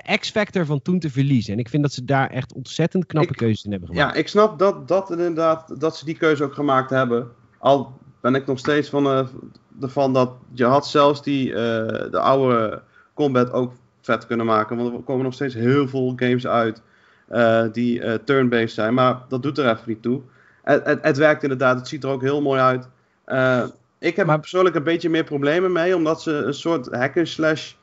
de 0.03 0.17
X-factor 0.17 0.65
van 0.65 0.81
toen 0.81 0.99
te 0.99 1.09
verliezen. 1.09 1.53
En 1.53 1.59
ik 1.59 1.69
vind 1.69 1.83
dat 1.83 1.93
ze 1.93 2.05
daar 2.05 2.29
echt 2.29 2.53
ontzettend 2.53 3.05
knappe 3.05 3.29
Ik- 3.31 3.37
keuzes 3.37 3.63
in 3.63 3.71
hebben 3.71 3.89
gemaakt. 3.89 4.13
Ja, 4.13 4.19
ik 4.19 4.27
snap 4.27 4.59
dat, 4.59 4.87
dat 4.87 5.11
inderdaad, 5.11 5.79
dat 5.79 5.97
ze 5.97 6.05
die 6.05 6.17
keuze 6.17 6.43
ook 6.43 6.53
gemaakt 6.53 6.89
hebben. 6.89 7.27
Al 7.57 7.97
ben 8.21 8.35
ik 8.35 8.45
nog 8.45 8.59
steeds 8.59 8.89
van 8.89 9.05
eh, 9.05 9.27
ervan 9.81 10.13
dat 10.13 10.31
je 10.53 10.65
had 10.65 10.87
zelfs 10.87 11.23
die, 11.23 11.49
eh, 11.53 12.11
de 12.11 12.19
oude 12.19 12.81
combat 13.13 13.51
ook 13.51 13.73
vet 14.01 14.25
kunnen 14.25 14.45
maken. 14.45 14.77
Want 14.77 14.93
er 14.93 14.99
komen 15.03 15.23
nog 15.23 15.33
steeds 15.33 15.53
heel 15.53 15.87
veel 15.87 16.13
games 16.15 16.47
uit 16.47 16.81
eh, 17.27 17.63
die 17.71 18.01
eh, 18.01 18.13
turn-based 18.25 18.71
zijn. 18.71 18.93
Maar 18.93 19.19
dat 19.29 19.43
doet 19.43 19.57
er 19.57 19.65
even 19.69 19.83
niet 19.85 20.01
toe. 20.01 20.21
Het, 20.63 20.85
het, 20.85 20.99
het 21.01 21.17
werkt 21.17 21.43
inderdaad, 21.43 21.77
het 21.77 21.87
ziet 21.87 22.03
er 22.03 22.09
ook 22.09 22.21
heel 22.21 22.41
mooi 22.41 22.59
uit. 22.59 22.87
Eh, 23.25 23.63
ik 23.99 24.15
heb 24.15 24.25
Maar- 24.25 24.35
er 24.35 24.41
persoonlijk 24.41 24.75
een 24.75 24.83
beetje 24.83 25.09
meer 25.09 25.23
problemen 25.23 25.71
mee, 25.71 25.95
omdat 25.95 26.21
ze 26.21 26.31
een 26.31 26.53
soort 26.53 26.95
hack 26.95 27.17
and 27.17 27.27
slash 27.27 27.61
sla- 27.67 27.77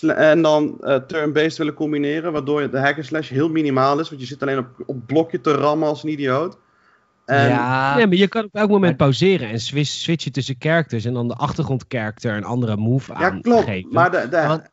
en 0.00 0.42
dan 0.42 0.80
eh, 0.80 0.96
turn-based 0.96 1.58
willen 1.58 1.74
combineren, 1.74 2.32
waardoor 2.32 2.70
de 2.70 2.78
hack 2.78 2.96
and 2.96 3.06
slash 3.06 3.28
heel 3.28 3.48
minimaal 3.48 4.00
is, 4.00 4.08
want 4.08 4.20
je 4.20 4.26
zit 4.26 4.42
alleen 4.42 4.58
op, 4.58 4.66
op 4.86 5.06
blokje 5.06 5.40
te 5.40 5.52
rammen 5.52 5.88
als 5.88 6.02
een 6.02 6.10
idioot. 6.10 6.58
En, 7.24 7.48
ja, 7.48 7.96
Nee, 7.96 8.06
maar 8.06 8.16
je 8.16 8.28
kan 8.28 8.44
op 8.44 8.54
elk 8.54 8.70
moment 8.70 8.96
pauzeren 8.96 9.48
en 9.48 9.60
switch, 9.60 9.90
switchen 9.90 10.32
tussen 10.32 10.56
characters 10.58 11.04
en 11.04 11.14
dan 11.14 11.28
de 11.28 11.34
achtergrond 11.34 11.84
character 11.88 12.36
een 12.36 12.44
andere 12.44 12.76
move 12.76 13.12
ja, 13.12 13.18
aan 13.18 13.40
klopt. 13.40 13.64
geven. 13.64 13.92
Maar 13.92 14.10
de, 14.10 14.68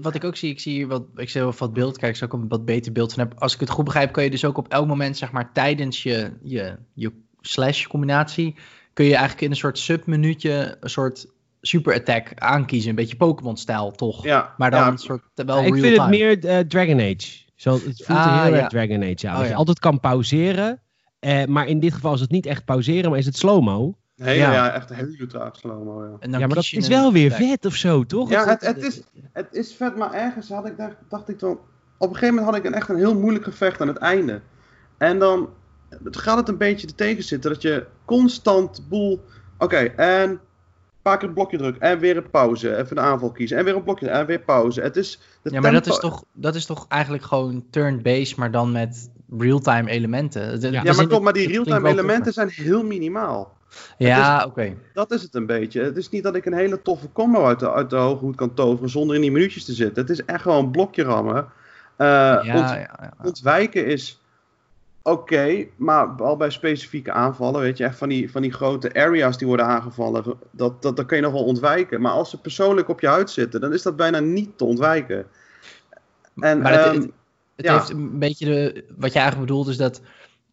wat 0.00 0.14
ik 0.14 0.24
ook 0.24 0.36
zie, 0.36 0.50
ik 0.50 0.60
zie 0.60 0.72
hier 0.72 0.86
wat, 0.86 1.02
ik 1.14 1.28
zie 1.28 1.40
wel 1.40 1.54
wat 1.58 1.72
beeld, 1.72 1.98
kijk, 1.98 2.16
ik 2.16 2.34
ook 2.34 2.42
een 2.42 2.48
wat 2.48 2.64
beter 2.64 2.92
beeld 2.92 3.12
van 3.12 3.22
heb. 3.22 3.40
Als 3.40 3.54
ik 3.54 3.60
het 3.60 3.70
goed 3.70 3.84
begrijp, 3.84 4.12
kun 4.12 4.22
je 4.22 4.30
dus 4.30 4.44
ook 4.44 4.58
op 4.58 4.68
elk 4.68 4.86
moment, 4.86 5.16
zeg 5.16 5.32
maar, 5.32 5.52
tijdens 5.52 6.02
je, 6.02 6.30
je, 6.42 6.76
je 6.92 7.12
slash 7.40 7.86
combinatie, 7.86 8.54
kun 8.92 9.04
je 9.04 9.10
eigenlijk 9.10 9.42
in 9.42 9.50
een 9.50 9.56
soort 9.56 9.78
submenuutje 9.78 10.76
een 10.80 10.90
soort 10.90 11.26
super 11.66 11.94
attack 11.94 12.32
aankiezen. 12.34 12.90
Een 12.90 12.96
beetje 12.96 13.16
Pokémon-stijl, 13.16 13.90
toch? 13.90 14.24
ja, 14.24 14.54
Maar 14.56 14.70
dan 14.70 14.80
ja, 14.80 14.88
een 14.88 14.98
soort 14.98 15.22
wel 15.34 15.58
ik 15.64 15.72
real 15.72 15.82
vind 15.82 15.96
het 16.00 16.08
meer 16.08 16.44
eh, 16.44 16.58
Dragon 16.58 17.00
Age. 17.00 17.44
Zo, 17.54 17.72
het 17.72 18.02
voelt 18.04 18.18
Ah, 18.18 18.36
er 18.36 18.42
heel 18.42 18.54
ja. 18.54 18.58
erg 18.60 18.68
Dragon 18.68 19.02
Age 19.02 19.28
aan. 19.28 19.32
Oh, 19.32 19.36
dat 19.38 19.44
je 19.44 19.52
ja. 19.52 19.56
altijd 19.56 19.78
kan 19.78 20.00
pauzeren. 20.00 20.80
eh, 21.18 21.44
maar 21.44 21.66
in 21.66 21.80
dit 21.80 21.92
geval 21.92 22.14
is 22.14 22.20
het 22.20 22.30
niet 22.30 22.46
echt 22.46 22.64
pauzeren, 22.64 23.10
maar 23.10 23.18
is 23.18 23.26
het 23.26 23.36
slow-mo. 23.36 23.96
hele, 24.16 24.32
ja. 24.34 24.52
ja. 24.52 24.72
echt 24.72 24.90
een 24.90 24.96
hele 24.96 25.26
traag 25.26 25.56
slow-mo, 25.56 26.04
ja. 26.04 26.38
Ja, 26.38 26.38
maar 26.46 26.54
dat 26.54 26.66
je 26.66 26.76
is 26.76 26.88
wel 26.88 27.12
weer 27.12 27.30
vet 27.30 27.64
of 27.66 27.74
zo, 27.74 28.04
toch? 28.04 28.30
Ja, 28.30 28.46
het, 28.46 28.60
het, 28.66 28.82
is, 28.84 29.02
het 29.32 29.54
is 29.54 29.74
vet, 29.74 29.96
maar 29.96 30.12
ergens 30.12 30.48
had 30.48 30.66
ik, 30.66 30.76
dacht, 30.76 30.96
dacht 31.08 31.28
ik 31.28 31.38
dan... 31.38 31.58
Op 31.98 32.08
een 32.08 32.14
gegeven 32.14 32.34
moment 32.34 32.54
had 32.54 32.64
ik 32.64 32.70
een, 32.70 32.78
echt 32.78 32.88
een 32.88 32.96
heel 32.96 33.18
moeilijk 33.18 33.44
gevecht 33.44 33.80
aan 33.80 33.88
het 33.88 33.96
einde. 33.96 34.40
En 34.98 35.18
dan 35.18 35.48
gaat 36.10 36.36
het 36.36 36.48
een 36.48 36.56
beetje 36.58 36.86
te 36.86 36.94
tegenzitten 36.94 37.50
dat 37.52 37.62
je 37.62 37.86
constant 38.04 38.88
boel... 38.88 39.20
Oké, 39.58 39.76
en 39.96 40.40
paar 41.06 41.18
keer 41.18 41.28
een 41.28 41.34
blokje 41.34 41.58
drukken 41.58 41.82
en 41.82 41.98
weer 41.98 42.16
een 42.16 42.30
pauze. 42.30 42.76
Even 42.76 42.96
een 42.98 43.04
aanval 43.04 43.30
kiezen 43.32 43.58
en 43.58 43.64
weer 43.64 43.76
een 43.76 43.82
blokje 43.82 44.08
en 44.08 44.26
weer 44.26 44.38
pauze. 44.40 44.80
Het 44.80 44.96
is... 44.96 45.20
De 45.42 45.50
Ja, 45.50 45.60
maar 45.60 45.72
dat 45.72 45.86
is, 45.86 45.98
toch, 45.98 46.24
dat 46.32 46.54
is 46.54 46.66
toch 46.66 46.86
eigenlijk 46.88 47.22
gewoon 47.24 47.64
turn-based, 47.70 48.36
maar 48.36 48.50
dan 48.50 48.72
met 48.72 49.10
real-time 49.38 49.90
elementen. 49.90 50.60
De- 50.60 50.70
Ja, 50.70 50.82
Ja, 50.82 50.92
maar 50.92 51.06
klopt, 51.06 51.24
maar 51.24 51.32
die 51.32 51.48
real-time 51.48 51.88
elementen 51.88 52.32
zijn 52.32 52.48
heel 52.48 52.84
minimaal. 52.84 53.54
Ja, 53.98 54.44
oké. 54.46 54.74
Dat 54.92 55.10
is 55.12 55.22
het 55.22 55.34
een 55.34 55.46
beetje. 55.46 55.82
Het 55.82 55.96
is 55.96 56.08
niet 56.08 56.22
dat 56.22 56.34
ik 56.34 56.46
een 56.46 56.52
hele 56.54 56.82
toffe 56.82 57.12
combo 57.12 57.44
uit 57.44 57.58
de, 57.60 57.72
uit 57.72 57.90
de 57.90 57.96
hoge 57.96 58.24
hoed 58.24 58.36
kan 58.36 58.54
toveren 58.54 58.90
zonder 58.90 59.14
in 59.16 59.22
die 59.22 59.32
minuutjes 59.32 59.64
te 59.64 59.72
zitten. 59.72 60.02
Het 60.02 60.10
is 60.10 60.24
echt 60.24 60.42
gewoon 60.42 60.64
een 60.64 60.70
blokje 60.70 61.02
rammen. 61.02 61.36
Eh, 61.96 62.06
Ja, 62.06 62.38
ont- 62.38 62.68
ja, 62.70 62.74
ja. 63.00 63.12
ontwijken 63.24 63.86
is 63.86 64.20
oké, 65.06 65.66
maar 65.76 66.06
al 66.06 66.36
bij 66.36 66.50
specifieke 66.50 67.12
aanvallen, 67.12 67.60
weet 67.60 67.76
je, 67.76 67.84
echt 67.84 67.98
van 67.98 68.08
die, 68.08 68.30
van 68.30 68.42
die 68.42 68.52
grote 68.52 68.94
areas 68.94 69.38
die 69.38 69.46
worden 69.46 69.66
aangevallen, 69.66 70.24
dat, 70.50 70.82
dat, 70.82 70.96
dat 70.96 71.06
kun 71.06 71.16
je 71.16 71.22
nog 71.22 71.32
wel 71.32 71.44
ontwijken. 71.44 72.00
Maar 72.00 72.12
als 72.12 72.30
ze 72.30 72.40
persoonlijk 72.40 72.88
op 72.88 73.00
je 73.00 73.06
huid 73.06 73.30
zitten, 73.30 73.60
dan 73.60 73.72
is 73.72 73.82
dat 73.82 73.96
bijna 73.96 74.18
niet 74.18 74.58
te 74.58 74.64
ontwijken. 74.64 75.26
En, 76.36 76.62
Maar 76.62 76.72
het, 76.72 76.84
ehm, 76.84 76.94
het, 76.94 77.10
het 77.56 77.66
ja. 77.66 77.74
heeft 77.74 77.90
een 77.90 78.18
beetje 78.18 78.44
de, 78.44 78.84
wat 78.96 79.12
je 79.12 79.18
eigenlijk 79.18 79.48
bedoelt 79.48 79.68
is 79.68 79.76
dat 79.76 80.00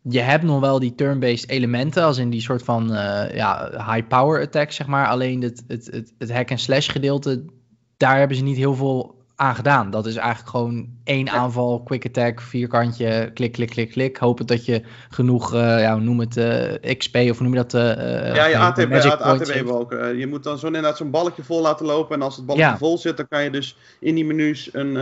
je 0.02 0.20
hebt 0.20 0.44
nog 0.44 0.60
wel 0.60 0.80
die 0.80 0.96
turn-based 0.96 1.50
elementen, 1.50 2.04
als 2.04 2.18
in 2.18 2.30
die 2.30 2.42
soort 2.42 2.64
van 2.64 2.94
eh, 2.94 3.36
ja, 3.36 3.70
high-power 3.94 4.42
attack, 4.42 4.72
zeg 4.72 4.88
maar. 4.88 5.08
Alleen 5.08 5.42
het, 5.42 5.64
het, 5.68 5.86
het, 5.92 6.14
het 6.18 6.32
hack-and-slash 6.32 6.92
gedeelte, 6.92 7.46
daar 7.98 8.18
hebben 8.18 8.38
ze 8.38 8.44
niet 8.44 8.58
heel 8.58 8.76
veel 8.76 9.23
aan 9.44 9.56
gedaan. 9.56 9.90
Dat 9.90 10.06
is 10.06 10.16
eigenlijk 10.16 10.50
gewoon 10.50 10.88
één 11.04 11.30
aanval, 11.30 11.84
quick 11.84 12.06
attack, 12.06 12.42
vierkantje, 12.42 13.32
klik, 13.34 13.52
klik, 13.52 13.70
klik, 13.70 13.92
klik. 13.92 14.18
Hopen 14.18 14.46
dat 14.46 14.66
je 14.66 14.82
genoeg, 15.10 15.54
eh, 15.54 15.80
ja, 15.80 15.96
noem 15.96 16.20
het 16.20 16.38
eh, 16.38 16.96
XP 16.98 17.16
of 17.16 17.40
noem 17.40 17.54
je 17.54 17.64
dat? 17.66 17.74
eh, 17.74 18.36
Ja, 18.36 18.46
je 18.46 18.58
ATB, 18.58 18.94
ATB 19.20 19.70
je 20.18 20.28
moet 20.30 20.44
dan 20.44 20.58
zo 20.58 20.66
inderdaad 20.68 20.98
zo'n 20.98 21.10
balletje 21.10 21.44
vol 21.44 21.62
laten 21.62 21.86
lopen. 21.86 22.16
En 22.16 22.22
als 22.22 22.36
het 22.36 22.46
balletje 22.46 22.70
Ja. 22.70 22.78
vol 22.78 22.98
zit, 22.98 23.18
dan 23.18 23.28
kan 23.30 23.44
je 23.44 23.50
dus 23.50 23.78
in 24.00 24.16
die 24.16 24.26
menus 24.26 24.70
een, 24.74 24.96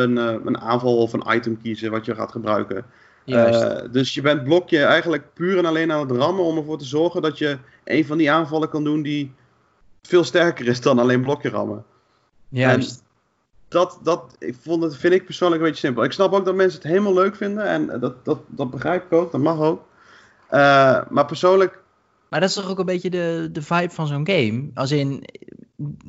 een, 0.00 0.16
een 0.16 0.58
aanval 0.60 0.96
of 0.96 1.12
een 1.12 1.24
item 1.28 1.60
kiezen 1.62 1.90
wat 1.90 2.04
je 2.04 2.14
gaat 2.14 2.32
gebruiken. 2.32 2.84
Dus 3.90 4.14
je 4.14 4.20
bent 4.20 4.44
blokje 4.44 4.84
eigenlijk 4.84 5.24
puur 5.34 5.58
en 5.58 5.64
alleen 5.66 5.92
aan 5.92 6.00
het 6.00 6.10
rammen 6.10 6.44
om 6.44 6.56
ervoor 6.56 6.78
te 6.78 6.84
zorgen 6.84 7.22
dat 7.22 7.38
je 7.38 7.58
een 7.84 8.06
van 8.06 8.18
die 8.18 8.30
aanvallen 8.30 8.68
kan 8.68 8.84
doen 8.84 9.02
die 9.02 9.32
veel 10.02 10.24
sterker 10.24 10.66
is 10.66 10.80
dan 10.80 10.98
alleen 10.98 11.22
blokje 11.22 11.48
rammen. 11.48 11.84
Juist. 12.48 13.06
Dat, 13.68 13.98
dat 14.02 14.36
ik 14.38 14.56
vond 14.62 14.82
het, 14.82 14.96
vind 14.96 15.14
ik 15.14 15.24
persoonlijk 15.24 15.62
een 15.62 15.68
beetje 15.68 15.86
simpel. 15.86 16.04
Ik 16.04 16.12
snap 16.12 16.32
ook 16.32 16.44
dat 16.44 16.54
mensen 16.54 16.80
het 16.80 16.88
helemaal 16.90 17.14
leuk 17.14 17.36
vinden 17.36 17.64
en 17.66 18.00
dat, 18.00 18.24
dat, 18.24 18.38
dat 18.46 18.70
begrijp 18.70 19.04
ik 19.04 19.12
ook, 19.12 19.32
dat 19.32 19.40
mag 19.40 19.58
ook. 19.60 19.82
Eh, 20.48 21.00
maar 21.08 21.26
persoonlijk 21.26 21.78
Maar 22.28 22.40
dat 22.40 22.48
is 22.48 22.54
toch 22.54 22.70
ook 22.70 22.78
een 22.78 22.84
beetje 22.84 23.10
de, 23.10 23.48
de 23.52 23.62
vibe 23.62 23.90
van 23.94 24.06
zo'n 24.06 24.28
game? 24.28 24.70
Als 24.74 24.90
in, 24.90 25.24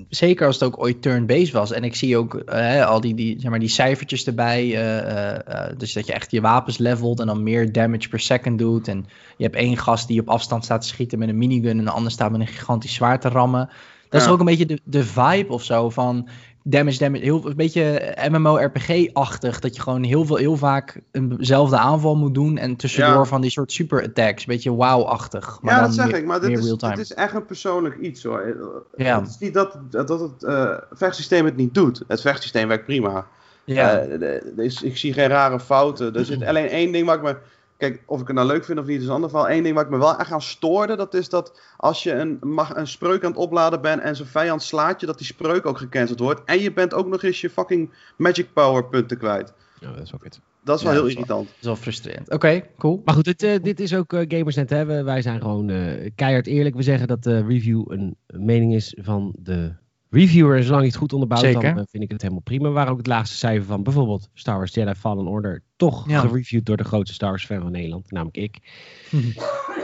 zeker 0.10 0.46
als 0.46 0.60
het 0.60 0.64
ook 0.70 0.80
ooit 0.84 1.02
turn-based 1.02 1.52
was. 1.52 1.72
En 1.72 1.84
ik 1.84 1.96
zie 1.96 2.18
ook 2.18 2.36
eh, 2.36 2.86
al 2.86 3.02
die, 3.02 3.16
die, 3.16 3.40
zeg 3.40 3.50
maar, 3.50 3.60
die 3.60 3.70
cijfertjes 3.70 4.26
erbij. 4.28 4.76
eh, 4.76 5.78
dus 5.78 5.94
dat 5.94 6.06
je 6.06 6.14
echt 6.14 6.32
je 6.32 6.42
wapens 6.42 6.78
levelt 6.78 7.20
en 7.20 7.28
dan 7.28 7.44
meer 7.44 7.72
damage 7.72 8.10
per 8.10 8.20
second 8.20 8.60
doet. 8.60 8.88
En 8.88 9.06
je 9.38 9.44
hebt 9.44 9.56
één 9.56 9.78
gast 9.78 10.08
die 10.08 10.20
op 10.20 10.30
afstand 10.30 10.64
staat 10.64 10.82
te 10.82 10.88
schieten 10.88 11.20
met 11.20 11.30
een 11.30 11.38
minigun. 11.38 11.78
En 11.80 11.86
de 11.86 11.92
ander 11.92 12.12
staat 12.12 12.32
met 12.32 12.40
een 12.40 12.48
gigantisch 12.48 12.94
zwaard 12.94 13.22
te 13.22 13.30
rammen. 13.30 13.70
Dat 14.10 14.22
is 14.22 14.28
Ja. 14.28 14.34
toch 14.34 14.34
ook 14.34 14.40
een 14.40 14.58
beetje 14.58 14.66
de, 14.66 14.80
de 14.84 15.04
vibe 15.04 15.54
of 15.54 15.64
zo 15.64 15.90
van 15.90 16.28
damage, 16.64 16.98
damage. 16.98 17.24
Heel, 17.24 17.46
een 17.50 17.56
beetje 17.56 18.14
MMO-RPG-achtig. 18.32 19.60
Dat 19.60 19.76
je 19.76 19.82
gewoon 19.82 20.04
heel, 20.04 20.26
veel, 20.26 20.36
heel 20.36 20.56
vaak 20.58 21.02
eenzelfde 21.12 21.78
aanval 21.78 22.16
moet 22.16 22.34
doen. 22.34 22.58
En 22.58 22.76
tussendoor 22.76 23.14
Ja. 23.14 23.24
van 23.26 23.42
die 23.42 23.52
soort 23.52 23.72
super-attacks. 23.72 24.42
Een 24.42 24.54
beetje 24.54 24.70
wow-achtig. 24.70 25.60
Ja, 25.62 25.82
dat 25.82 25.94
zeg 25.94 26.06
meer- 26.06 26.16
ik, 26.16 26.26
maar 26.26 26.40
dit 26.42 26.58
is, 26.60 26.76
dit 26.78 26.98
is 26.98 27.14
echt 27.14 27.34
een 27.34 27.46
persoonlijk 27.46 27.98
iets 27.98 28.24
hoor. 28.24 28.56
Ja. 28.96 29.20
Het 29.20 29.30
is 29.30 29.38
niet 29.38 29.54
dat, 29.54 29.78
dat 29.90 30.10
het 30.10 30.44
eh, 30.44 30.78
vechtsysteem 30.92 31.46
het 31.46 31.56
niet 31.56 31.74
doet. 31.74 32.04
Het 32.08 32.22
vechtsysteem 32.22 32.68
werkt 32.68 32.86
prima. 32.86 33.26
Ja, 33.64 33.98
Eh, 33.98 34.10
de- 34.20 34.54
de- 34.56 34.64
is- 34.64 34.82
ik 34.84 34.98
zie 34.98 35.14
geen 35.14 35.28
rare 35.28 35.60
fouten. 35.60 36.16
Er 36.16 36.26
zit 36.26 36.44
alleen 36.50 36.68
één 36.68 36.92
ding 36.92 37.06
waar 37.06 37.16
ik 37.16 37.22
me. 37.24 37.36
Kijk, 37.80 38.04
of 38.06 38.22
ik 38.22 38.28
het 38.28 38.36
nou 38.36 38.48
leuk 38.48 38.66
vind 38.66 38.80
of 38.80 38.86
niet, 38.86 39.00
is 39.02 39.08
een 39.08 39.14
ander 39.14 39.30
verhaal. 39.30 39.50
Eén 39.50 39.64
ding 39.64 39.76
waar 39.76 39.84
ik 39.84 39.90
me 39.90 39.98
wel 39.98 40.18
echt 40.20 40.32
aan 40.32 40.42
stoorde, 40.42 40.96
dat 40.96 41.14
is 41.14 41.30
dat 41.30 41.60
als 41.78 42.04
je 42.04 42.12
een, 42.12 42.38
mag, 42.42 42.76
een 42.76 42.88
spreuk 42.88 43.24
aan 43.24 43.30
het 43.32 43.40
opladen 43.40 43.82
bent 43.82 44.02
en 44.02 44.16
zijn 44.16 44.28
vijand 44.28 44.64
slaat 44.64 45.00
je, 45.00 45.06
dat 45.06 45.18
die 45.18 45.28
spreuk 45.28 45.66
ook 45.66 45.78
gecanceld 45.78 46.20
wordt. 46.20 46.42
En 46.46 46.60
je 46.60 46.74
bent 46.74 46.94
ook 46.94 47.08
nog 47.08 47.24
eens 47.24 47.42
je 47.42 47.50
fucking 47.50 47.90
magic 48.18 48.54
power 48.54 48.86
punten 48.86 49.18
kwijt. 49.18 49.54
Ja, 49.80 49.92
dat 49.92 50.04
is 50.04 50.14
ook 50.14 50.24
het. 50.24 50.40
Dat 50.64 50.78
is 50.78 50.84
wel 50.84 50.94
Ja, 50.94 51.00
heel 51.00 51.08
irritant. 51.10 51.48
dat 51.48 51.56
is 51.60 51.66
wel 51.66 51.76
frustrerend. 51.76 52.30
Oké, 52.32 52.64
cool. 52.78 53.02
Maar 53.06 53.16
goed, 53.16 53.24
dit, 53.24 53.44
eh, 53.44 53.64
dit 53.64 53.80
is 53.80 53.96
ook 53.96 54.14
eh, 54.14 54.26
Gamersnet. 54.28 54.70
Hè? 54.70 54.86
We- 54.86 55.04
Wij 55.04 55.22
zijn 55.22 55.42
gewoon 55.42 55.70
eh, 55.70 56.10
keihard 56.16 56.48
eerlijk. 56.48 56.76
We 56.76 56.82
zeggen 56.84 57.08
dat 57.08 57.24
de 57.24 57.46
review 57.46 57.84
een 57.88 58.16
mening 58.28 58.74
is 58.76 58.98
van 59.02 59.36
de 59.40 59.74
reviewer. 60.10 60.58
En 60.58 60.64
zolang 60.64 60.82
je 60.82 60.88
het 60.88 60.98
goed 60.98 61.14
onderbouwt, 61.14 61.42
Zeker. 61.44 61.62
dan 61.62 61.78
eh, 61.78 61.84
vind 61.90 62.04
ik 62.04 62.12
het 62.12 62.22
helemaal 62.22 62.42
prima. 62.44 62.70
Waren 62.70 62.92
ook 62.92 62.98
het 62.98 63.08
laagste 63.08 63.36
cijfer 63.38 63.66
van 63.66 63.84
bijvoorbeeld 63.84 64.30
Star 64.34 64.58
Wars 64.58 64.74
Jedi 64.74 64.94
Fallen 64.94 65.28
Order. 65.28 65.62
Toch 65.76 66.10
Ja. 66.10 66.20
gereviewd 66.20 66.66
door 66.66 66.78
de 66.78 66.84
grootste 66.84 67.14
Star 67.14 67.30
Wars 67.30 67.46
fan 67.46 67.62
van 67.62 67.72
Nederland, 67.72 68.12
namelijk 68.12 68.38
ik. 68.38 68.58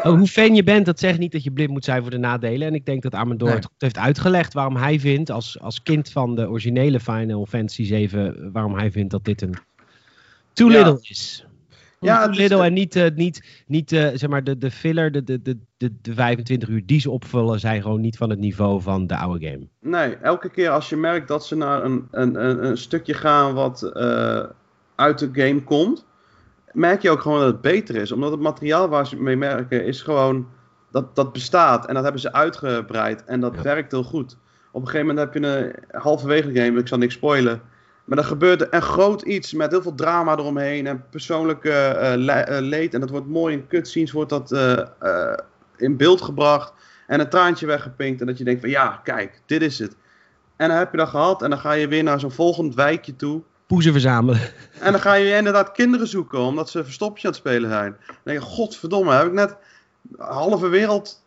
Oh, 0.04 0.18
hoe 0.18 0.28
fan 0.28 0.56
je 0.56 0.64
bent, 0.64 0.86
dat 0.86 1.00
zegt 1.00 1.20
niet 1.20 1.32
dat 1.32 1.44
je 1.44 1.52
blind 1.52 1.70
moet 1.70 1.84
zijn 1.86 2.02
voor 2.02 2.12
de 2.12 2.18
nadelen. 2.18 2.68
En 2.68 2.74
ik 2.76 2.86
denk 2.86 3.02
dat 3.04 3.12
Nee. 3.12 3.50
het 3.50 3.66
goed 3.66 3.74
heeft 3.82 3.98
uitgelegd 3.98 4.54
waarom 4.54 4.76
hij 4.76 5.00
vindt, 5.00 5.30
als, 5.30 5.60
als 5.60 5.84
kind 5.84 6.10
van 6.10 6.36
de 6.36 6.50
originele 6.50 7.00
Final 7.00 7.46
Fantasy 7.46 7.84
7, 7.84 8.52
waarom 8.52 8.74
hij 8.76 8.92
vindt 8.92 9.12
dat 9.12 9.24
dit 9.26 9.42
een 9.42 9.56
too 10.54 10.72
Ja. 10.72 10.78
little 10.78 10.98
is. 11.10 11.46
Ja, 12.06 12.30
is- 12.30 12.38
little 12.38 12.64
en 12.64 12.74
niet, 12.74 12.96
eh, 12.96 13.12
niet, 13.16 13.64
niet 13.68 13.92
eh, 13.92 14.08
zeg 14.14 14.30
maar 14.30 14.44
de, 14.44 14.58
de 14.58 14.72
filler, 14.72 15.12
de, 15.12 15.24
de, 15.24 15.42
de, 15.42 15.58
de, 15.78 15.92
de 16.02 16.14
25 16.14 16.70
uur 16.70 16.86
die 16.86 17.00
ze 17.00 17.12
opvullen, 17.12 17.60
zijn 17.60 17.82
gewoon 17.82 18.02
niet 18.02 18.18
van 18.18 18.30
het 18.30 18.40
niveau 18.40 18.82
van 18.82 19.08
de 19.08 19.18
oude 19.18 19.48
game. 19.48 19.68
Nee, 19.82 20.16
elke 20.16 20.50
keer 20.50 20.70
als 20.70 20.90
je 20.90 20.96
merkt 20.98 21.28
dat 21.28 21.46
ze 21.46 21.56
naar 21.56 21.84
een, 21.84 22.08
een, 22.12 22.46
een, 22.46 22.66
een 22.66 22.78
stukje 22.78 23.14
gaan 23.14 23.54
wat 23.54 23.84
eh, 23.84 24.44
uit 24.96 25.20
de 25.20 25.30
game 25.34 25.64
komt, 25.64 26.06
merk 26.72 27.02
je 27.02 27.10
ook 27.10 27.22
gewoon 27.22 27.40
dat 27.40 27.48
het 27.52 27.62
beter 27.62 27.96
is. 27.96 28.12
Omdat 28.12 28.32
het 28.32 28.40
materiaal 28.40 28.88
waar 28.90 29.08
ze 29.08 29.16
mee 29.22 29.38
merken 29.38 29.86
is 29.86 30.02
gewoon, 30.02 30.48
dat, 30.92 31.16
dat 31.16 31.34
bestaat 31.34 31.86
en 31.86 31.94
dat 31.94 32.04
hebben 32.04 32.22
ze 32.22 32.34
uitgebreid 32.34 33.24
en 33.26 33.40
dat 33.40 33.56
Ja. 33.56 33.62
werkt 33.62 33.92
heel 33.92 34.04
goed. 34.04 34.38
Op 34.72 34.82
een 34.82 34.88
gegeven 34.88 35.08
moment 35.08 35.34
heb 35.34 35.44
je 35.44 35.50
een 35.50 36.00
halverwege 36.02 36.54
game, 36.54 36.80
ik 36.80 36.88
zal 36.88 36.98
niks 36.98 37.14
spoilen, 37.14 37.62
maar 38.06 38.18
dan 38.18 38.26
gebeurt 38.26 38.62
er 38.62 38.68
een 38.70 38.82
groot 38.82 39.22
iets 39.22 39.54
met 39.54 39.72
heel 39.72 39.82
veel 39.82 39.96
drama 39.96 40.38
eromheen 40.38 40.88
en 40.88 41.04
persoonlijke 41.10 41.72
eh, 41.72 42.14
le- 42.16 42.32
eh, 42.34 42.62
leed. 42.62 42.94
En 42.94 43.00
dat 43.00 43.10
wordt 43.10 43.28
mooi 43.28 43.54
in 43.54 43.68
cutscenes, 43.68 44.12
wordt 44.12 44.30
dat 44.30 44.52
eh, 44.52 45.34
in 45.78 45.98
beeld 45.98 46.22
gebracht 46.22 46.74
en 47.08 47.20
een 47.20 47.30
traantje 47.30 47.66
weggepinkt. 47.66 48.22
En 48.22 48.28
dat 48.28 48.38
je 48.38 48.44
denkt 48.44 48.62
van 48.62 48.70
ja, 48.70 49.02
kijk, 49.04 49.42
dit 49.46 49.62
is 49.62 49.80
het. 49.80 49.96
En 50.56 50.68
dan 50.68 50.78
heb 50.78 50.92
je 50.92 50.98
dat 50.98 51.10
gehad 51.10 51.42
en 51.42 51.50
dan 51.50 51.60
ga 51.60 51.72
je 51.72 51.88
weer 51.88 52.04
naar 52.04 52.20
zo'n 52.20 52.32
volgend 52.32 52.76
wijkje 52.76 53.16
toe. 53.16 53.42
Poezen 53.68 53.92
verzamelen. 53.92 54.40
En 54.80 54.92
dan 54.92 55.02
ga 55.02 55.14
je 55.14 55.36
inderdaad 55.36 55.72
kinderen 55.72 56.08
zoeken, 56.08 56.40
omdat 56.40 56.70
ze 56.70 56.84
verstoppertje 56.84 57.28
aan 57.28 57.34
het 57.34 57.44
spelen 57.44 57.70
zijn. 57.70 57.96
Dan 58.08 58.16
denk 58.24 58.40
je, 58.40 58.46
godverdomme, 58.46 59.14
heb 59.14 59.26
ik 59.28 59.34
net 59.34 59.56
halve 60.18 60.68
wereld 60.68 61.24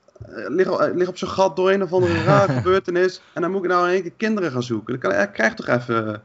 lig, 0.48 0.92
lig 0.94 1.08
op 1.08 1.16
zijn 1.18 1.30
gat 1.30 1.56
door 1.56 1.70
een 1.70 1.82
of 1.82 1.92
andere 1.92 2.22
rare 2.24 2.52
gebeurtenis. 2.58 3.22
En 3.32 3.42
dan 3.42 3.50
moet 3.50 3.64
ik 3.64 3.70
nou 3.70 3.86
in 3.86 3.92
één 3.92 4.02
keer 4.02 4.12
kinderen 4.16 4.50
gaan 4.50 4.62
zoeken. 4.62 5.00
Dan 5.00 5.10
kan, 5.10 5.20
ik 5.20 5.32
krijg 5.32 5.54
toch 5.54 5.68
even 5.68 6.22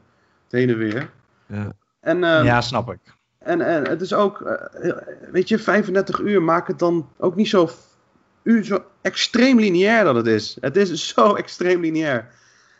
heen 0.54 0.68
en 0.68 0.78
weer. 0.78 1.10
Ja. 1.46 1.72
En, 2.00 2.24
ehm, 2.24 2.44
ja, 2.44 2.60
snap 2.60 2.90
ik. 2.92 2.98
en, 3.38 3.60
en 3.60 3.88
het 3.88 4.00
is 4.00 4.14
ook, 4.14 4.40
eh, 4.40 4.90
weet 5.30 5.48
je, 5.48 5.58
35 5.58 6.18
uur 6.18 6.42
maakt 6.42 6.68
het 6.68 6.78
dan 6.78 7.08
ook 7.18 7.36
niet 7.36 7.48
zo, 7.48 7.70
uur, 8.42 8.64
zo 8.64 8.84
extreem 9.02 9.58
lineair 9.60 10.04
dat 10.04 10.14
het 10.14 10.26
is. 10.26 10.56
Het 10.60 10.76
is 10.76 11.08
zo 11.14 11.34
extreem 11.34 11.80
lineair. 11.80 12.28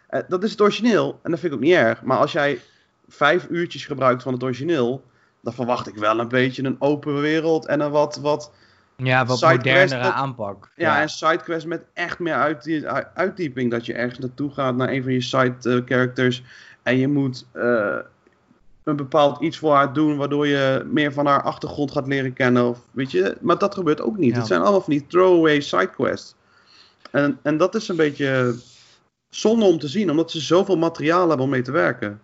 Eh, 0.09 0.21
dat 0.29 0.45
is 0.45 0.51
het 0.51 0.61
origineel 0.61 1.21
en 1.23 1.31
dat 1.31 1.41
vind 1.41 1.53
ik 1.53 1.59
ook 1.59 1.65
niet 1.65 1.75
erg. 1.75 2.03
Maar 2.03 2.19
als 2.19 2.33
jij 2.33 2.61
vijf 3.09 3.47
uurtjes 3.51 3.87
gebruikt 3.87 4.23
van 4.23 4.33
het 4.33 4.43
origineel, 4.43 5.05
dan 5.43 5.53
verwacht 5.53 5.87
ik 5.89 5.95
wel 5.95 6.19
een 6.19 6.29
beetje 6.29 6.65
een 6.65 6.77
open 6.79 7.21
wereld 7.21 7.67
en 7.67 7.81
een 7.81 7.91
wat, 7.91 8.17
wat 8.17 8.53
Ja, 8.97 9.25
wat 9.27 9.39
Sidequest 9.39 9.93
modernere 9.93 10.13
aanpak. 10.13 10.71
ja, 10.77 11.01
en 11.01 11.09
sidequests 11.09 11.65
met 11.69 11.85
echt 11.93 12.19
meer 12.19 12.35
uit- 12.35 12.85
uitdieping. 13.15 13.71
Dat 13.71 13.87
je 13.87 13.93
ergens 13.95 14.19
naartoe 14.19 14.51
gaat 14.53 14.77
naar 14.77 14.89
een 14.89 15.03
van 15.03 15.13
je 15.13 15.21
side 15.21 15.55
eh, 15.63 15.81
characters. 15.85 16.43
En 16.85 16.97
je 16.97 17.09
moet 17.09 17.47
eh, 17.53 17.97
een 18.85 18.97
bepaald 18.97 19.41
iets 19.41 19.59
voor 19.59 19.75
haar 19.75 19.93
doen. 19.93 20.17
Waardoor 20.17 20.47
je 20.47 20.87
meer 20.91 21.13
van 21.13 21.27
haar 21.27 21.43
achtergrond 21.43 21.91
gaat 21.93 22.07
leren 22.07 22.33
kennen. 22.33 22.69
Of, 22.69 22.79
weet 22.91 23.11
je, 23.11 23.37
maar 23.41 23.59
dat 23.59 23.75
gebeurt 23.75 24.01
ook 24.01 24.17
niet. 24.17 24.33
Ja. 24.33 24.39
Het 24.39 24.47
zijn 24.47 24.61
allemaal 24.61 24.81
van 24.81 24.93
die 24.93 25.07
throwaway 25.07 25.61
sidequests. 25.61 26.35
En, 27.11 27.39
en 27.43 27.57
dat 27.57 27.75
is 27.75 27.89
een 27.89 27.97
beetje 27.97 28.55
zonde 29.29 29.65
om 29.65 29.79
te 29.79 29.89
zien. 29.89 30.11
Omdat 30.11 30.31
ze 30.31 30.41
zoveel 30.41 30.77
materiaal 30.77 31.29
hebben 31.29 31.45
om 31.45 31.51
mee 31.51 31.63
te 31.63 31.73
werken. 31.73 32.21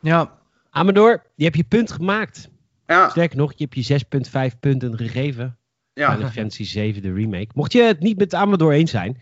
ja, 0.00 0.36
Amador, 0.70 1.22
je 1.34 1.44
hebt 1.44 1.56
je 1.56 1.64
punt 1.64 1.92
gemaakt. 1.92 2.48
Ja, 2.86 3.08
Sterker 3.08 3.36
nog, 3.36 3.52
je 3.56 3.66
hebt 3.70 3.86
je 3.86 4.50
6,5 4.52 4.58
punten 4.60 4.96
gegeven. 4.96 5.58
ja. 5.92 6.12
Final 6.14 6.30
Fantasy 6.30 6.64
7, 6.64 7.02
de 7.02 7.12
remake. 7.12 7.48
Mocht 7.54 7.72
je 7.72 7.82
het 7.82 8.00
niet 8.00 8.18
met 8.18 8.34
Amador 8.34 8.72
eens 8.72 8.90
zijn, 8.90 9.20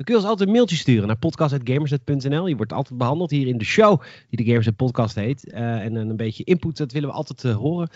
dan 0.00 0.08
kun 0.08 0.18
je 0.18 0.20
ons 0.20 0.30
altijd 0.30 0.48
een 0.48 0.54
mailtje 0.54 0.76
sturen 0.76 1.06
naar 1.06 1.16
podcast.gamersnet.nl. 1.16 2.46
Je 2.46 2.56
wordt 2.56 2.72
altijd 2.72 2.98
behandeld 2.98 3.30
hier 3.30 3.46
in 3.46 3.58
de 3.58 3.64
show, 3.64 4.00
die 4.28 4.44
de 4.44 4.44
Gamersnet 4.44 4.76
podcast 4.76 5.14
heet. 5.14 5.50
Eh, 5.50 5.84
en 5.84 5.94
een 5.94 6.16
beetje 6.16 6.44
input, 6.44 6.76
dat 6.76 6.92
willen 6.92 7.08
we 7.08 7.14
altijd 7.14 7.44
eh, 7.44 7.56
horen. 7.56 7.90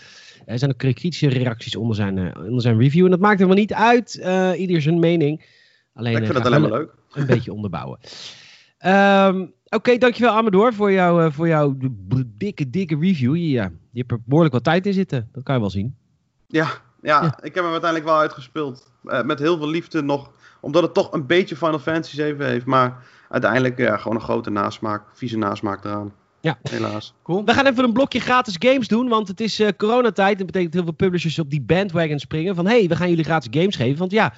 Er 0.45 0.59
zijn 0.59 0.71
ook 0.71 0.77
kritische 0.77 1.27
reacties 1.29 1.75
onder 1.75 1.95
zijn, 1.95 2.17
eh, 2.17 2.43
onder 2.43 2.61
zijn 2.61 2.79
review. 2.79 3.05
En 3.05 3.11
dat 3.11 3.19
maakt 3.19 3.37
helemaal 3.37 3.59
niet 3.59 3.73
uit. 3.73 4.13
ieder 4.57 4.81
zijn 4.81 4.99
mening. 4.99 5.45
Alleen, 5.93 6.17
ik 6.17 6.23
vind 6.23 6.33
het 6.37 6.45
alleen 6.45 6.61
maar 6.61 6.71
leuk. 6.71 6.93
een 7.13 7.25
beetje 7.35 7.53
onderbouwen. 7.53 7.99
Ehm, 8.77 9.45
Oké, 9.69 9.97
dankjewel 9.97 10.33
Amador 10.33 10.73
voor, 10.73 10.91
jou, 10.91 11.31
voor 11.31 11.47
jouw 11.47 11.77
dikke, 12.37 12.69
dikke 12.69 12.97
review. 12.99 13.35
Je, 13.35 13.49
ja, 13.49 13.71
je 13.91 13.99
hebt 13.99 14.11
er 14.11 14.19
behoorlijk 14.25 14.53
wat 14.53 14.63
tijd 14.63 14.85
in 14.85 14.93
zitten. 14.93 15.29
Dat 15.31 15.43
kan 15.43 15.55
je 15.55 15.61
wel 15.61 15.69
zien. 15.69 15.95
Ja, 16.47 16.67
ja, 17.01 17.21
Ja. 17.21 17.37
ik 17.41 17.53
heb 17.55 17.63
hem 17.63 17.71
uiteindelijk 17.71 18.09
wel 18.09 18.19
uitgespeeld. 18.19 18.91
Eh, 19.03 19.23
met 19.23 19.39
heel 19.39 19.57
veel 19.57 19.69
liefde 19.69 20.01
nog. 20.01 20.31
Omdat 20.65 20.83
het 20.83 20.93
toch 20.93 21.13
een 21.13 21.25
beetje 21.25 21.55
Final 21.55 21.79
Fantasy 21.79 22.15
7 22.15 22.45
heeft. 22.45 22.65
Maar 22.65 23.05
uiteindelijk 23.29 23.77
ja, 23.77 23.97
gewoon 23.97 24.17
een 24.17 24.23
grote 24.23 24.49
nasmaak. 24.49 25.03
Vieze 25.13 25.37
nasmaak 25.37 25.85
eraan. 25.85 26.13
Ja. 26.41 26.57
Helaas. 26.69 27.13
cool. 27.23 27.45
We 27.45 27.53
gaan 27.53 27.65
even 27.65 27.83
een 27.83 27.93
blokje 27.93 28.19
gratis 28.19 28.55
games 28.59 28.87
doen, 28.87 29.07
want 29.07 29.27
het 29.27 29.39
is 29.39 29.59
eh, 29.59 29.69
coronatijd. 29.77 30.37
Dat 30.37 30.45
betekent 30.45 30.73
heel 30.73 30.83
veel 30.83 30.91
publishers 30.91 31.39
op 31.39 31.49
die 31.49 31.61
bandwagon 31.61 32.19
springen 32.19 32.55
van... 32.55 32.65
hey, 32.65 32.87
we 32.87 32.95
gaan 32.95 33.09
jullie 33.09 33.23
gratis 33.23 33.59
games 33.59 33.75
geven. 33.75 33.97
Want 33.97 34.11
ja, 34.11 34.33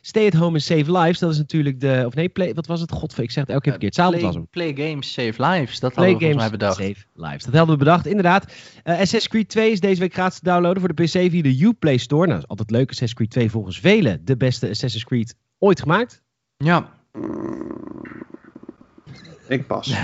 Stay 0.00 0.26
at 0.26 0.32
Home 0.32 0.52
and 0.52 0.62
Save 0.62 0.92
Lives, 0.98 1.18
dat 1.18 1.30
is 1.30 1.38
natuurlijk 1.38 1.80
de... 1.80 2.02
Of 2.06 2.14
nee, 2.14 2.28
play, 2.28 2.54
wat 2.54 2.66
was 2.66 2.80
het? 2.80 2.92
God, 2.92 3.18
ik 3.18 3.30
zeg 3.30 3.44
het 3.44 3.52
elke 3.52 3.62
keer 3.62 3.72
verkeerd. 3.72 3.96
Hetzelfde 3.96 4.26
was 4.26 4.46
Play, 4.50 4.66
hem. 4.66 4.74
play 4.74 4.88
Games, 4.88 5.12
Save 5.12 5.46
Lives. 5.46 5.80
Dat 5.80 5.94
Play 5.94 6.10
hadden 6.10 6.28
we 6.28 6.34
volgens 6.34 6.34
mij 6.34 6.34
Games 6.34 6.50
bedacht. 6.50 6.76
Save 6.76 7.06
Lives. 7.14 7.44
Dat 7.44 7.54
hadden 7.54 7.78
we 7.78 7.84
bedacht, 7.84 8.06
inderdaad. 8.06 8.52
Eh 8.82 8.92
Assassin's 8.92 9.28
Creed 9.28 9.48
2 9.48 9.70
is 9.70 9.80
deze 9.80 10.00
week 10.00 10.12
gratis 10.12 10.38
te 10.38 10.44
downloaden 10.44 10.80
voor 10.80 10.94
de 10.94 11.02
PC 11.02 11.10
via 11.10 11.42
de 11.42 11.64
Uplay 11.64 11.96
Store. 11.96 12.26
Nou, 12.26 12.32
dat 12.32 12.42
is 12.42 12.48
altijd 12.48 12.70
leuk. 12.70 12.90
Assassin's 12.90 13.14
Creed 13.14 13.30
2 13.30 13.50
volgens 13.50 13.80
velen 13.80 14.24
de 14.24 14.36
beste 14.36 14.68
Assassin's 14.68 15.04
Creed 15.04 15.34
ooit 15.58 15.80
gemaakt. 15.80 16.22
Ja. 16.56 16.92
Ik 19.48 19.66
pas. 19.66 19.94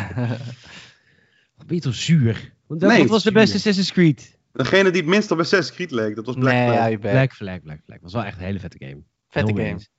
Toch 1.81 1.95
zuur? 1.95 2.53
Want 2.67 2.81
dat, 2.81 2.91
Nee, 2.91 2.99
wat 3.01 3.09
was 3.09 3.23
de 3.23 3.33
beste 3.33 3.57
Assassin's 3.57 3.93
Creed? 3.93 4.39
Degene 4.53 4.91
die 4.91 5.01
het 5.01 5.11
minst 5.11 5.31
op 5.31 5.39
Assassin's 5.39 5.77
Creed 5.77 5.91
leek, 5.91 6.15
dat 6.15 6.27
was 6.27 6.35
Black 6.35 6.53
nee, 6.53 6.69
Flag. 6.69 6.89
ja. 6.91 6.97
Black 6.99 7.33
Flag, 7.33 7.63
Black 7.63 7.81
Flag. 7.85 7.99
was 8.01 8.13
wel 8.13 8.25
echt 8.25 8.39
een 8.39 8.45
hele 8.45 8.61
vette 8.61 8.77
game. 8.79 9.03
Vette 9.29 9.47
Heel 9.47 9.57
mee 9.57 9.65
game. 9.67 9.79
eens. 9.79 9.91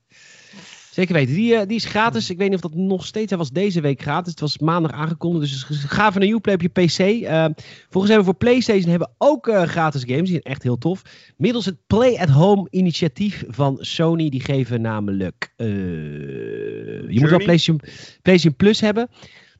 Zeker 0.93 1.13
weten. 1.13 1.35
Die, 1.35 1.55
eh, 1.55 1.67
die 1.67 1.75
is 1.75 1.85
gratis. 1.85 2.29
Ik 2.29 2.37
weet 2.37 2.49
niet 2.49 2.63
of 2.63 2.71
dat 2.71 2.79
nog 2.79 3.05
steeds... 3.05 3.29
Hij 3.29 3.37
was 3.37 3.51
deze 3.51 3.81
week 3.81 4.01
gratis. 4.01 4.31
Het 4.31 4.39
was 4.39 4.57
maandag 4.57 4.91
aangekondigd. 4.91 5.51
Dus 5.51 5.63
ga 5.87 6.07
even 6.07 6.19
naar 6.21 6.29
Uplay 6.29 6.55
op 6.55 6.61
je 6.61 6.67
PC. 6.69 6.97
Eh, 6.99 7.45
volgens 7.89 8.13
hebben 8.13 8.17
we 8.17 8.23
voor 8.23 8.35
PlayStation 8.35 8.89
hebben 8.89 9.07
we 9.07 9.25
ook 9.25 9.47
eh, 9.47 9.61
gratis 9.61 10.03
games. 10.05 10.21
Die 10.21 10.29
zijn 10.31 10.41
echt 10.41 10.63
heel 10.63 10.77
tof. 10.77 11.01
Middels 11.37 11.65
het 11.65 11.77
Play 11.87 12.17
at 12.17 12.29
Home 12.29 12.67
initiatief 12.69 13.43
van 13.47 13.77
Sony. 13.79 14.29
Die 14.29 14.41
geven 14.41 14.81
namelijk... 14.81 15.53
eh, 15.55 15.67
je 15.67 17.19
moet 17.19 17.29
wel? 17.29 17.37
PlayStation, 17.37 17.79
PlayStation 18.21 18.55
Plus 18.55 18.81
hebben. 18.81 19.07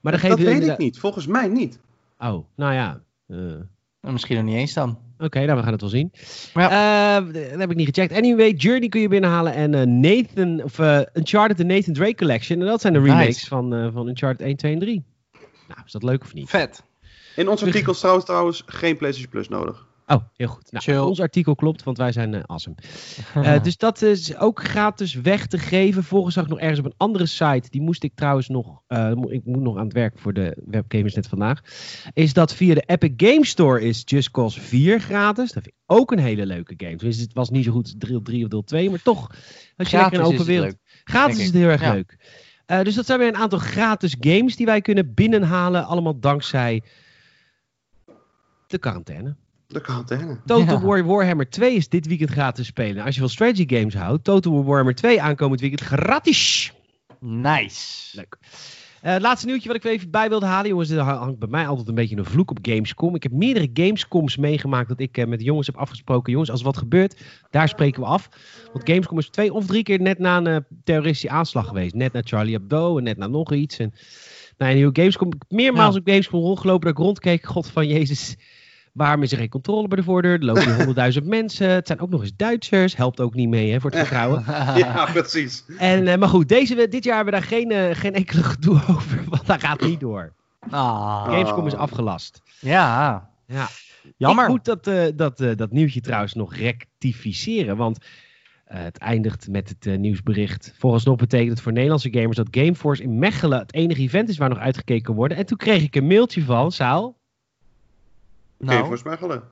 Maar 0.02 0.12
dan 0.12 0.22
dat 0.22 0.32
geven 0.32 0.52
weet 0.54 0.66
we 0.66 0.72
ik 0.72 0.78
niet. 0.78 1.00
Volgens 1.00 1.28
mij 1.28 1.48
niet. 1.48 1.80
Oh, 2.20 2.46
nou 2.56 2.74
ja. 2.74 3.02
Eh, 3.28 3.38
Nou, 4.02 4.14
Misschien 4.14 4.36
nog 4.36 4.46
niet 4.46 4.56
eens 4.56 4.74
dan. 4.74 4.98
Oké, 5.24 5.46
nou 5.46 5.58
we 5.58 5.64
gaan 5.64 5.72
het 5.72 5.82
wel 5.82 5.90
zien. 5.90 6.12
Ja. 6.54 7.18
Eh, 7.18 7.34
dat 7.34 7.60
heb 7.60 7.72
ik 7.72 7.76
niet 7.78 7.88
gecheckt. 7.96 8.14
Anyway, 8.14 8.50
Journey 8.52 8.90
kun 8.90 9.02
je 9.02 9.08
binnenhalen 9.08 9.54
en 9.54 9.74
eh, 9.74 9.86
Nathan, 9.86 10.64
of 10.64 10.80
eh, 10.80 11.02
Uncharted 11.14 11.58
de 11.58 11.64
Nathan 11.64 11.94
Drake 11.94 12.16
Collection. 12.16 12.60
En 12.60 12.66
dat 12.66 12.82
zijn 12.82 12.94
de 12.94 13.00
Nice. 13.00 13.12
remakes 13.14 13.48
van, 13.48 13.74
eh, 13.74 13.88
van 13.94 14.08
Uncharted 14.08 14.48
1, 14.48 14.56
2 14.56 14.74
en 14.74 14.80
3. 14.80 15.04
Nou, 15.68 15.82
is 15.86 15.92
dat 15.92 16.04
leuk 16.04 16.24
of 16.24 16.34
niet? 16.34 16.50
Vet. 16.50 16.84
In 17.36 17.50
ons 17.50 17.64
artikel 17.66 17.92
is 17.92 18.00
trouwens, 18.00 18.26
trouwens 18.26 18.64
geen 18.66 18.98
PlayStation 18.98 19.32
Plus 19.32 19.50
nodig. 19.50 19.88
Oh, 20.08 20.24
heel 20.36 20.48
goed. 20.48 20.72
Nou, 20.72 20.84
Chill. 20.84 20.98
ons 20.98 21.20
artikel 21.20 21.56
klopt, 21.56 21.84
want 21.84 21.98
wij 21.98 22.12
zijn 22.12 22.34
eh 22.34 22.42
awesome. 22.46 22.76
Eh, 23.34 23.64
dus 23.64 23.78
dat 23.78 24.02
is 24.02 24.38
ook 24.38 24.64
gratis 24.64 25.14
weg 25.14 25.48
te 25.48 25.58
geven. 25.58 26.04
Volgens 26.04 26.34
zag 26.36 26.44
ik 26.44 26.50
nog 26.50 26.60
ergens 26.60 26.80
op 26.80 26.86
een 26.86 26.94
andere 26.98 27.26
site. 27.26 27.70
Die 27.70 27.82
moest 27.82 28.04
ik 28.04 28.12
trouwens 28.16 28.48
nog. 28.48 28.82
eh, 28.88 29.12
ik 29.28 29.46
moet 29.46 29.62
nog 29.62 29.78
aan 29.78 29.84
het 29.84 29.94
werk 29.94 30.20
voor 30.20 30.34
de 30.34 30.58
webgamers 30.66 31.14
net 31.14 31.28
vandaag. 31.28 31.62
Is 32.14 32.34
dat 32.34 32.54
via 32.54 32.74
de 32.74 32.84
Epic 32.86 33.12
Game 33.18 33.46
Store 33.46 33.82
is 33.82 34.02
Just 34.06 34.32
Cause 34.32 34.62
4 34.62 35.00
gratis. 35.00 35.52
Dat 35.52 35.64
vind 35.64 35.76
ik 35.76 35.82
ook 35.86 36.12
een 36.12 36.20
hele 36.20 36.46
leuke 36.46 36.74
game. 36.78 36.96
Dus 36.96 37.18
het 37.18 37.34
was 37.34 37.50
niet 37.50 37.66
zo 37.66 37.72
goed 37.72 38.00
deel 38.00 38.22
3 38.22 38.44
of 38.44 38.50
deel 38.50 38.64
2. 38.64 38.90
Maar 38.90 39.02
toch, 39.02 39.30
als 39.78 39.90
je 39.90 39.98
lekker 39.98 40.20
een 40.20 40.26
open 40.26 40.46
wereld. 40.46 40.76
Gratis 41.04 41.38
is 41.40 41.46
het 41.46 41.56
heel 41.56 41.70
erg 41.70 41.82
Ja. 41.82 41.94
leuk. 41.94 42.18
Dus 42.84 42.96
dat 42.96 43.06
zijn 43.06 43.20
weer 43.20 43.28
een 43.28 43.36
aantal 43.36 43.60
gratis 43.60 44.16
games 44.20 44.56
die 44.56 44.66
wij 44.66 44.82
kunnen 44.82 45.14
binnenhalen. 45.14 45.86
Allemaal 45.86 46.20
dankzij 46.20 46.84
de 48.68 48.78
quarantaine. 48.78 49.36
De 49.74 49.82
quarantaine. 49.82 50.38
Total 50.46 50.80
Ja. 50.80 50.86
War 50.86 51.06
Warhammer 51.06 51.50
2 51.50 51.76
is 51.76 51.90
dit 51.90 52.08
weekend 52.08 52.30
gratis 52.30 52.66
spelen. 52.68 53.04
Als 53.04 53.14
je 53.16 53.20
van 53.22 53.30
strategy 53.30 53.76
games 53.76 53.94
houdt, 53.94 54.24
Total 54.24 54.54
War 54.54 54.64
Warhammer 54.64 54.96
2 54.96 55.22
aankomend 55.22 55.62
weekend 55.62 55.82
gratis. 55.82 56.74
Nice. 57.20 58.16
Leuk. 58.18 58.38
Eh, 59.02 59.14
het 59.14 59.22
laatste 59.22 59.48
nieuwtje 59.48 59.68
wat 59.68 59.78
ik 59.78 59.84
even 59.84 60.12
bij 60.12 60.30
wilde 60.30 60.46
halen. 60.46 60.70
Jongens, 60.70 60.90
er 60.90 61.00
hangt 61.00 61.40
bij 61.40 61.48
mij 61.48 61.68
altijd 61.68 61.88
een 61.88 61.96
beetje 61.96 62.18
een 62.18 62.26
vloek 62.26 62.50
op 62.50 62.58
Gamescom. 62.62 63.16
Ik 63.16 63.24
heb 63.24 63.32
meerdere 63.32 63.70
Gamescoms 63.74 64.38
meegemaakt 64.38 64.88
dat 64.90 65.00
ik 65.00 65.18
eh, 65.18 65.26
met 65.26 65.40
de 65.40 65.46
jongens 65.46 65.68
heb 65.68 65.78
afgesproken. 65.78 66.32
Jongens, 66.32 66.52
als 66.52 66.60
er 66.60 66.66
wat 66.66 66.78
gebeurt, 66.78 67.22
daar 67.50 67.68
spreken 67.68 68.02
we 68.02 68.08
af. 68.08 68.30
Want 68.74 68.90
Gamescom 68.90 69.18
is 69.18 69.30
twee 69.30 69.54
of 69.54 69.66
drie 69.66 69.84
keer 69.84 70.02
net 70.02 70.20
na 70.20 70.38
een 70.38 70.48
eh, 70.48 70.58
terroristische 70.84 71.36
aanslag 71.36 71.68
geweest. 71.68 71.94
Net 71.94 72.14
na 72.14 72.22
Charlie 72.24 72.54
Hebdo 72.54 72.98
en 72.98 73.04
net 73.04 73.18
na 73.18 73.28
nog 73.28 73.54
iets. 73.54 73.78
En, 73.78 73.94
nou, 74.58 74.72
en 74.72 74.78
heel 74.78 74.90
Gamescom, 74.94 75.30
meermaals 75.50 75.94
Ja. 75.94 76.00
op 76.00 76.08
Gamescom 76.08 76.40
rondgelopen 76.40 76.88
dat 76.88 76.98
ik 76.98 77.04
rondkeek. 77.04 77.46
God 77.46 77.68
van 77.68 77.88
Jezus, 77.88 78.36
waarom 78.94 79.24
is 79.24 79.32
er 79.32 79.38
geen 79.38 79.50
controle 79.50 79.88
bij 79.88 79.98
de 79.98 80.04
voordeur? 80.04 80.34
Er 80.34 80.46
lopen 80.46 80.76
honderdduizend 80.76 81.26
mensen. 81.26 81.70
Het 81.70 81.88
zijn 81.88 82.00
ook 82.00 82.10
nog 82.10 82.22
eens 82.22 82.36
Duitsers. 82.36 82.96
Helpt 82.96 83.20
ook 83.20 83.34
niet 83.34 83.50
mee 83.50 83.72
hè, 83.72 83.80
voor 83.80 83.90
het 83.90 84.00
vertrouwen. 84.00 84.44
Ja, 84.76 85.06
precies. 85.06 85.66
En, 85.78 86.08
eh, 86.08 86.18
maar 86.18 86.30
goed, 86.30 86.50
deze, 86.50 86.88
dit 86.88 87.04
jaar 87.04 87.16
hebben 87.16 87.34
we 87.34 87.40
daar 87.40 87.50
geen, 87.50 87.72
eh, 87.72 87.96
geen 87.96 88.14
enkele 88.14 88.44
gedoe 88.44 88.82
over. 88.96 89.24
Want 89.30 89.46
dat 89.46 89.60
gaat 89.60 89.82
niet 89.82 90.00
door. 90.00 90.34
Ah. 90.70 91.24
Gamescom 91.24 91.68
is 91.68 91.76
afgelast. 91.76 92.42
Ja. 92.60 93.30
Ja. 93.48 93.68
Jammer. 94.18 94.44
Ik 94.44 94.50
moet 94.50 94.66
dat, 94.66 94.88
eh, 94.88 95.06
dat, 95.16 95.40
eh, 95.42 95.56
dat 95.56 95.72
nieuwtje 95.72 96.02
trouwens 96.02 96.34
nog 96.34 96.56
rectificeren. 96.56 97.78
Want 97.78 97.98
het 98.64 98.98
eindigt 98.98 99.48
met 99.50 99.76
het 99.80 100.00
nieuwsbericht. 100.00 100.74
Vooralsnog 100.78 101.16
betekent 101.16 101.50
het 101.50 101.62
voor 101.62 101.72
Nederlandse 101.72 102.14
gamers 102.14 102.38
dat 102.38 102.48
Gameforce 102.52 103.04
in 103.04 103.20
Mechelen 103.20 103.60
het 103.60 103.74
enige 103.74 104.02
event 104.02 104.30
is 104.30 104.38
waar 104.38 104.50
nog 104.50 104.58
uitgekeken 104.58 105.04
kan 105.04 105.16
worden. 105.16 105.38
En 105.38 105.46
toen 105.46 105.58
kreeg 105.58 105.84
ik 105.84 105.96
een 105.96 106.08
mailtje 106.08 106.44
van 106.44 106.72
Saal. 106.72 107.22
Nou. 108.66 108.86
voor 108.86 108.98
smuggelen. 108.98 109.44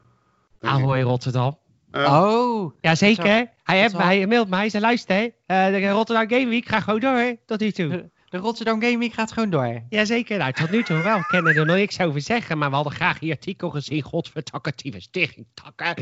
Ahoy 0.62 1.02
Rotterdam. 1.02 1.58
Oh. 1.92 2.74
Jazeker. 2.82 3.50
Hij, 3.64 3.80
heeft 3.80 3.92
wel- 3.94 4.02
hij 4.02 4.28
mailt 4.28 4.50
mij. 4.50 4.60
Hij 4.60 4.70
zei 4.70 4.84
luister, 4.84 5.16
hè, 5.16 5.28
eh, 5.46 5.74
de 5.82 5.90
Rotterdam 5.90 6.30
Game 6.30 6.50
Week 6.50 6.68
gaat 6.68 6.84
gewoon 6.84 7.00
door 7.00 7.36
tot 7.46 7.60
nu 7.60 7.72
toe. 7.72 8.10
De 8.30 8.38
Rotterdam 8.38 8.82
Game 8.82 8.98
Week 8.98 9.14
gaat 9.14 9.32
gewoon 9.32 9.50
door. 9.50 9.82
Jazeker, 9.90 10.38
nou 10.38 10.52
tot 10.52 10.70
nu 10.72 10.84
toe 10.84 11.02
wel. 11.02 11.18
Ik 11.18 11.26
kan 11.28 11.48
er 11.48 11.66
nog 11.66 11.76
niks 11.76 12.00
over 12.00 12.22
zeggen, 12.22 12.58
maar 12.58 12.70
we 12.70 12.76
hadden 12.76 12.94
graag 12.94 13.20
die 13.20 13.32
artikel 13.32 13.70
gezien. 13.70 14.02
Godvertakkatieve 14.02 15.00
stichting 15.02 15.48
takken. 15.54 15.96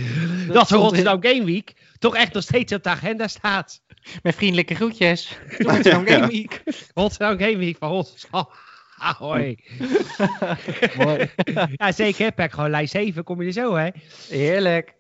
Dat, 0.48 0.68
de 0.68 0.76
Rotterdam 0.76 1.24
Game 1.24 1.44
Week 1.44 1.74
toch 2.00 2.16
echt 2.16 2.34
nog 2.34 2.44
steeds 2.44 2.74
op 2.74 2.84
de 2.84 2.90
agenda 2.90 3.28
staat. 3.28 3.82
Met 4.24 4.36
vriendelijke 4.36 4.76
groetjes. 4.76 5.38
De 5.58 5.64
Rotterdam 5.64 6.08
Game 6.12 6.28
Week. 6.28 6.64
Rotterdam 6.94 7.38
Game 7.40 7.58
Week 7.58 7.78
van 7.78 7.90
Rotterdam. 7.90 8.50
Ahoy. 9.00 9.58
Mooi. 11.04 11.30
ja, 11.76 11.92
zeker. 11.92 12.26
Heb 12.26 12.40
ik 12.40 12.52
gewoon 12.52 12.70
lijst 12.70 12.92
7, 12.92 13.24
kom 13.24 13.42
je 13.42 13.48
er 13.48 13.54
zo, 13.54 13.76
hè? 13.76 13.90
Heerlijk. 14.30 14.96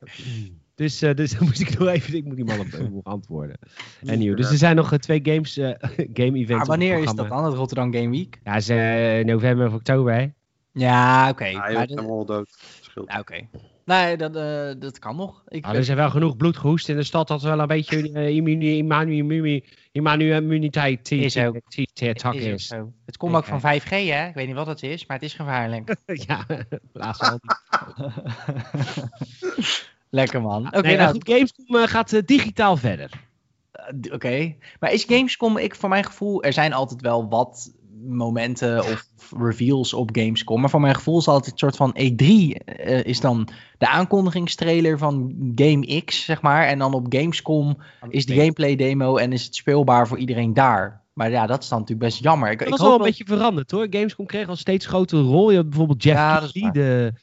Dus, 0.76 1.02
eh, 1.02 1.14
dus 1.16 1.32
dan 1.38 1.47
moest 1.47 1.62
ik 1.62 1.78
nog 1.80 1.88
even, 1.88 2.14
ik 2.14 2.26
moet 2.26 2.36
die 2.36 2.45
man 2.45 2.60
op, 2.60 2.68
op 2.93 3.08
antwoorden. 3.08 3.58
En 4.06 4.20
nieuw. 4.20 4.36
Dus 4.36 4.52
er 4.52 4.58
zijn 4.58 4.76
nog 4.76 4.91
eh, 4.91 5.00
twee 5.00 5.20
games, 5.24 5.58
eh, 5.58 5.70
game 6.20 6.38
events. 6.38 6.50
Maar 6.50 6.62
op 6.62 6.68
wanneer 6.68 6.93
het 6.93 7.04
is 7.10 7.14
dat 7.14 7.30
dan, 7.30 7.45
het 7.45 7.54
Rotterdam 7.54 7.93
Game 7.93 8.10
Week? 8.10 8.39
Ja, 8.43 8.56
is 8.56 8.70
eh, 8.70 9.26
november 9.26 9.68
of 9.68 9.74
oktober, 9.74 10.14
hè? 10.14 10.28
Ja, 10.74 11.30
oké. 11.30 11.52
Maar 11.52 11.74
dat- 11.88 11.95
ben 11.95 12.08
wel 12.08 12.26
dood. 12.26 12.58
Ja, 13.06 13.20
oké. 13.20 13.47
Nee, 13.90 14.18
dat, 14.18 14.36
eh, 14.36 14.70
dat 14.80 15.00
kan 15.00 15.16
nog. 15.16 15.44
Ik 15.48 15.64
Nou, 15.64 15.76
er 15.76 15.84
zijn 15.84 15.98
wel 15.98 16.10
genoeg 16.10 16.38
bloed 16.38 16.58
gehoest 16.58 16.90
in 16.90 16.96
de 16.96 17.04
stad 17.04 17.28
dat 17.28 17.42
er 17.42 17.50
wel 17.50 17.60
een 17.60 17.68
beetje 17.68 18.10
uh, 18.10 18.36
immanu- 19.92 20.36
immuniteit 20.36 21.12
Is 21.12 21.38
ook. 21.38 21.60
tak 22.14 22.34
is. 22.34 22.74
Het 23.06 23.18
komt 23.18 23.36
ook 23.36 23.46
van 23.46 23.60
5G, 23.60 23.90
hè? 23.90 24.28
Ik 24.28 24.34
weet 24.34 24.48
niet 24.48 24.56
wat 24.56 24.68
het 24.68 24.84
is, 24.84 25.06
maar 25.06 25.18
het 25.18 25.26
is 25.26 25.34
gevaarlijk. 25.34 25.96
ja, 26.28 26.46
laatst 26.94 27.22
al. 27.22 27.40
Lekker 30.10 30.42
man. 30.42 30.68
Oké, 30.68 30.82
nee, 30.82 30.98
nou, 30.98 30.98
nou, 30.98 31.12
goed, 31.12 31.30
Gamescom 31.30 31.76
eh, 31.76 31.88
gaat 31.88 32.14
eh, 32.14 32.22
digitaal 32.26 32.78
verder. 32.78 33.10
eh, 33.72 34.14
oké. 34.14 34.56
Maar 34.80 34.92
is 34.94 35.04
Gamescom, 35.04 35.58
ik, 35.58 35.76
voor 35.76 35.90
mijn 35.90 36.06
gevoel, 36.06 36.44
er 36.44 36.54
zijn 36.54 36.74
altijd 36.74 37.02
wel 37.02 37.30
wat 37.30 37.72
momenten 38.08 38.80
of 38.80 39.10
reveals 39.38 39.93
op 39.93 40.10
Gamescom. 40.12 40.60
Maar 40.60 40.70
voor 40.70 40.82
mijn 40.82 40.95
gevoel 40.95 41.20
is 41.20 41.28
altijd 41.28 41.52
een 41.52 41.58
soort 41.58 41.76
van 41.76 41.95
E3 41.97 42.26
eh, 42.26 43.04
is 43.04 43.20
dan 43.20 43.47
de 43.78 43.88
aankondigingstrailer 43.88 44.97
van 44.97 45.36
Game 45.56 46.02
X, 46.06 46.26
zeg 46.26 46.41
maar. 46.41 46.68
En 46.68 46.80
dan 46.80 46.93
op 46.93 47.06
Gamescom 47.10 47.78
is 48.10 48.26
de 48.26 48.36
gameplay 48.36 48.76
demo 48.76 49.18
en 49.18 49.34
is 49.34 49.45
het 49.45 49.56
speelbaar 49.56 50.08
voor 50.08 50.18
iedereen 50.18 50.54
daar. 50.54 51.02
Maar 51.14 51.30
ja, 51.30 51.47
dat 51.47 51.64
is 51.64 51.70
dan 51.70 51.80
natuurlijk 51.80 52.10
best 52.10 52.24
jammer. 52.24 52.52
Ik, 52.52 52.60
Dat 52.60 52.68
ik 52.68 52.74
hoop 52.74 52.88
wel 52.88 52.97
een 52.97 53.04
beetje 53.04 53.26
veranderd 53.26 53.72
hoor. 53.72 53.88
Gamescom 53.89 54.26
kreeg 54.26 54.50
al 54.50 54.56
steeds 54.56 54.86
grotere 54.86 55.22
rol. 55.22 55.50
Je 55.50 55.56
had 55.56 55.70
bijvoorbeeld 55.70 56.04
Jeff 56.04 56.18
Ja, 56.18 56.41
is 56.41 56.52
Keighley, 56.52 56.72
de... 56.72 57.14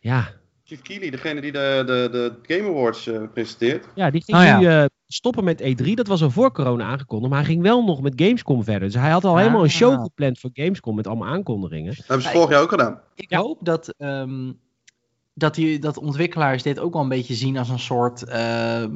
Ja, 0.00 0.28
Chief 0.72 0.82
Keely, 0.82 1.10
degene 1.10 1.40
die 1.40 1.52
de, 1.52 1.82
de, 1.86 2.08
de 2.12 2.54
Game 2.54 2.68
Awards 2.68 3.06
eh, 3.06 3.20
presenteert. 3.32 3.86
ja, 3.94 4.10
die 4.10 4.22
ging 4.24 4.38
Oh, 4.38 4.44
ja. 4.44 4.58
nu 4.58 4.66
eh, 4.66 4.84
stoppen 5.06 5.44
met 5.44 5.62
E3. 5.62 5.92
Dat 5.94 6.06
was 6.06 6.22
al 6.22 6.30
voor 6.30 6.52
corona 6.52 6.84
aangekondigd. 6.84 7.30
Maar 7.32 7.40
hij 7.42 7.50
ging 7.50 7.62
wel 7.62 7.84
nog 7.84 8.02
met 8.02 8.12
Gamescom 8.16 8.64
verder. 8.64 8.88
Dus 8.88 9.00
hij 9.00 9.10
had 9.10 9.24
al 9.24 9.36
helemaal 9.36 9.60
een 9.60 9.66
Ah. 9.66 9.72
show 9.72 10.02
gepland 10.02 10.38
voor 10.38 10.50
Gamescom 10.52 10.94
met 10.96 11.06
allemaal 11.06 11.28
aankondigingen. 11.28 11.94
Dat 11.96 12.06
hebben 12.06 12.26
ze 12.26 12.32
vorig 12.32 12.50
jaar 12.50 12.62
ook 12.62 12.68
gedaan. 12.70 13.00
Ik 13.14 13.30
Ja. 13.30 13.38
hoop 13.38 13.58
dat, 13.60 13.94
ehm, 13.98 14.52
dat, 15.34 15.54
die, 15.54 15.78
dat 15.78 15.98
ontwikkelaars 15.98 16.62
dit 16.62 16.78
ook 16.78 16.92
wel 16.92 17.02
een 17.02 17.08
beetje 17.08 17.34
zien 17.34 17.58
als 17.58 17.68
een 17.68 17.78
soort 17.78 18.24
ehm, 18.24 18.90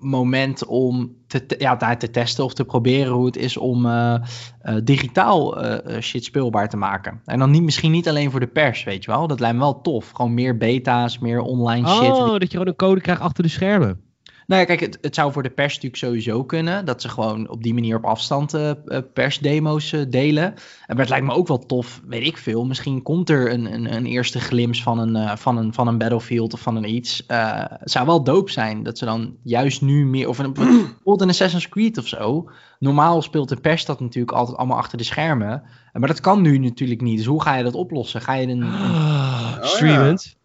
moment 0.00 0.64
om 0.64 1.16
te, 1.26 1.44
ja, 1.58 1.76
daar 1.76 1.98
te 1.98 2.10
testen 2.10 2.44
of 2.44 2.54
te 2.54 2.64
proberen 2.64 3.12
hoe 3.12 3.26
het 3.26 3.36
is 3.36 3.56
om 3.56 3.86
eh, 3.86 4.14
eh, 4.60 4.76
digitaal 4.84 5.60
eh, 5.60 5.96
eh, 5.96 6.02
shit 6.02 6.24
speelbaar 6.24 6.68
te 6.68 6.76
maken. 6.76 7.20
En 7.24 7.38
dan 7.38 7.50
niet, 7.50 7.62
misschien 7.62 7.90
niet 7.90 8.08
alleen 8.08 8.30
voor 8.30 8.40
de 8.40 8.46
pers, 8.46 8.84
weet 8.84 9.04
je 9.04 9.10
wel. 9.10 9.26
Dat 9.26 9.40
lijkt 9.40 9.56
me 9.56 9.62
wel 9.62 9.80
tof. 9.80 10.10
Gewoon 10.10 10.34
meer 10.34 10.56
beta's, 10.56 11.18
meer 11.18 11.40
online 11.40 11.88
shit. 11.88 12.10
Oh, 12.10 12.30
dat 12.30 12.42
je 12.42 12.48
gewoon 12.48 12.66
een 12.66 12.76
code 12.76 13.00
krijgt 13.00 13.22
achter 13.22 13.42
de 13.42 13.50
schermen. 13.50 14.11
Nou 14.52 14.64
ja, 14.64 14.70
kijk, 14.76 14.80
het, 14.80 14.98
het 15.00 15.14
zou 15.14 15.32
voor 15.32 15.42
de 15.42 15.50
pers 15.50 15.74
natuurlijk 15.74 16.02
sowieso 16.02 16.44
kunnen. 16.44 16.84
Dat 16.84 17.02
ze 17.02 17.08
gewoon 17.08 17.48
op 17.48 17.62
die 17.62 17.74
manier 17.74 17.96
op 17.96 18.04
afstand 18.04 18.54
eh, 18.54 18.70
eh, 18.70 19.02
persdemo's 19.12 19.92
eh, 19.92 20.00
delen. 20.08 20.54
Maar 20.86 20.96
het 20.96 21.08
lijkt 21.08 21.26
me 21.26 21.32
ook 21.34 21.48
wel 21.48 21.58
tof, 21.58 22.00
weet 22.06 22.26
ik 22.26 22.36
veel. 22.36 22.64
Misschien 22.64 23.02
komt 23.02 23.30
er 23.30 23.52
een, 23.52 23.72
een, 23.72 23.94
een 23.94 24.06
eerste 24.06 24.40
glimp 24.40 24.76
van 24.76 24.98
een, 24.98 25.16
eh, 25.16 25.36
van, 25.36 25.56
een, 25.56 25.74
van 25.74 25.88
een 25.88 25.98
Battlefield 25.98 26.52
of 26.52 26.60
van 26.60 26.76
een 26.76 26.94
iets. 26.94 27.26
Eh, 27.26 27.64
het 27.68 27.90
zou 27.90 28.06
wel 28.06 28.24
dope 28.24 28.50
zijn 28.50 28.82
dat 28.82 28.98
ze 28.98 29.04
dan 29.04 29.36
juist 29.42 29.82
nu 29.82 30.06
meer... 30.06 30.28
Of 30.28 30.38
een, 30.38 30.52
bijvoorbeeld 30.52 31.20
een 31.20 31.28
Assassin's 31.28 31.68
Creed 31.68 31.98
of 31.98 32.06
zo. 32.06 32.50
Normaal 32.78 33.22
speelt 33.22 33.48
de 33.48 33.56
pers 33.56 33.84
dat 33.84 34.00
natuurlijk 34.00 34.36
altijd 34.36 34.56
allemaal 34.56 34.78
achter 34.78 34.98
de 34.98 35.04
schermen. 35.04 35.62
Maar 35.92 36.08
dat 36.08 36.20
kan 36.20 36.42
nu 36.42 36.58
natuurlijk 36.58 37.00
niet. 37.00 37.16
Dus 37.16 37.26
hoe 37.26 37.42
ga 37.42 37.56
je 37.56 37.64
dat 37.64 37.74
oplossen? 37.74 38.20
Ga 38.20 38.32
je 38.34 38.46
een... 38.46 38.60
een- 38.60 38.72
Ah, 38.72 39.56
ja. 39.60 39.66
streamend. 39.66 40.36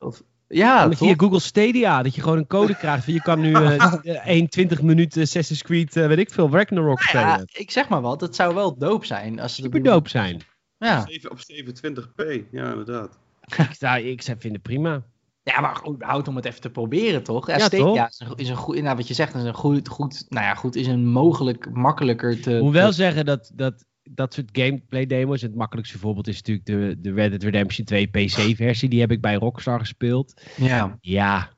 Ja, 0.47 0.87
toch? 0.89 0.97
via 0.97 1.13
Google 1.17 1.39
Stadia, 1.39 2.03
dat 2.03 2.15
je 2.15 2.21
gewoon 2.21 2.37
een 2.37 2.47
code 2.47 2.75
krijgt. 2.83 3.05
Je 3.05 3.21
kan 3.21 3.39
nu 3.39 3.53
eh 3.53 4.27
1 4.27 4.49
20 4.49 4.81
minuten 4.81 5.21
Assassin's 5.21 5.61
Creed, 5.63 5.95
eh, 5.95 6.07
weet 6.07 6.17
ik 6.17 6.31
veel, 6.31 6.49
Ragnarok 6.51 7.11
Nou 7.13 7.25
ja, 7.25 7.31
spelen. 7.33 7.49
ik 7.53 7.71
zeg 7.71 7.89
maar 7.89 8.01
wat. 8.01 8.21
Het 8.21 8.35
zou 8.35 8.55
wel 8.55 8.77
dope 8.77 9.05
zijn. 9.05 9.39
Als 9.39 9.55
Super 9.55 9.83
doen. 9.83 9.91
dope 9.93 10.09
zijn. 10.09 10.41
Ja. 10.77 11.05
Zeven- 11.07 11.31
Op 11.31 11.39
720p, 11.39 12.23
ja 12.51 12.69
inderdaad. 12.69 13.17
Ik, 13.45 13.57
ik 14.05 14.21
zou- 14.21 14.37
vind 14.39 14.53
het 14.53 14.61
prima. 14.61 15.01
Ja, 15.43 15.59
maar 15.61 15.75
goed, 15.75 16.03
houd 16.03 16.27
om 16.27 16.35
het 16.35 16.45
even 16.45 16.61
te 16.61 16.69
proberen, 16.69 17.23
toch? 17.23 17.47
Ja, 17.47 17.57
Ja, 17.57 17.65
Stadia 17.65 17.85
toch? 17.85 18.07
is 18.09 18.19
een, 18.19 18.35
is 18.35 18.49
een 18.49 18.55
goed, 18.55 18.81
nou, 18.81 18.95
wat 18.95 19.07
je 19.07 19.13
zegt, 19.13 19.35
is 19.35 19.43
een 19.43 19.53
goed, 19.53 19.87
goed, 19.89 20.25
nou 20.29 20.45
ja, 20.45 20.53
goed, 20.53 20.75
is 20.75 20.87
een 20.87 21.07
mogelijk 21.07 21.69
makkelijker 21.71 22.41
te... 22.41 22.55
Ik 22.55 22.61
moet 22.61 22.73
wel 22.73 22.89
te- 22.89 22.95
zeggen 22.95 23.25
dat, 23.25 23.51
dat 23.53 23.85
dat 24.09 24.33
soort 24.33 24.49
gameplay 24.51 25.05
demos, 25.05 25.41
het 25.41 25.55
makkelijkste 25.55 25.97
voorbeeld 25.97 26.27
is 26.27 26.35
natuurlijk 26.35 26.65
de, 26.65 26.95
de 26.99 27.13
Red 27.13 27.29
Dead 27.29 27.43
Redemption 27.43 27.85
2 27.85 28.07
PC-versie. 28.07 28.89
Die 28.89 28.99
heb 28.99 29.11
ik 29.11 29.21
bij 29.21 29.35
Rockstar 29.35 29.79
gespeeld. 29.79 30.41
Ja. 30.57 30.97
Ja, 31.01 31.56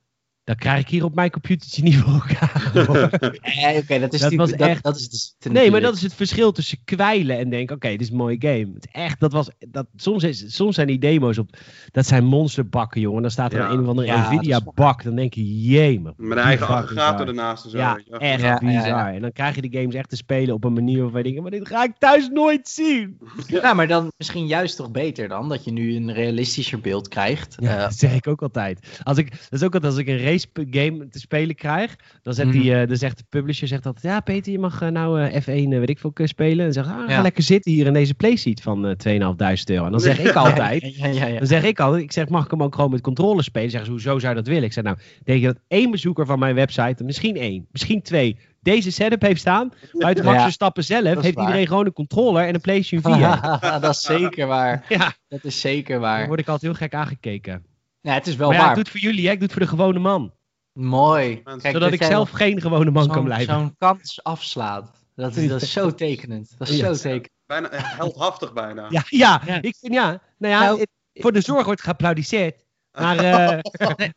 dat 0.50 0.58
krijg 0.58 0.80
ik 0.82 0.88
hier 0.90 1.04
op 1.04 1.16
mijn 1.16 1.32
computertje 1.32 1.84
niet 1.84 1.96
voor 1.98 2.14
elkaar. 2.14 2.72
hoor. 2.86 2.98
Eh, 3.42 3.78
Oké, 3.78 4.00
dat 4.00 4.14
is 4.14 4.20
Dat 4.20 4.34
was 4.34 4.50
dat, 4.52 4.60
echt- 4.68 4.84
dat 4.84 4.96
is 4.96 5.10
dus 5.10 5.36
Nee, 5.52 5.72
maar 5.72 5.82
dat 5.82 5.96
is 5.96 6.02
het 6.02 6.14
verschil 6.14 6.52
tussen 6.52 6.78
kwijlen 6.86 7.38
en 7.38 7.50
denken: 7.50 7.76
oké, 7.76 7.90
dit 7.90 8.02
is 8.02 8.10
een 8.10 8.16
mooie 8.16 8.36
game. 8.40 8.72
Het 8.74 8.88
echt, 8.92 9.20
dat 9.20 9.32
was, 9.32 9.50
dat, 9.70 9.86
soms, 9.96 10.24
is, 10.24 10.56
soms 10.56 10.76
zijn 10.76 10.88
die 10.88 11.00
demo's 11.00 11.38
op. 11.38 11.58
Dat 11.92 12.06
zijn 12.06 12.26
monsterbakken, 12.26 13.02
jongen. 13.02 13.22
Dan 13.22 13.32
staat 13.32 13.54
er 13.54 13.60
Ja. 13.60 13.70
een 13.70 13.80
of 13.82 13.88
andere 13.88 14.08
Ja, 14.08 14.32
Nvidia-bak. 14.32 15.04
Dan 15.04 15.16
denk 15.16 15.34
je: 15.34 15.62
jemig. 15.62 16.14
Met 16.18 16.38
een 16.38 16.44
eigen 16.44 16.68
aggregator 16.68 17.28
ernaast 17.28 17.64
en 17.64 17.70
zo. 17.70 17.78
Ja, 17.78 18.00
echt 18.10 18.42
Ja, 18.42 18.48
ja, 18.48 18.60
bizar. 18.60 18.88
ja. 18.88 19.14
En 19.14 19.22
dan 19.22 19.32
krijg 19.32 19.56
je 19.56 19.62
de 19.70 19.78
games 19.80 19.96
echt 19.96 20.10
te 20.10 20.16
spelen 20.16 20.54
op 20.56 20.64
een 20.64 20.74
manier 20.74 21.02
waarvan 21.02 21.20
je 21.24 21.24
denkt: 21.26 21.42
maar 21.42 21.52
dit 21.60 21.68
ga 21.68 21.84
ik 21.84 21.92
thuis 22.00 22.30
nooit 22.30 22.68
zien. 22.68 23.18
Ja, 23.48 23.74
maar 23.74 23.88
dan 23.88 24.12
misschien 24.18 24.48
juist 24.48 24.76
toch 24.76 24.92
beter 24.92 25.28
dan, 25.28 25.50
dat 25.50 25.64
je 25.64 25.72
nu 25.72 25.96
een 25.96 26.14
realistischer 26.14 26.80
beeld 26.80 27.08
krijgt. 27.08 27.56
Ja, 27.60 27.76
Eh, 27.76 27.80
dat 27.82 27.94
zeg 27.96 28.14
ik 28.14 28.28
ook 28.28 28.42
altijd. 28.42 29.00
Als 29.04 29.18
ik, 29.18 29.32
dat 29.32 29.60
is 29.60 29.64
ook 29.64 29.74
altijd 29.74 29.92
als 29.92 30.02
ik 30.02 30.08
een 30.08 30.18
race 30.24 30.39
game 30.54 31.08
te 31.10 31.20
spelen 31.20 31.56
krijg, 31.56 31.96
dan, 32.22 32.34
zegt 32.34 32.52
die, 32.52 32.72
Mhm. 32.72 32.80
eh, 32.82 32.88
dan 32.88 32.98
zegt 32.98 33.18
de 33.18 33.24
publisher 33.30 33.68
zegt 33.68 33.86
altijd, 33.86 34.04
ja 34.06 34.20
Peter, 34.20 34.52
je 34.52 34.60
mag 34.60 34.82
eh, 34.82 34.90
nou 34.90 35.22
eh, 35.22 35.42
F1 35.42 35.48
eh, 35.74 35.80
weet 35.80 35.90
ik 35.90 36.00
veel 36.00 36.14
spelen. 36.24 36.66
En 36.66 36.74
zegt, 36.74 36.88
ah, 36.88 37.06
ga 37.06 37.12
Ja. 37.12 37.22
lekker 37.22 37.44
zitten 37.44 37.72
hier 37.72 37.86
in 37.86 37.94
deze 37.94 38.14
playseat 38.14 38.62
van 38.62 38.86
eh 38.88 38.96
2.500 38.96 39.70
euro. 39.70 39.86
En 39.86 39.92
dan 39.92 40.00
zeg 40.00 40.20
ik 40.20 40.34
altijd, 40.46 40.96
Ja, 40.96 41.08
ja, 41.08 41.26
ja. 41.26 41.38
dan 41.38 41.48
zeg 41.48 41.64
ik 41.64 41.80
altijd, 41.80 42.04
ik 42.04 42.12
zeg, 42.12 42.28
mag 42.30 42.46
ik 42.46 42.52
hem 42.52 42.64
ook 42.64 42.76
gewoon 42.76 42.92
met 42.92 43.02
controller 43.02 43.44
spelen? 43.44 43.70
Zeggen 43.70 43.86
ze, 43.86 43.92
hoezo 43.92 44.20
zou 44.20 44.34
je 44.34 44.40
dat 44.40 44.48
willen? 44.48 44.64
Ik 44.64 44.74
zeg, 44.74 44.84
nou, 44.84 44.98
denk 45.24 45.40
je 45.40 45.46
dat 45.46 45.60
één 45.68 45.92
bezoeker 45.92 46.26
van 46.26 46.40
mijn 46.40 46.56
website, 46.56 47.04
misschien 47.04 47.36
één, 47.36 47.68
misschien 47.72 48.02
twee, 48.02 48.38
deze 48.62 48.92
setup 48.92 49.22
heeft 49.22 49.40
staan? 49.40 49.72
Buiten 49.92 50.24
Max 50.26 50.38
Ja, 50.38 50.44
Verstappen 50.44 50.84
zelf 50.84 51.04
dat 51.14 51.24
heeft 51.24 51.36
waar. 51.36 51.46
iedereen 51.46 51.68
gewoon 51.68 51.86
een 51.86 51.94
controller 51.94 52.48
en 52.48 52.54
een 52.54 52.62
PlayStation 52.62 53.14
4. 53.16 53.60
dat 53.82 53.94
is 53.96 54.02
zeker 54.02 54.48
waar. 54.48 54.86
ja, 54.90 55.14
Dat 55.28 55.44
is 55.44 55.60
zeker 55.60 55.94
dan 55.94 56.02
waar. 56.02 56.28
word 56.28 56.40
ik 56.40 56.48
altijd 56.48 56.72
heel 56.72 56.82
gek 56.88 56.94
aangekeken. 56.94 57.64
Ja, 58.02 58.14
het 58.14 58.28
is 58.28 58.36
wel 58.36 58.48
maar 58.48 58.56
ja, 58.58 58.62
ik 58.62 58.66
waar. 58.68 58.76
doe 58.76 58.84
het 58.84 58.92
voor 58.92 59.02
jullie, 59.02 59.26
hè? 59.26 59.32
ik 59.32 59.38
doe 59.40 59.48
het 59.48 59.58
voor 59.58 59.62
de 59.66 59.68
gewone 59.68 60.00
man. 60.00 60.34
Mooi. 60.74 61.36
Zodat 61.36 61.62
Kijk, 61.62 61.74
Zodat 61.74 61.92
dat 61.92 62.00
ik 62.02 62.04
zelf 62.08 62.30
geen 62.30 62.62
gewone 62.62 62.92
man 62.92 63.08
kan 63.08 63.24
blijven. 63.24 63.54
Zo'n 63.54 63.76
kans 63.78 64.24
afslaat. 64.24 64.92
Dat 65.16 65.36
is, 65.36 65.48
dat 65.48 65.62
is 65.62 65.72
zo 65.72 65.94
tekenend. 66.06 66.56
Dat 66.58 66.70
is 66.70 66.78
Ja. 66.78 66.86
zo 66.94 67.02
tekenend. 67.02 67.30
Bijna 67.46 67.70
eh, 67.70 67.82
heldhaftig 67.98 68.54
bijna. 68.54 68.86
Ja, 68.90 69.04
ja, 69.08 69.42
Ja. 69.46 69.62
ik 69.62 69.76
vind 69.80 69.94
ja. 69.94 70.22
Nou 70.38 70.54
ja, 70.54 70.60
Nou, 70.60 70.86
voor 71.14 71.32
de 71.32 71.42
zorg 71.42 71.66
wordt 71.66 71.82
geapplaudiseerd. 71.82 72.66
Maar 72.92 73.18
eh 73.24 73.60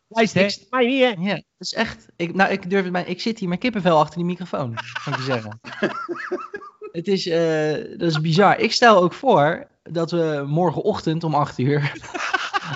luister, 0.07 0.41
hè, 0.41 0.47
ik- 0.47 0.65
mij 0.69 0.85
niet 0.85 1.01
hè. 1.01 1.07
Ja, 1.29 1.33
dat 1.35 1.43
is 1.57 1.73
echt. 1.73 2.05
Ik, 2.15 2.35
nou, 2.35 2.51
ik 2.51 2.69
durf 2.69 2.83
het 2.83 2.91
mij. 2.91 3.03
Ik 3.03 3.21
zit 3.21 3.39
hier 3.39 3.49
met 3.49 3.59
kippenvel 3.59 3.99
achter 3.99 4.15
die 4.17 4.25
microfoon. 4.25 4.73
Kan 5.03 5.13
ik 5.13 5.19
je 5.19 5.25
zeggen. 5.25 5.59
het 6.91 7.07
is, 7.07 7.27
eh, 7.27 7.97
dat 7.99 8.09
is 8.09 8.21
bizar. 8.21 8.59
Ik 8.59 8.71
stel 8.71 9.01
ook 9.03 9.13
voor 9.13 9.67
dat 9.83 10.11
we 10.11 10.43
morgenochtend 10.47 11.23
om 11.23 11.35
8 11.35 11.57
uur 11.59 11.91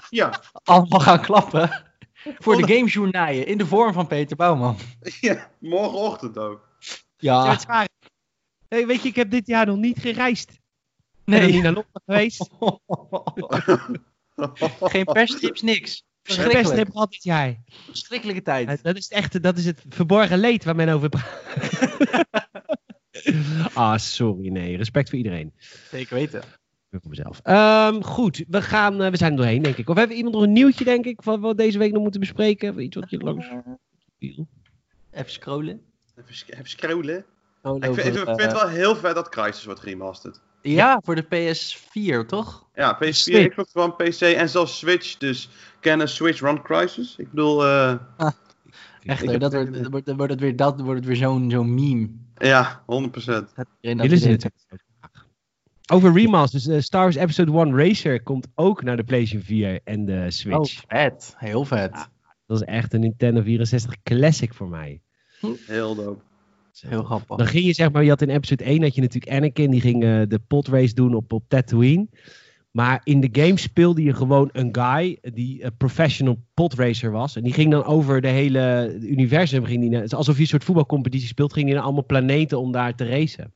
Ja, 0.10 0.42
allemaal 0.64 1.00
gaan 1.00 1.22
klappen. 1.22 1.86
Voor 2.38 2.56
de 2.56 2.74
gamejournaaien 2.74 3.48
in 3.48 3.58
de 3.58 3.66
vorm 3.66 3.94
van 3.94 4.08
Peter 4.08 4.36
Bouwman. 4.36 4.78
ja, 5.20 5.52
morgenochtend 5.60 6.38
ook. 6.38 6.68
Ja. 7.18 7.58
Hey, 8.68 8.88
weet 8.88 9.02
je, 9.02 9.10
ik 9.10 9.16
heb 9.16 9.32
dit 9.32 9.48
jaar 9.48 9.66
nog 9.66 9.78
niet 9.78 10.00
gereisd. 10.00 10.52
Ik 10.52 11.34
ben 11.34 11.40
nee. 11.40 11.52
niet 11.52 11.64
naar 11.64 11.74
Londen 11.74 12.02
geweest. 12.06 12.50
Geen 14.94 15.06
perstrips, 15.06 15.62
niks. 15.62 16.04
Verschrikkelijk. 16.24 16.66
perstrip 16.66 16.92
gehad 16.92 17.12
dit 17.12 17.24
jaar. 17.24 17.56
Verschrikkelijke 17.66 18.42
tijd. 18.42 18.70
Eh, 18.70 18.76
Dat 18.82 18.96
is 18.96 19.04
het 19.04 19.14
echte, 19.14 19.40
dat 19.40 19.58
is 19.58 19.66
het 19.66 19.84
verborgen 19.90 20.38
leed 20.38 20.64
waar 20.64 20.76
men 20.76 20.90
over 20.90 21.10
praat. 21.10 21.42
ah, 23.74 23.98
sorry, 23.98 24.50
nee. 24.50 24.78
Respect 24.78 25.10
voor 25.10 25.18
iedereen. 25.18 25.54
Zeker 25.92 26.16
weten. 26.16 26.44
Ik 26.98 27.04
voor 27.04 27.10
mezelf. 27.12 27.40
Ehm, 27.44 28.02
goed, 28.02 28.44
we, 28.48 28.62
gaan, 28.62 29.02
eh, 29.02 29.10
we 29.12 29.18
zijn 29.18 29.32
er 29.32 29.38
doorheen, 29.38 29.62
denk 29.62 29.78
ik. 29.78 29.90
Of 29.90 29.96
hebben 29.96 30.12
we 30.12 30.18
iemand 30.18 30.36
nog 30.36 30.44
een 30.44 30.54
nieuwtje, 30.54 30.84
denk 30.84 31.06
ik, 31.06 31.22
wat 31.22 31.40
we 31.40 31.56
deze 31.56 31.78
week 31.78 31.92
nog 31.92 32.02
moeten 32.02 32.20
bespreken? 32.20 32.70
Of 32.74 32.78
iets 32.80 32.96
wat 32.96 33.10
je 33.10 33.18
langs 33.18 33.48
viel? 34.20 34.48
Even 35.12 35.32
scrollen. 35.32 35.82
Even, 36.16 36.36
scrollen. 36.36 36.66
Scrollen 36.68 37.26
Ik 37.82 37.94
vind, 37.94 37.98
ik 37.98 38.14
vind 38.14 38.28
het 38.28 38.40
eh, 38.40 38.54
wel 38.54 38.68
heel 38.68 38.96
vet 38.96 39.16
dat 39.16 39.30
Crysis 39.30 39.66
wordt 39.66 39.80
remasterd. 39.82 40.42
ja, 40.62 41.02
voor 41.04 41.16
de 41.16 41.24
PS4, 41.26 42.26
toch? 42.28 42.66
Ja, 42.76 42.96
PS4, 43.04 43.10
Switch. 43.10 43.48
Xbox 43.50 43.76
One, 43.76 43.92
PC 44.10 44.22
en 44.22 44.50
zelfs 44.50 44.78
Switch. 44.78 45.18
Dus 45.18 45.50
can 45.80 46.02
a 46.02 46.06
Switch 46.06 46.40
run 46.40 46.62
Crysis? 46.62 47.16
Ik 47.18 47.30
bedoel, 47.30 47.66
eh, 47.66 47.96
Echt, 49.04 49.22
Ik 49.22 49.30
hoor, 49.30 49.32
heb- 49.32 49.40
dat 49.42 49.54
wordt, 49.54 49.74
dat 49.74 49.88
wordt, 49.92 50.06
dat 50.06 50.16
wordt 50.16 50.32
het 50.32 50.42
weer, 50.42 50.56
dat 50.56 50.80
wordt 50.82 51.00
het 51.00 51.08
weer 51.08 51.16
zo'n 51.16 51.52
zo'n 51.52 51.74
meme. 51.74 52.10
ja, 52.38 52.84
100%. 52.86 52.86
Dat 52.86 53.66
iedereen 53.82 53.98
dat 53.98 54.08
Willen 54.08 54.18
ze 54.18 54.28
weer- 54.28 54.34
het. 54.34 54.52
Over 55.92 56.14
remasters, 56.14 56.68
eh, 56.68 56.80
Star 56.80 57.02
Wars 57.02 57.16
Episode 57.16 57.52
1 57.52 57.78
Racer 57.78 58.24
komt 58.24 58.48
ook 58.56 58.84
naar 58.84 58.98
de 58.98 59.04
PlayStation 59.04 59.44
4 59.44 59.80
en 59.84 60.06
de 60.06 60.22
Oh, 60.24 60.30
Switch. 60.30 60.84
vet. 60.88 61.34
Heel 61.38 61.66
vet. 61.66 61.92
Ja. 61.94 62.10
Dat 62.46 62.62
is 62.62 62.68
echt 62.68 62.94
een 62.94 63.00
Nintendo 63.00 63.42
64 63.42 63.96
classic 64.04 64.54
voor 64.54 64.70
mij. 64.70 65.02
Heel 65.68 65.96
dope. 65.96 66.24
Heel 66.88 67.04
grappig. 67.04 67.38
Dan 67.38 67.48
ging 67.48 67.66
je 67.66 67.74
zeg 67.74 67.92
maar, 67.92 68.04
je 68.04 68.10
had 68.10 68.22
in 68.22 68.30
episode 68.30 68.64
1 68.64 68.82
had 68.82 68.96
je 68.96 69.02
natuurlijk 69.02 69.34
Anakin, 69.34 69.72
die 69.72 69.82
ging 69.82 70.04
eh, 70.04 70.22
de 70.28 70.40
podrace 70.48 70.94
doen 70.94 71.14
op, 71.14 71.34
op 71.34 71.44
Tatooine. 71.48 72.08
Maar 72.72 73.02
in 73.04 73.20
de 73.20 73.30
game 73.32 73.58
speelde 73.58 74.04
je 74.04 74.14
gewoon 74.14 74.50
een 74.52 74.70
guy 74.72 75.18
die 75.22 75.64
een 75.64 75.78
professional 75.78 76.44
podracer 76.54 77.12
was. 77.12 77.36
En 77.36 77.44
die 77.44 77.54
ging 77.54 77.72
dan 77.72 77.84
over 77.84 78.22
de 78.22 78.28
hele 78.28 78.96
universum, 79.02 79.66
ging 79.66 79.82
die 79.82 79.90
naar, 79.90 80.02
het 80.02 80.12
is 80.12 80.18
alsof 80.18 80.36
je 80.36 80.42
een 80.42 80.48
soort 80.48 80.64
voetbalcompetitie 80.64 81.28
speelt, 81.28 81.54
ging 81.54 81.66
hij 81.66 81.76
naar 81.76 81.84
allemaal 81.84 82.06
planeten 82.06 82.60
om 82.60 82.72
daar 82.72 82.96
te 82.96 83.06
racen. 83.06 83.54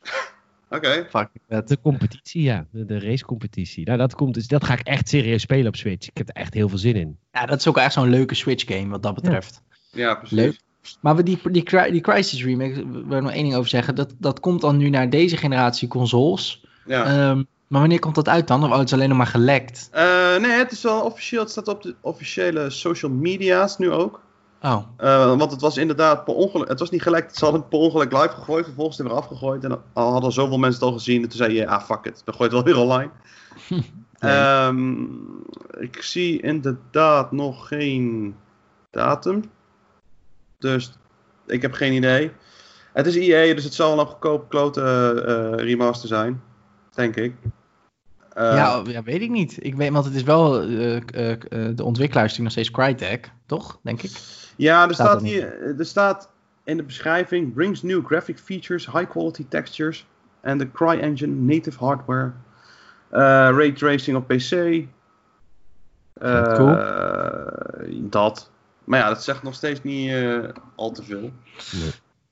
Oké. 0.70 1.08
De 1.46 1.78
competitie, 1.82 2.42
ja. 2.42 2.66
De, 2.70 2.84
de 2.84 3.00
racecompetitie. 3.00 3.84
Nou, 3.84 3.98
dat, 3.98 4.14
komt, 4.14 4.34
dus 4.34 4.48
dat 4.48 4.64
ga 4.64 4.72
ik 4.72 4.86
echt 4.86 5.08
serieus 5.08 5.42
spelen 5.42 5.66
op 5.66 5.76
Switch. 5.76 6.08
Ik 6.08 6.16
heb 6.16 6.28
er 6.28 6.34
echt 6.34 6.54
heel 6.54 6.68
veel 6.68 6.78
zin 6.78 6.96
in. 6.96 7.18
Ja, 7.32 7.46
dat 7.46 7.58
is 7.58 7.68
ook 7.68 7.76
echt 7.76 7.92
zo'n 7.92 8.08
leuke 8.08 8.34
Switch 8.34 8.64
game 8.66 8.88
wat 8.88 9.02
dat 9.02 9.14
betreft. 9.14 9.62
Ja, 9.90 10.14
precies. 10.14 10.36
Leuk. 10.36 10.60
Maar 11.00 11.16
we 11.16 11.22
die, 11.22 11.38
die, 11.50 11.90
die 11.90 12.00
Crisis 12.00 12.44
remake, 12.44 12.90
we 12.90 13.04
wil 13.06 13.20
nog 13.20 13.32
één 13.32 13.42
ding 13.42 13.54
over 13.54 13.68
zeggen. 13.68 13.94
Dat, 13.94 14.14
dat 14.18 14.40
komt 14.40 14.60
dan 14.60 14.76
nu 14.76 14.88
naar 14.88 15.10
deze 15.10 15.36
generatie 15.36 15.88
consoles. 15.88 16.64
Ja. 16.86 17.04
Ehm, 17.04 17.42
maar 17.66 17.80
wanneer 17.80 17.98
komt 17.98 18.14
dat 18.14 18.28
uit 18.28 18.48
dan? 18.48 18.64
Of 18.64 18.70
oh, 18.70 18.78
het 18.78 18.86
is 18.86 18.92
alleen 18.92 19.08
nog 19.08 19.18
maar 19.18 19.26
gelekt? 19.26 19.88
Eh, 19.92 20.36
nee, 20.36 20.50
het 20.50 20.72
is 20.72 20.82
wel 20.82 21.00
officieel. 21.00 21.40
Het 21.40 21.50
staat 21.50 21.68
op 21.68 21.82
de 21.82 21.94
officiële 22.00 22.70
social 22.70 23.10
media's 23.10 23.78
nu 23.78 23.90
ook. 23.90 24.22
Oh, 24.62 24.82
Eh, 24.96 25.36
want 25.36 25.50
het 25.50 25.60
was 25.60 25.76
inderdaad 25.76 26.24
per 26.24 26.34
ongeluk. 26.34 26.68
Het 26.68 26.78
was 26.78 26.90
niet 26.90 27.02
gelekt. 27.02 27.36
Ze 27.36 27.44
hadden 27.44 27.60
het 27.60 27.70
per 27.70 27.78
ongeluk 27.78 28.12
live 28.12 28.28
gegooid. 28.28 28.64
Vervolgens 28.64 28.98
er 28.98 29.04
weer 29.04 29.14
afgegooid. 29.14 29.64
En 29.64 29.82
al 29.92 30.12
hadden 30.12 30.32
zoveel 30.32 30.58
mensen 30.58 30.80
het 30.80 30.90
al 30.90 30.98
gezien. 30.98 31.22
En 31.22 31.28
toen 31.28 31.38
zei 31.38 31.52
je, 31.52 31.66
ah 31.68 31.82
fuck 31.82 32.04
it. 32.04 32.22
We 32.24 32.32
gooien 32.32 32.54
het 32.54 32.64
wel 32.64 32.74
weer 32.74 32.82
online. 32.82 33.10
Ehm, 34.18 35.02
ik 35.78 36.02
zie 36.02 36.42
inderdaad 36.42 37.32
nog 37.32 37.68
geen 37.68 38.36
datum. 38.90 39.42
Dus 40.58 40.92
ik 41.46 41.62
heb 41.62 41.72
geen 41.72 41.92
idee. 41.92 42.30
Het 42.92 43.06
is 43.06 43.16
EA, 43.16 43.54
dus 43.54 43.64
het 43.64 43.74
zal 43.74 44.00
een 44.00 44.06
goedkoop 44.06 44.48
klote 44.48 44.82
eh, 45.26 45.64
remaster 45.64 46.08
zijn. 46.08 46.42
Denk 46.94 47.16
ik. 47.16 47.34
Eh, 48.32 48.54
ja, 48.54 48.82
ja, 48.86 49.02
weet 49.02 49.22
ik 49.22 49.30
niet. 49.30 49.64
Ik 49.64 49.74
weet, 49.74 49.90
want 49.90 50.04
het 50.04 50.14
is 50.14 50.22
wel, 50.22 50.50
de 50.50 51.84
ontwikkelaar 51.84 52.24
is 52.24 52.38
natuurlijk 52.38 52.40
nog 52.40 52.50
steeds 52.52 52.70
Crytek, 52.70 53.32
toch? 53.46 53.78
Denk 53.82 54.02
ik. 54.02 54.10
Ja, 54.60 54.88
er 54.88 54.94
Staat 54.94 55.20
er 55.20 55.26
hier, 55.26 55.74
er 55.78 55.86
staat 55.86 56.30
in 56.64 56.76
de 56.76 56.82
beschrijving: 56.82 57.54
brings 57.54 57.82
new 57.82 58.06
graphic 58.06 58.38
features, 58.38 58.86
high 58.86 59.10
quality 59.10 59.46
textures 59.48 60.06
and 60.42 60.60
the 60.60 60.70
CryEngine 60.72 61.34
native 61.34 61.78
hardware. 61.84 62.32
Eh 63.10 63.20
ray 63.56 63.72
tracing 63.72 64.16
op 64.16 64.26
PC. 64.28 64.52
Eh, 66.12 66.54
Cool. 66.54 66.76
Dat. 68.10 68.50
Maar 68.84 68.98
ja, 68.98 69.08
dat 69.08 69.24
zegt 69.24 69.42
nog 69.42 69.54
steeds 69.54 69.82
niet 69.82 70.10
eh, 70.10 70.38
al 70.76 70.90
te 70.90 71.02
veel. 71.02 71.30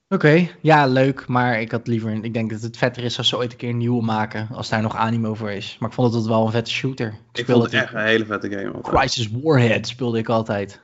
Oké, 0.09 0.49
ja, 0.61 0.87
leuk. 0.87 1.27
Maar 1.27 1.61
ik 1.61 1.71
had 1.71 1.87
liever. 1.87 2.25
Ik 2.25 2.35
denk 2.35 2.51
dat 2.51 2.61
het 2.63 2.77
vetter 2.77 3.05
is 3.05 3.19
als 3.19 3.29
ze 3.29 3.37
ooit 3.37 3.53
een 3.53 3.59
keer 3.59 3.69
een 3.71 3.77
nieuwe 3.77 4.05
maken. 4.05 4.49
Als 4.53 4.69
daar 4.69 4.83
nog 4.83 4.97
animo 4.97 5.35
voor 5.35 5.51
is. 5.51 5.77
Maar 5.81 5.89
ik 5.89 5.95
vond 5.95 6.15
het 6.15 6.27
wel 6.27 6.45
een 6.47 6.53
vette 6.53 6.71
shooter. 6.71 7.09
Ik, 7.33 7.39
Ik 7.39 7.47
vond 7.47 7.63
het 7.63 7.73
echt 7.73 7.95
een 7.95 8.01
hele 8.05 8.27
vette 8.27 8.51
game. 8.51 8.73
altijd. 8.73 8.95
Crisis 8.97 9.29
Warhead 9.43 9.87
speelde 9.87 10.19
ik 10.19 10.29
altijd. 10.29 10.81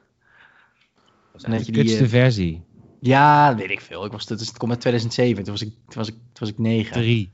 Dat 1.42 1.50
dat 1.50 1.60
is 1.60 1.66
de 1.66 1.72
kutste 1.72 2.04
eh, 2.04 2.08
versie. 2.08 2.62
Ja, 3.00 3.54
weet 3.54 3.70
ik 3.70 3.80
veel. 3.80 4.04
Ik 4.04 4.12
was, 4.12 4.26
dus 4.26 4.48
het 4.48 4.56
komt 4.56 4.70
uit 4.70 4.80
2007. 4.80 5.44
Toen 5.44 5.52
was 5.52 5.62
ik, 5.62 5.68
toen 5.68 5.94
was 5.94 6.08
ik, 6.08 6.14
toen 6.14 6.24
was 6.32 6.48
ik 6.48 6.58
9. 6.58 6.92
Drie. 6.92 7.32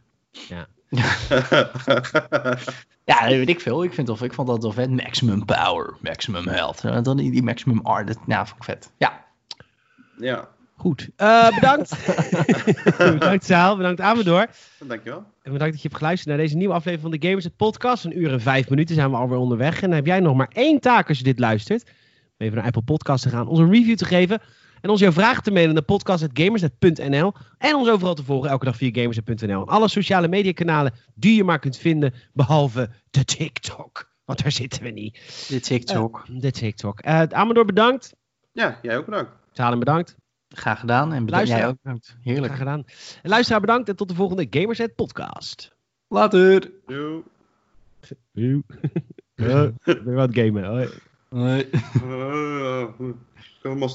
Ja, 0.48 0.66
weet 3.28 3.48
ik 3.48 3.60
veel. 3.60 3.84
Ik, 3.84 3.92
vind 3.92 4.06
wel- 4.06 4.24
ik 4.24 4.32
vond 4.32 4.48
dat 4.48 4.62
wel 4.62 4.72
vet. 4.72 4.90
Maximum 4.90 5.44
power, 5.44 5.96
maximum 6.00 6.48
health. 6.48 6.84
En 6.84 7.02
dan 7.02 7.16
die, 7.16 7.30
die 7.30 7.42
maximum 7.42 7.78
R. 7.78 8.04
Dat, 8.04 8.18
ja, 8.26 8.46
vond 8.46 8.58
ik 8.58 8.64
vet. 8.64 8.92
Ja, 8.98 9.24
ja, 10.18 10.48
Goed. 10.80 11.08
Eh, 11.16 11.54
bedankt. 11.54 11.96
bedankt 13.18 13.44
Saal. 13.44 13.76
Bedankt 13.76 14.00
Amador. 14.00 14.46
dankjewel. 14.78 15.24
En 15.42 15.52
bedankt 15.52 15.72
dat 15.72 15.82
je 15.82 15.88
hebt 15.88 15.96
geluisterd 15.96 16.28
naar 16.28 16.44
deze 16.44 16.56
nieuwe 16.56 16.74
aflevering 16.74 17.10
van 17.10 17.20
de 17.20 17.26
Gamers 17.26 17.44
het 17.44 17.56
Podcast. 17.56 18.04
Een 18.04 18.18
uur 18.18 18.32
en 18.32 18.40
vijf 18.40 18.68
minuten 18.68 18.94
zijn 18.94 19.10
we 19.10 19.16
alweer 19.16 19.38
onderweg. 19.38 19.74
En 19.74 19.88
dan 19.88 19.96
heb 19.96 20.06
jij 20.06 20.20
nog 20.20 20.36
maar 20.36 20.50
één 20.52 20.80
taak 20.80 21.08
als 21.08 21.18
je 21.18 21.24
dit 21.24 21.38
luistert. 21.38 21.90
Om 22.40 22.46
even 22.46 22.58
naar 22.58 22.66
Apple 22.66 22.82
Podcasts 22.82 23.22
te 23.22 23.28
gaan, 23.28 23.46
ons 23.46 23.58
een 23.58 23.70
review 23.70 23.96
te 23.96 24.04
geven. 24.04 24.40
En 24.80 24.90
ons 24.90 25.00
jouw 25.00 25.12
vragen 25.12 25.42
te 25.42 25.50
mailen 25.50 25.74
naar 25.74 25.82
podcast.gamersnet.nl. 25.82 27.32
En 27.58 27.74
ons 27.74 27.88
overal 27.88 28.14
te 28.14 28.24
volgen, 28.24 28.50
elke 28.50 28.64
dag 28.64 28.76
via 28.76 28.90
gamersnet.nl. 28.92 29.60
En 29.60 29.66
alle 29.66 29.88
sociale 29.88 30.28
mediakanalen 30.28 30.92
die 31.14 31.36
je 31.36 31.44
maar 31.44 31.58
kunt 31.58 31.76
vinden, 31.76 32.14
behalve 32.32 32.90
de 33.10 33.24
TikTok. 33.24 34.10
Want 34.24 34.42
daar 34.42 34.52
zitten 34.52 34.82
we 34.82 34.88
niet. 34.88 35.46
dit 35.48 35.62
TikTok. 35.64 36.24
De 36.28 36.50
TikTok. 36.50 37.00
Eh 37.00 37.22
Amador 37.22 37.64
bedankt. 37.64 38.14
Ja, 38.52 38.78
jij 38.82 38.96
ook 38.98 39.04
bedankt. 39.04 39.30
Salem 39.52 39.78
bedankt. 39.78 40.16
Graag 40.48 40.80
gedaan. 40.80 41.12
En 41.12 41.24
bedankt 41.24 41.48
jij 41.48 41.66
ook. 41.66 41.76
Bedankt. 41.82 42.16
Heerlijk. 42.22 42.46
Graag 42.46 42.58
gedaan. 42.58 42.84
En 43.22 43.30
luisteraar 43.30 43.60
bedankt 43.60 43.88
en 43.88 43.96
tot 43.96 44.08
de 44.08 44.14
volgende 44.14 44.46
Gamersnet 44.50 44.94
Podcast. 44.94 45.76
Later. 46.08 46.70
Doei. 46.86 47.22
Joe. 48.32 48.62
Ja, 49.34 49.64
ik 49.84 50.04
ben 50.04 50.14
wat 50.14 50.34
gamen. 50.34 50.64
Hoi. 50.64 50.88
Hoi. 51.30 51.70
Uh, 52.04 52.82
ik 52.98 53.58
kan 53.62 53.70
hem 53.70 53.82
al 53.82 53.88